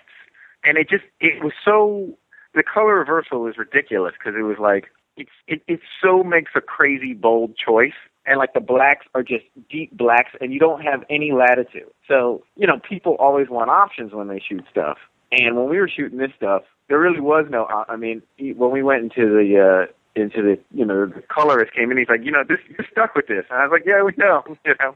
and 0.64 0.78
it 0.78 0.88
just 0.88 1.04
it 1.20 1.44
was 1.44 1.52
so 1.62 2.16
the 2.54 2.62
color 2.62 2.96
reversal 2.96 3.42
was 3.42 3.58
ridiculous 3.58 4.14
because 4.18 4.34
it 4.38 4.42
was 4.42 4.56
like 4.58 4.90
it's 5.20 5.30
it 5.46 5.62
it 5.66 5.80
so 6.02 6.22
makes 6.22 6.52
a 6.54 6.60
crazy 6.60 7.14
bold 7.14 7.56
choice. 7.56 7.98
And 8.26 8.38
like 8.38 8.52
the 8.52 8.60
blacks 8.60 9.06
are 9.14 9.22
just 9.22 9.44
deep 9.70 9.96
blacks 9.96 10.30
and 10.40 10.52
you 10.52 10.60
don't 10.60 10.82
have 10.82 11.04
any 11.08 11.32
latitude. 11.32 11.90
So 12.06 12.44
you 12.56 12.66
know 12.66 12.78
people 12.78 13.16
always 13.18 13.48
want 13.48 13.70
options 13.70 14.12
when 14.12 14.28
they 14.28 14.40
shoot 14.40 14.64
stuff. 14.70 14.98
And 15.32 15.56
when 15.56 15.68
we 15.68 15.78
were 15.78 15.88
shooting 15.88 16.18
this 16.18 16.32
stuff 16.36 16.62
there 16.90 16.98
really 16.98 17.20
was 17.20 17.46
no 17.48 17.66
i 17.88 17.96
mean 17.96 18.20
when 18.38 18.70
we 18.70 18.82
went 18.82 19.04
into 19.04 19.30
the 19.30 19.86
uh 19.86 20.20
into 20.20 20.42
the 20.42 20.58
you 20.74 20.84
know 20.84 21.06
the 21.06 21.22
colorist 21.32 21.72
came 21.72 21.90
in 21.90 21.96
he's 21.96 22.08
like 22.08 22.22
you 22.22 22.32
know 22.32 22.42
this 22.46 22.58
you're 22.68 22.86
stuck 22.90 23.14
with 23.14 23.28
this. 23.28 23.44
And 23.48 23.60
i 23.60 23.62
was 23.62 23.70
like 23.72 23.86
yeah 23.86 24.02
we 24.02 24.12
know 24.18 24.42
you 24.66 24.74
know. 24.80 24.94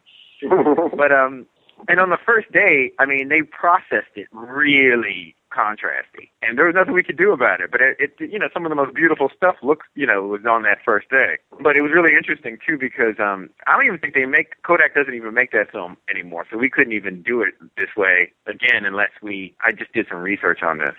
But 0.97 1.13
um 1.13 1.47
and 1.89 1.99
on 2.01 2.11
the 2.11 2.19
first 2.27 2.51
day 2.53 2.91
i 2.99 3.07
mean 3.07 3.29
they 3.29 3.43
processed 3.43 4.15
it 4.17 4.27
really 4.33 5.35
contrasty 5.55 6.29
and 6.43 6.59
there 6.59 6.67
was 6.67 6.75
nothing 6.75 6.93
we 6.93 7.03
could 7.03 7.17
do 7.17 7.33
about 7.33 7.61
it. 7.61 7.71
But 7.71 7.81
it, 7.81 7.97
it 7.99 8.31
you 8.33 8.39
know 8.39 8.49
some 8.53 8.67
of 8.67 8.71
the 8.71 8.77
most 8.77 8.95
beautiful 8.95 9.31
stuff 9.37 9.57
looks 9.63 9.87
you 9.95 10.07
know 10.07 10.27
was 10.27 10.41
on 10.49 10.63
that 10.63 10.79
first 10.85 11.09
day. 11.11 11.39
But 11.63 11.77
it 11.77 11.83
was 11.83 11.93
really 11.95 12.15
interesting 12.17 12.59
too 12.67 12.77
because 12.79 13.17
um 13.19 13.51
i 13.67 13.73
don't 13.73 13.87
even 13.87 13.99
think 13.99 14.15
they 14.15 14.27
make 14.27 14.61
kodak 14.63 14.95
doesn't 14.95 15.15
even 15.15 15.35
make 15.35 15.53
that 15.53 15.71
film 15.71 15.97
anymore. 16.11 16.47
So 16.51 16.59
we 16.59 16.69
couldn't 16.69 16.93
even 16.93 17.23
do 17.23 17.43
it 17.43 17.55
this 17.77 17.95
way 17.97 18.33
again 18.47 18.85
unless 18.85 19.11
we 19.23 19.55
i 19.65 19.71
just 19.73 19.93
did 19.93 20.07
some 20.11 20.19
research 20.19 20.63
on 20.63 20.79
this 20.79 20.97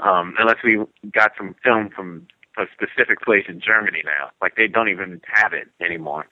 um 0.00 0.34
unless 0.38 0.58
we 0.64 0.80
got 1.12 1.32
some 1.36 1.54
film 1.62 1.90
from 1.94 2.26
a 2.58 2.64
specific 2.74 3.20
place 3.20 3.44
in 3.48 3.60
germany 3.60 4.02
now. 4.04 4.30
Like 4.40 4.56
they 4.56 4.66
don't 4.66 4.88
even 4.88 5.20
have 5.32 5.52
it 5.52 5.68
anymore. 5.80 6.26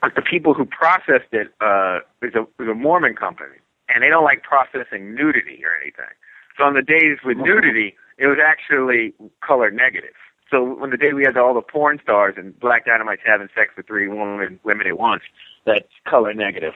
But 0.00 0.14
the 0.14 0.22
people 0.22 0.54
who 0.54 0.64
processed 0.64 1.32
it 1.32 1.48
uh, 1.60 2.00
is 2.22 2.34
a, 2.34 2.42
is 2.62 2.68
a 2.68 2.74
Mormon 2.74 3.14
company, 3.16 3.56
and 3.88 4.02
they 4.02 4.08
don't 4.08 4.22
like 4.24 4.42
processing 4.42 5.14
nudity 5.14 5.60
or 5.64 5.74
anything. 5.80 6.12
So 6.58 6.64
on 6.64 6.74
the 6.74 6.82
days 6.82 7.18
with 7.24 7.38
nudity, 7.38 7.94
it 8.18 8.26
was 8.26 8.38
actually 8.44 9.14
color 9.40 9.70
negative. 9.70 10.14
So 10.50 10.74
when 10.78 10.90
the 10.90 10.96
day 10.96 11.12
we 11.12 11.24
had 11.24 11.36
all 11.36 11.54
the 11.54 11.62
porn 11.62 12.00
stars 12.02 12.34
and 12.36 12.58
Black 12.58 12.84
Dynamite's 12.84 13.22
having 13.24 13.48
sex 13.54 13.70
with 13.76 13.86
three 13.86 14.08
women 14.08 14.58
women 14.64 14.86
at 14.86 14.98
once, 14.98 15.22
that's 15.64 15.86
color 16.06 16.34
negative. 16.34 16.72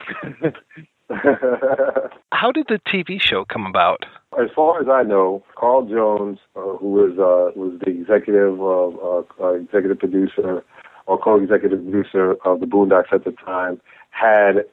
How 2.31 2.51
did 2.51 2.67
the 2.69 2.79
TV 2.87 3.21
show 3.21 3.45
come 3.45 3.65
about? 3.65 4.05
As 4.39 4.49
far 4.55 4.81
as 4.81 4.87
I 4.89 5.03
know, 5.03 5.43
Carl 5.55 5.85
Jones, 5.85 6.39
uh, 6.55 6.61
who 6.77 6.91
was 6.91 7.11
uh, 7.19 7.59
was 7.59 7.79
the 7.83 7.89
executive 7.89 8.59
uh, 8.61 8.87
uh, 8.87 9.23
uh, 9.41 9.53
executive 9.55 9.99
producer 9.99 10.63
or 11.05 11.17
co-executive 11.19 11.83
producer 11.83 12.35
of 12.45 12.61
the 12.61 12.65
Boondocks 12.65 13.11
at 13.11 13.25
the 13.25 13.31
time, 13.31 13.81
had 14.11 14.63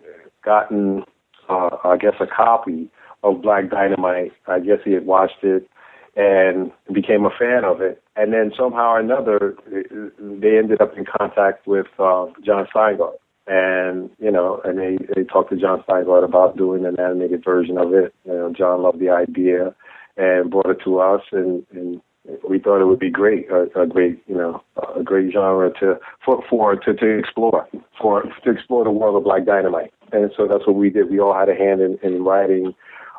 gotten, 0.45 1.03
uh, 1.49 1.71
I 1.83 1.97
guess, 1.97 2.15
a 2.21 2.27
copy 2.27 2.89
of 3.23 3.43
Black 3.43 3.71
Dynamite. 3.71 4.33
I 4.47 4.61
guess 4.61 4.79
he 4.85 4.93
had 4.93 5.07
watched 5.07 5.43
it 5.43 5.69
and 6.17 6.73
became 6.93 7.25
a 7.25 7.31
fan 7.31 7.65
of 7.65 7.81
it. 7.81 8.03
And 8.17 8.33
then 8.33 8.53
somehow 8.57 8.93
or 8.93 9.01
another, 9.01 9.55
they 9.71 10.59
ended 10.59 10.81
up 10.81 10.97
in 10.97 11.05
contact 11.05 11.67
with 11.67 11.87
uh, 11.99 12.27
John 12.45 12.67
Steingart. 12.75 13.15
And, 13.47 14.11
you 14.19 14.31
know, 14.31 14.61
and 14.65 14.79
they, 14.79 14.99
they 15.15 15.25
talked 15.25 15.51
to 15.51 15.57
John 15.57 15.83
Steingart 15.89 16.25
about 16.25 16.57
doing 16.57 16.85
an 16.85 17.01
animated 17.01 17.45
version 17.45 17.79
of 17.79 17.93
it. 17.95 18.15
You 18.25 18.33
know, 18.33 18.53
John 18.57 18.83
loved 18.83 19.01
the 19.01 19.11
idea 19.11 19.75
and 20.17 20.51
brought 20.51 20.71
it 20.71 20.79
to 20.85 21.01
us 21.01 21.23
and, 21.33 21.65
and 21.73 22.01
we 22.49 22.59
thought 22.59 22.81
it 22.81 22.87
would 22.87 22.99
be 22.99 23.11
great, 23.11 23.51
a, 23.51 23.81
a 23.81 23.87
great, 23.87 24.23
you 24.27 24.35
know, 24.35 24.63
a 24.97 25.03
great 25.03 25.33
genre 25.33 25.73
to 25.81 25.99
for 26.25 26.45
for 26.49 26.77
to, 26.77 26.95
to 26.95 27.19
explore, 27.19 27.67
for 28.01 28.23
to 28.45 28.51
explore 28.51 28.85
the 28.85 28.91
world 28.91 29.17
of 29.17 29.25
Black 29.25 29.47
Dynamite. 29.47 29.93
And 30.13 30.31
so 30.37 30.47
that's 30.47 30.67
what 30.67 30.77
we 30.77 30.91
did. 30.91 31.11
We 31.11 31.21
all 31.21 31.35
had 31.35 31.49
a 31.49 31.55
hand 31.55 31.81
in, 31.81 31.99
in 32.03 32.23
writing 32.23 32.75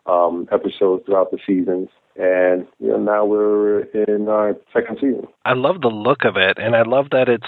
um, 0.06 0.48
episodes 0.52 1.06
throughout 1.06 1.32
the 1.32 1.40
seasons, 1.46 1.90
and 2.16 2.68
you 2.80 2.90
know 2.90 2.98
now 2.98 3.26
we're 3.26 3.82
in 4.08 4.28
our 4.28 4.56
second 4.74 4.98
season. 5.00 5.28
I 5.46 5.54
love 5.54 5.82
the 5.82 5.90
look 5.90 6.24
of 6.26 6.38
it, 6.38 6.58
and 6.58 6.76
I 6.76 6.84
love 6.84 7.08
that 7.12 7.30
it's 7.30 7.48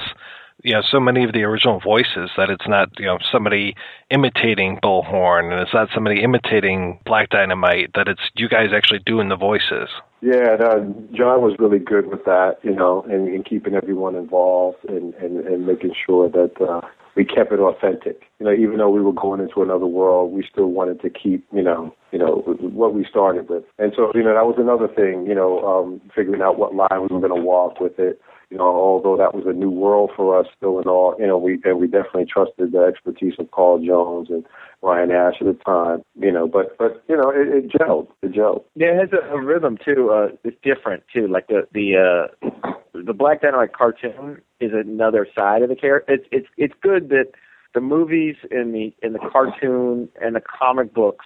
you 0.63 0.73
know 0.73 0.81
so 0.81 0.99
many 0.99 1.23
of 1.23 1.33
the 1.33 1.43
original 1.43 1.79
voices 1.79 2.31
that 2.37 2.49
it's 2.49 2.67
not 2.67 2.89
you 2.99 3.05
know 3.05 3.17
somebody 3.31 3.75
imitating 4.09 4.79
Bullhorn 4.83 5.51
and 5.51 5.61
it's 5.61 5.73
not 5.73 5.89
somebody 5.93 6.23
imitating 6.23 6.99
Black 7.05 7.29
Dynamite 7.29 7.91
that 7.95 8.07
it's 8.07 8.21
you 8.35 8.47
guys 8.47 8.69
actually 8.75 8.99
doing 9.05 9.29
the 9.29 9.35
voices. 9.35 9.89
Yeah, 10.21 10.55
no, 10.57 10.95
John 11.13 11.41
was 11.41 11.55
really 11.59 11.79
good 11.79 12.07
with 12.07 12.23
that, 12.23 12.57
you 12.63 12.73
know, 12.73 13.03
and, 13.09 13.27
and 13.27 13.43
keeping 13.43 13.73
everyone 13.73 14.15
involved 14.15 14.77
and, 14.87 15.13
and, 15.15 15.45
and 15.45 15.67
making 15.67 15.93
sure 16.05 16.29
that 16.29 16.61
uh, 16.61 16.79
we 17.15 17.25
kept 17.25 17.51
it 17.51 17.59
authentic. 17.59 18.21
You 18.39 18.45
know, 18.45 18.53
even 18.53 18.77
though 18.77 18.89
we 18.89 19.01
were 19.01 19.13
going 19.13 19.41
into 19.41 19.61
another 19.61 19.85
world, 19.85 20.31
we 20.31 20.45
still 20.49 20.67
wanted 20.67 21.01
to 21.01 21.09
keep, 21.09 21.45
you 21.53 21.61
know, 21.61 21.93
you 22.11 22.19
know, 22.19 22.43
what 22.59 22.93
we 22.93 23.05
started 23.09 23.49
with. 23.49 23.63
And 23.77 23.93
so, 23.95 24.11
you 24.15 24.23
know, 24.23 24.33
that 24.33 24.45
was 24.45 24.55
another 24.57 24.87
thing, 24.87 25.25
you 25.27 25.35
know, 25.35 25.63
um, 25.65 26.01
figuring 26.15 26.41
out 26.41 26.57
what 26.57 26.75
line 26.75 26.89
we 26.91 27.15
were 27.15 27.27
going 27.27 27.35
to 27.35 27.41
walk 27.41 27.79
with 27.79 27.99
it. 27.99 28.19
You 28.49 28.59
know, 28.59 28.65
although 28.65 29.17
that 29.17 29.33
was 29.33 29.45
a 29.47 29.53
new 29.53 29.71
world 29.71 30.11
for 30.15 30.39
us, 30.39 30.45
still 30.55 30.77
and 30.77 30.85
all, 30.85 31.15
you 31.17 31.25
know, 31.25 31.39
we 31.39 31.59
and 31.63 31.79
we 31.79 31.87
definitely 31.87 32.25
trusted 32.25 32.71
the 32.71 32.81
expertise 32.81 33.33
of 33.39 33.49
Carl 33.49 33.79
Jones 33.79 34.29
and 34.29 34.45
Brian 34.79 35.09
Ash 35.09 35.35
at 35.41 35.47
the 35.47 35.57
time. 35.65 36.03
You 36.19 36.31
know, 36.31 36.47
but 36.47 36.77
but 36.77 37.03
you 37.09 37.17
know, 37.17 37.31
it, 37.31 37.47
it 37.47 37.71
gelled. 37.71 38.09
It 38.21 38.33
gelled. 38.33 38.63
Yeah, 38.75 38.89
it 38.89 38.99
has 38.99 39.09
a, 39.11 39.33
a 39.33 39.41
rhythm 39.41 39.79
too. 39.83 40.11
Uh, 40.11 40.35
it's 40.43 40.57
different 40.61 41.01
too. 41.11 41.27
Like 41.27 41.47
the 41.47 41.67
the 41.73 42.29
uh, 42.37 42.69
the 42.93 43.13
Black 43.13 43.41
Dynamite 43.41 43.73
cartoon 43.73 44.41
is 44.59 44.71
another 44.73 45.27
side 45.35 45.61
of 45.61 45.69
the 45.69 45.75
character. 45.75 46.13
It's 46.13 46.25
it's 46.31 46.47
it's 46.57 46.73
good 46.81 47.09
that 47.09 47.31
the 47.73 47.81
movies 47.81 48.35
and 48.51 48.73
the 48.73 48.93
in 49.01 49.13
the 49.13 49.19
cartoon 49.19 50.09
and 50.21 50.35
the 50.35 50.41
comic 50.41 50.93
books 50.93 51.25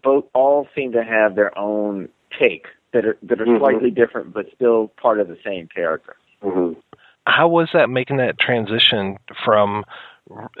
both 0.00 0.24
all 0.34 0.68
seem 0.74 0.92
to 0.92 1.02
have 1.02 1.34
their 1.34 1.56
own 1.58 2.08
take 2.38 2.66
that 2.92 3.04
are 3.04 3.18
that 3.22 3.40
are 3.40 3.46
Mhm. 3.46 3.58
slightly 3.58 3.90
different 3.90 4.32
but 4.32 4.46
still 4.54 4.88
part 5.00 5.18
of 5.20 5.28
the 5.28 5.38
same 5.44 5.66
character. 5.66 6.16
Mm-hmm. 6.42 6.78
How 7.26 7.48
was 7.48 7.70
that 7.72 7.90
making 7.90 8.18
that 8.18 8.38
transition 8.38 9.18
from 9.44 9.84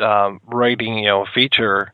um, 0.00 0.40
writing, 0.46 0.98
you 0.98 1.06
know, 1.06 1.22
a 1.22 1.26
feature 1.26 1.92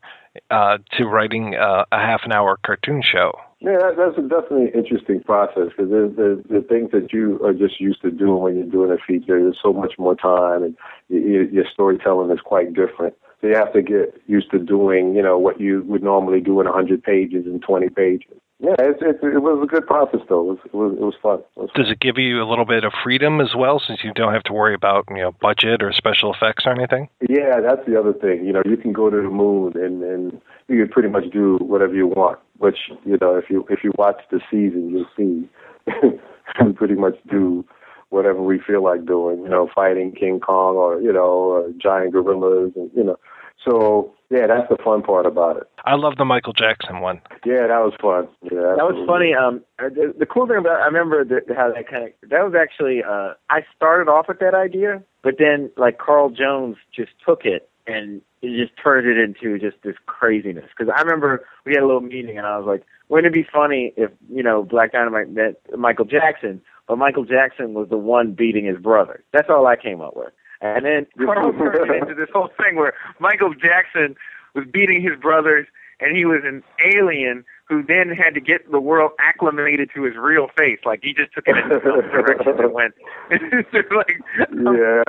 uh, 0.49 0.77
to 0.97 1.05
writing 1.05 1.55
uh, 1.55 1.85
a 1.91 1.99
half 1.99 2.21
an 2.25 2.31
hour 2.33 2.57
cartoon 2.65 3.01
show? 3.01 3.33
Yeah, 3.65 3.77
that, 3.79 3.95
that's 3.97 4.15
definitely 4.29 4.67
an 4.67 4.73
interesting 4.85 5.21
process 5.21 5.73
because 5.75 5.89
the, 5.89 6.13
the 6.15 6.59
the 6.59 6.61
things 6.61 6.91
that 6.91 7.11
you 7.11 7.43
are 7.43 7.51
just 7.51 7.81
used 7.81 7.99
to 8.03 8.11
doing 8.11 8.39
when 8.39 8.55
you're 8.57 8.67
doing 8.67 8.91
a 8.91 8.97
feature, 9.07 9.41
there's 9.41 9.57
so 9.59 9.73
much 9.73 9.93
more 9.97 10.13
time, 10.15 10.61
and 10.61 10.77
y 11.09 11.17
y 11.17 11.47
your 11.51 11.65
storytelling 11.73 12.29
is 12.29 12.39
quite 12.45 12.73
different. 12.75 13.15
So 13.41 13.47
you 13.47 13.55
have 13.55 13.73
to 13.73 13.81
get 13.81 14.21
used 14.27 14.51
to 14.51 14.59
doing, 14.59 15.15
you 15.15 15.23
know, 15.23 15.39
what 15.39 15.59
you 15.59 15.83
would 15.87 16.03
normally 16.03 16.41
do 16.41 16.59
in 16.61 16.67
100 16.67 17.01
pages 17.01 17.47
and 17.47 17.59
20 17.59 17.89
pages. 17.89 18.37
Yeah, 18.59 18.75
it's, 18.79 18.99
it's, 19.01 19.19
it 19.21 19.41
was 19.43 19.59
a 19.61 19.67
good 19.67 19.85
process 19.85 20.21
though. 20.29 20.39
It 20.41 20.47
was 20.47 20.59
it 20.65 20.73
was, 20.73 20.93
it 20.93 21.03
was 21.03 21.15
fun. 21.21 21.39
It 21.57 21.59
was 21.59 21.69
Does 21.75 21.91
it 21.91 21.99
give 21.99 22.17
you 22.17 22.41
a 22.41 22.47
little 22.47 22.65
bit 22.65 22.85
of 22.85 22.93
freedom 23.03 23.41
as 23.41 23.49
well, 23.55 23.81
since 23.85 23.99
you 24.01 24.13
don't 24.13 24.33
have 24.33 24.43
to 24.43 24.53
worry 24.53 24.73
about 24.73 25.05
you 25.09 25.17
know 25.17 25.33
budget 25.41 25.83
or 25.83 25.91
special 25.91 26.33
effects 26.33 26.63
or 26.65 26.71
anything? 26.71 27.09
Yeah, 27.27 27.59
that's 27.59 27.85
the 27.85 27.99
other 27.99 28.13
thing. 28.13 28.45
You 28.45 28.53
know, 28.53 28.61
you 28.65 28.77
can 28.77 28.93
go 28.93 29.09
to 29.09 29.17
the 29.17 29.29
moon 29.29 29.73
and 29.75 30.01
and 30.01 30.41
you 30.69 30.77
can 30.83 30.87
pretty 30.89 31.09
much 31.09 31.25
do 31.33 31.57
whatever 31.57 31.93
you 31.93 32.07
want. 32.07 32.39
Which 32.57 32.77
you 33.03 33.17
know, 33.19 33.35
if 33.35 33.49
you 33.49 33.65
if 33.69 33.83
you 33.83 33.91
watch 33.97 34.21
the 34.31 34.39
season, 34.49 34.89
you'll 34.89 35.11
see 35.17 35.49
we 36.63 36.71
pretty 36.71 36.95
much 36.95 37.15
do 37.29 37.65
whatever 38.09 38.41
we 38.41 38.61
feel 38.65 38.81
like 38.81 39.05
doing. 39.05 39.41
You 39.41 39.49
know, 39.49 39.69
fighting 39.75 40.13
King 40.13 40.39
Kong 40.39 40.77
or 40.77 41.01
you 41.01 41.11
know 41.11 41.27
or 41.27 41.71
giant 41.77 42.13
gorillas, 42.13 42.71
and 42.77 42.89
you 42.95 43.03
know. 43.03 43.17
So 43.63 44.13
yeah, 44.29 44.47
that's 44.47 44.67
the 44.69 44.77
fun 44.83 45.03
part 45.03 45.25
about 45.25 45.57
it. 45.57 45.63
I 45.85 45.95
love 45.95 46.15
the 46.17 46.25
Michael 46.25 46.53
Jackson 46.53 46.99
one. 46.99 47.21
Yeah, 47.45 47.67
that 47.67 47.79
was 47.79 47.93
fun. 48.01 48.27
Yeah, 48.43 48.73
That 48.75 48.85
was 48.89 49.05
funny. 49.07 49.33
Um, 49.35 49.61
uh, 49.77 49.89
the, 49.89 50.13
the 50.17 50.25
cool 50.25 50.47
thing 50.47 50.57
about 50.57 50.81
I 50.81 50.85
remember 50.85 51.23
the, 51.23 51.41
how 51.55 51.71
that 51.71 51.87
kind 51.87 52.05
of 52.05 52.29
that 52.29 52.43
was 52.43 52.53
actually 52.59 53.03
uh, 53.03 53.33
I 53.49 53.61
started 53.75 54.09
off 54.09 54.27
with 54.27 54.39
that 54.39 54.55
idea, 54.55 55.03
but 55.23 55.35
then 55.37 55.71
like 55.77 55.99
Carl 55.99 56.29
Jones 56.29 56.77
just 56.95 57.11
took 57.25 57.45
it 57.45 57.69
and 57.87 58.21
it 58.41 58.59
just 58.59 58.73
turned 58.81 59.07
it 59.07 59.17
into 59.17 59.59
just 59.59 59.77
this 59.83 59.95
craziness. 60.07 60.65
Because 60.75 60.91
I 60.95 61.01
remember 61.01 61.45
we 61.65 61.73
had 61.73 61.83
a 61.83 61.85
little 61.85 62.01
meeting 62.01 62.37
and 62.37 62.47
I 62.47 62.57
was 62.57 62.65
like, 62.67 62.83
wouldn't 63.09 63.27
it 63.27 63.37
be 63.37 63.47
funny 63.51 63.93
if 63.95 64.11
you 64.29 64.41
know 64.41 64.63
Black 64.63 64.91
Dynamite 64.91 65.29
met 65.29 65.61
Michael 65.77 66.05
Jackson, 66.05 66.61
but 66.87 66.97
Michael 66.97 67.25
Jackson 67.25 67.73
was 67.73 67.89
the 67.89 67.97
one 67.97 68.33
beating 68.33 68.65
his 68.65 68.77
brother. 68.77 69.23
That's 69.33 69.49
all 69.49 69.67
I 69.67 69.75
came 69.75 70.01
up 70.01 70.15
with. 70.15 70.33
And 70.61 70.85
then 70.85 71.07
Carl 71.25 71.51
turned 71.53 71.89
it 71.91 71.95
into 72.01 72.15
this 72.15 72.29
whole 72.33 72.49
thing 72.61 72.75
where 72.75 72.93
Michael 73.19 73.53
Jackson 73.53 74.15
was 74.53 74.65
beating 74.71 75.01
his 75.01 75.19
brothers, 75.19 75.67
and 75.99 76.15
he 76.15 76.25
was 76.25 76.41
an 76.43 76.63
alien 76.93 77.43
who 77.67 77.81
then 77.83 78.09
had 78.09 78.33
to 78.35 78.39
get 78.39 78.69
the 78.71 78.79
world 78.79 79.11
acclimated 79.19 79.89
to 79.95 80.03
his 80.03 80.15
real 80.15 80.47
face. 80.55 80.79
Like 80.85 80.99
he 81.03 81.13
just 81.13 81.33
took 81.33 81.47
it 81.47 81.57
in 81.57 81.63
some 81.69 81.81
direction 82.11 82.59
and 82.59 82.73
went. 82.73 82.93
like, 83.31 84.21
yeah, 84.37 85.03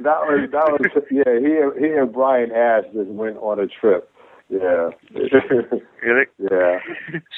that 0.00 0.20
was 0.26 0.48
that 0.52 0.70
was 0.70 1.02
yeah. 1.10 1.22
He 1.40 1.56
and- 1.56 1.84
he 1.84 1.92
and 1.92 2.12
Brian 2.12 2.52
Ash 2.52 2.84
just 2.94 3.08
went 3.10 3.36
on 3.38 3.58
a 3.58 3.66
trip. 3.66 4.10
Yeah. 4.50 4.90
really? 6.02 6.24
Yeah. 6.38 6.78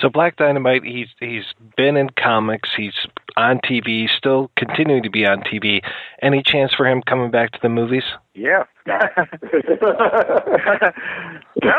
So 0.01 0.09
Black 0.09 0.37
Dynamite, 0.37 0.85
he's 0.85 1.09
he's 1.19 1.45
been 1.77 1.97
in 1.97 2.11
comics, 2.11 2.71
he's 2.77 2.95
on 3.41 3.59
TV, 3.59 4.07
still 4.17 4.51
continuing 4.57 5.03
to 5.03 5.11
be 5.11 5.27
on 5.27 5.43
TV. 5.43 5.81
Any 6.23 6.43
chance 6.45 6.73
for 6.75 6.87
him 6.87 7.03
coming 7.03 7.31
back 7.31 7.53
to 7.53 7.59
the 7.63 7.69
movies? 7.69 8.05
Yeah. 8.35 8.65
no, 8.87 8.95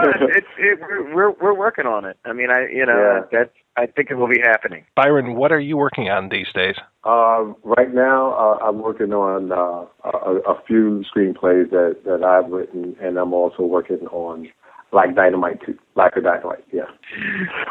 it's, 0.03 0.37
it's 0.37 0.47
it, 0.57 0.79
we're, 0.79 1.13
we're 1.13 1.31
we're 1.31 1.53
working 1.53 1.85
on 1.85 2.05
it. 2.05 2.17
I 2.25 2.33
mean, 2.33 2.49
I 2.49 2.67
you 2.71 2.85
know 2.85 3.25
that's 3.31 3.51
I 3.77 3.85
think 3.85 4.11
it 4.11 4.15
will 4.15 4.27
be 4.27 4.39
happening. 4.39 4.85
Byron, 4.95 5.35
what 5.35 5.51
are 5.51 5.59
you 5.59 5.77
working 5.77 6.09
on 6.09 6.29
these 6.29 6.47
days? 6.53 6.75
Um, 7.03 7.55
right 7.63 7.93
now, 7.93 8.33
uh, 8.33 8.57
I'm 8.65 8.81
working 8.81 9.13
on 9.13 9.51
uh, 9.51 9.85
a, 10.07 10.51
a 10.51 10.61
few 10.67 11.03
screenplays 11.13 11.69
that, 11.71 12.01
that 12.05 12.23
I've 12.23 12.51
written, 12.51 12.95
and 13.01 13.17
I'm 13.17 13.33
also 13.33 13.63
working 13.63 14.05
on 14.07 14.49
Black 14.91 15.15
Dynamite 15.15 15.61
too. 15.65 15.77
Black 15.95 16.15
or 16.17 16.21
Dynamite, 16.21 16.65
yeah. 16.71 16.83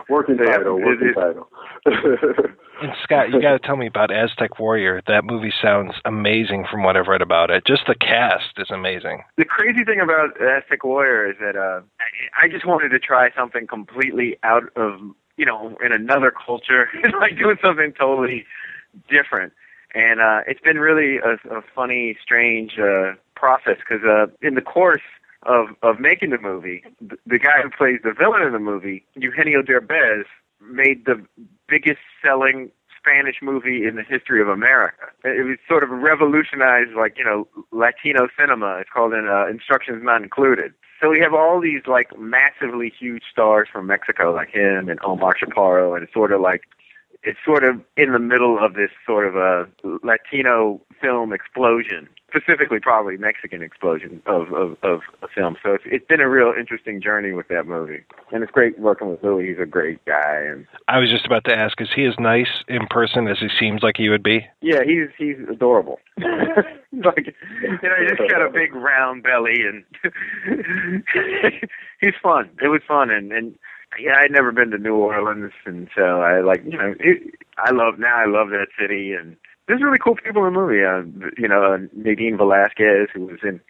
Working 0.08 0.38
title, 0.38 0.80
working 0.80 1.12
title. 1.14 1.48
And 2.82 2.92
Scott, 3.02 3.30
you 3.30 3.42
got 3.42 3.52
to 3.52 3.58
tell 3.58 3.76
me 3.76 3.86
about 3.86 4.10
Aztec 4.10 4.58
Warrior. 4.58 5.02
That 5.06 5.24
movie 5.24 5.52
sounds 5.60 5.92
amazing 6.06 6.64
from 6.70 6.82
what 6.82 6.96
I've 6.96 7.08
read 7.08 7.20
about 7.20 7.50
it. 7.50 7.66
Just 7.66 7.82
the 7.86 7.94
cast 7.94 8.56
is 8.56 8.70
amazing. 8.70 9.22
The 9.36 9.44
crazy 9.44 9.84
thing 9.84 10.00
about 10.00 10.40
Aztec 10.40 10.82
Warrior 10.82 11.30
is 11.30 11.36
that 11.40 11.56
uh, 11.56 11.82
I, 12.00 12.46
I 12.46 12.48
just 12.48 12.66
wanted 12.66 12.88
to 12.88 12.98
try 12.98 13.28
something 13.36 13.66
completely 13.66 14.38
out 14.44 14.62
of 14.76 14.98
you 15.36 15.44
know 15.44 15.76
in 15.84 15.92
another 15.92 16.32
culture, 16.32 16.88
like 17.20 17.36
doing 17.38 17.56
something 17.62 17.92
totally 17.98 18.46
different. 19.10 19.52
And 19.94 20.20
uh, 20.20 20.40
it's 20.46 20.60
been 20.60 20.78
really 20.78 21.18
a, 21.18 21.32
a 21.54 21.62
funny, 21.74 22.16
strange 22.22 22.78
uh, 22.78 23.12
process 23.34 23.76
because 23.78 24.04
uh, 24.04 24.26
in 24.40 24.54
the 24.54 24.62
course 24.62 25.02
of 25.44 25.68
of 25.82 26.00
making 26.00 26.30
the 26.30 26.38
movie, 26.38 26.82
the, 27.00 27.16
the 27.26 27.38
guy 27.38 27.62
who 27.62 27.70
plays 27.70 28.00
the 28.02 28.12
villain 28.12 28.42
in 28.42 28.52
the 28.52 28.58
movie, 28.58 29.04
Eugenio 29.14 29.62
Derbez, 29.62 30.24
made 30.60 31.06
the 31.06 31.24
biggest 31.68 32.00
selling 32.22 32.70
Spanish 32.98 33.36
movie 33.40 33.86
in 33.86 33.96
the 33.96 34.02
history 34.02 34.42
of 34.42 34.48
America. 34.48 35.06
It 35.24 35.46
was 35.46 35.56
sort 35.66 35.82
of 35.82 35.90
revolutionized, 35.90 36.92
like 36.96 37.16
you 37.16 37.24
know, 37.24 37.48
Latino 37.72 38.28
cinema. 38.38 38.78
It's 38.80 38.90
called 38.92 39.14
in 39.14 39.26
uh, 39.28 39.46
Instructions 39.50 40.02
Not 40.04 40.22
Included. 40.22 40.74
So 41.00 41.08
we 41.08 41.20
have 41.20 41.32
all 41.32 41.60
these 41.60 41.82
like 41.86 42.10
massively 42.18 42.92
huge 42.98 43.22
stars 43.32 43.68
from 43.72 43.86
Mexico, 43.86 44.34
like 44.34 44.50
him 44.50 44.88
and 44.90 44.98
Omar 45.02 45.34
Chaparro, 45.34 45.94
and 45.94 46.04
it's 46.04 46.12
sort 46.12 46.32
of 46.32 46.42
like 46.42 46.64
it's 47.22 47.38
sort 47.44 47.64
of 47.64 47.80
in 47.96 48.12
the 48.12 48.18
middle 48.18 48.58
of 48.62 48.74
this 48.74 48.90
sort 49.06 49.26
of 49.26 49.36
a 49.36 49.68
Latino 50.02 50.80
film 51.00 51.32
explosion, 51.32 52.08
specifically 52.28 52.78
probably 52.80 53.16
Mexican 53.16 53.62
explosion 53.62 54.22
of 54.26 54.52
of, 54.52 54.76
of 54.82 55.00
a 55.22 55.28
film. 55.28 55.56
So 55.62 55.74
it's 55.74 55.84
it's 55.86 56.06
been 56.06 56.20
a 56.20 56.28
real 56.28 56.52
interesting 56.58 57.00
journey 57.00 57.32
with 57.32 57.48
that 57.48 57.66
movie, 57.66 58.02
and 58.32 58.42
it's 58.42 58.52
great 58.52 58.78
working 58.78 59.10
with 59.10 59.22
Louis. 59.22 59.48
He's 59.48 59.58
a 59.60 59.66
great 59.66 60.04
guy, 60.04 60.42
and 60.46 60.66
I 60.88 60.98
was 60.98 61.10
just 61.10 61.26
about 61.26 61.44
to 61.44 61.56
ask, 61.56 61.80
is 61.80 61.88
he 61.94 62.04
as 62.04 62.14
nice 62.18 62.64
in 62.68 62.86
person 62.88 63.28
as 63.28 63.38
he 63.38 63.48
seems 63.58 63.82
like 63.82 63.96
he 63.96 64.08
would 64.08 64.22
be? 64.22 64.46
yeah, 64.62 64.80
he's 64.84 65.08
he's 65.18 65.36
adorable. 65.50 66.00
like 66.18 67.34
you 67.62 67.88
know, 67.88 67.96
he's 68.00 68.30
got 68.30 68.44
a 68.44 68.50
big 68.50 68.74
round 68.74 69.22
belly, 69.22 69.62
and 69.62 69.84
he's 72.00 72.14
fun. 72.22 72.50
It 72.62 72.68
was 72.68 72.82
fun, 72.86 73.10
and 73.10 73.32
and 73.32 73.54
yeah, 74.00 74.14
I'd 74.22 74.30
never 74.30 74.52
been 74.52 74.70
to 74.70 74.78
New 74.78 74.96
Orleans, 74.96 75.52
and 75.64 75.88
so 75.94 76.20
I 76.20 76.40
like 76.40 76.62
you 76.64 76.78
know, 76.78 76.94
it, 76.98 77.34
I 77.58 77.70
love 77.70 77.98
now. 77.98 78.16
I 78.16 78.26
love 78.26 78.50
that 78.50 78.68
city, 78.78 79.12
and 79.12 79.36
there's 79.66 79.82
really 79.82 79.98
cool 79.98 80.16
people 80.16 80.46
in 80.46 80.52
the 80.52 80.60
movie. 80.60 80.82
Uh, 80.82 81.30
you 81.38 81.48
know, 81.48 81.74
uh, 81.74 81.78
Nadine 81.94 82.36
Velasquez, 82.36 83.08
who 83.14 83.26
was 83.26 83.38
in 83.42 83.60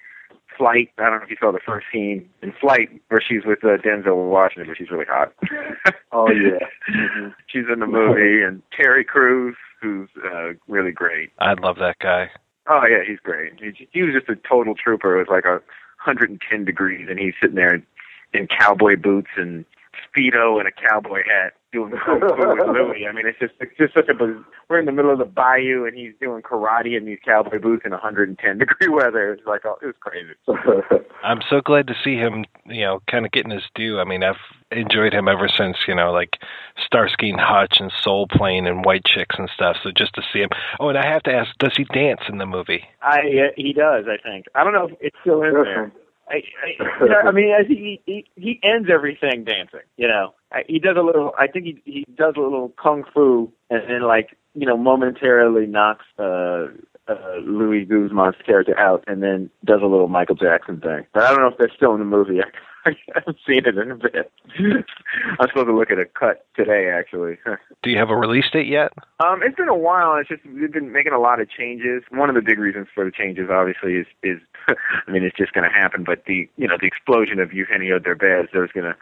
Flight. 0.57 0.91
I 0.99 1.05
don't 1.05 1.19
know 1.19 1.25
if 1.25 1.31
you 1.31 1.37
saw 1.41 1.53
the 1.53 1.61
first 1.65 1.87
scene 1.93 2.29
in 2.43 2.53
Flight 2.61 2.89
where 3.09 3.21
she's 3.27 3.45
with 3.45 3.65
uh, 3.65 3.79
Denzel 3.79 4.31
Washington, 4.31 4.69
but 4.69 4.79
she's 4.79 4.91
really 4.91 5.07
hot. 5.09 5.33
oh 6.13 6.31
yeah, 6.31 6.67
mm-hmm. 6.89 7.29
she's 7.47 7.65
in 7.73 7.81
the 7.81 7.87
movie, 7.87 8.43
and 8.43 8.63
Terry 8.77 9.05
Crews, 9.05 9.57
who's 9.81 10.09
uh, 10.25 10.53
really 10.69 10.93
great. 10.93 11.31
I 11.39 11.55
love 11.55 11.77
that 11.77 11.99
guy. 12.01 12.31
Oh 12.69 12.83
yeah, 12.89 13.03
he's 13.07 13.19
great. 13.19 13.55
He, 13.61 13.89
he 13.91 14.03
was 14.03 14.15
just 14.15 14.29
a 14.29 14.37
total 14.49 14.75
trooper. 14.75 15.17
It 15.17 15.29
was 15.29 15.35
like 15.35 15.45
a 15.45 15.63
110 16.05 16.65
degrees, 16.65 17.09
and 17.11 17.19
he's 17.19 17.35
sitting 17.41 17.57
there 17.57 17.75
in, 17.75 17.87
in 18.33 18.47
cowboy 18.47 18.97
boots 18.97 19.31
and 19.37 19.65
speedo 20.11 20.59
and 20.59 20.69
a 20.69 20.73
cowboy 20.73 21.23
hat 21.27 21.55
doing 21.73 21.93
kung 22.05 22.21
fu 22.21 22.27
with 22.27 22.67
Louis. 22.67 23.07
I 23.07 23.13
mean, 23.13 23.27
it's 23.27 23.39
just 23.39 23.55
it's 23.61 23.77
just 23.77 23.95
such 23.95 24.09
a 24.09 24.15
biz- 24.15 24.45
we're 24.69 24.79
in 24.79 24.87
the 24.87 24.93
middle 24.93 25.13
of 25.13 25.19
the 25.19 25.25
bayou, 25.25 25.85
and 25.87 25.97
he's 25.97 26.13
doing 26.21 26.43
karate 26.43 26.97
in 26.97 27.05
these 27.05 27.19
cowboy 27.25 27.59
boots 27.61 27.83
in 27.85 27.93
110 27.93 28.59
degree 28.59 28.89
weather. 28.89 29.33
It's 29.33 29.47
like 29.47 29.63
oh, 29.65 29.79
it 29.83 29.87
was 29.87 29.95
crazy. 30.01 30.33
I'm 31.23 31.41
so 31.49 31.61
glad 31.61 31.87
to 31.89 31.95
see 32.03 32.17
him, 32.17 32.45
you 32.67 32.83
know, 32.83 33.01
kind 33.11 33.27
of 33.27 33.33
getting 33.33 33.51
his 33.51 33.65
due. 33.75 33.99
I 33.99 34.05
mean, 34.05 34.23
I've 34.23 34.37
enjoyed 34.73 35.13
him 35.13 35.29
ever 35.29 35.49
since, 35.49 35.77
you 35.87 35.95
know, 35.95 36.13
like 36.13 36.39
Starsky 36.85 37.31
and 37.31 37.41
Hutch 37.41 37.77
and 37.79 37.93
Soul 38.03 38.27
Plane 38.27 38.67
and 38.67 38.85
White 38.85 39.05
Chicks 39.05 39.37
and 39.39 39.51
stuff. 39.55 39.77
So 39.83 39.91
just 39.91 40.15
to 40.15 40.23
see 40.33 40.41
him. 40.41 40.49
Oh, 40.79 40.89
and 40.89 40.97
I 40.97 41.07
have 41.07 41.23
to 41.25 41.33
ask, 41.33 41.51
does 41.59 41.75
he 41.77 41.85
dance 41.85 42.23
in 42.29 42.39
the 42.39 42.47
movie? 42.47 42.85
I 43.03 43.19
uh, 43.19 43.53
he 43.57 43.73
does. 43.73 44.07
I 44.09 44.17
think 44.23 44.47
I 44.55 44.65
don't 44.65 44.73
know 44.73 44.89
if 44.89 44.97
it's 45.01 45.17
still 45.21 45.43
in 45.43 45.53
there. 45.53 45.93
I, 46.31 46.43
I, 46.81 47.29
I 47.29 47.33
mean, 47.33 47.53
think 47.67 47.79
he, 47.79 48.01
he 48.07 48.25
he 48.37 48.61
ends 48.63 48.89
everything 48.93 49.45
dancing. 49.45 49.81
You 49.97 50.09
know, 50.09 50.35
I, 50.53 50.63
he 50.69 50.79
does 50.79 50.97
a 50.97 51.03
little. 51.03 51.33
I 51.39 51.47
think 51.49 51.65
he 51.65 51.83
he 51.85 52.07
does 52.17 52.35
a 52.37 52.41
little 52.41 52.73
kung 52.81 53.05
fu, 53.13 53.53
and 53.69 53.83
then 53.89 54.03
like 54.03 54.37
you 54.55 54.67
know, 54.67 54.77
momentarily 54.77 55.67
knocks 55.67 56.05
uh, 56.19 56.67
uh, 57.09 57.37
Luis 57.45 57.89
Guzman's 57.89 58.37
character 58.45 58.79
out, 58.79 59.05
and 59.07 59.23
then 59.23 59.51
does 59.65 59.81
a 59.83 59.87
little 59.87 60.09
Michael 60.09 60.37
Jackson 60.37 60.81
thing. 60.81 61.07
But 61.13 61.25
I 61.25 61.31
don't 61.31 61.41
know 61.41 61.49
if 61.49 61.59
that's 61.59 61.75
still 61.75 61.95
in 61.95 61.99
the 61.99 62.05
movie. 62.05 62.41
I 62.41 62.45
haven't 63.15 63.37
seen 63.47 63.63
it 63.67 63.77
in 63.77 63.91
a 63.91 63.97
bit. 63.97 64.33
I'm 64.59 65.49
supposed 65.49 65.67
to 65.67 65.75
look 65.75 65.91
at 65.91 65.99
a 65.99 66.07
cut 66.07 66.47
today, 66.57 66.91
actually. 66.91 67.39
Do 67.83 67.91
you 67.91 67.99
have 67.99 68.11
a 68.11 68.17
release 68.17 68.47
date 68.51 68.67
yet? 68.67 68.93
Um, 69.25 69.43
it's 69.43 69.57
been 69.57 69.69
a 69.69 69.77
while. 69.77 70.17
It's 70.17 70.29
just 70.29 70.45
we've 70.47 70.73
been 70.73 70.93
making 70.93 71.13
a 71.13 71.19
lot 71.19 71.41
of 71.41 71.51
changes. 71.51 72.03
One 72.11 72.29
of 72.29 72.35
the 72.35 72.43
big 72.43 72.59
reasons 72.59 72.89
for 72.95 73.05
the 73.05 73.11
changes, 73.11 73.49
obviously, 73.51 73.95
is 73.95 74.07
is 74.23 74.39
I 74.69 75.11
mean, 75.11 75.25
it's 75.25 75.37
just 75.37 75.53
going 75.53 75.69
to 75.69 75.75
happen. 75.75 76.05
But 76.05 76.25
the 76.27 76.49
you 76.57 76.67
know 76.69 76.77
the 76.81 76.87
explosion 76.87 77.41
of 77.41 77.53
Eugenio 77.53 77.99
Derbez, 77.99 78.49
there's 78.53 78.73
going 78.73 78.87
to 78.87 78.97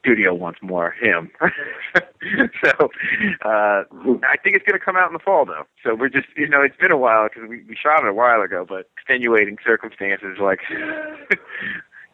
studio 0.00 0.34
wants 0.34 0.60
more 0.62 0.92
him. 0.92 1.30
so 2.64 2.90
uh, 3.44 3.84
I 4.24 4.36
think 4.42 4.56
it's 4.56 4.64
going 4.64 4.78
to 4.78 4.84
come 4.84 4.96
out 4.96 5.08
in 5.08 5.12
the 5.12 5.18
fall, 5.18 5.44
though. 5.44 5.66
So 5.84 5.94
we're 5.94 6.08
just 6.08 6.28
you 6.36 6.48
know 6.48 6.62
it's 6.62 6.76
been 6.76 6.90
a 6.90 6.96
while 6.96 7.28
because 7.28 7.48
we 7.48 7.62
we 7.68 7.76
shot 7.76 8.02
it 8.02 8.08
a 8.08 8.14
while 8.14 8.42
ago, 8.42 8.64
but 8.68 8.88
extenuating 8.96 9.58
circumstances 9.64 10.38
like 10.40 10.60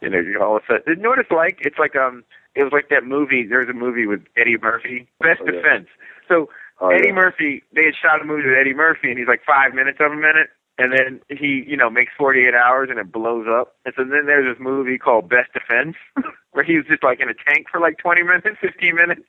you 0.00 0.10
know 0.10 0.20
all 0.40 0.56
of 0.56 0.62
a 0.64 0.66
sudden. 0.66 0.96
You 0.96 1.02
know 1.02 1.10
what 1.10 1.18
it's 1.18 1.30
like? 1.30 1.58
It's 1.60 1.78
like 1.78 1.96
um 1.96 2.24
it 2.54 2.62
was 2.64 2.72
like 2.72 2.88
that 2.90 3.04
movie. 3.04 3.46
There's 3.48 3.68
a 3.68 3.72
movie 3.74 4.06
with 4.06 4.22
Eddie 4.36 4.56
Murphy, 4.60 5.08
Best 5.20 5.40
Oh, 5.42 5.46
yeah. 5.46 5.52
Defense. 5.52 5.88
So 6.28 6.48
Oh, 6.78 6.88
Eddie 6.88 7.08
yeah. 7.08 7.14
Murphy, 7.14 7.62
they 7.74 7.84
had 7.84 7.94
shot 7.96 8.20
a 8.20 8.24
movie 8.24 8.46
with 8.48 8.56
Eddie 8.58 8.74
Murphy, 8.74 9.08
and 9.08 9.18
he's 9.18 9.28
like 9.28 9.40
five 9.46 9.72
minutes 9.72 9.96
of 9.98 10.12
a 10.12 10.16
minute, 10.16 10.48
and 10.78 10.92
then 10.92 11.20
he, 11.30 11.64
you 11.66 11.76
know, 11.76 11.88
makes 11.88 12.12
48 12.18 12.54
hours, 12.54 12.88
and 12.90 12.98
it 12.98 13.10
blows 13.10 13.46
up. 13.48 13.76
And 13.84 13.94
so 13.96 14.04
then 14.04 14.26
there's 14.26 14.54
this 14.54 14.62
movie 14.62 14.98
called 14.98 15.28
Best 15.28 15.52
Defense, 15.54 15.96
where 16.52 16.64
he's 16.64 16.84
just 16.88 17.02
like 17.02 17.18
in 17.20 17.28
a 17.30 17.34
tank 17.48 17.66
for 17.70 17.80
like 17.80 17.96
20 17.98 18.22
minutes, 18.22 18.46
15 18.60 18.94
minutes, 18.94 19.22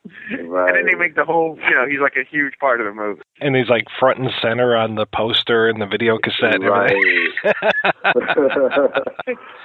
right. 0.44 0.70
and 0.70 0.78
then 0.78 0.86
they 0.86 0.98
make 0.98 1.16
the 1.16 1.24
whole, 1.24 1.58
you 1.64 1.76
know, 1.76 1.88
he's 1.88 2.02
like 2.02 2.16
a 2.18 2.26
huge 2.30 2.56
part 2.60 2.82
of 2.82 2.88
the 2.88 2.94
movie. 2.94 3.22
And 3.40 3.56
he's 3.56 3.70
like 3.70 3.86
front 3.98 4.20
and 4.20 4.30
center 4.42 4.76
on 4.76 4.96
the 4.96 5.06
poster 5.06 5.70
and 5.70 5.82
the 5.82 5.86
video 5.86 6.18
cassette. 6.18 6.60
right. 6.62 6.94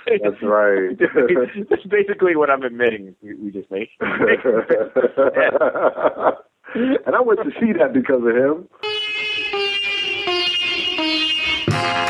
That's 0.07 0.43
right. 0.43 0.99
That's 1.69 1.85
basically 1.89 2.37
what 2.37 2.51
I'm 2.51 2.63
admitting. 2.63 3.17
We, 3.23 3.35
we 3.35 3.51
just 3.51 3.71
made. 3.71 3.89
and 6.75 7.15
I 7.15 7.21
went 7.21 7.41
to 7.43 7.51
see 7.61 7.73
that 7.73 7.93
because 7.93 8.23
of 8.23 8.37
him. 8.37 8.69
Somebody 11.73 12.02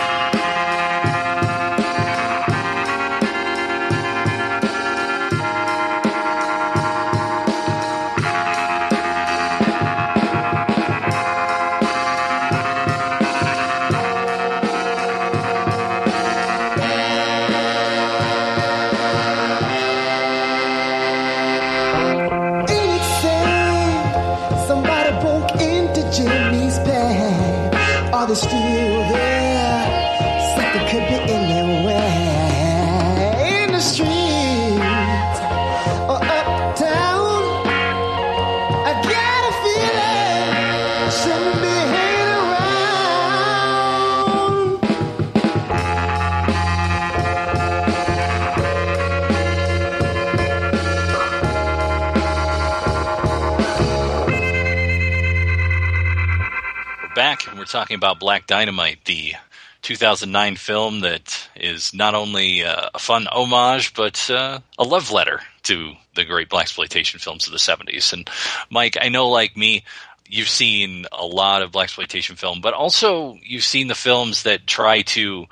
talking 57.73 57.97
about 57.97 58.21
Black 58.21 58.47
Dynamite, 58.47 59.05
the 59.07 59.33
2009 59.81 60.57
film 60.57 61.01
that 61.01 61.49
is 61.57 61.93
not 61.93 62.15
only 62.15 62.63
uh, 62.63 62.91
a 62.95 62.99
fun 62.99 63.27
homage 63.27 63.95
but 63.95 64.31
uh, 64.31 64.61
a 64.79 64.85
love 64.85 65.11
letter 65.11 65.41
to 65.65 65.95
the 66.15 66.25
great 66.25 66.49
blaxploitation 66.49 67.21
films 67.21 67.47
of 67.47 67.53
the 67.53 67.59
70s. 67.59 68.13
And 68.13 68.29
Mike, 68.71 68.97
I 69.01 69.09
know 69.09 69.29
like 69.29 69.57
me, 69.57 69.85
you've 70.29 70.49
seen 70.49 71.07
a 71.11 71.27
lot 71.27 71.63
of 71.63 71.73
blaxploitation 71.73 72.37
film, 72.37 72.61
but 72.61 72.75
also 72.75 73.39
you've 73.43 73.65
seen 73.65 73.89
the 73.89 73.95
films 73.95 74.45
that 74.45 74.67
try 74.67 75.03
to 75.03 75.47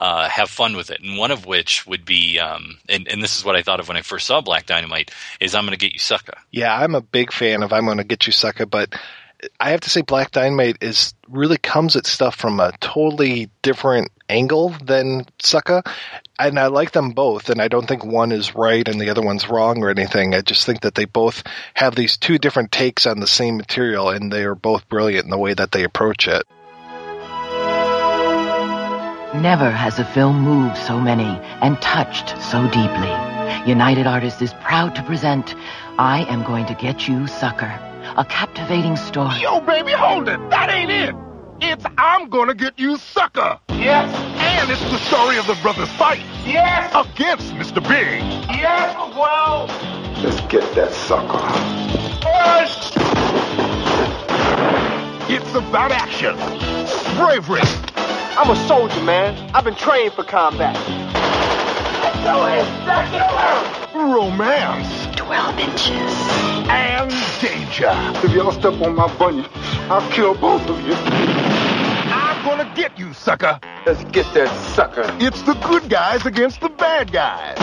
uh, 0.00 0.28
have 0.28 0.50
fun 0.50 0.76
with 0.76 0.90
it, 0.90 1.00
and 1.00 1.16
one 1.16 1.30
of 1.30 1.46
which 1.46 1.86
would 1.86 2.04
be, 2.04 2.38
um, 2.38 2.76
and, 2.88 3.08
and 3.08 3.22
this 3.22 3.38
is 3.38 3.44
what 3.44 3.56
I 3.56 3.62
thought 3.62 3.80
of 3.80 3.88
when 3.88 3.96
I 3.96 4.02
first 4.02 4.26
saw 4.26 4.42
Black 4.42 4.66
Dynamite, 4.66 5.10
is 5.40 5.54
I'm 5.54 5.64
going 5.64 5.72
to 5.72 5.78
get 5.78 5.94
you 5.94 5.98
sucker. 5.98 6.34
Yeah, 6.50 6.76
I'm 6.76 6.94
a 6.94 7.00
big 7.00 7.32
fan 7.32 7.62
of 7.62 7.72
I'm 7.72 7.86
Gonna 7.86 8.04
Get 8.04 8.26
You 8.26 8.32
Sucker, 8.32 8.66
but 8.66 8.94
I 9.60 9.70
have 9.70 9.80
to 9.80 9.90
say 9.90 10.02
Black 10.02 10.30
Dynamite 10.30 10.78
is 10.80 11.14
really 11.28 11.58
comes 11.58 11.96
at 11.96 12.06
stuff 12.06 12.36
from 12.36 12.58
a 12.58 12.72
totally 12.80 13.50
different 13.62 14.10
angle 14.28 14.70
than 14.82 15.26
Sucker. 15.38 15.82
And 16.38 16.58
I 16.58 16.66
like 16.66 16.92
them 16.92 17.10
both, 17.10 17.50
and 17.50 17.60
I 17.60 17.68
don't 17.68 17.86
think 17.86 18.04
one 18.04 18.32
is 18.32 18.54
right 18.54 18.86
and 18.86 19.00
the 19.00 19.10
other 19.10 19.22
one's 19.22 19.48
wrong 19.48 19.82
or 19.82 19.90
anything. 19.90 20.34
I 20.34 20.40
just 20.40 20.66
think 20.66 20.82
that 20.82 20.94
they 20.94 21.04
both 21.04 21.42
have 21.74 21.94
these 21.94 22.16
two 22.16 22.38
different 22.38 22.72
takes 22.72 23.06
on 23.06 23.20
the 23.20 23.26
same 23.26 23.56
material, 23.56 24.10
and 24.10 24.32
they 24.32 24.44
are 24.44 24.54
both 24.54 24.88
brilliant 24.88 25.24
in 25.24 25.30
the 25.30 25.38
way 25.38 25.54
that 25.54 25.72
they 25.72 25.84
approach 25.84 26.28
it. 26.28 26.44
Never 29.34 29.70
has 29.70 29.98
a 29.98 30.04
film 30.04 30.40
moved 30.40 30.78
so 30.78 30.98
many 30.98 31.24
and 31.60 31.80
touched 31.82 32.30
so 32.42 32.64
deeply. 32.68 33.70
United 33.70 34.06
Artists 34.06 34.40
is 34.40 34.54
proud 34.54 34.94
to 34.94 35.02
present 35.02 35.54
I 35.98 36.24
Am 36.28 36.42
Going 36.42 36.66
to 36.66 36.74
Get 36.74 37.06
You, 37.06 37.26
Sucker, 37.26 37.78
a 38.16 38.24
captivating 38.24 38.96
story. 38.96 39.40
Yo, 39.40 39.60
baby, 39.60 39.92
hold 39.92 40.28
it. 40.28 40.38
That 40.50 40.70
ain't 40.70 40.90
it. 40.90 41.14
It's 41.60 41.84
I'm 41.96 42.28
gonna 42.28 42.54
get 42.54 42.78
you, 42.78 42.96
sucker. 42.98 43.58
Yes. 43.70 44.14
And 44.38 44.70
it's 44.70 44.80
the 44.90 44.98
story 44.98 45.38
of 45.38 45.46
the 45.46 45.54
brothers 45.62 45.90
fight. 45.92 46.20
Yes. 46.44 46.92
Against 46.94 47.52
Mr. 47.54 47.82
Big. 47.86 48.22
Yes. 48.48 48.94
Well. 49.16 49.66
Let's 50.22 50.40
get 50.52 50.74
that 50.74 50.92
sucker. 50.92 51.38
Push. 52.20 52.92
It's 55.28 55.54
about 55.54 55.92
action, 55.92 56.36
bravery. 57.16 57.60
I'm 58.38 58.50
a 58.50 58.68
soldier, 58.68 59.02
man. 59.02 59.50
I've 59.54 59.64
been 59.64 59.74
trained 59.74 60.12
for 60.12 60.24
combat. 60.24 60.76
Romance, 64.16 65.16
12 65.16 65.58
inches, 65.58 66.12
and 66.68 67.10
danger. 67.40 67.92
If 68.24 68.32
y'all 68.32 68.52
step 68.52 68.80
on 68.80 68.94
my 68.94 69.14
bunny, 69.16 69.46
I'll 69.90 70.10
kill 70.10 70.34
both 70.34 70.68
of 70.68 70.80
you. 70.86 70.94
I'm 70.94 72.44
gonna 72.44 72.72
get 72.74 72.98
you, 72.98 73.12
sucker. 73.12 73.60
Let's 73.84 74.04
get 74.04 74.32
that 74.34 74.48
sucker. 74.74 75.04
It's 75.20 75.42
the 75.42 75.54
good 75.54 75.88
guys 75.88 76.26
against 76.26 76.60
the 76.60 76.68
bad 76.68 77.12
guys. 77.12 77.56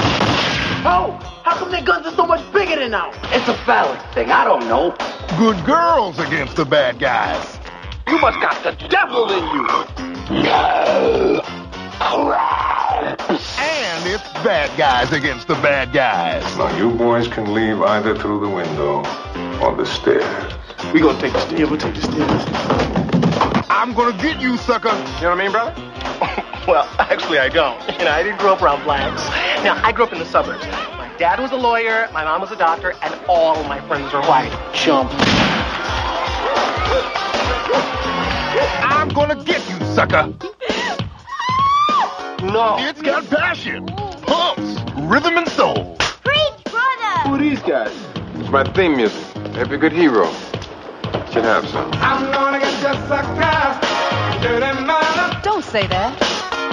Oh, 0.86 1.18
how 1.44 1.56
come 1.56 1.72
their 1.72 1.84
guns 1.84 2.06
are 2.06 2.16
so 2.16 2.26
much 2.26 2.42
bigger 2.54 2.76
than 2.76 2.94
ours? 2.94 3.16
It's 3.32 3.48
a 3.48 3.54
phallic 3.66 4.00
thing. 4.14 4.32
I 4.32 4.44
don't 4.44 4.68
know. 4.68 4.96
Good 5.38 5.66
girls 5.66 6.20
against 6.20 6.56
the 6.56 6.66
bad 6.66 7.00
guys. 7.00 7.60
You 8.08 8.20
must 8.20 8.40
got 8.40 8.64
the 8.64 8.72
devil 8.88 9.30
in 9.32 9.44
you. 9.56 10.44
No. 10.44 11.42
And 14.14 14.22
it's 14.22 14.34
bad 14.44 14.78
guys 14.78 15.12
against 15.12 15.48
the 15.48 15.56
bad 15.56 15.92
guys. 15.92 16.44
Now, 16.56 16.78
you 16.78 16.92
boys 16.92 17.28
can 17.28 17.52
leave 17.52 17.82
either 17.82 18.16
through 18.16 18.42
the 18.42 18.50
window 18.50 18.98
or 19.60 19.76
the 19.76 19.88
stairs. 19.88 20.54
We 20.94 21.00
gonna 21.00 21.20
take 21.20 21.34
the 21.34 21.40
stairs. 21.40 21.60
Yeah, 21.60 21.66
we'll 21.66 21.80
take 21.80 21.96
the 21.96 22.02
stairs. 22.04 23.66
I'm 23.72 23.92
gonna 23.96 24.16
get 24.22 24.40
you, 24.40 24.58
sucker. 24.58 24.90
You 24.90 24.94
know 24.94 25.02
what 25.02 25.24
I 25.24 25.36
mean, 25.36 25.52
brother? 25.52 25.74
well, 26.68 26.88
actually, 27.00 27.40
I 27.40 27.50
don't. 27.50 27.82
You 27.98 28.06
know, 28.06 28.12
I 28.12 28.22
didn't 28.22 28.38
grow 28.38 28.54
up 28.54 28.62
around 28.62 28.84
blacks. 28.84 29.26
Now, 29.64 29.82
I 29.84 29.92
grew 29.92 30.06
up 30.06 30.14
in 30.14 30.20
the 30.20 30.26
suburbs. 30.26 30.64
My 30.96 31.12
dad 31.18 31.40
was 31.40 31.52
a 31.52 31.58
lawyer, 31.58 32.08
my 32.14 32.24
mom 32.24 32.42
was 32.42 32.52
a 32.52 32.56
doctor, 32.56 32.94
and 33.02 33.20
all 33.28 33.64
my 33.64 33.82
friends 33.88 34.14
were 34.14 34.22
white. 34.22 34.52
Chump. 34.76 35.10
I'm 38.86 39.10
gonna 39.10 39.44
get 39.44 39.68
you, 39.68 39.80
sucker. 39.96 40.32
No. 42.44 42.76
It's 42.80 43.02
got 43.02 43.26
passion, 43.30 43.86
pumps, 43.86 44.82
rhythm, 44.98 45.38
and 45.38 45.48
soul. 45.48 45.96
Preach, 45.98 46.64
brother! 46.66 47.20
Who 47.24 47.36
are 47.36 47.38
these 47.38 47.62
guys? 47.62 47.96
It's 48.36 48.50
my 48.50 48.64
theme 48.74 48.98
music. 48.98 49.24
Every 49.56 49.78
good 49.78 49.94
hero 49.94 50.26
should 51.32 51.46
have 51.46 51.68
some. 51.70 51.90
I'm 51.94 52.32
gonna 52.32 52.60
get 52.60 52.74
you, 52.82 52.94
sucker. 53.08 53.80
Don't 55.42 55.64
say 55.64 55.88
that. 55.88 56.18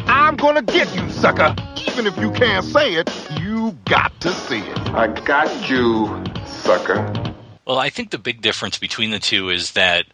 I'm 0.09 0.36
gonna 0.36 0.62
get 0.62 0.92
you, 0.94 1.09
sucker. 1.10 1.55
even 1.86 2.06
if 2.06 2.16
you 2.18 2.30
can't 2.32 2.64
say 2.64 2.94
it, 2.94 3.10
you 3.40 3.76
got 3.84 4.18
to 4.22 4.32
see 4.32 4.59
it. 4.59 4.78
I 4.90 5.06
got 5.06 5.70
you, 5.70 6.06
sucker. 6.47 7.32
Well, 7.64 7.78
I 7.78 7.90
think 7.90 8.10
the 8.10 8.18
big 8.18 8.40
difference 8.40 8.78
between 8.78 9.10
the 9.10 9.18
two 9.18 9.51
is 9.51 9.72
that, 9.72 10.06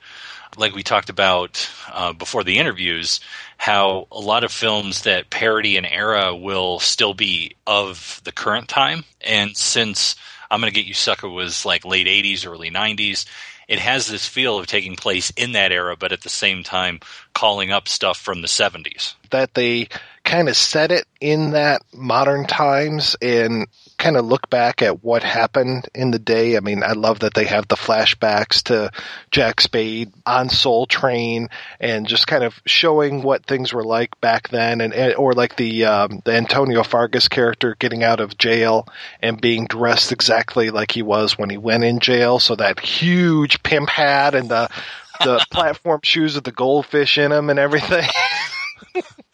like 0.56 0.74
we 0.74 0.82
talked 0.82 1.10
about 1.10 1.68
uh, 1.92 2.12
before 2.12 2.44
the 2.44 2.58
interviews, 2.58 3.20
how 3.56 4.06
a 4.10 4.20
lot 4.20 4.44
of 4.44 4.52
films 4.52 5.02
that 5.02 5.30
parody 5.30 5.76
an 5.76 5.84
era 5.84 6.34
will 6.34 6.78
still 6.78 7.14
be 7.14 7.56
of 7.66 8.20
the 8.24 8.32
current 8.32 8.68
time. 8.68 9.04
And 9.20 9.56
since 9.56 10.16
I'm 10.50 10.60
Gonna 10.60 10.70
Get 10.70 10.86
You 10.86 10.94
Sucker 10.94 11.28
was 11.28 11.64
like 11.64 11.84
late 11.84 12.06
80s, 12.06 12.46
early 12.46 12.70
90s, 12.70 13.26
it 13.68 13.78
has 13.80 14.06
this 14.06 14.26
feel 14.26 14.58
of 14.58 14.66
taking 14.66 14.94
place 14.94 15.32
in 15.36 15.52
that 15.52 15.72
era, 15.72 15.96
but 15.96 16.12
at 16.12 16.22
the 16.22 16.28
same 16.28 16.62
time 16.62 17.00
calling 17.34 17.72
up 17.72 17.88
stuff 17.88 18.18
from 18.18 18.40
the 18.40 18.48
70s. 18.48 19.14
That 19.30 19.54
they 19.54 19.88
kind 20.24 20.48
of 20.48 20.56
set 20.56 20.92
it 20.92 21.06
in 21.20 21.50
that 21.50 21.82
modern 21.92 22.46
times 22.46 23.16
and 23.20 23.66
kind 23.98 24.16
of 24.16 24.24
look 24.24 24.48
back 24.50 24.82
at 24.82 25.02
what 25.02 25.22
happened 25.22 25.88
in 25.94 26.10
the 26.10 26.18
day. 26.18 26.56
I 26.56 26.60
mean, 26.60 26.82
I 26.82 26.92
love 26.92 27.20
that 27.20 27.34
they 27.34 27.44
have 27.44 27.68
the 27.68 27.76
flashbacks 27.76 28.64
to 28.64 28.90
Jack 29.30 29.60
Spade 29.60 30.12
on 30.24 30.48
Soul 30.48 30.86
Train 30.86 31.48
and 31.80 32.06
just 32.06 32.26
kind 32.26 32.44
of 32.44 32.60
showing 32.66 33.22
what 33.22 33.46
things 33.46 33.72
were 33.72 33.84
like 33.84 34.20
back 34.20 34.48
then, 34.48 34.80
and, 34.80 34.92
and 34.92 35.14
or 35.14 35.32
like 35.32 35.56
the 35.56 35.86
um, 35.86 36.20
the 36.24 36.32
Antonio 36.32 36.82
Fargas 36.82 37.28
character 37.28 37.76
getting 37.78 38.02
out 38.02 38.20
of 38.20 38.38
jail 38.38 38.86
and 39.22 39.40
being 39.40 39.66
dressed 39.66 40.12
exactly 40.12 40.70
like 40.70 40.90
he 40.90 41.02
was 41.02 41.38
when 41.38 41.50
he 41.50 41.58
went 41.58 41.84
in 41.84 41.98
jail. 41.98 42.38
So 42.38 42.56
that 42.56 42.80
huge 42.80 43.62
pimp 43.62 43.88
hat 43.88 44.34
and 44.34 44.48
the 44.48 44.68
the 45.24 45.44
platform 45.50 46.00
shoes 46.02 46.34
with 46.34 46.44
the 46.44 46.52
goldfish 46.52 47.18
in 47.18 47.30
them 47.30 47.50
and 47.50 47.58
everything. 47.58 48.08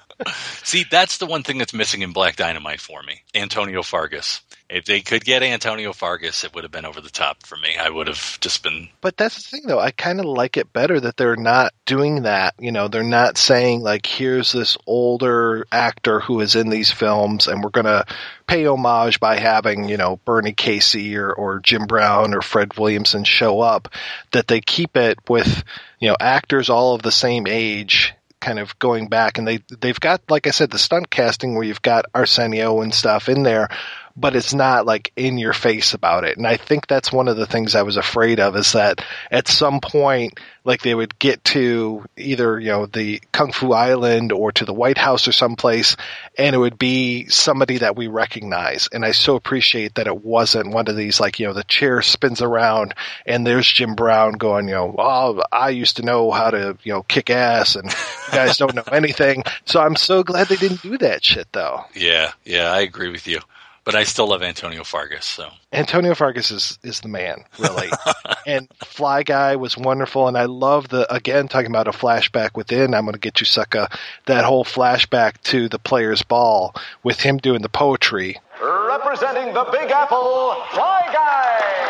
See, 0.62 0.84
that's 0.90 1.18
the 1.18 1.26
one 1.26 1.42
thing 1.42 1.58
that's 1.58 1.74
missing 1.74 2.02
in 2.02 2.12
Black 2.12 2.36
Dynamite 2.36 2.80
for 2.80 3.02
me. 3.02 3.22
Antonio 3.34 3.82
Fargas. 3.82 4.40
If 4.68 4.86
they 4.86 5.02
could 5.02 5.22
get 5.22 5.42
Antonio 5.42 5.92
Fargas, 5.92 6.44
it 6.44 6.54
would 6.54 6.64
have 6.64 6.70
been 6.70 6.86
over 6.86 7.02
the 7.02 7.10
top 7.10 7.44
for 7.44 7.56
me. 7.56 7.76
I 7.78 7.90
would 7.90 8.06
have 8.06 8.38
just 8.40 8.62
been. 8.62 8.88
But 9.02 9.18
that's 9.18 9.34
the 9.34 9.42
thing, 9.42 9.66
though. 9.66 9.78
I 9.78 9.90
kind 9.90 10.18
of 10.18 10.24
like 10.24 10.56
it 10.56 10.72
better 10.72 10.98
that 10.98 11.18
they're 11.18 11.36
not 11.36 11.74
doing 11.84 12.22
that. 12.22 12.54
You 12.58 12.72
know, 12.72 12.88
they're 12.88 13.02
not 13.02 13.36
saying, 13.36 13.82
like, 13.82 14.06
here's 14.06 14.50
this 14.52 14.78
older 14.86 15.66
actor 15.70 16.20
who 16.20 16.40
is 16.40 16.56
in 16.56 16.70
these 16.70 16.90
films, 16.90 17.48
and 17.48 17.62
we're 17.62 17.68
going 17.68 17.84
to 17.84 18.06
pay 18.46 18.66
homage 18.66 19.20
by 19.20 19.38
having, 19.38 19.90
you 19.90 19.98
know, 19.98 20.18
Bernie 20.24 20.52
Casey 20.52 21.18
or, 21.18 21.30
or 21.30 21.60
Jim 21.60 21.84
Brown 21.84 22.32
or 22.32 22.40
Fred 22.40 22.78
Williamson 22.78 23.24
show 23.24 23.60
up. 23.60 23.88
That 24.30 24.48
they 24.48 24.62
keep 24.62 24.96
it 24.96 25.18
with, 25.28 25.64
you 26.00 26.08
know, 26.08 26.16
actors 26.18 26.70
all 26.70 26.94
of 26.94 27.02
the 27.02 27.12
same 27.12 27.46
age 27.46 28.14
kind 28.42 28.58
of 28.58 28.78
going 28.78 29.08
back 29.08 29.38
and 29.38 29.48
they 29.48 29.60
they've 29.80 29.98
got 29.98 30.20
like 30.28 30.46
I 30.46 30.50
said 30.50 30.70
the 30.70 30.78
stunt 30.78 31.08
casting 31.08 31.54
where 31.54 31.64
you've 31.64 31.80
got 31.80 32.04
Arsenio 32.14 32.82
and 32.82 32.92
stuff 32.92 33.28
in 33.28 33.42
there 33.44 33.68
but 34.16 34.36
it's 34.36 34.54
not 34.54 34.86
like 34.86 35.12
in 35.16 35.38
your 35.38 35.52
face 35.52 35.94
about 35.94 36.24
it. 36.24 36.36
And 36.36 36.46
I 36.46 36.56
think 36.56 36.86
that's 36.86 37.12
one 37.12 37.28
of 37.28 37.36
the 37.36 37.46
things 37.46 37.74
I 37.74 37.82
was 37.82 37.96
afraid 37.96 38.40
of 38.40 38.56
is 38.56 38.72
that 38.72 39.04
at 39.30 39.48
some 39.48 39.80
point 39.80 40.38
like 40.64 40.82
they 40.82 40.94
would 40.94 41.18
get 41.18 41.42
to 41.44 42.04
either 42.16 42.58
you 42.60 42.68
know 42.68 42.86
the 42.86 43.20
Kung 43.32 43.52
Fu 43.52 43.72
Island 43.72 44.32
or 44.32 44.52
to 44.52 44.64
the 44.64 44.74
White 44.74 44.98
House 44.98 45.26
or 45.26 45.32
someplace 45.32 45.96
and 46.38 46.54
it 46.54 46.58
would 46.58 46.78
be 46.78 47.26
somebody 47.28 47.78
that 47.78 47.96
we 47.96 48.06
recognize. 48.06 48.88
And 48.92 49.04
I 49.04 49.12
so 49.12 49.36
appreciate 49.36 49.96
that 49.96 50.06
it 50.06 50.24
wasn't 50.24 50.72
one 50.72 50.88
of 50.88 50.96
these 50.96 51.18
like 51.18 51.40
you 51.40 51.46
know 51.46 51.52
the 51.52 51.64
chair 51.64 52.02
spins 52.02 52.42
around 52.42 52.94
and 53.26 53.46
there's 53.46 53.70
Jim 53.70 53.94
Brown 53.94 54.34
going 54.34 54.68
you 54.68 54.74
know 54.74 54.94
oh 54.98 55.42
I 55.50 55.70
used 55.70 55.96
to 55.96 56.02
know 56.02 56.30
how 56.30 56.50
to 56.50 56.76
you 56.82 56.92
know 56.92 57.02
kick 57.02 57.30
ass 57.30 57.76
and 57.76 57.90
you 57.90 58.32
guys 58.32 58.56
don't 58.56 58.74
know 58.74 58.84
anything. 58.92 59.44
So 59.64 59.80
I'm 59.80 59.96
so 59.96 60.22
glad 60.22 60.48
they 60.48 60.56
didn't 60.56 60.82
do 60.82 60.98
that 60.98 61.24
shit 61.24 61.48
though. 61.52 61.84
Yeah, 61.94 62.32
yeah, 62.44 62.70
I 62.70 62.80
agree 62.80 63.10
with 63.10 63.26
you. 63.26 63.40
But 63.84 63.96
I 63.96 64.04
still 64.04 64.28
love 64.28 64.42
Antonio 64.44 64.84
Fargas, 64.84 65.24
so. 65.24 65.50
Antonio 65.72 66.14
Fargas 66.14 66.52
is, 66.52 66.78
is 66.84 67.00
the 67.00 67.08
man, 67.08 67.44
really. 67.58 67.90
and 68.46 68.68
Fly 68.84 69.24
Guy 69.24 69.56
was 69.56 69.76
wonderful, 69.76 70.28
and 70.28 70.38
I 70.38 70.44
love 70.44 70.88
the 70.88 71.12
again 71.12 71.48
talking 71.48 71.70
about 71.70 71.88
a 71.88 71.92
flashback 71.92 72.56
within. 72.56 72.94
I'm 72.94 73.02
going 73.02 73.14
to 73.14 73.18
get 73.18 73.40
you, 73.40 73.46
sucker. 73.46 73.88
That 74.26 74.44
whole 74.44 74.64
flashback 74.64 75.40
to 75.44 75.68
the 75.68 75.80
players' 75.80 76.22
ball 76.22 76.76
with 77.02 77.18
him 77.20 77.38
doing 77.38 77.62
the 77.62 77.68
poetry. 77.68 78.38
Representing 78.62 79.52
the 79.52 79.64
Big 79.72 79.90
Apple, 79.90 80.54
Fly 80.70 81.10
Guy. 81.12 81.82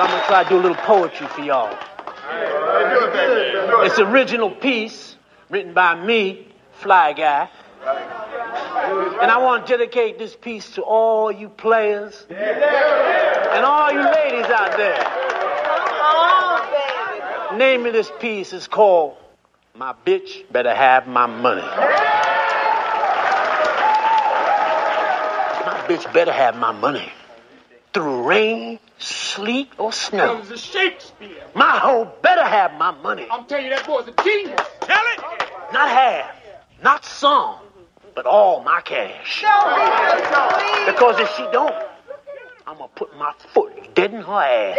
I'm 0.00 0.08
gonna 0.08 0.26
try 0.26 0.44
to 0.44 0.48
do 0.48 0.56
a 0.56 0.62
little 0.62 0.76
poetry 0.76 1.26
for 1.26 1.42
y'all. 1.42 1.76
It's 3.84 3.98
original 3.98 4.50
piece 4.50 5.16
written 5.50 5.74
by 5.74 5.94
me, 5.94 6.46
Fly 6.72 7.12
Guy. 7.12 7.50
And 9.20 9.30
I 9.30 9.38
want 9.38 9.66
to 9.66 9.72
dedicate 9.76 10.18
this 10.18 10.34
piece 10.36 10.74
to 10.74 10.82
all 10.82 11.30
you 11.32 11.48
players 11.48 12.26
and 12.30 13.64
all 13.64 13.92
you 13.92 14.02
ladies 14.02 14.46
out 14.46 14.76
there. 14.76 14.98
Name 17.58 17.86
of 17.86 17.92
this 17.92 18.10
piece 18.20 18.52
is 18.52 18.68
called 18.68 19.16
My 19.74 19.94
Bitch 20.06 20.50
Better 20.52 20.74
Have 20.74 21.06
My 21.08 21.26
Money. 21.26 21.62
My 25.66 25.84
bitch 25.86 26.12
better 26.12 26.32
have 26.32 26.56
my 26.56 26.72
money. 26.72 27.12
Through 27.92 28.22
rain, 28.22 28.78
sleet, 28.98 29.72
or 29.78 29.92
snow. 29.92 30.36
Comes 30.36 30.50
a 30.50 30.58
Shakespeare. 30.58 31.44
My 31.54 31.78
hoe 31.78 32.12
better 32.22 32.44
have 32.44 32.74
my 32.74 32.92
money. 32.92 33.26
I'm 33.30 33.44
telling 33.46 33.64
you, 33.64 33.70
that 33.70 33.84
boy's 33.86 34.06
a 34.06 34.12
genius. 34.22 34.60
Tell 34.80 35.04
it. 35.14 35.20
Not 35.72 35.88
half, 35.88 36.30
not 36.82 37.04
some, 37.04 37.56
but 38.14 38.26
all 38.26 38.62
my 38.62 38.80
cash. 38.82 39.40
Because 40.86 41.18
if 41.20 41.30
she 41.36 41.42
don't, 41.52 41.74
I'm 42.66 42.76
gonna 42.78 42.88
put 42.94 43.16
my 43.16 43.32
foot 43.52 43.94
dead 43.94 44.14
in 44.14 44.22
her 44.22 44.32
ass. 44.32 44.76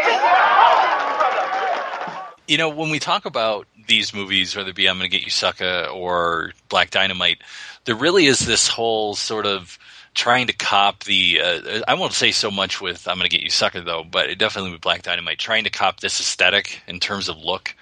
You 2.47 2.57
know, 2.57 2.69
when 2.69 2.89
we 2.89 2.99
talk 2.99 3.25
about 3.25 3.67
these 3.87 4.13
movies, 4.13 4.55
whether 4.55 4.69
it 4.69 4.75
be 4.75 4.87
I'm 4.87 4.97
Gonna 4.97 5.09
Get 5.09 5.23
You 5.23 5.29
Sucker 5.29 5.87
or 5.91 6.53
Black 6.69 6.89
Dynamite, 6.89 7.41
there 7.85 7.95
really 7.95 8.25
is 8.25 8.39
this 8.39 8.67
whole 8.67 9.15
sort 9.15 9.45
of 9.45 9.77
trying 10.13 10.47
to 10.47 10.53
cop 10.53 11.03
the 11.05 11.39
uh, 11.41 11.81
I 11.87 11.93
won't 11.93 12.13
say 12.13 12.31
so 12.31 12.51
much 12.51 12.81
with 12.81 13.07
I'm 13.07 13.17
Gonna 13.17 13.29
Get 13.29 13.41
You 13.41 13.49
Sucker 13.49 13.81
though, 13.81 14.03
but 14.03 14.29
it 14.29 14.37
definitely 14.37 14.71
with 14.71 14.81
Black 14.81 15.03
Dynamite, 15.03 15.39
trying 15.39 15.63
to 15.65 15.69
cop 15.69 15.99
this 15.99 16.19
aesthetic 16.19 16.81
in 16.87 16.99
terms 16.99 17.29
of 17.29 17.37
look 17.37 17.75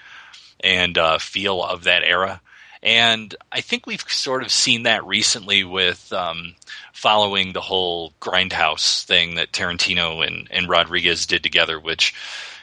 and 0.59 0.97
uh, 0.97 1.17
feel 1.17 1.63
of 1.63 1.85
that 1.85 2.03
era. 2.03 2.41
And 2.81 3.35
I 3.51 3.61
think 3.61 3.85
we've 3.85 4.01
sort 4.01 4.43
of 4.43 4.51
seen 4.51 4.83
that 4.83 5.05
recently 5.05 5.63
with 5.63 6.11
um, 6.13 6.55
following 6.93 7.51
the 7.51 7.61
whole 7.61 8.13
Grindhouse 8.21 9.03
thing 9.03 9.35
that 9.35 9.51
Tarantino 9.51 10.25
and, 10.25 10.47
and 10.49 10.69
Rodriguez 10.69 11.25
did 11.25 11.43
together, 11.43 11.79
which 11.79 12.13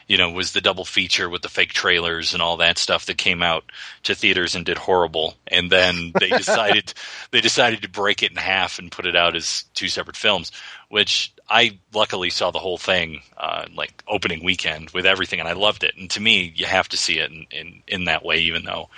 you 0.07 0.17
know 0.17 0.31
was 0.31 0.53
the 0.53 0.61
double 0.61 0.85
feature 0.85 1.29
with 1.29 1.43
the 1.43 1.49
fake 1.49 1.73
trailers 1.73 2.33
and 2.33 2.41
all 2.41 2.59
that 2.59 2.79
stuff 2.79 3.07
that 3.07 3.19
came 3.19 3.43
out 3.43 3.65
to 4.05 4.15
theaters 4.15 4.55
and 4.55 4.65
did 4.65 4.79
horrible. 4.79 5.35
And 5.49 5.71
then 5.71 6.13
they 6.19 6.29
decided 6.37 6.95
they 7.31 7.43
decided 7.43 7.83
to 7.83 7.89
break 7.89 8.23
it 8.23 8.31
in 8.31 8.37
half 8.39 8.79
and 8.79 8.91
put 8.91 9.05
it 9.07 9.17
out 9.17 9.37
as 9.37 9.65
two 9.75 9.89
separate 9.89 10.17
films, 10.17 10.51
which 10.89 11.33
I 11.49 11.79
luckily 11.95 12.31
saw 12.31 12.51
the 12.51 12.59
whole 12.59 12.79
thing 12.79 13.21
uh, 13.37 13.67
like 13.75 14.03
opening 14.09 14.45
weekend 14.45 14.91
with 14.91 15.07
everything, 15.07 15.39
and 15.39 15.49
I 15.49 15.53
loved 15.53 15.85
it. 15.85 15.95
And 15.97 16.11
to 16.11 16.21
me, 16.21 16.53
you 16.55 16.67
have 16.67 16.89
to 16.89 16.97
see 16.97 17.19
it 17.19 17.31
in 17.31 17.47
in, 17.51 17.83
in 17.87 18.05
that 18.05 18.25
way, 18.25 18.39
even 18.39 18.65
though 18.65 18.89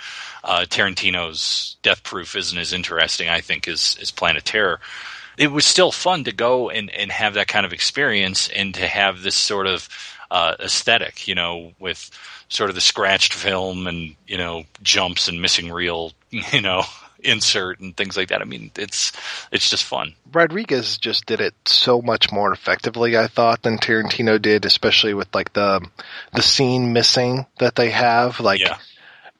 uh, 0.43 0.65
Tarantino's 0.67 1.77
Death 1.83 2.03
Proof 2.03 2.35
isn't 2.35 2.57
as 2.57 2.73
interesting, 2.73 3.29
I 3.29 3.41
think, 3.41 3.67
as 3.67 3.97
as 4.01 4.11
Planet 4.11 4.45
Terror. 4.45 4.79
It 5.37 5.51
was 5.51 5.65
still 5.65 5.93
fun 5.93 6.25
to 6.25 6.33
go 6.33 6.69
and, 6.69 6.89
and 6.89 7.11
have 7.11 7.35
that 7.35 7.47
kind 7.47 7.65
of 7.65 7.71
experience 7.71 8.49
and 8.49 8.73
to 8.75 8.85
have 8.87 9.21
this 9.21 9.35
sort 9.35 9.67
of 9.67 9.87
uh, 10.29 10.55
aesthetic, 10.59 11.29
you 11.29 11.35
know, 11.35 11.71
with 11.79 12.11
sort 12.49 12.69
of 12.69 12.75
the 12.75 12.81
scratched 12.81 13.33
film 13.33 13.87
and 13.87 14.15
you 14.27 14.37
know 14.37 14.63
jumps 14.81 15.27
and 15.27 15.41
missing 15.41 15.71
reel, 15.71 16.13
you 16.29 16.61
know, 16.61 16.83
insert 17.23 17.79
and 17.79 17.95
things 17.95 18.17
like 18.17 18.29
that. 18.29 18.41
I 18.41 18.45
mean, 18.45 18.71
it's 18.75 19.11
it's 19.51 19.69
just 19.69 19.83
fun. 19.83 20.13
Rodriguez 20.31 20.97
just 20.97 21.25
did 21.25 21.41
it 21.41 21.53
so 21.65 22.01
much 22.01 22.31
more 22.31 22.51
effectively, 22.51 23.17
I 23.17 23.27
thought, 23.27 23.61
than 23.61 23.77
Tarantino 23.77 24.41
did, 24.41 24.65
especially 24.65 25.13
with 25.13 25.33
like 25.33 25.53
the 25.53 25.85
the 26.33 26.41
scene 26.41 26.93
missing 26.93 27.45
that 27.59 27.75
they 27.75 27.89
have, 27.91 28.39
like. 28.39 28.61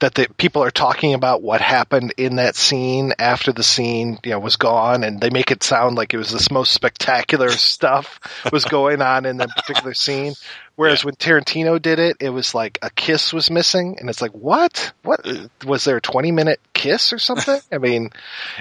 That 0.01 0.15
the 0.15 0.29
people 0.37 0.63
are 0.63 0.71
talking 0.71 1.13
about 1.13 1.41
what 1.41 1.59
happened 1.59 2.13
in 2.15 2.37
that 2.37 2.55
scene 2.55 3.11
after 3.19 3.51
the 3.51 3.63
scene, 3.63 4.17
you 4.23 4.31
know, 4.31 4.39
was 4.39 4.55
gone, 4.55 5.03
and 5.03 5.19
they 5.19 5.29
make 5.29 5.51
it 5.51 5.61
sound 5.61 5.97
like 5.97 6.13
it 6.13 6.17
was 6.17 6.31
this 6.31 6.49
most 6.49 6.71
spectacular 6.71 7.49
stuff 7.73 8.17
was 8.49 8.63
going 8.63 9.01
on 9.01 9.25
in 9.25 9.35
that 9.35 9.49
particular 9.49 9.93
scene. 9.93 10.35
Whereas 10.79 11.03
when 11.03 11.15
Tarantino 11.15 11.81
did 11.81 11.99
it, 11.99 12.15
it 12.21 12.29
was 12.29 12.55
like 12.55 12.79
a 12.81 12.89
kiss 12.89 13.33
was 13.33 13.51
missing, 13.51 13.97
and 13.99 14.09
it's 14.09 14.21
like, 14.21 14.31
what? 14.31 14.93
What 15.03 15.27
uh, 15.27 15.49
was 15.65 15.83
there 15.83 15.97
a 15.97 16.01
twenty 16.01 16.31
minute 16.31 16.61
kiss 16.71 17.11
or 17.11 17.19
something? 17.19 17.59
I 17.73 17.79
mean, 17.79 18.11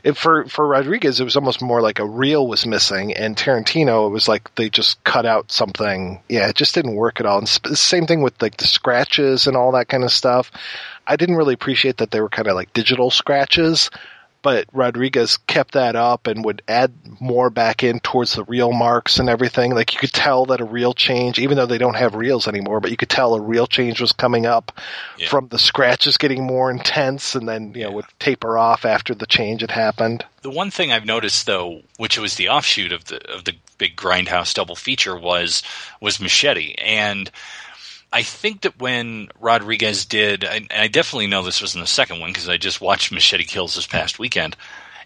it, 0.02 0.16
for 0.16 0.44
for 0.46 0.66
Rodriguez, 0.66 1.20
it 1.20 1.24
was 1.24 1.36
almost 1.36 1.62
more 1.62 1.80
like 1.80 2.00
a 2.00 2.04
reel 2.04 2.48
was 2.48 2.66
missing, 2.66 3.12
and 3.12 3.36
Tarantino, 3.36 4.08
it 4.08 4.10
was 4.10 4.26
like 4.26 4.52
they 4.56 4.68
just 4.68 5.04
cut 5.04 5.26
out 5.26 5.52
something. 5.52 6.20
Yeah, 6.28 6.48
it 6.48 6.56
just 6.56 6.74
didn't 6.74 6.96
work 6.96 7.20
at 7.20 7.26
all. 7.26 7.38
And 7.38 7.46
sp- 7.46 7.78
same 7.78 8.08
thing 8.08 8.22
with 8.22 8.42
like 8.42 8.56
the 8.56 8.66
scratches 8.66 9.46
and 9.46 9.56
all 9.56 9.70
that 9.70 9.86
kind 9.86 10.02
of 10.02 10.10
stuff. 10.10 10.50
I 11.06 11.14
didn't 11.14 11.36
really 11.36 11.54
appreciate 11.54 11.98
that 11.98 12.10
they 12.10 12.20
were 12.20 12.28
kind 12.28 12.48
of 12.48 12.56
like 12.56 12.72
digital 12.72 13.12
scratches. 13.12 13.90
But 14.42 14.66
Rodriguez 14.72 15.36
kept 15.36 15.72
that 15.72 15.96
up 15.96 16.26
and 16.26 16.44
would 16.44 16.62
add 16.68 16.92
more 17.20 17.50
back 17.50 17.82
in 17.82 18.00
towards 18.00 18.34
the 18.34 18.44
real 18.44 18.72
marks 18.72 19.18
and 19.18 19.28
everything. 19.28 19.74
Like 19.74 19.92
you 19.92 20.00
could 20.00 20.12
tell 20.12 20.46
that 20.46 20.60
a 20.60 20.64
real 20.64 20.94
change, 20.94 21.38
even 21.38 21.56
though 21.56 21.66
they 21.66 21.78
don't 21.78 21.96
have 21.96 22.14
reels 22.14 22.46
anymore, 22.46 22.80
but 22.80 22.90
you 22.90 22.96
could 22.96 23.08
tell 23.08 23.34
a 23.34 23.40
real 23.40 23.66
change 23.66 24.00
was 24.00 24.12
coming 24.12 24.46
up 24.46 24.72
from 25.28 25.48
the 25.48 25.58
scratches 25.58 26.16
getting 26.16 26.44
more 26.44 26.70
intense 26.70 27.34
and 27.34 27.48
then, 27.48 27.72
you 27.74 27.84
know, 27.84 27.92
would 27.92 28.06
taper 28.18 28.56
off 28.56 28.84
after 28.84 29.14
the 29.14 29.26
change 29.26 29.60
had 29.60 29.70
happened. 29.70 30.24
The 30.42 30.50
one 30.50 30.70
thing 30.70 30.92
I've 30.92 31.06
noticed 31.06 31.46
though, 31.46 31.82
which 31.96 32.18
was 32.18 32.36
the 32.36 32.48
offshoot 32.48 32.92
of 32.92 33.06
the 33.06 33.16
of 33.30 33.44
the 33.44 33.54
big 33.78 33.96
grindhouse 33.96 34.54
double 34.54 34.76
feature 34.76 35.16
was 35.16 35.62
was 36.00 36.20
Machete. 36.20 36.74
And 36.78 37.30
I 38.12 38.22
think 38.22 38.62
that 38.62 38.80
when 38.80 39.28
Rodriguez 39.38 40.06
did, 40.06 40.44
and 40.44 40.66
I 40.70 40.88
definitely 40.88 41.26
know 41.26 41.42
this 41.42 41.60
was 41.60 41.74
in 41.74 41.80
the 41.80 41.86
second 41.86 42.20
one 42.20 42.30
because 42.30 42.48
I 42.48 42.56
just 42.56 42.80
watched 42.80 43.12
Machete 43.12 43.44
Kills 43.44 43.74
this 43.74 43.86
past 43.86 44.18
weekend, 44.18 44.56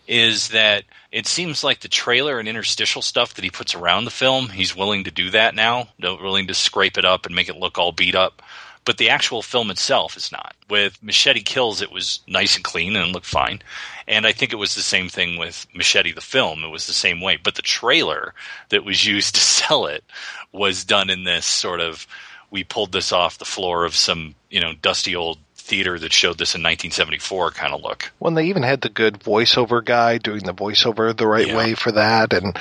is 0.06 0.48
that 0.48 0.84
it 1.10 1.26
seems 1.26 1.64
like 1.64 1.80
the 1.80 1.88
trailer 1.88 2.38
and 2.38 2.48
interstitial 2.48 3.02
stuff 3.02 3.34
that 3.34 3.44
he 3.44 3.50
puts 3.50 3.74
around 3.74 4.04
the 4.04 4.10
film, 4.10 4.48
he's 4.48 4.76
willing 4.76 5.04
to 5.04 5.10
do 5.10 5.30
that 5.30 5.54
now, 5.54 5.88
willing 6.00 6.46
to 6.46 6.54
scrape 6.54 6.96
it 6.96 7.04
up 7.04 7.26
and 7.26 7.34
make 7.34 7.48
it 7.48 7.56
look 7.56 7.78
all 7.78 7.92
beat 7.92 8.14
up. 8.14 8.42
But 8.84 8.98
the 8.98 9.10
actual 9.10 9.42
film 9.42 9.70
itself 9.70 10.16
is 10.16 10.32
not. 10.32 10.56
With 10.68 11.00
Machete 11.02 11.42
Kills, 11.42 11.80
it 11.80 11.92
was 11.92 12.20
nice 12.26 12.56
and 12.56 12.64
clean 12.64 12.96
and 12.96 13.12
looked 13.12 13.26
fine. 13.26 13.62
And 14.08 14.26
I 14.26 14.32
think 14.32 14.52
it 14.52 14.56
was 14.56 14.74
the 14.74 14.82
same 14.82 15.08
thing 15.08 15.38
with 15.38 15.66
Machete 15.72 16.12
the 16.12 16.20
film. 16.20 16.64
It 16.64 16.70
was 16.70 16.88
the 16.88 16.92
same 16.92 17.20
way. 17.20 17.36
But 17.36 17.54
the 17.54 17.62
trailer 17.62 18.34
that 18.70 18.84
was 18.84 19.06
used 19.06 19.34
to 19.36 19.40
sell 19.40 19.86
it 19.86 20.02
was 20.50 20.84
done 20.84 21.10
in 21.10 21.22
this 21.22 21.46
sort 21.46 21.80
of 21.80 22.08
we 22.52 22.62
pulled 22.62 22.92
this 22.92 23.10
off 23.10 23.38
the 23.38 23.44
floor 23.44 23.84
of 23.84 23.96
some 23.96 24.36
you 24.50 24.60
know 24.60 24.72
dusty 24.80 25.16
old 25.16 25.38
theater 25.54 25.96
that 25.96 26.12
showed 26.12 26.36
this 26.38 26.56
in 26.56 26.60
1974 26.60 27.52
kind 27.52 27.72
of 27.72 27.80
look. 27.82 28.10
When 28.18 28.34
they 28.34 28.46
even 28.46 28.64
had 28.64 28.80
the 28.80 28.88
good 28.88 29.20
voiceover 29.20 29.82
guy 29.82 30.18
doing 30.18 30.42
the 30.44 30.52
voiceover 30.52 31.16
the 31.16 31.26
right 31.28 31.46
Yeah. 31.46 31.56
way 31.56 31.74
for 31.74 31.92
that, 31.92 32.32
and 32.32 32.58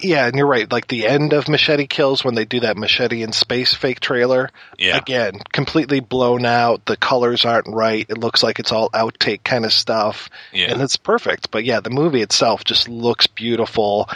yeah, 0.00 0.26
and 0.26 0.36
you're 0.36 0.46
right. 0.46 0.70
Like 0.70 0.86
the 0.86 1.06
end 1.06 1.32
of 1.32 1.48
Machete 1.48 1.86
Kills 1.86 2.22
when 2.24 2.34
they 2.34 2.44
do 2.44 2.60
that 2.60 2.76
Machete 2.76 3.22
in 3.22 3.32
space 3.32 3.72
fake 3.72 4.00
trailer. 4.00 4.50
Yeah. 4.78 4.98
Again, 4.98 5.40
completely 5.52 6.00
blown 6.00 6.44
out. 6.44 6.84
The 6.84 6.98
colors 6.98 7.46
aren't 7.46 7.68
right. 7.74 8.04
It 8.08 8.18
looks 8.18 8.42
like 8.42 8.58
it's 8.58 8.70
all 8.70 8.90
outtake 8.90 9.42
kind 9.42 9.64
of 9.64 9.72
stuff, 9.72 10.28
Yeah. 10.52 10.72
and 10.72 10.82
it's 10.82 10.98
perfect. 10.98 11.50
But 11.50 11.64
yeah, 11.64 11.80
the 11.80 11.90
movie 11.90 12.20
itself 12.20 12.64
just 12.64 12.86
looks 12.86 13.26
beautiful. 13.26 14.10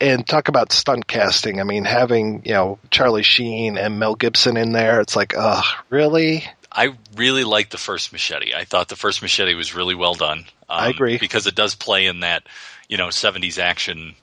And 0.00 0.26
talk 0.26 0.48
about 0.48 0.72
stunt 0.72 1.06
casting. 1.06 1.60
I 1.60 1.64
mean, 1.64 1.84
having 1.84 2.42
you 2.44 2.52
know 2.52 2.78
Charlie 2.90 3.22
Sheen 3.22 3.78
and 3.78 3.98
Mel 3.98 4.14
Gibson 4.14 4.56
in 4.56 4.72
there, 4.72 5.00
it's 5.00 5.16
like, 5.16 5.34
ugh, 5.36 5.64
really? 5.88 6.44
I 6.70 6.94
really 7.16 7.44
liked 7.44 7.70
the 7.72 7.78
first 7.78 8.12
Machete. 8.12 8.52
I 8.54 8.64
thought 8.64 8.88
the 8.88 8.96
first 8.96 9.22
Machete 9.22 9.54
was 9.54 9.74
really 9.74 9.94
well 9.94 10.14
done. 10.14 10.40
Um, 10.68 10.80
I 10.80 10.88
agree. 10.88 11.16
because 11.16 11.46
it 11.46 11.54
does 11.54 11.74
play 11.74 12.06
in 12.06 12.20
that 12.20 12.42
you 12.88 12.98
know 12.98 13.08
70s 13.08 13.58
action 13.58 14.14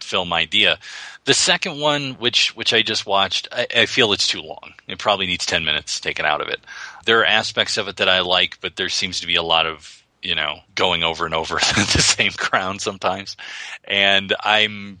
film 0.00 0.32
idea. 0.32 0.78
The 1.24 1.34
second 1.34 1.80
one, 1.80 2.12
which 2.14 2.54
which 2.54 2.72
I 2.72 2.82
just 2.82 3.06
watched, 3.06 3.48
I, 3.50 3.66
I 3.74 3.86
feel 3.86 4.12
it's 4.12 4.28
too 4.28 4.42
long. 4.42 4.74
It 4.86 4.98
probably 4.98 5.26
needs 5.26 5.44
10 5.46 5.64
minutes 5.64 5.98
taken 5.98 6.24
out 6.24 6.40
of 6.40 6.48
it. 6.48 6.60
There 7.04 7.20
are 7.20 7.24
aspects 7.24 7.76
of 7.78 7.88
it 7.88 7.96
that 7.96 8.08
I 8.08 8.20
like, 8.20 8.58
but 8.60 8.76
there 8.76 8.88
seems 8.88 9.20
to 9.20 9.26
be 9.26 9.34
a 9.34 9.42
lot 9.42 9.66
of 9.66 9.95
you 10.26 10.34
know 10.34 10.58
going 10.74 11.02
over 11.02 11.24
and 11.24 11.34
over 11.34 11.54
the 11.58 12.02
same 12.02 12.32
ground 12.36 12.80
sometimes. 12.80 13.36
And 13.84 14.34
I'm 14.40 15.00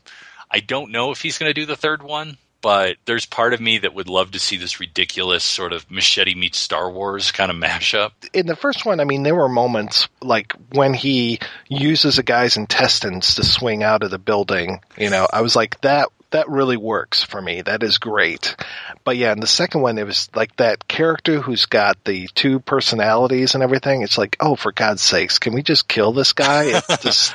I 0.50 0.60
don't 0.60 0.92
know 0.92 1.10
if 1.10 1.20
he's 1.20 1.38
going 1.38 1.50
to 1.50 1.54
do 1.54 1.66
the 1.66 1.76
third 1.76 2.02
one. 2.02 2.38
But 2.62 2.96
there's 3.04 3.26
part 3.26 3.54
of 3.54 3.60
me 3.60 3.78
that 3.78 3.94
would 3.94 4.08
love 4.08 4.32
to 4.32 4.40
see 4.40 4.56
this 4.56 4.80
ridiculous 4.80 5.44
sort 5.44 5.72
of 5.72 5.88
machete 5.88 6.34
meets 6.34 6.58
Star 6.58 6.90
Wars 6.90 7.30
kind 7.30 7.50
of 7.50 7.56
mashup. 7.56 8.10
in 8.32 8.46
the 8.46 8.56
first 8.56 8.84
one, 8.84 8.98
I 8.98 9.04
mean, 9.04 9.22
there 9.22 9.36
were 9.36 9.48
moments 9.48 10.08
like 10.20 10.52
when 10.72 10.92
he 10.92 11.38
uses 11.68 12.18
a 12.18 12.24
guy's 12.24 12.56
intestines 12.56 13.36
to 13.36 13.44
swing 13.44 13.84
out 13.84 14.02
of 14.02 14.10
the 14.10 14.18
building. 14.18 14.80
You 14.96 15.10
know, 15.10 15.28
I 15.32 15.42
was 15.42 15.54
like, 15.54 15.80
that 15.82 16.08
that 16.36 16.50
really 16.50 16.76
works 16.76 17.22
for 17.22 17.40
me. 17.40 17.62
That 17.62 17.82
is 17.82 17.96
great. 17.96 18.56
But 19.04 19.16
yeah, 19.16 19.32
in 19.32 19.40
the 19.40 19.46
second 19.46 19.80
one, 19.80 19.96
it 19.96 20.06
was 20.06 20.28
like 20.34 20.54
that 20.56 20.86
character 20.86 21.40
who's 21.40 21.64
got 21.64 22.04
the 22.04 22.28
two 22.34 22.60
personalities 22.60 23.54
and 23.54 23.62
everything. 23.62 24.02
It's 24.02 24.18
like, 24.18 24.36
oh, 24.38 24.54
for 24.54 24.70
God's 24.70 25.00
sakes, 25.00 25.38
can 25.38 25.54
we 25.54 25.62
just 25.62 25.88
kill 25.88 26.12
this 26.12 26.34
guy? 26.34 26.64
It's 26.64 26.98
just, 27.02 27.34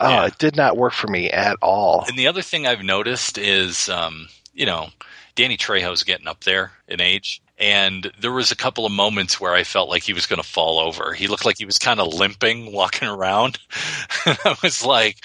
oh, 0.00 0.24
it 0.24 0.38
did 0.38 0.56
not 0.56 0.76
work 0.76 0.92
for 0.92 1.06
me 1.06 1.30
at 1.30 1.56
all. 1.62 2.04
And 2.08 2.18
the 2.18 2.26
other 2.26 2.42
thing 2.42 2.66
I've 2.66 2.82
noticed 2.82 3.38
is, 3.38 3.88
um, 3.88 4.28
you 4.52 4.66
know, 4.66 4.88
Danny 5.36 5.56
Trejo's 5.56 6.02
getting 6.02 6.26
up 6.26 6.42
there 6.42 6.72
in 6.88 7.00
age. 7.00 7.40
And 7.58 8.10
there 8.20 8.32
was 8.32 8.50
a 8.50 8.56
couple 8.56 8.84
of 8.84 8.92
moments 8.92 9.40
where 9.40 9.54
I 9.54 9.62
felt 9.62 9.88
like 9.88 10.02
he 10.02 10.12
was 10.14 10.26
going 10.26 10.42
to 10.42 10.48
fall 10.48 10.80
over. 10.80 11.14
He 11.14 11.28
looked 11.28 11.46
like 11.46 11.58
he 11.58 11.64
was 11.64 11.78
kind 11.78 12.00
of 12.00 12.12
limping 12.12 12.72
walking 12.72 13.08
around. 13.08 13.60
and 14.26 14.36
I 14.44 14.56
was 14.62 14.84
like, 14.84 15.18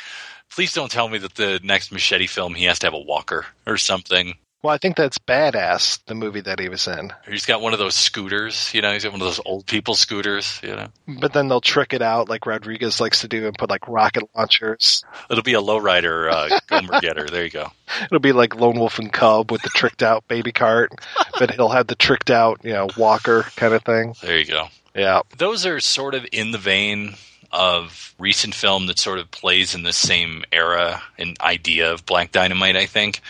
please 0.51 0.73
don't 0.73 0.91
tell 0.91 1.07
me 1.07 1.17
that 1.17 1.35
the 1.35 1.59
next 1.63 1.91
machete 1.91 2.27
film 2.27 2.53
he 2.53 2.65
has 2.65 2.79
to 2.79 2.87
have 2.87 2.93
a 2.93 2.99
walker 2.99 3.45
or 3.65 3.77
something. 3.77 4.35
Well, 4.63 4.73
I 4.73 4.77
think 4.77 4.95
that's 4.95 5.17
badass. 5.17 6.05
The 6.05 6.13
movie 6.13 6.41
that 6.41 6.59
he 6.59 6.69
was 6.69 6.87
in. 6.87 7.11
He's 7.27 7.47
got 7.47 7.61
one 7.61 7.73
of 7.73 7.79
those 7.79 7.95
scooters, 7.95 8.71
you 8.75 8.83
know, 8.83 8.93
he's 8.93 9.03
got 9.03 9.11
one 9.11 9.21
of 9.21 9.25
those 9.25 9.39
old 9.43 9.65
people 9.65 9.95
scooters, 9.95 10.59
you 10.61 10.75
know. 10.75 10.89
But 11.07 11.33
then 11.33 11.47
they'll 11.47 11.61
trick 11.61 11.93
it 11.93 12.03
out 12.03 12.29
like 12.29 12.45
Rodriguez 12.45 13.01
likes 13.01 13.21
to 13.21 13.27
do 13.27 13.47
and 13.47 13.57
put 13.57 13.71
like 13.71 13.87
rocket 13.87 14.29
launchers. 14.35 15.03
It'll 15.31 15.41
be 15.41 15.55
a 15.55 15.61
lowrider 15.61 16.31
uh, 16.31 16.59
Gomer 16.67 17.01
getter. 17.01 17.27
There 17.27 17.43
you 17.43 17.49
go. 17.49 17.71
It'll 18.03 18.19
be 18.19 18.33
like 18.33 18.55
Lone 18.55 18.77
Wolf 18.77 18.99
and 18.99 19.11
Cub 19.11 19.51
with 19.51 19.63
the 19.63 19.69
tricked 19.69 20.03
out 20.03 20.27
baby 20.27 20.51
cart, 20.51 20.91
but 21.39 21.49
he'll 21.49 21.69
have 21.69 21.87
the 21.87 21.95
tricked 21.95 22.29
out, 22.29 22.61
you 22.63 22.73
know, 22.73 22.87
walker 22.97 23.43
kind 23.55 23.73
of 23.73 23.83
thing. 23.83 24.13
There 24.21 24.37
you 24.37 24.45
go. 24.45 24.67
Yeah. 24.93 25.21
Those 25.37 25.65
are 25.65 25.79
sort 25.79 26.13
of 26.13 26.27
in 26.31 26.51
the 26.51 26.59
vein 26.59 27.15
of 27.51 28.13
recent 28.17 28.55
film 28.55 28.87
that 28.87 28.99
sort 28.99 29.19
of 29.19 29.29
plays 29.31 29.75
in 29.75 29.83
the 29.83 29.93
same 29.93 30.43
era 30.51 31.01
and 31.17 31.37
idea 31.41 31.91
of 31.91 32.05
Black 32.05 32.31
Dynamite, 32.31 32.77
I 32.77 32.85
think. 32.85 33.21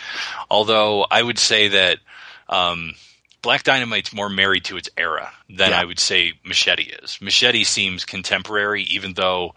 Although 0.50 1.06
I 1.10 1.22
would 1.22 1.38
say 1.38 1.68
that 1.68 1.98
um, 2.48 2.94
Black 3.42 3.64
Dynamite's 3.64 4.12
more 4.12 4.28
married 4.28 4.64
to 4.64 4.76
its 4.76 4.88
era 4.96 5.32
than 5.48 5.70
Yeah. 5.70 5.80
I 5.80 5.84
would 5.84 5.98
say 5.98 6.34
Machete 6.44 6.92
is. 7.02 7.18
Machete 7.20 7.64
seems 7.64 8.04
contemporary, 8.04 8.84
even 8.84 9.14
though 9.14 9.54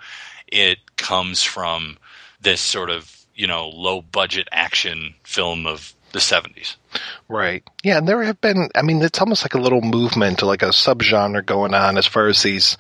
it 0.48 0.80
comes 0.98 1.44
from 1.44 1.98
this 2.42 2.62
sort 2.62 2.90
of 2.90 3.12
you 3.36 3.48
know 3.48 3.70
low 3.70 4.02
budget 4.02 4.48
action 4.52 5.14
film 5.24 5.68
of 5.68 5.94
the 6.14 6.20
70s. 6.20 6.78
Right. 7.28 7.62
Yeah, 7.84 7.98
and 7.98 8.08
there 8.08 8.24
have 8.24 8.40
been 8.40 8.70
I 8.74 8.82
mean 8.82 9.02
it's 9.02 9.20
almost 9.20 9.44
like 9.44 9.54
a 9.54 9.60
little 9.60 9.82
movement, 9.82 10.42
like 10.42 10.64
a 10.64 10.70
subgenre 10.70 11.46
going 11.46 11.74
on 11.74 11.98
as 11.98 12.08
far 12.08 12.28
as 12.28 12.42
these 12.42 12.78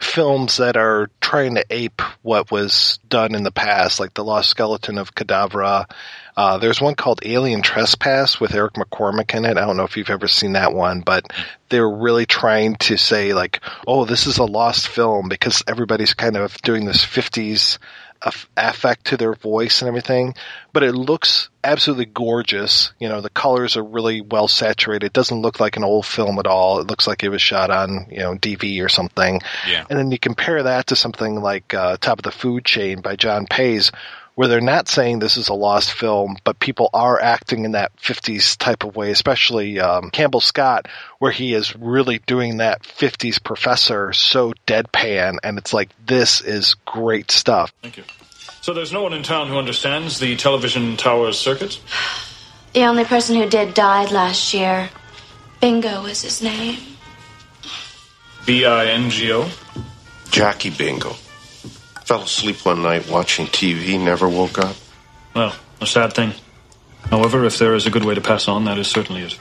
films 0.00 0.56
that 0.56 0.76
are 0.76 1.10
trying 1.20 1.54
to 1.54 1.64
ape 1.70 2.00
what 2.22 2.50
was 2.50 2.98
done 3.08 3.34
in 3.34 3.42
the 3.42 3.52
past, 3.52 4.00
like 4.00 4.14
The 4.14 4.24
Lost 4.24 4.48
Skeleton 4.48 4.98
of 4.98 5.14
Cadavra. 5.14 5.88
Uh, 6.36 6.58
there's 6.58 6.80
one 6.80 6.94
called 6.94 7.20
Alien 7.24 7.60
Trespass 7.60 8.40
with 8.40 8.54
Eric 8.54 8.74
McCormack 8.74 9.34
in 9.36 9.44
it. 9.44 9.58
I 9.58 9.66
don't 9.66 9.76
know 9.76 9.84
if 9.84 9.96
you've 9.96 10.10
ever 10.10 10.26
seen 10.26 10.52
that 10.52 10.72
one, 10.72 11.02
but 11.02 11.30
they're 11.68 11.88
really 11.88 12.24
trying 12.24 12.76
to 12.76 12.96
say 12.96 13.34
like, 13.34 13.60
oh, 13.86 14.06
this 14.06 14.26
is 14.26 14.38
a 14.38 14.44
lost 14.44 14.88
film 14.88 15.28
because 15.28 15.62
everybody's 15.66 16.14
kind 16.14 16.36
of 16.36 16.56
doing 16.62 16.86
this 16.86 17.04
50s 17.04 17.78
aff- 17.78 17.78
affect 18.56 19.06
to 19.06 19.16
their 19.16 19.34
voice 19.34 19.80
and 19.80 19.88
everything, 19.88 20.34
but 20.72 20.82
it 20.82 20.92
looks 20.92 21.48
absolutely 21.64 22.06
gorgeous. 22.06 22.92
You 22.98 23.08
know, 23.08 23.20
the 23.20 23.30
colors 23.30 23.76
are 23.76 23.84
really 23.84 24.20
well 24.20 24.48
saturated. 24.48 25.06
It 25.06 25.12
doesn't 25.12 25.40
look 25.40 25.60
like 25.60 25.76
an 25.76 25.84
old 25.84 26.06
film 26.06 26.38
at 26.38 26.46
all. 26.46 26.80
It 26.80 26.86
looks 26.86 27.06
like 27.06 27.22
it 27.22 27.30
was 27.30 27.42
shot 27.42 27.70
on, 27.70 28.08
you 28.10 28.18
know, 28.18 28.34
DV 28.34 28.84
or 28.84 28.88
something. 28.88 29.40
Yeah. 29.66 29.84
And 29.88 29.98
then 29.98 30.10
you 30.10 30.18
compare 30.18 30.64
that 30.64 30.88
to 30.88 30.96
something 30.96 31.40
like 31.40 31.72
uh, 31.72 31.96
Top 31.96 32.18
of 32.18 32.24
the 32.24 32.30
Food 32.30 32.64
Chain 32.64 33.00
by 33.00 33.16
John 33.16 33.46
Paizs, 33.46 33.90
where 34.34 34.48
they're 34.48 34.60
not 34.60 34.88
saying 34.88 35.18
this 35.18 35.36
is 35.36 35.48
a 35.48 35.54
lost 35.54 35.92
film, 35.92 36.36
but 36.44 36.58
people 36.58 36.90
are 36.94 37.20
acting 37.20 37.64
in 37.64 37.72
that 37.72 37.94
50s 37.96 38.56
type 38.56 38.84
of 38.84 38.96
way, 38.96 39.10
especially 39.10 39.80
um, 39.80 40.10
Campbell 40.10 40.40
Scott, 40.40 40.88
where 41.18 41.32
he 41.32 41.54
is 41.54 41.76
really 41.76 42.18
doing 42.26 42.58
that 42.58 42.82
50s 42.82 43.42
professor 43.42 44.12
so 44.12 44.52
deadpan, 44.66 45.38
and 45.42 45.58
it's 45.58 45.72
like, 45.72 45.90
this 46.06 46.40
is 46.40 46.74
great 46.86 47.30
stuff. 47.30 47.72
Thank 47.82 47.98
you. 47.98 48.04
So 48.60 48.74
there's 48.74 48.92
no 48.92 49.02
one 49.02 49.12
in 49.12 49.22
town 49.22 49.48
who 49.48 49.56
understands 49.56 50.20
the 50.20 50.36
television 50.36 50.96
tower 50.96 51.32
circuit? 51.32 51.80
The 52.72 52.84
only 52.84 53.04
person 53.04 53.34
who 53.34 53.48
did 53.48 53.74
died 53.74 54.12
last 54.12 54.54
year. 54.54 54.90
Bingo 55.60 56.04
was 56.04 56.22
his 56.22 56.40
name. 56.40 56.78
B 58.46 58.64
I 58.64 58.86
N 58.86 59.10
G 59.10 59.32
O? 59.32 59.50
Jackie 60.30 60.70
Bingo. 60.70 61.16
Fell 62.10 62.22
asleep 62.22 62.66
one 62.66 62.82
night 62.82 63.08
watching 63.08 63.46
TV, 63.46 63.96
never 63.96 64.28
woke 64.28 64.58
up. 64.58 64.74
Well, 65.32 65.54
a 65.80 65.86
sad 65.86 66.12
thing. 66.12 66.32
However, 67.04 67.44
if 67.44 67.56
there 67.60 67.76
is 67.76 67.86
a 67.86 67.90
good 67.90 68.04
way 68.04 68.16
to 68.16 68.20
pass 68.20 68.48
on, 68.48 68.64
that 68.64 68.78
is 68.78 68.88
certainly 68.88 69.22
it. 69.22 69.38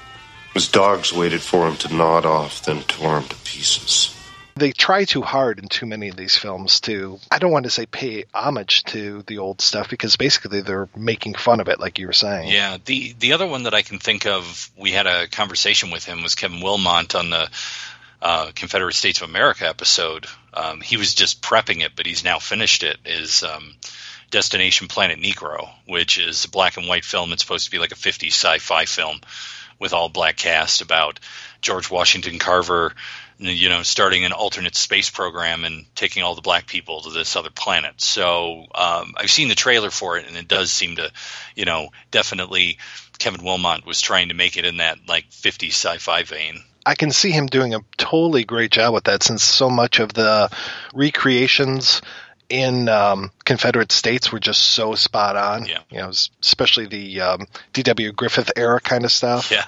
His 0.53 0.67
dogs 0.67 1.11
waited 1.11 1.41
for 1.41 1.67
him 1.67 1.77
to 1.77 1.91
nod 1.91 2.27
off, 2.27 2.63
then 2.63 2.83
tore 2.83 3.17
him 3.17 3.27
to 3.27 3.35
pieces. 3.37 4.15
They 4.55 4.71
try 4.71 5.05
too 5.05 5.23
hard 5.23 5.57
in 5.57 5.67
too 5.67 5.87
many 5.87 6.09
of 6.09 6.15
these 6.15 6.37
films 6.37 6.79
to, 6.81 7.17
I 7.31 7.39
don't 7.39 7.51
want 7.51 7.63
to 7.63 7.71
say 7.71 7.87
pay 7.87 8.25
homage 8.35 8.83
to 8.83 9.23
the 9.23 9.39
old 9.39 9.61
stuff 9.61 9.89
because 9.89 10.15
basically 10.15 10.61
they're 10.61 10.89
making 10.95 11.33
fun 11.33 11.61
of 11.61 11.69
it, 11.69 11.79
like 11.79 11.97
you 11.97 12.05
were 12.05 12.13
saying. 12.13 12.49
Yeah, 12.49 12.77
the 12.85 13.15
the 13.17 13.33
other 13.33 13.47
one 13.47 13.63
that 13.63 13.73
I 13.73 13.81
can 13.81 13.97
think 13.97 14.27
of, 14.27 14.69
we 14.77 14.91
had 14.91 15.07
a 15.07 15.27
conversation 15.27 15.89
with 15.89 16.05
him 16.05 16.21
was 16.21 16.35
Kevin 16.35 16.59
Willmott 16.59 17.17
on 17.17 17.31
the 17.31 17.49
uh, 18.21 18.51
Confederate 18.53 18.93
States 18.93 19.21
of 19.21 19.29
America 19.29 19.67
episode. 19.67 20.27
Um, 20.53 20.81
he 20.81 20.97
was 20.97 21.13
just 21.13 21.41
prepping 21.41 21.81
it, 21.81 21.91
but 21.95 22.05
he's 22.05 22.23
now 22.23 22.39
finished 22.39 22.84
it. 22.84 22.97
Is 23.05 23.43
um, 23.43 23.76
Destination 24.31 24.88
Planet 24.88 25.19
Negro, 25.19 25.69
which 25.88 26.17
is 26.17 26.45
a 26.45 26.49
black 26.49 26.77
and 26.77 26.88
white 26.88 27.05
film. 27.05 27.31
It's 27.31 27.41
supposed 27.41 27.65
to 27.65 27.71
be 27.71 27.80
like 27.80 27.91
a 27.91 27.95
50s 27.95 28.27
sci-fi 28.27 28.85
film 28.85 29.19
with 29.80 29.93
all 29.93 30.09
black 30.09 30.38
cast 30.38 30.81
about 30.81 31.19
George 31.61 31.89
Washington 31.89 32.38
Carver, 32.38 32.93
you 33.38 33.69
know, 33.69 33.81
starting 33.84 34.26
an 34.26 34.34
alternate 34.34 34.76
space 34.76 35.09
program 35.09 35.63
and 35.63 35.85
taking 35.95 36.21
all 36.21 36.35
the 36.35 36.41
black 36.41 36.67
people 36.67 37.01
to 37.01 37.09
this 37.11 37.35
other 37.35 37.49
planet. 37.49 38.01
So 38.01 38.65
um, 38.76 39.13
I've 39.17 39.31
seen 39.31 39.47
the 39.47 39.55
trailer 39.55 39.89
for 39.89 40.17
it, 40.17 40.27
and 40.27 40.35
it 40.35 40.47
does 40.47 40.71
seem 40.71 40.97
to, 40.97 41.11
you 41.55 41.65
know, 41.65 41.89
definitely 42.11 42.77
Kevin 43.17 43.41
Willmott 43.41 43.85
was 43.85 44.01
trying 44.01 44.30
to 44.30 44.34
make 44.34 44.57
it 44.57 44.65
in 44.65 44.77
that 44.77 44.99
like 45.07 45.30
50s 45.30 45.69
sci-fi 45.69 46.23
vein. 46.23 46.61
I 46.85 46.95
can 46.95 47.11
see 47.11 47.31
him 47.31 47.47
doing 47.47 47.73
a 47.73 47.80
totally 47.97 48.43
great 48.43 48.72
job 48.72 48.93
with 48.93 49.06
that 49.06 49.23
since 49.23 49.43
so 49.43 49.69
much 49.69 49.99
of 49.99 50.14
the 50.14 50.49
recreations 50.93 52.01
in 52.49 52.89
um, 52.89 53.31
Confederate 53.45 53.91
States 53.91 54.31
were 54.31 54.39
just 54.39 54.61
so 54.61 54.95
spot 54.95 55.35
on. 55.35 55.65
Yeah. 55.65 55.80
You 55.89 55.97
know, 55.99 56.10
especially 56.41 56.88
the 56.88 57.22
um, 57.22 57.47
D.W. 57.73 58.11
Griffith 58.14 58.51
era 58.56 58.80
kind 58.80 59.06
of 59.06 59.11
stuff. 59.11 59.51
Yeah, 59.51 59.65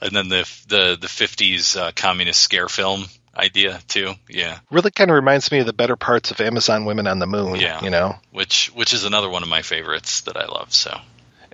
and 0.00 0.14
then 0.14 0.28
the 0.28 0.50
the 0.68 0.98
the 1.00 1.08
fifties 1.08 1.76
uh, 1.76 1.92
communist 1.94 2.42
scare 2.42 2.68
film 2.68 3.04
idea 3.36 3.80
too. 3.88 4.14
Yeah, 4.28 4.58
Really 4.70 4.90
kind 4.90 5.10
of 5.10 5.14
reminds 5.14 5.52
me 5.52 5.60
of 5.60 5.66
the 5.66 5.72
better 5.72 5.96
parts 5.96 6.30
of 6.30 6.40
Amazon 6.40 6.84
Women 6.84 7.06
on 7.06 7.18
the 7.18 7.26
Moon. 7.26 7.56
Yeah. 7.56 7.82
You 7.82 7.90
know, 7.90 8.16
which 8.32 8.68
which 8.74 8.92
is 8.92 9.04
another 9.04 9.30
one 9.30 9.42
of 9.42 9.48
my 9.48 9.62
favorites 9.62 10.22
that 10.22 10.36
I 10.36 10.46
love. 10.46 10.72
So 10.72 10.98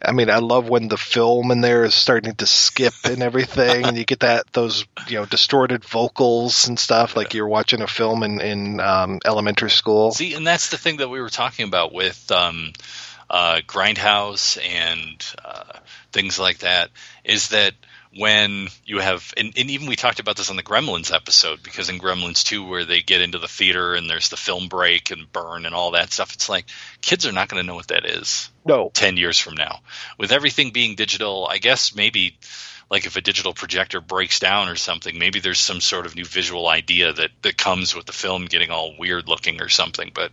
I 0.04 0.12
mean, 0.12 0.30
I 0.30 0.38
love 0.38 0.68
when 0.68 0.88
the 0.88 0.96
film 0.96 1.50
in 1.50 1.60
there 1.60 1.84
is 1.84 1.94
starting 1.94 2.34
to 2.36 2.46
skip 2.46 2.94
and 3.04 3.22
everything, 3.22 3.86
and 3.86 3.96
you 3.96 4.04
get 4.04 4.20
that 4.20 4.52
those 4.52 4.84
you 5.08 5.18
know 5.18 5.26
distorted 5.26 5.84
vocals 5.84 6.68
and 6.68 6.78
stuff, 6.78 7.16
like 7.16 7.34
you're 7.34 7.48
watching 7.48 7.82
a 7.82 7.86
film 7.86 8.22
in 8.22 8.40
in 8.40 8.80
um, 8.80 9.20
elementary 9.24 9.70
school. 9.70 10.12
see, 10.12 10.34
and 10.34 10.46
that's 10.46 10.70
the 10.70 10.78
thing 10.78 10.98
that 10.98 11.08
we 11.08 11.20
were 11.20 11.30
talking 11.30 11.66
about 11.66 11.92
with 11.92 12.30
um, 12.32 12.72
uh, 13.30 13.60
Grindhouse 13.66 14.58
and 14.62 15.24
uh, 15.44 15.78
things 16.12 16.38
like 16.38 16.58
that. 16.58 16.90
Is 17.24 17.50
that 17.50 17.74
when 18.16 18.68
you 18.84 18.98
have 18.98 19.32
and, 19.36 19.52
and 19.56 19.70
even 19.70 19.88
we 19.88 19.96
talked 19.96 20.20
about 20.20 20.36
this 20.36 20.50
on 20.50 20.56
the 20.56 20.62
Gremlins 20.62 21.14
episode 21.14 21.62
because 21.62 21.88
in 21.88 21.98
Gremlins 21.98 22.44
2 22.44 22.66
where 22.66 22.84
they 22.84 23.00
get 23.00 23.22
into 23.22 23.38
the 23.38 23.48
theater 23.48 23.94
and 23.94 24.08
there's 24.08 24.28
the 24.28 24.36
film 24.36 24.68
break 24.68 25.10
and 25.10 25.30
burn 25.32 25.64
and 25.64 25.74
all 25.74 25.92
that 25.92 26.12
stuff 26.12 26.34
it's 26.34 26.48
like 26.48 26.66
kids 27.00 27.26
are 27.26 27.32
not 27.32 27.48
going 27.48 27.62
to 27.62 27.66
know 27.66 27.74
what 27.74 27.88
that 27.88 28.04
is 28.04 28.50
No. 28.66 28.90
10 28.92 29.16
years 29.16 29.38
from 29.38 29.54
now 29.54 29.80
with 30.18 30.30
everything 30.30 30.72
being 30.72 30.94
digital 30.94 31.46
I 31.50 31.58
guess 31.58 31.94
maybe 31.94 32.36
like 32.90 33.06
if 33.06 33.16
a 33.16 33.22
digital 33.22 33.54
projector 33.54 34.02
breaks 34.02 34.38
down 34.38 34.68
or 34.68 34.76
something 34.76 35.18
maybe 35.18 35.40
there's 35.40 35.60
some 35.60 35.80
sort 35.80 36.04
of 36.04 36.14
new 36.14 36.26
visual 36.26 36.68
idea 36.68 37.14
that 37.14 37.30
that 37.40 37.56
comes 37.56 37.94
with 37.94 38.04
the 38.04 38.12
film 38.12 38.44
getting 38.44 38.70
all 38.70 38.94
weird 38.98 39.26
looking 39.26 39.62
or 39.62 39.70
something 39.70 40.10
but 40.14 40.32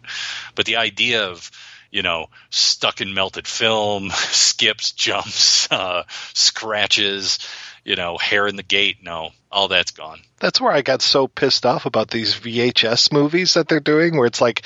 but 0.55 0.65
the 0.65 0.75
idea 0.77 1.29
of 1.29 1.49
you 1.91 2.03
know, 2.03 2.27
stuck 2.49 3.01
in 3.01 3.13
melted 3.13 3.47
film, 3.47 4.09
skips, 4.13 4.91
jumps, 4.91 5.67
uh, 5.71 6.03
scratches, 6.33 7.39
you 7.89 7.95
know, 7.95 8.19
hair 8.19 8.45
in 8.45 8.55
the 8.55 8.61
gate. 8.61 8.97
No, 9.01 9.31
all 9.51 9.67
that's 9.67 9.89
gone. 9.89 10.21
That's 10.39 10.61
where 10.61 10.71
I 10.71 10.83
got 10.83 11.01
so 11.01 11.27
pissed 11.27 11.65
off 11.65 11.87
about 11.87 12.11
these 12.11 12.35
VHS 12.35 13.11
movies 13.11 13.55
that 13.55 13.67
they're 13.67 13.79
doing, 13.79 14.15
where 14.15 14.27
it's 14.27 14.39
like, 14.39 14.61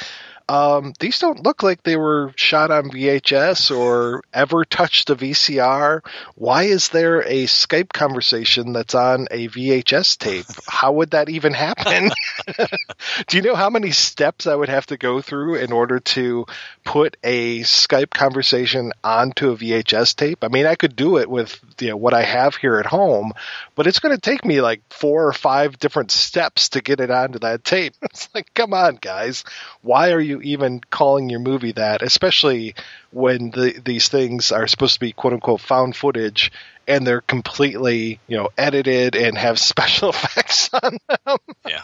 um, 0.49 0.93
these 0.99 1.19
don't 1.19 1.43
look 1.43 1.63
like 1.63 1.83
they 1.83 1.95
were 1.95 2.33
shot 2.35 2.71
on 2.71 2.89
VHS 2.89 3.75
or 3.75 4.23
ever 4.33 4.65
touched 4.65 5.09
a 5.09 5.15
VCR. 5.15 6.01
Why 6.35 6.63
is 6.63 6.89
there 6.89 7.21
a 7.21 7.45
Skype 7.45 7.93
conversation 7.93 8.73
that's 8.73 8.95
on 8.95 9.27
a 9.31 9.47
VHS 9.47 10.17
tape? 10.17 10.45
How 10.67 10.91
would 10.93 11.11
that 11.11 11.29
even 11.29 11.53
happen? 11.53 12.11
Do 13.27 13.37
you 13.37 13.43
know 13.43 13.55
how 13.55 13.69
many 13.69 13.91
steps 13.91 14.47
I 14.47 14.55
would 14.55 14.69
have 14.69 14.87
to 14.87 14.97
go 14.97 15.21
through 15.21 15.55
in 15.55 15.71
order 15.71 15.99
to 15.99 16.45
put 16.83 17.17
a 17.23 17.61
Skype 17.61 18.11
conversation 18.11 18.91
onto 19.03 19.51
a 19.51 19.55
VHS 19.55 20.15
tape? 20.15 20.43
I 20.43 20.49
mean, 20.49 20.65
I 20.65 20.75
could 20.75 20.95
do 20.95 21.17
it 21.17 21.29
with 21.29 21.59
you 21.79 21.89
know 21.89 21.97
what 21.97 22.13
I 22.13 22.23
have 22.23 22.55
here 22.55 22.79
at 22.79 22.85
home, 22.85 23.33
but 23.75 23.87
it's 23.87 23.99
going 23.99 24.15
to 24.15 24.21
take 24.21 24.43
me 24.43 24.61
like 24.61 24.81
four 24.89 25.27
or 25.27 25.33
five 25.33 25.79
different 25.79 26.11
steps 26.11 26.69
to 26.69 26.81
get 26.81 26.99
it 26.99 27.11
onto 27.11 27.39
that 27.39 27.63
tape. 27.63 27.93
It's 28.13 28.29
like, 28.35 28.53
come 28.53 28.75
on, 28.75 28.99
guys, 29.01 29.43
why 29.81 30.11
are 30.11 30.19
you 30.19 30.32
even 30.41 30.81
calling 30.89 31.30
your 31.30 31.39
movie 31.39 31.73
that? 31.73 32.01
Especially 32.01 32.76
when 33.11 33.51
the, 33.51 33.80
these 33.84 34.10
things 34.10 34.51
are 34.51 34.68
supposed 34.68 34.95
to 34.95 34.99
be 34.99 35.11
quote 35.11 35.34
unquote 35.34 35.61
found 35.61 35.95
footage 35.95 36.51
and 36.88 37.07
they're 37.07 37.22
completely 37.22 38.19
you 38.27 38.38
know 38.38 38.49
edited 38.57 39.15
and 39.15 39.38
have 39.38 39.60
special 39.73 40.10
effects 40.10 40.69
on 40.73 40.97
them. 41.07 41.38
Yeah. 41.68 41.84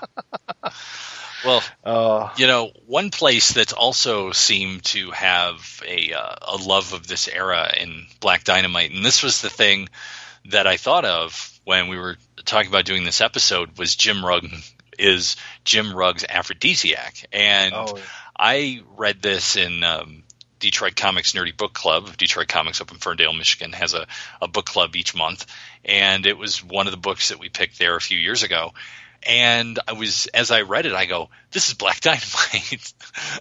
Well, 1.46 1.64
uh, 1.86 2.30
you 2.36 2.48
know, 2.48 2.72
one 2.86 3.12
place 3.12 3.54
that's 3.54 3.72
also 3.74 4.32
seemed 4.32 4.84
to 4.86 5.12
have 5.12 5.82
a 5.88 6.14
uh, 6.14 6.36
a 6.42 6.56
love 6.58 6.94
of 6.94 7.08
this 7.08 7.28
era 7.28 7.72
in 7.80 8.08
Black 8.20 8.44
Dynamite, 8.44 8.92
and 8.92 9.06
this 9.06 9.24
was 9.24 9.42
the 9.42 9.50
thing 9.50 9.88
that 10.50 10.68
I 10.68 10.78
thought 10.78 11.06
of 11.06 11.60
when 11.64 11.88
we 11.88 11.98
were 11.98 12.18
talking 12.46 12.70
about 12.70 12.86
doing 12.86 13.04
this 13.04 13.22
episode 13.22 13.78
was 13.78 13.96
Jim 13.96 14.26
Rugg 14.26 14.50
is 14.98 15.38
Jim 15.64 15.96
Rugg's 15.96 16.24
Afrodisiac, 16.24 17.26
and 17.32 17.74
I 18.40 18.84
read 18.96 19.22
this 19.22 19.58
in 19.58 19.84
um, 19.84 20.24
Detroit 20.60 20.96
Comics 20.96 21.34
Nerdy 21.34 21.56
Book 21.56 21.74
Club. 21.74 22.16
Detroit 22.16 22.48
Comics 22.48 22.80
up 22.80 22.90
in 22.90 22.98
Ferndale, 22.98 23.34
Michigan, 23.34 23.74
has 23.74 23.94
a, 23.94 24.08
a 24.42 24.48
book 24.48 24.66
club 24.66 24.96
each 24.96 25.14
month, 25.14 25.46
and 25.84 26.26
it 26.26 26.38
was 26.38 26.64
one 26.64 26.88
of 26.88 26.92
the 26.92 26.98
books 26.98 27.30
that 27.30 27.40
we 27.40 27.50
picked 27.50 27.78
there 27.78 27.98
a 27.98 28.02
few 28.02 28.18
years 28.18 28.44
ago. 28.44 28.74
And 29.24 29.78
I 29.86 29.92
was, 29.92 30.28
as 30.28 30.52
I 30.52 30.62
read 30.62 30.86
it, 30.86 30.94
I 30.94 31.06
go, 31.06 31.30
"This 31.52 31.68
is 31.68 31.74
Black 31.74 32.00
Dynamite." 32.02 32.94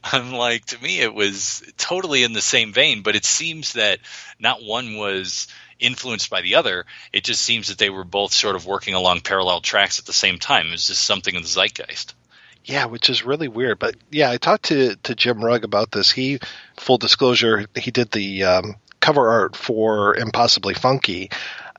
I'm 0.03 0.33
like, 0.33 0.65
to 0.67 0.83
me, 0.83 0.99
it 0.99 1.15
was 1.15 1.63
totally 1.77 2.25
in 2.25 2.33
the 2.33 2.41
same 2.41 2.73
vein, 2.73 3.03
but 3.03 3.15
it 3.15 3.25
seems 3.25 3.75
that 3.75 4.01
not 4.41 4.65
one 4.65 4.97
was 4.97 5.47
influenced 5.79 6.29
by 6.29 6.41
the 6.41 6.57
other. 6.57 6.87
It 7.13 7.23
just 7.23 7.43
seems 7.43 7.69
that 7.69 7.79
they 7.79 7.91
were 7.91 8.03
both 8.03 8.33
sort 8.33 8.57
of 8.57 8.67
working 8.67 8.95
along 8.95 9.21
parallel 9.21 9.61
tracks 9.61 10.01
at 10.01 10.07
the 10.07 10.13
same 10.13 10.41
time. 10.41 10.67
It 10.67 10.73
was 10.73 10.89
just 10.89 11.05
something 11.05 11.37
in 11.37 11.43
the 11.43 11.49
zeitgeist. 11.49 12.15
Yeah, 12.65 12.87
which 12.87 13.09
is 13.09 13.25
really 13.25 13.49
weird. 13.49 13.79
But 13.79 13.97
yeah, 14.11 14.31
I 14.31 14.37
talked 14.37 14.67
to 14.67 14.97
to 14.97 15.15
Jim 15.15 15.43
Rugg 15.43 15.65
about 15.65 15.91
this. 15.91 16.11
He, 16.11 16.39
full 16.77 16.99
disclosure, 16.99 17.67
he 17.75 17.91
did 17.91 18.11
the 18.11 18.45
um, 18.45 18.77
cover 19.01 19.29
art 19.29 19.57
for 19.57 20.17
Impossibly 20.17 20.75
Funky, 20.75 21.31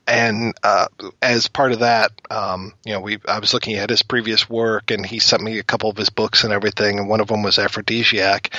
and 0.07 0.55
uh, 0.63 0.87
as 1.21 1.47
part 1.47 1.71
of 1.71 1.79
that, 1.79 2.11
um, 2.31 2.73
you 2.83 2.93
know, 2.93 3.01
we 3.01 3.19
I 3.27 3.39
was 3.39 3.53
looking 3.53 3.75
at 3.75 3.91
his 3.91 4.01
previous 4.01 4.49
work, 4.49 4.89
and 4.89 5.05
he 5.05 5.19
sent 5.19 5.43
me 5.43 5.59
a 5.59 5.63
couple 5.63 5.89
of 5.89 5.97
his 5.97 6.09
books 6.09 6.43
and 6.43 6.51
everything, 6.51 6.97
and 6.97 7.07
one 7.07 7.19
of 7.21 7.27
them 7.27 7.43
was 7.43 7.57
Afrodisiac, 7.57 8.53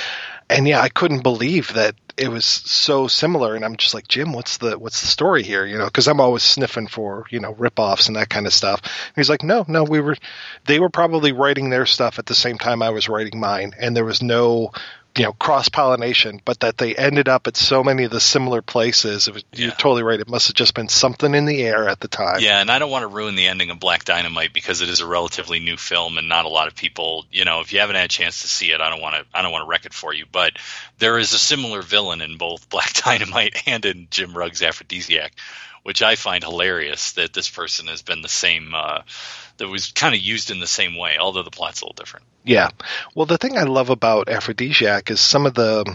and 0.49 0.67
yeah, 0.67 0.79
I 0.79 0.89
couldn't 0.89 1.23
believe 1.23 1.73
that 1.73 1.95
it 2.17 2.29
was 2.29 2.45
so 2.45 3.07
similar. 3.07 3.55
And 3.55 3.63
I'm 3.63 3.75
just 3.77 3.93
like, 3.93 4.07
Jim, 4.07 4.33
what's 4.33 4.57
the 4.57 4.77
what's 4.77 5.01
the 5.01 5.07
story 5.07 5.43
here? 5.43 5.65
You 5.65 5.77
know, 5.77 5.85
because 5.85 6.07
I'm 6.07 6.19
always 6.19 6.43
sniffing 6.43 6.87
for 6.87 7.25
you 7.29 7.39
know 7.39 7.53
ripoffs 7.53 8.07
and 8.07 8.15
that 8.15 8.29
kind 8.29 8.47
of 8.47 8.53
stuff. 8.53 8.81
And 8.83 9.15
he's 9.15 9.29
like, 9.29 9.43
no, 9.43 9.65
no, 9.67 9.83
we 9.83 10.01
were 10.01 10.17
they 10.65 10.79
were 10.79 10.89
probably 10.89 11.31
writing 11.31 11.69
their 11.69 11.85
stuff 11.85 12.19
at 12.19 12.25
the 12.25 12.35
same 12.35 12.57
time 12.57 12.81
I 12.81 12.89
was 12.89 13.09
writing 13.09 13.39
mine, 13.39 13.73
and 13.79 13.95
there 13.95 14.05
was 14.05 14.21
no 14.21 14.71
you 15.17 15.25
know 15.25 15.33
cross 15.33 15.67
pollination, 15.67 16.41
but 16.45 16.61
that 16.61 16.77
they 16.77 16.95
ended 16.95 17.27
up 17.27 17.47
at 17.47 17.57
so 17.57 17.83
many 17.83 18.05
of 18.05 18.11
the 18.11 18.19
similar 18.19 18.61
places. 18.61 19.27
It 19.27 19.33
was, 19.33 19.43
You're 19.53 19.71
totally 19.71 20.03
right. 20.03 20.19
It 20.19 20.29
must 20.29 20.47
have 20.47 20.55
just 20.55 20.73
been 20.73 20.87
something 20.87 21.35
in 21.35 21.45
the 21.45 21.61
air 21.63 21.89
at 21.89 21.99
the 21.99 22.07
time. 22.07 22.39
Yeah, 22.39 22.61
and 22.61 22.71
I 22.71 22.79
don't 22.79 22.91
want 22.91 23.03
to 23.03 23.07
ruin 23.07 23.35
the 23.35 23.47
ending 23.47 23.69
of 23.71 23.79
Black 23.79 24.05
Dynamite 24.05 24.53
because 24.53 24.81
it 24.81 24.89
is 24.89 25.01
a 25.01 25.05
relatively 25.05 25.59
new 25.59 25.75
film 25.75 26.17
and 26.17 26.29
not 26.29 26.45
a 26.45 26.49
lot 26.49 26.67
of 26.67 26.75
people, 26.75 27.25
you 27.31 27.43
know, 27.43 27.59
if 27.59 27.73
you 27.73 27.79
haven't 27.79 27.97
had 27.97 28.05
a 28.05 28.09
chance 28.09 28.41
to 28.41 28.47
see 28.47 28.71
it, 28.71 28.79
I 28.79 28.89
don't 28.89 29.01
want 29.01 29.15
to 29.15 29.25
I 29.37 29.41
don't 29.41 29.51
want 29.51 29.63
to 29.63 29.69
wreck 29.69 29.85
it 29.85 29.93
for 29.93 30.13
you, 30.13 30.25
but 30.31 30.53
there 30.99 31.17
is 31.17 31.33
a 31.33 31.39
similar 31.39 31.81
villain 31.81 32.21
in 32.21 32.37
both 32.37 32.69
Black 32.69 32.93
Dynamite 32.93 33.63
and 33.65 33.85
in 33.85 34.07
Jim 34.09 34.33
Rugg's 34.35 34.61
Afrodisiac, 34.61 35.31
which 35.83 36.01
I 36.01 36.15
find 36.15 36.43
hilarious 36.43 37.13
that 37.13 37.33
this 37.33 37.49
person 37.49 37.87
has 37.87 38.01
been 38.01 38.21
the 38.21 38.29
same 38.29 38.73
uh, 38.73 39.01
that 39.61 39.67
was 39.67 39.91
kind 39.91 40.15
of 40.15 40.21
used 40.21 40.49
in 40.49 40.59
the 40.59 40.67
same 40.67 40.97
way, 40.97 41.17
although 41.19 41.43
the 41.43 41.51
plot's 41.51 41.81
a 41.81 41.85
little 41.85 41.93
different. 41.93 42.25
Yeah. 42.43 42.69
Well, 43.13 43.27
the 43.27 43.37
thing 43.37 43.59
I 43.59 43.63
love 43.63 43.91
about 43.91 44.25
Afrodisiac 44.25 45.11
is 45.11 45.19
some 45.19 45.45
of 45.45 45.53
the, 45.53 45.85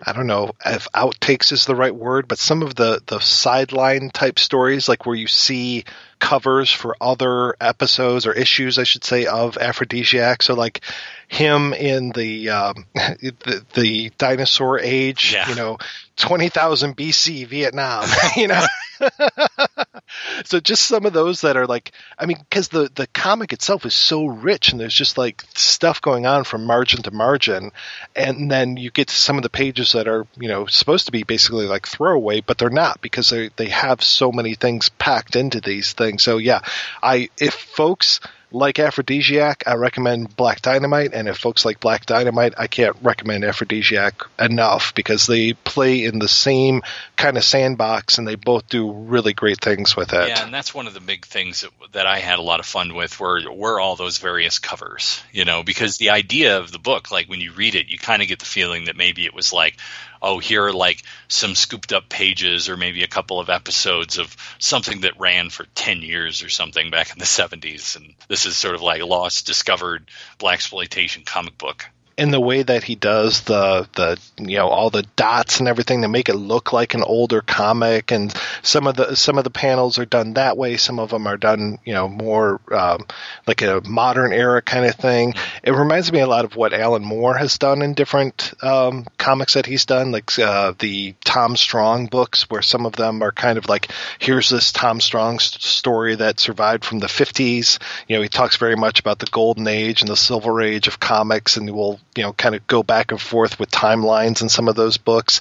I 0.00 0.12
don't 0.12 0.28
know 0.28 0.52
if 0.64 0.86
outtakes 0.92 1.50
is 1.50 1.64
the 1.64 1.74
right 1.74 1.94
word, 1.94 2.28
but 2.28 2.38
some 2.38 2.62
of 2.62 2.76
the, 2.76 3.02
the 3.04 3.18
sideline 3.18 4.10
type 4.10 4.38
stories, 4.38 4.88
like 4.88 5.04
where 5.04 5.16
you 5.16 5.26
see 5.26 5.84
covers 6.22 6.70
for 6.70 6.96
other 7.00 7.56
episodes 7.60 8.26
or 8.28 8.32
issues, 8.32 8.78
I 8.78 8.84
should 8.84 9.02
say, 9.02 9.26
of 9.26 9.56
Afrodisiac. 9.56 10.40
So 10.40 10.54
like 10.54 10.82
him 11.26 11.74
in 11.74 12.10
the, 12.10 12.50
um, 12.50 12.86
the, 12.94 13.66
the 13.74 14.12
dinosaur 14.18 14.78
age, 14.78 15.36
you 15.48 15.56
know, 15.56 15.78
20,000 16.16 16.96
BC 16.96 17.48
Vietnam, 17.48 18.08
you 18.36 18.46
know? 18.46 18.64
so 20.44 20.60
just 20.60 20.84
some 20.84 21.06
of 21.06 21.12
those 21.12 21.40
that 21.40 21.56
are 21.56 21.66
like 21.66 21.92
i 22.18 22.26
mean 22.26 22.36
because 22.38 22.68
the 22.68 22.90
the 22.94 23.06
comic 23.08 23.52
itself 23.52 23.84
is 23.84 23.94
so 23.94 24.26
rich 24.26 24.70
and 24.70 24.80
there's 24.80 24.94
just 24.94 25.18
like 25.18 25.42
stuff 25.54 26.00
going 26.00 26.26
on 26.26 26.44
from 26.44 26.64
margin 26.64 27.02
to 27.02 27.10
margin 27.10 27.72
and 28.14 28.50
then 28.50 28.76
you 28.76 28.90
get 28.90 29.08
to 29.08 29.14
some 29.14 29.36
of 29.36 29.42
the 29.42 29.50
pages 29.50 29.92
that 29.92 30.08
are 30.08 30.26
you 30.36 30.48
know 30.48 30.66
supposed 30.66 31.06
to 31.06 31.12
be 31.12 31.22
basically 31.22 31.66
like 31.66 31.86
throwaway 31.86 32.40
but 32.40 32.58
they're 32.58 32.70
not 32.70 33.00
because 33.00 33.30
they 33.30 33.48
they 33.56 33.68
have 33.68 34.02
so 34.02 34.30
many 34.30 34.54
things 34.54 34.88
packed 34.90 35.36
into 35.36 35.60
these 35.60 35.92
things 35.92 36.11
so 36.18 36.38
yeah 36.38 36.60
i 37.02 37.28
if 37.38 37.54
folks 37.54 38.20
like 38.52 38.76
Afrodisiac, 38.76 39.62
I 39.66 39.74
recommend 39.74 40.36
Black 40.36 40.62
Dynamite, 40.62 41.12
and 41.14 41.28
if 41.28 41.38
folks 41.38 41.64
like 41.64 41.80
Black 41.80 42.06
Dynamite, 42.06 42.54
I 42.58 42.66
can't 42.66 42.96
recommend 43.02 43.44
Afrodisiac 43.44 44.26
enough 44.38 44.94
because 44.94 45.26
they 45.26 45.54
play 45.54 46.04
in 46.04 46.18
the 46.18 46.28
same 46.28 46.82
kind 47.16 47.36
of 47.36 47.44
sandbox 47.44 48.18
and 48.18 48.26
they 48.26 48.34
both 48.34 48.68
do 48.68 48.90
really 48.90 49.32
great 49.32 49.60
things 49.60 49.96
with 49.96 50.12
it. 50.12 50.28
Yeah, 50.28 50.44
and 50.44 50.52
that's 50.52 50.74
one 50.74 50.86
of 50.86 50.94
the 50.94 51.00
big 51.00 51.24
things 51.26 51.62
that, 51.62 51.70
that 51.92 52.06
I 52.06 52.18
had 52.18 52.38
a 52.38 52.42
lot 52.42 52.60
of 52.60 52.66
fun 52.66 52.94
with 52.94 53.18
were 53.18 53.40
were 53.50 53.80
all 53.80 53.96
those 53.96 54.18
various 54.18 54.58
covers, 54.58 55.22
you 55.32 55.44
know, 55.44 55.62
because 55.62 55.98
the 55.98 56.10
idea 56.10 56.58
of 56.58 56.70
the 56.72 56.78
book, 56.78 57.10
like 57.10 57.28
when 57.28 57.40
you 57.40 57.52
read 57.52 57.74
it, 57.74 57.88
you 57.88 57.98
kind 57.98 58.22
of 58.22 58.28
get 58.28 58.38
the 58.38 58.44
feeling 58.44 58.86
that 58.86 58.96
maybe 58.96 59.24
it 59.24 59.34
was 59.34 59.52
like, 59.52 59.76
oh, 60.22 60.38
here 60.38 60.64
are 60.64 60.72
like 60.72 61.02
some 61.28 61.54
scooped 61.54 61.92
up 61.92 62.08
pages 62.08 62.68
or 62.68 62.76
maybe 62.76 63.02
a 63.02 63.08
couple 63.08 63.40
of 63.40 63.50
episodes 63.50 64.18
of 64.18 64.34
something 64.58 65.02
that 65.02 65.18
ran 65.18 65.50
for 65.50 65.66
10 65.74 66.02
years 66.02 66.42
or 66.42 66.48
something 66.48 66.90
back 66.90 67.12
in 67.12 67.18
the 67.18 67.24
70s. 67.24 67.96
And 67.96 68.14
this 68.28 68.46
is 68.46 68.56
sort 68.56 68.74
of 68.74 68.82
like 68.82 69.02
lost, 69.02 69.46
discovered 69.46 70.08
black 70.38 70.52
exploitation 70.62 71.24
comic 71.24 71.58
book 71.58 71.86
in 72.16 72.30
the 72.30 72.40
way 72.40 72.62
that 72.62 72.84
he 72.84 72.94
does 72.94 73.40
the 73.42 73.88
the 73.94 74.18
you 74.38 74.56
know 74.56 74.68
all 74.68 74.90
the 74.90 75.04
dots 75.16 75.58
and 75.58 75.68
everything 75.68 76.02
to 76.02 76.08
make 76.08 76.28
it 76.28 76.34
look 76.36 76.72
like 76.72 76.94
an 76.94 77.02
older 77.02 77.40
comic 77.40 78.12
and 78.12 78.34
some 78.62 78.86
of 78.86 78.96
the 78.96 79.14
some 79.16 79.38
of 79.38 79.44
the 79.44 79.50
panels 79.50 79.98
are 79.98 80.06
done 80.06 80.34
that 80.34 80.56
way 80.56 80.76
some 80.76 80.98
of 80.98 81.10
them 81.10 81.26
are 81.26 81.36
done 81.36 81.78
you 81.84 81.92
know 81.92 82.08
more 82.08 82.60
um, 82.72 83.06
like 83.46 83.62
a 83.62 83.80
modern 83.84 84.32
era 84.32 84.62
kind 84.62 84.84
of 84.84 84.94
thing 84.94 85.34
it 85.62 85.72
reminds 85.72 86.12
me 86.12 86.20
a 86.20 86.26
lot 86.26 86.44
of 86.44 86.56
what 86.56 86.72
Alan 86.72 87.04
Moore 87.04 87.36
has 87.36 87.58
done 87.58 87.82
in 87.82 87.94
different 87.94 88.54
um, 88.62 89.06
comics 89.18 89.54
that 89.54 89.66
he's 89.66 89.84
done 89.84 90.12
like 90.12 90.38
uh, 90.38 90.72
the 90.78 91.14
Tom 91.24 91.56
Strong 91.56 92.06
books 92.06 92.48
where 92.50 92.62
some 92.62 92.86
of 92.86 92.94
them 92.94 93.22
are 93.22 93.32
kind 93.32 93.58
of 93.58 93.68
like 93.68 93.90
here's 94.18 94.48
this 94.48 94.72
Tom 94.72 95.00
Strong 95.00 95.38
story 95.40 96.14
that 96.16 96.40
survived 96.40 96.84
from 96.84 96.98
the 96.98 97.06
50s 97.06 97.78
you 98.08 98.16
know 98.16 98.22
he 98.22 98.28
talks 98.28 98.56
very 98.56 98.76
much 98.76 99.00
about 99.00 99.18
the 99.18 99.26
golden 99.26 99.66
age 99.66 100.02
and 100.02 100.08
the 100.08 100.16
silver 100.16 100.60
age 100.60 100.88
of 100.88 101.00
comics 101.00 101.56
and 101.56 101.70
will 101.70 102.00
you 102.16 102.22
know 102.22 102.32
kind 102.32 102.54
of 102.54 102.66
go 102.66 102.82
back 102.82 103.10
and 103.10 103.20
forth 103.20 103.58
with 103.58 103.70
timelines 103.70 104.42
in 104.42 104.48
some 104.48 104.68
of 104.68 104.76
those 104.76 104.96
books. 104.96 105.40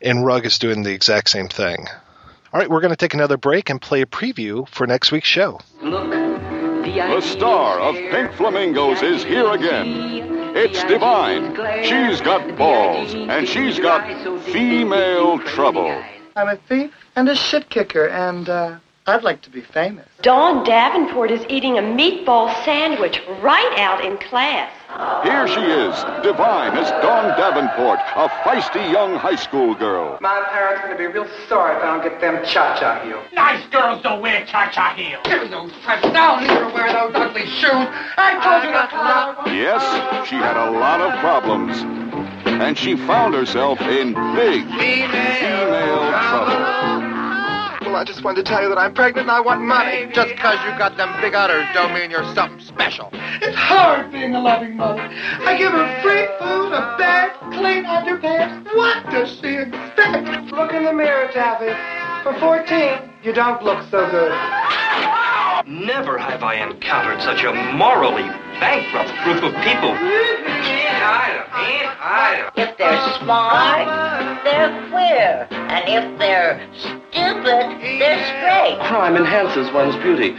And 0.00 0.24
Rugg 0.24 0.46
is 0.46 0.58
doing 0.58 0.82
the 0.82 0.92
exact 0.92 1.30
same 1.30 1.48
thing. 1.48 1.86
All 2.52 2.60
right, 2.60 2.68
we're 2.68 2.82
going 2.82 2.90
to 2.90 2.96
take 2.96 3.14
another 3.14 3.38
break 3.38 3.70
and 3.70 3.80
play 3.80 4.02
a 4.02 4.06
preview 4.06 4.68
for 4.68 4.86
next 4.86 5.10
week's 5.10 5.28
show. 5.28 5.58
Look. 5.80 6.10
The 6.10 7.20
star 7.22 7.80
of 7.80 7.94
Pink 7.94 8.32
Flamingos 8.34 9.00
is 9.00 9.24
here 9.24 9.50
again. 9.52 10.54
It's 10.54 10.84
Divine. 10.84 11.54
She's 11.82 12.20
got 12.20 12.58
balls, 12.58 13.14
and 13.14 13.48
she's 13.48 13.78
got 13.78 14.42
female 14.42 15.38
trouble. 15.38 16.02
I'm 16.36 16.48
a 16.48 16.56
thief 16.56 16.92
and 17.16 17.26
a 17.30 17.34
shit 17.34 17.70
kicker, 17.70 18.08
and 18.08 18.50
uh, 18.50 18.78
I'd 19.06 19.22
like 19.22 19.40
to 19.42 19.50
be 19.50 19.62
famous. 19.62 20.06
Dawn 20.20 20.62
Davenport 20.62 21.30
is 21.30 21.46
eating 21.48 21.78
a 21.78 21.82
meatball 21.82 22.52
sandwich 22.66 23.22
right 23.40 23.74
out 23.78 24.04
in 24.04 24.18
class. 24.18 24.70
Here 25.24 25.48
she 25.48 25.60
is, 25.60 25.94
divine 26.22 26.76
as 26.76 26.90
Dawn 27.02 27.36
Davenport, 27.38 27.98
a 28.16 28.28
feisty 28.44 28.92
young 28.92 29.16
high 29.16 29.36
school 29.36 29.74
girl. 29.74 30.18
My 30.20 30.46
parents 30.50 30.84
are 30.84 30.88
going 30.88 30.98
to 30.98 30.98
be 30.98 31.06
real 31.06 31.28
sorry 31.48 31.76
if 31.76 31.82
I 31.82 31.86
don't 31.86 32.02
get 32.02 32.20
them 32.20 32.44
cha-cha 32.44 33.00
heels. 33.04 33.24
Nice 33.32 33.66
girls 33.68 34.02
don't 34.02 34.20
wear 34.20 34.44
cha-cha 34.46 34.94
heels. 34.94 35.22
Give 35.24 35.42
me 35.42 35.48
those 35.48 35.72
stripes. 35.80 36.04
I'll 36.04 36.40
never 36.40 36.74
wear 36.74 36.92
those 36.92 37.12
ugly 37.14 37.46
shoes. 37.46 37.88
I 38.16 38.38
told 38.42 38.64
you 38.64 38.70
not 38.70 38.90
to 38.90 38.96
love. 38.96 39.46
Yes, 39.46 40.28
she 40.28 40.36
had 40.36 40.56
a 40.56 40.70
lot 40.70 41.00
of 41.00 41.18
problems. 41.20 41.78
And 42.44 42.76
she 42.76 42.96
found 42.96 43.34
herself 43.34 43.80
in 43.80 44.14
big 44.34 44.66
female 44.78 46.10
trouble. 46.10 47.11
Well, 47.92 48.00
I 48.00 48.04
just 48.04 48.24
wanted 48.24 48.46
to 48.46 48.50
tell 48.50 48.62
you 48.62 48.70
that 48.70 48.78
I'm 48.78 48.94
pregnant 48.94 49.28
and 49.28 49.30
I 49.30 49.40
want 49.40 49.60
money. 49.60 50.08
Just 50.14 50.30
because 50.30 50.56
you 50.64 50.70
got 50.78 50.96
them 50.96 51.12
big 51.20 51.34
udders 51.34 51.66
don't 51.74 51.92
mean 51.92 52.10
you're 52.10 52.24
something 52.34 52.58
special. 52.58 53.10
It's 53.12 53.54
hard 53.54 54.10
being 54.10 54.34
a 54.34 54.40
loving 54.40 54.78
mother. 54.78 55.02
I 55.02 55.58
give 55.58 55.72
her 55.72 56.00
free 56.00 56.24
food, 56.40 56.72
a 56.72 56.96
bed, 56.96 57.32
clean 57.52 57.84
underpants. 57.84 58.64
What 58.74 59.04
does 59.10 59.38
she 59.38 59.56
expect? 59.58 60.52
Look 60.52 60.72
in 60.72 60.84
the 60.84 60.92
mirror, 60.94 61.28
Taffy. 61.32 61.76
For 62.22 62.32
14, 62.40 63.12
you 63.22 63.34
don't 63.34 63.62
look 63.62 63.84
so 63.90 64.10
good. 64.10 64.32
Never 65.66 66.18
have 66.18 66.42
I 66.42 66.54
encountered 66.56 67.22
such 67.22 67.44
a 67.44 67.52
morally 67.74 68.26
bankrupt 68.58 69.14
group 69.22 69.44
of 69.44 69.54
people. 69.62 69.94
If 72.56 72.76
they're 72.78 73.12
smart, 73.22 74.42
they're 74.42 74.88
queer. 74.90 75.46
And 75.50 75.88
if 75.88 76.18
they're 76.18 76.66
stupid, 76.74 77.78
they're 78.00 78.22
straight. 78.26 78.78
Crime 78.88 79.16
enhances 79.16 79.70
one's 79.72 79.94
beauty. 80.02 80.36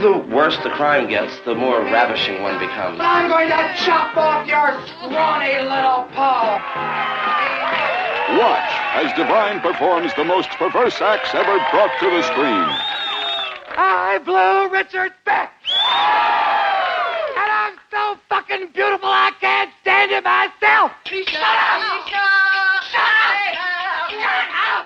The 0.00 0.18
worse 0.34 0.56
the 0.64 0.70
crime 0.70 1.08
gets, 1.08 1.38
the 1.44 1.54
more 1.54 1.80
ravishing 1.80 2.42
one 2.42 2.58
becomes. 2.58 2.98
I'm 3.00 3.28
going 3.28 3.48
to 3.48 3.74
chop 3.84 4.16
off 4.16 4.46
your 4.48 4.74
scrawny 4.98 5.62
little 5.62 6.08
paw. 6.18 6.58
Watch 8.38 9.04
as 9.04 9.12
Divine 9.16 9.60
performs 9.60 10.12
the 10.16 10.24
most 10.24 10.48
perverse 10.50 11.00
acts 11.00 11.32
ever 11.34 11.58
brought 11.70 11.96
to 12.00 12.10
the 12.10 12.22
screen. 12.22 12.68
I 13.76 14.18
blew 14.24 14.68
Richard's 14.72 15.14
back. 15.24 15.52
And 17.36 17.50
I'm 17.50 17.76
so 17.90 18.18
fucking 18.28 18.68
beautiful 18.72 19.08
I 19.08 19.32
can't 19.40 19.70
stand 19.80 20.12
it 20.12 20.24
myself. 20.24 20.92
Shut 21.04 21.42
up! 21.42 22.04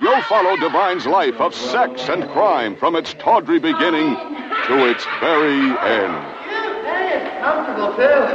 You'll 0.01 0.23
follow 0.23 0.57
Divine's 0.57 1.07
life 1.07 1.41
of 1.41 1.55
sex 1.55 2.09
and 2.09 2.29
crime 2.31 2.77
from 2.77 2.95
its 2.95 3.15
tawdry 3.15 3.59
beginning 3.59 4.15
to 4.67 4.89
its 4.89 5.05
very 5.21 5.59
end. 5.79 6.15
Comfortable 7.43 7.95
too. 7.97 8.27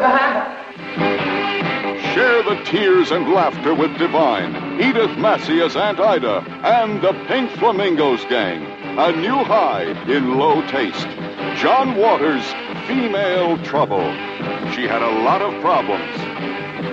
Share 2.14 2.44
the 2.44 2.62
tears 2.66 3.12
and 3.12 3.32
laughter 3.32 3.74
with 3.74 3.98
Divine, 3.98 4.80
Edith 4.80 5.18
Massey 5.18 5.62
as 5.62 5.76
Aunt 5.76 6.00
Ida, 6.00 6.44
and 6.64 7.02
the 7.02 7.14
Pink 7.28 7.50
Flamingos 7.52 8.24
Gang. 8.26 8.73
A 8.96 9.12
new 9.12 9.44
high 9.44 9.86
in 10.08 10.38
low 10.38 10.62
taste. 10.68 11.08
John 11.60 11.98
Waters, 11.98 12.46
Female 12.86 13.58
Trouble. 13.64 14.04
She 14.72 14.84
had 14.84 15.02
a 15.02 15.24
lot 15.24 15.42
of 15.42 15.60
problems. 15.62 16.16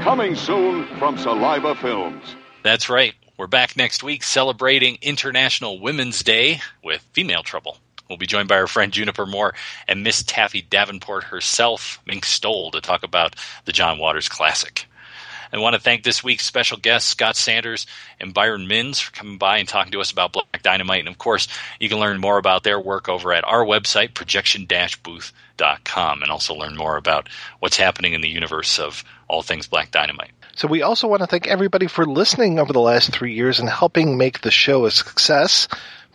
Coming 0.03 0.35
soon 0.35 0.87
from 0.97 1.19
Saliva 1.19 1.75
Films. 1.75 2.37
That's 2.63 2.89
right. 2.89 3.13
We're 3.37 3.49
back 3.49 3.77
next 3.77 4.03
week 4.03 4.23
celebrating 4.23 4.97
International 5.03 5.79
Women's 5.79 6.23
Day 6.23 6.63
with 6.83 7.03
Female 7.13 7.43
Trouble. 7.43 7.77
We'll 8.09 8.17
be 8.17 8.27
joined 8.27 8.49
by 8.49 8.57
our 8.57 8.67
friend 8.67 8.93
Juniper 8.93 9.27
Moore 9.27 9.55
and 9.87 10.03
Miss 10.03 10.23
Taffy 10.23 10.63
Davenport 10.63 11.25
herself, 11.25 12.01
Mink 12.07 12.25
Stole, 12.25 12.71
to 12.71 12.81
talk 12.81 13.03
about 13.03 13.37
the 13.67 13.73
John 13.73 13.99
Waters 13.99 14.31
classic. 14.31 14.87
I 15.53 15.59
want 15.59 15.75
to 15.75 15.81
thank 15.81 16.05
this 16.05 16.23
week's 16.23 16.47
special 16.47 16.79
guests, 16.79 17.11
Scott 17.11 17.37
Sanders 17.37 17.87
and 18.21 18.33
Byron 18.33 18.69
Minns, 18.69 19.01
for 19.01 19.13
coming 19.13 19.39
by 19.39 19.59
and 19.59 19.69
talking 19.69 19.93
to 19.93 20.01
us 20.01 20.13
about 20.13 20.33
Black 20.33 20.63
Dynamite. 20.63 21.01
And 21.01 21.09
of 21.09 21.19
course, 21.19 21.49
you 21.79 21.89
can 21.89 21.99
learn 21.99 22.21
more 22.21 22.39
about 22.39 22.63
their 22.63 22.79
work 22.79 23.09
over 23.09 23.33
at 23.33 23.45
our 23.45 23.65
website, 23.65 24.15
projection-booth.com, 24.15 26.23
and 26.23 26.31
also 26.31 26.55
learn 26.55 26.77
more 26.77 26.97
about 26.97 27.29
what's 27.59 27.77
happening 27.77 28.13
in 28.13 28.21
the 28.21 28.29
universe 28.29 28.79
of 28.79 29.03
all 29.29 29.43
things 29.43 29.67
Black 29.67 29.91
Dynamite. 29.91 30.31
So 30.55 30.69
we 30.69 30.83
also 30.83 31.09
want 31.09 31.21
to 31.21 31.27
thank 31.27 31.47
everybody 31.47 31.87
for 31.87 32.05
listening 32.05 32.59
over 32.59 32.73
the 32.73 32.81
last 32.81 33.13
three 33.13 33.35
years 33.35 33.61
and 33.61 33.69
helping 33.69 34.19
make 34.19 34.43
the 34.43 34.51
show 34.51 34.85
a 34.85 34.91
success. 34.91 35.69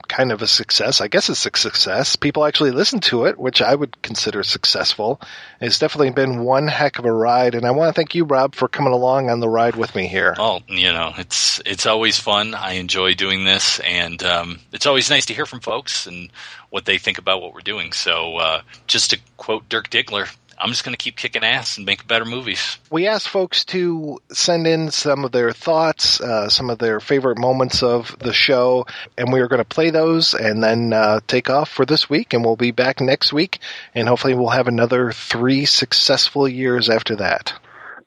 Kind 0.07 0.31
of 0.31 0.41
a 0.41 0.47
success. 0.47 1.01
I 1.01 1.07
guess 1.07 1.29
it's 1.29 1.45
a 1.45 1.49
success. 1.57 2.15
People 2.15 2.45
actually 2.45 2.71
listen 2.71 2.99
to 3.01 3.25
it, 3.25 3.37
which 3.37 3.61
I 3.61 3.73
would 3.73 4.01
consider 4.01 4.43
successful. 4.43 5.19
It's 5.59 5.79
definitely 5.79 6.11
been 6.11 6.43
one 6.43 6.67
heck 6.67 6.99
of 6.99 7.05
a 7.05 7.11
ride, 7.11 7.55
and 7.55 7.65
I 7.65 7.71
want 7.71 7.89
to 7.89 7.93
thank 7.93 8.15
you, 8.15 8.25
Rob, 8.25 8.55
for 8.55 8.67
coming 8.67 8.93
along 8.93 9.29
on 9.29 9.39
the 9.39 9.49
ride 9.49 9.75
with 9.75 9.95
me 9.95 10.07
here. 10.07 10.35
Oh, 10.37 10.61
you 10.67 10.93
know, 10.93 11.13
it's 11.17 11.61
it's 11.65 11.85
always 11.85 12.19
fun. 12.19 12.53
I 12.53 12.73
enjoy 12.73 13.13
doing 13.13 13.43
this, 13.43 13.79
and 13.79 14.21
um, 14.23 14.59
it's 14.71 14.85
always 14.85 15.09
nice 15.09 15.25
to 15.27 15.33
hear 15.33 15.45
from 15.45 15.59
folks 15.59 16.07
and 16.07 16.29
what 16.69 16.85
they 16.85 16.97
think 16.97 17.17
about 17.17 17.41
what 17.41 17.53
we're 17.53 17.61
doing. 17.61 17.91
So, 17.93 18.37
uh, 18.37 18.61
just 18.87 19.11
to 19.11 19.19
quote 19.37 19.69
Dirk 19.69 19.89
Diggler, 19.89 20.27
I'm 20.57 20.69
just 20.69 20.85
going 20.85 20.93
to 20.93 20.97
keep 20.97 21.17
kicking 21.17 21.43
ass 21.43 21.77
and 21.77 21.85
make 21.85 22.07
better 22.07 22.25
movies. 22.25 22.77
We 22.89 23.07
asked 23.07 23.27
folks 23.27 23.65
to 23.65 24.19
send 24.31 24.67
in 24.67 24.89
some 24.91 25.25
of 25.25 25.31
their 25.31 25.51
thoughts, 25.51 26.21
uh, 26.21 26.49
some 26.49 26.69
of 26.69 26.79
their 26.79 26.99
favorite 26.99 27.37
moments 27.37 27.83
of 27.83 28.17
the 28.19 28.31
show, 28.31 28.85
and 29.17 29.33
we 29.33 29.41
are 29.41 29.47
going 29.47 29.61
to 29.61 29.65
play 29.65 29.89
those 29.89 30.33
and 30.33 30.63
then 30.63 30.93
uh, 30.93 31.19
take 31.27 31.49
off 31.49 31.69
for 31.69 31.85
this 31.85 32.09
week. 32.09 32.33
And 32.33 32.43
we'll 32.43 32.55
be 32.55 32.71
back 32.71 33.01
next 33.01 33.33
week, 33.33 33.59
and 33.93 34.07
hopefully 34.07 34.33
we'll 34.33 34.49
have 34.49 34.67
another 34.67 35.11
three 35.11 35.65
successful 35.65 36.47
years 36.47 36.89
after 36.89 37.17
that. 37.17 37.53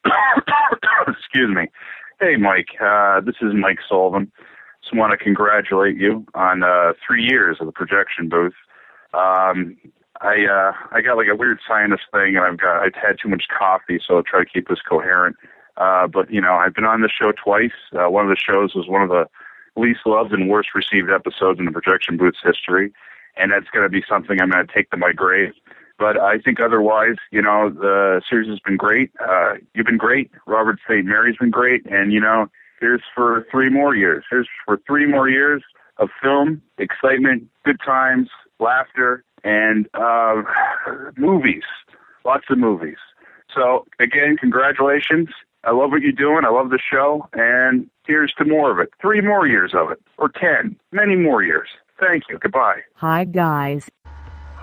Excuse 1.07 1.55
me. 1.55 1.69
Hey, 2.20 2.37
Mike. 2.37 2.69
Uh, 2.81 3.20
this 3.20 3.37
is 3.43 3.53
Mike 3.55 3.79
Sullivan. 3.89 4.33
Just 4.83 4.97
want 4.97 5.11
to 5.11 5.23
congratulate 5.23 5.97
you 5.97 6.25
on 6.35 6.62
uh, 6.62 6.93
three 7.07 7.25
years 7.25 7.59
of 7.61 7.66
the 7.66 7.73
projection 7.73 8.29
booth. 8.29 8.55
Um, 9.12 9.77
I 10.20 10.47
uh 10.47 10.73
I 10.93 11.01
got 11.01 11.16
like 11.16 11.28
a 11.28 11.36
weird 11.36 11.61
sinus 11.66 12.01
thing 12.12 12.36
and 12.36 12.45
I've 12.45 12.59
got 12.59 12.82
I've 12.82 12.95
had 12.95 13.16
too 13.23 13.28
much 13.28 13.45
coffee 13.57 14.01
so 14.05 14.16
I'll 14.16 14.23
try 14.23 14.40
to 14.40 14.51
keep 14.51 14.69
this 14.69 14.81
coherent. 14.81 15.36
Uh 15.77 16.07
but 16.07 16.31
you 16.31 16.40
know, 16.40 16.55
I've 16.55 16.74
been 16.74 16.85
on 16.85 17.03
the 17.03 17.09
show 17.09 17.32
twice. 17.32 17.78
Uh 17.93 18.11
one 18.11 18.24
of 18.24 18.31
the 18.31 18.36
shows 18.36 18.74
was 18.74 18.89
one 18.89 19.03
of 19.03 19.09
the 19.09 19.27
least 19.77 20.01
loved 20.07 20.32
and 20.32 20.49
worst 20.49 20.70
received 20.74 21.11
episodes 21.11 21.59
in 21.59 21.65
the 21.65 21.73
projection 21.73 22.16
booth's 22.16 22.40
history. 22.43 22.93
And 23.36 23.53
that's 23.53 23.70
gonna 23.73 23.89
be 23.89 24.03
something 24.09 24.40
I'm 24.40 24.51
gonna 24.51 24.66
take 24.73 24.90
to 24.90 24.97
my 24.97 25.12
grave. 25.12 25.53
But 25.99 26.16
I 26.19 26.39
think 26.39 26.61
otherwise, 26.61 27.16
you 27.32 27.43
know, 27.43 27.70
the 27.70 28.23
series 28.28 28.49
has 28.49 28.61
been 28.61 28.77
great. 28.77 29.11
Uh, 29.20 29.55
you've 29.74 29.86
been 29.86 29.99
great. 29.99 30.31
Robert 30.47 30.78
St. 30.89 31.05
Mary's 31.05 31.36
been 31.36 31.51
great. 31.51 31.85
And, 31.86 32.12
you 32.12 32.20
know, 32.20 32.47
here's 32.81 33.03
for 33.15 33.45
three 33.51 33.69
more 33.69 33.97
years. 33.97 34.24
Here's 34.31 34.49
for 34.65 34.78
three 34.86 35.07
more 35.07 35.28
years 35.28 35.62
of 35.97 36.09
film, 36.23 36.62
excitement, 36.78 37.49
good 37.65 37.78
times, 37.85 38.28
laughter, 38.61 39.24
and 39.44 39.89
uh, 39.94 40.43
movies. 41.16 41.65
Lots 42.24 42.44
of 42.51 42.59
movies. 42.59 42.98
So, 43.55 43.86
again, 43.98 44.36
congratulations. 44.39 45.28
I 45.65 45.73
love 45.73 45.90
what 45.90 46.02
you're 46.02 46.12
doing. 46.12 46.44
I 46.44 46.51
love 46.51 46.70
the 46.70 46.78
show. 46.78 47.28
And 47.32 47.89
here's 48.06 48.32
to 48.35 48.44
more 48.44 48.70
of 48.70 48.78
it. 48.78 48.90
Three 49.01 49.20
more 49.20 49.47
years 49.47 49.73
of 49.74 49.90
it. 49.90 50.01
Or 50.19 50.28
ten. 50.28 50.77
Many 50.93 51.16
more 51.16 51.43
years. 51.43 51.69
Thank 51.98 52.24
you. 52.28 52.39
Goodbye. 52.39 52.81
Hi, 52.94 53.24
guys. 53.24 53.89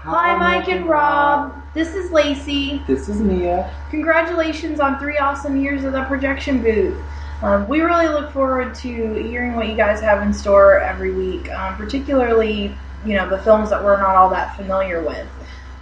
Hi, 0.07 0.35
Mike 0.37 0.67
and 0.69 0.85
Rob. 0.85 1.55
This 1.73 1.95
is 1.95 2.11
Lacey. 2.11 2.79
This 2.85 3.09
is 3.09 3.19
Mia. 3.19 3.73
Congratulations 3.89 4.79
on 4.79 4.99
three 4.99 5.17
awesome 5.17 5.59
years 5.59 5.83
of 5.83 5.93
the 5.93 6.03
projection 6.03 6.61
booth. 6.61 6.95
Um, 7.41 7.67
we 7.67 7.81
really 7.81 8.07
look 8.07 8.31
forward 8.31 8.75
to 8.75 9.13
hearing 9.15 9.55
what 9.55 9.67
you 9.67 9.75
guys 9.75 9.99
have 10.01 10.21
in 10.21 10.31
store 10.31 10.79
every 10.79 11.11
week, 11.11 11.51
um, 11.51 11.75
particularly, 11.75 12.75
you 13.05 13.15
know, 13.15 13.29
the 13.29 13.39
films 13.39 13.69
that 13.69 13.83
we're 13.83 13.99
not 13.99 14.15
all 14.15 14.29
that 14.29 14.55
familiar 14.55 15.01
with. 15.01 15.27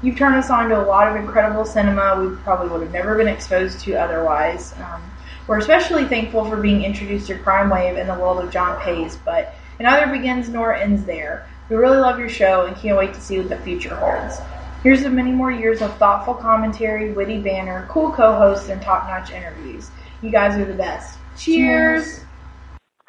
You've 0.02 0.18
turned 0.18 0.36
us 0.36 0.50
on 0.50 0.70
to 0.70 0.82
a 0.82 0.86
lot 0.86 1.08
of 1.08 1.16
incredible 1.16 1.64
cinema 1.64 2.22
we 2.22 2.36
probably 2.38 2.68
would 2.68 2.82
have 2.82 2.92
never 2.92 3.16
been 3.16 3.30
exposed 3.30 3.80
to 3.82 3.94
otherwise. 3.94 4.74
Um, 4.80 5.02
we're 5.48 5.58
especially 5.58 6.06
thankful 6.06 6.46
for 6.46 6.58
being 6.58 6.84
introduced 6.84 7.28
to 7.28 7.38
Crime 7.38 7.70
Wave 7.70 7.98
in 7.98 8.08
the 8.08 8.14
world 8.14 8.44
of 8.44 8.52
John 8.52 8.80
Paizs, 8.82 9.18
but 9.24 9.56
it 9.80 9.84
neither 9.84 10.12
begins 10.12 10.50
nor 10.50 10.74
ends 10.74 11.06
there. 11.06 11.48
We 11.70 11.78
really 11.78 11.98
love 11.98 12.20
your 12.20 12.30
show 12.30 12.66
and 12.66 12.76
can't 12.76 12.98
wait 12.98 13.14
to 13.14 13.22
see 13.22 13.40
what 13.40 13.50
the 13.50 13.58
future 13.58 13.96
holds. 13.96 14.40
Here's 14.84 15.04
to 15.04 15.10
many 15.10 15.32
more 15.32 15.52
years 15.52 15.82
of 15.82 15.96
thoughtful 15.98 16.34
commentary, 16.34 17.14
witty 17.14 17.40
banter, 17.40 17.88
cool 17.90 18.12
co-hosts, 18.12 18.68
and 18.68 18.82
top-notch 18.82 19.32
interviews. 19.32 19.90
You 20.22 20.30
guys 20.30 20.58
are 20.58 20.66
the 20.66 20.74
best. 20.74 21.18
Cheers. 21.38 22.26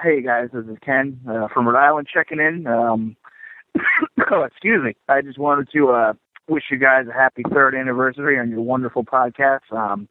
Hey 0.01 0.23
guys, 0.23 0.51
this 0.53 0.65
is 0.67 0.77
Ken 0.85 1.21
uh, 1.29 1.49
from 1.49 1.67
Rhode 1.67 1.79
Island 1.79 2.09
checking 2.13 2.39
in. 2.39 2.67
Um, 2.67 3.17
oh, 4.31 4.43
excuse 4.43 4.83
me. 4.83 4.95
I 5.09 5.23
just 5.23 5.39
wanted 5.39 5.69
to 5.73 5.91
uh, 5.91 6.13
wish 6.49 6.65
you 6.71 6.79
guys 6.79 7.07
a 7.09 7.13
happy 7.13 7.43
third 7.53 7.75
anniversary 7.75 8.39
on 8.39 8.51
your 8.51 8.63
wonderful 8.63 9.05
podcast. 9.05 9.73
Um, 9.73 10.09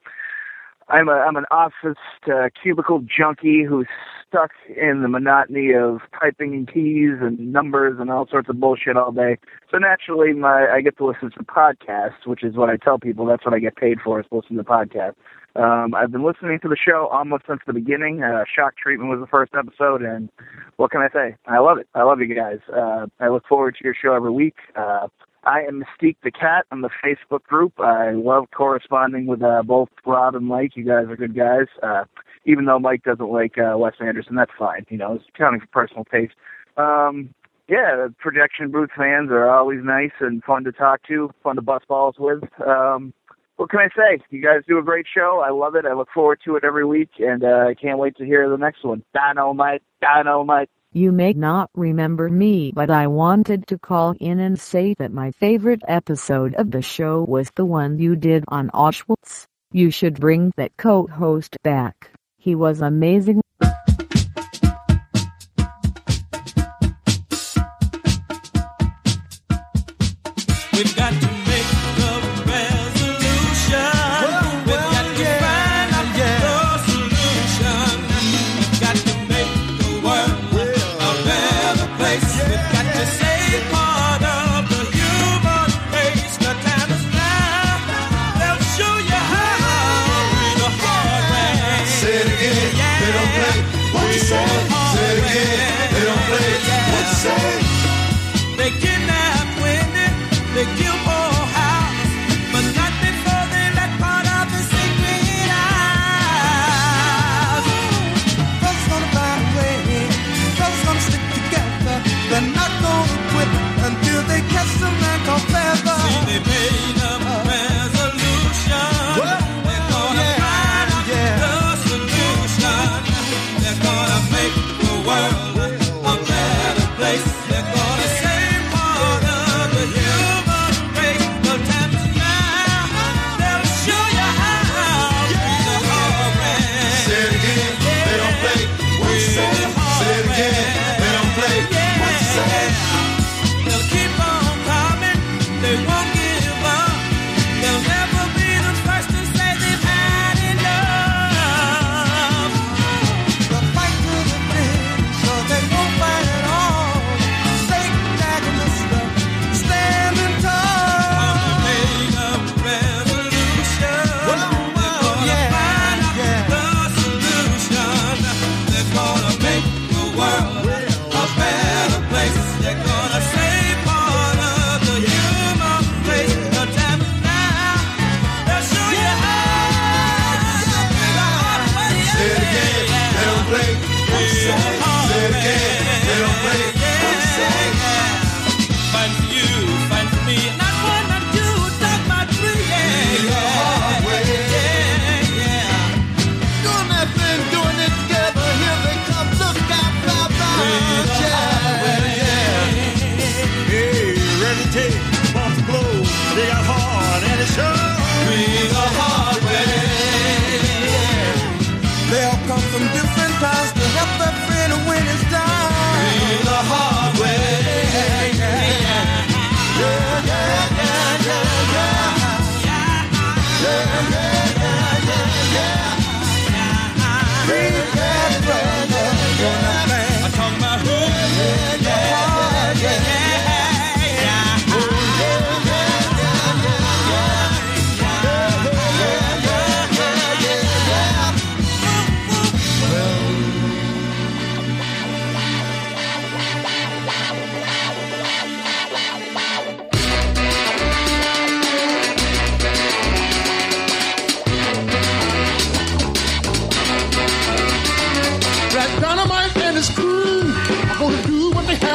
I'm 0.90 1.08
a 1.08 1.14
I'm 1.14 1.38
an 1.38 1.46
office 1.50 1.98
uh, 2.28 2.50
cubicle 2.62 3.00
junkie 3.00 3.64
who's 3.64 3.88
stuck 4.28 4.52
in 4.68 5.02
the 5.02 5.08
monotony 5.08 5.74
of 5.74 6.00
typing 6.20 6.54
in 6.54 6.66
keys 6.66 7.22
and 7.22 7.54
numbers 7.54 7.98
and 8.00 8.10
all 8.10 8.28
sorts 8.28 8.50
of 8.50 8.60
bullshit 8.60 8.98
all 8.98 9.12
day. 9.12 9.38
So 9.72 9.78
naturally, 9.78 10.34
my 10.34 10.68
I 10.68 10.82
get 10.82 10.98
to 10.98 11.06
listen 11.06 11.32
to 11.32 11.44
podcasts, 11.44 12.26
which 12.26 12.44
is 12.44 12.56
what 12.56 12.70
I 12.70 12.78
tell 12.78 13.00
people. 13.00 13.26
That's 13.26 13.46
what 13.46 13.54
I 13.54 13.60
get 13.60 13.76
paid 13.76 14.00
for 14.04 14.20
is 14.20 14.26
to 14.30 14.38
listen 14.38 14.58
to 14.58 14.64
podcasts. 14.64 15.16
Um, 15.56 15.94
I've 15.94 16.12
been 16.12 16.24
listening 16.26 16.60
to 16.62 16.68
the 16.68 16.76
show 16.76 17.08
almost 17.12 17.44
since 17.48 17.60
the 17.68 17.74
beginning. 17.74 18.24
Uh, 18.24 18.44
Shock 18.54 18.76
Treatment 18.76 19.10
was 19.10 19.20
the 19.20 19.28
first 19.28 19.54
episode, 19.58 20.02
and 20.02 20.30
what 20.78 20.92
can 20.92 21.02
I 21.02 21.10
say? 21.10 21.36
I 21.46 21.60
love 21.60 21.78
it. 21.78 21.88
I 21.94 22.04
love 22.04 22.20
you 22.22 22.34
guys. 22.34 22.60
Uh, 22.76 23.06
I 23.20 23.30
look 23.30 23.46
forward 23.48 23.76
to 23.78 23.84
your 23.84 23.94
show 23.94 24.14
every 24.14 24.32
week. 24.32 24.56
Uh, 24.76 25.08
I 25.44 25.62
am 25.62 25.84
Mystique 25.84 26.18
the 26.24 26.32
Cat 26.32 26.66
on 26.72 26.82
the 26.82 26.90
Facebook 27.04 27.44
group. 27.44 27.80
I 27.80 28.12
love 28.12 28.46
corresponding 28.56 29.28
with 29.28 29.44
uh, 29.44 29.62
both 29.64 29.90
Rob 30.06 30.36
and 30.36 30.46
Mike. 30.46 30.72
You 30.76 30.86
guys 30.86 31.06
are 31.08 31.18
good 31.18 31.36
guys. 31.36 31.68
Uh, 31.84 32.06
even 32.46 32.66
though 32.66 32.80
Mike 32.80 33.04
doesn't 33.04 33.30
like 33.30 33.58
uh, 33.58 33.78
Wes 33.78 33.94
Anderson, 34.00 34.36
that's 34.36 34.52
fine. 34.58 34.86
You 34.90 34.98
know, 34.98 35.16
it's 35.16 35.26
counting 35.38 35.60
for 35.60 35.68
personal 35.68 36.06
taste. 36.06 36.34
Um, 36.78 37.34
yeah, 37.68 37.96
the 37.96 38.14
projection 38.20 38.72
booth 38.72 38.90
fans 38.98 39.30
are 39.32 39.50
always 39.50 39.80
nice 39.84 40.12
and 40.20 40.44
fun 40.44 40.64
to 40.66 40.72
talk 40.72 41.02
to, 41.08 41.32
fun 41.44 41.56
to 41.56 41.62
bust 41.62 41.88
balls 41.88 42.16
with. 42.18 42.44
Um, 42.66 43.14
what 43.58 43.70
can 43.70 43.80
I 43.80 43.90
say? 43.96 44.24
You 44.30 44.42
guys 44.42 44.62
do 44.68 44.78
a 44.80 44.84
great 44.84 45.06
show. 45.14 45.44
I 45.46 45.52
love 45.52 45.76
it. 45.76 45.86
I 45.86 45.94
look 45.94 46.10
forward 46.14 46.40
to 46.46 46.56
it 46.56 46.64
every 46.64 46.86
week, 46.86 47.10
and 47.20 47.44
uh, 47.44 47.68
I 47.70 47.76
can't 47.76 48.00
wait 48.00 48.16
to 48.18 48.26
hear 48.26 48.50
the 48.50 48.58
next 48.58 48.84
one. 48.84 49.04
Dynamite, 49.14 49.84
dynamite. 50.02 50.70
You 50.92 51.12
may 51.12 51.34
not 51.34 51.70
remember 51.74 52.30
me, 52.30 52.72
but 52.72 52.90
I 52.90 53.08
wanted 53.08 53.68
to 53.68 53.80
call 53.80 54.16
in 54.20 54.40
and 54.40 54.60
say 54.60 54.94
that 55.00 55.12
my 55.12 55.32
favorite 55.32 55.82
episode 55.88 56.54
of 56.56 56.72
the 56.72 56.84
show 56.84 57.24
was 57.24 57.52
the 57.56 57.66
one 57.66 57.98
you 57.98 58.16
did 58.16 58.44
on 58.48 58.70
Auschwitz. 58.70 59.46
You 59.72 59.90
should 59.90 60.20
bring 60.20 60.52
that 60.58 60.78
co-host 60.78 61.58
back. 61.64 62.12
He 62.38 62.54
was 62.54 62.82
amazing. 62.82 63.43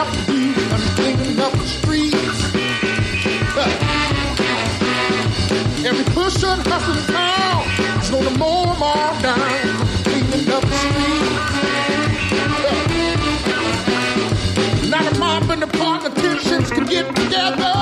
Mm, 0.07 0.55
I'm 0.73 0.81
cleaning 0.97 1.41
up 1.41 1.53
the 1.53 1.67
streets. 1.67 2.39
Every 5.85 6.05
town 6.15 6.61
is 8.01 8.11
gonna 8.11 8.31
them 8.31 8.41
all 8.81 9.21
down, 9.21 9.39
cleaning 10.05 10.49
up 10.53 10.63
the 10.63 10.77
streets. 10.77 11.29
Not 14.89 15.05
a 15.13 15.19
in 15.51 15.61
the 15.61 15.67
can 16.71 16.85
get 16.87 17.15
together. 17.17 17.78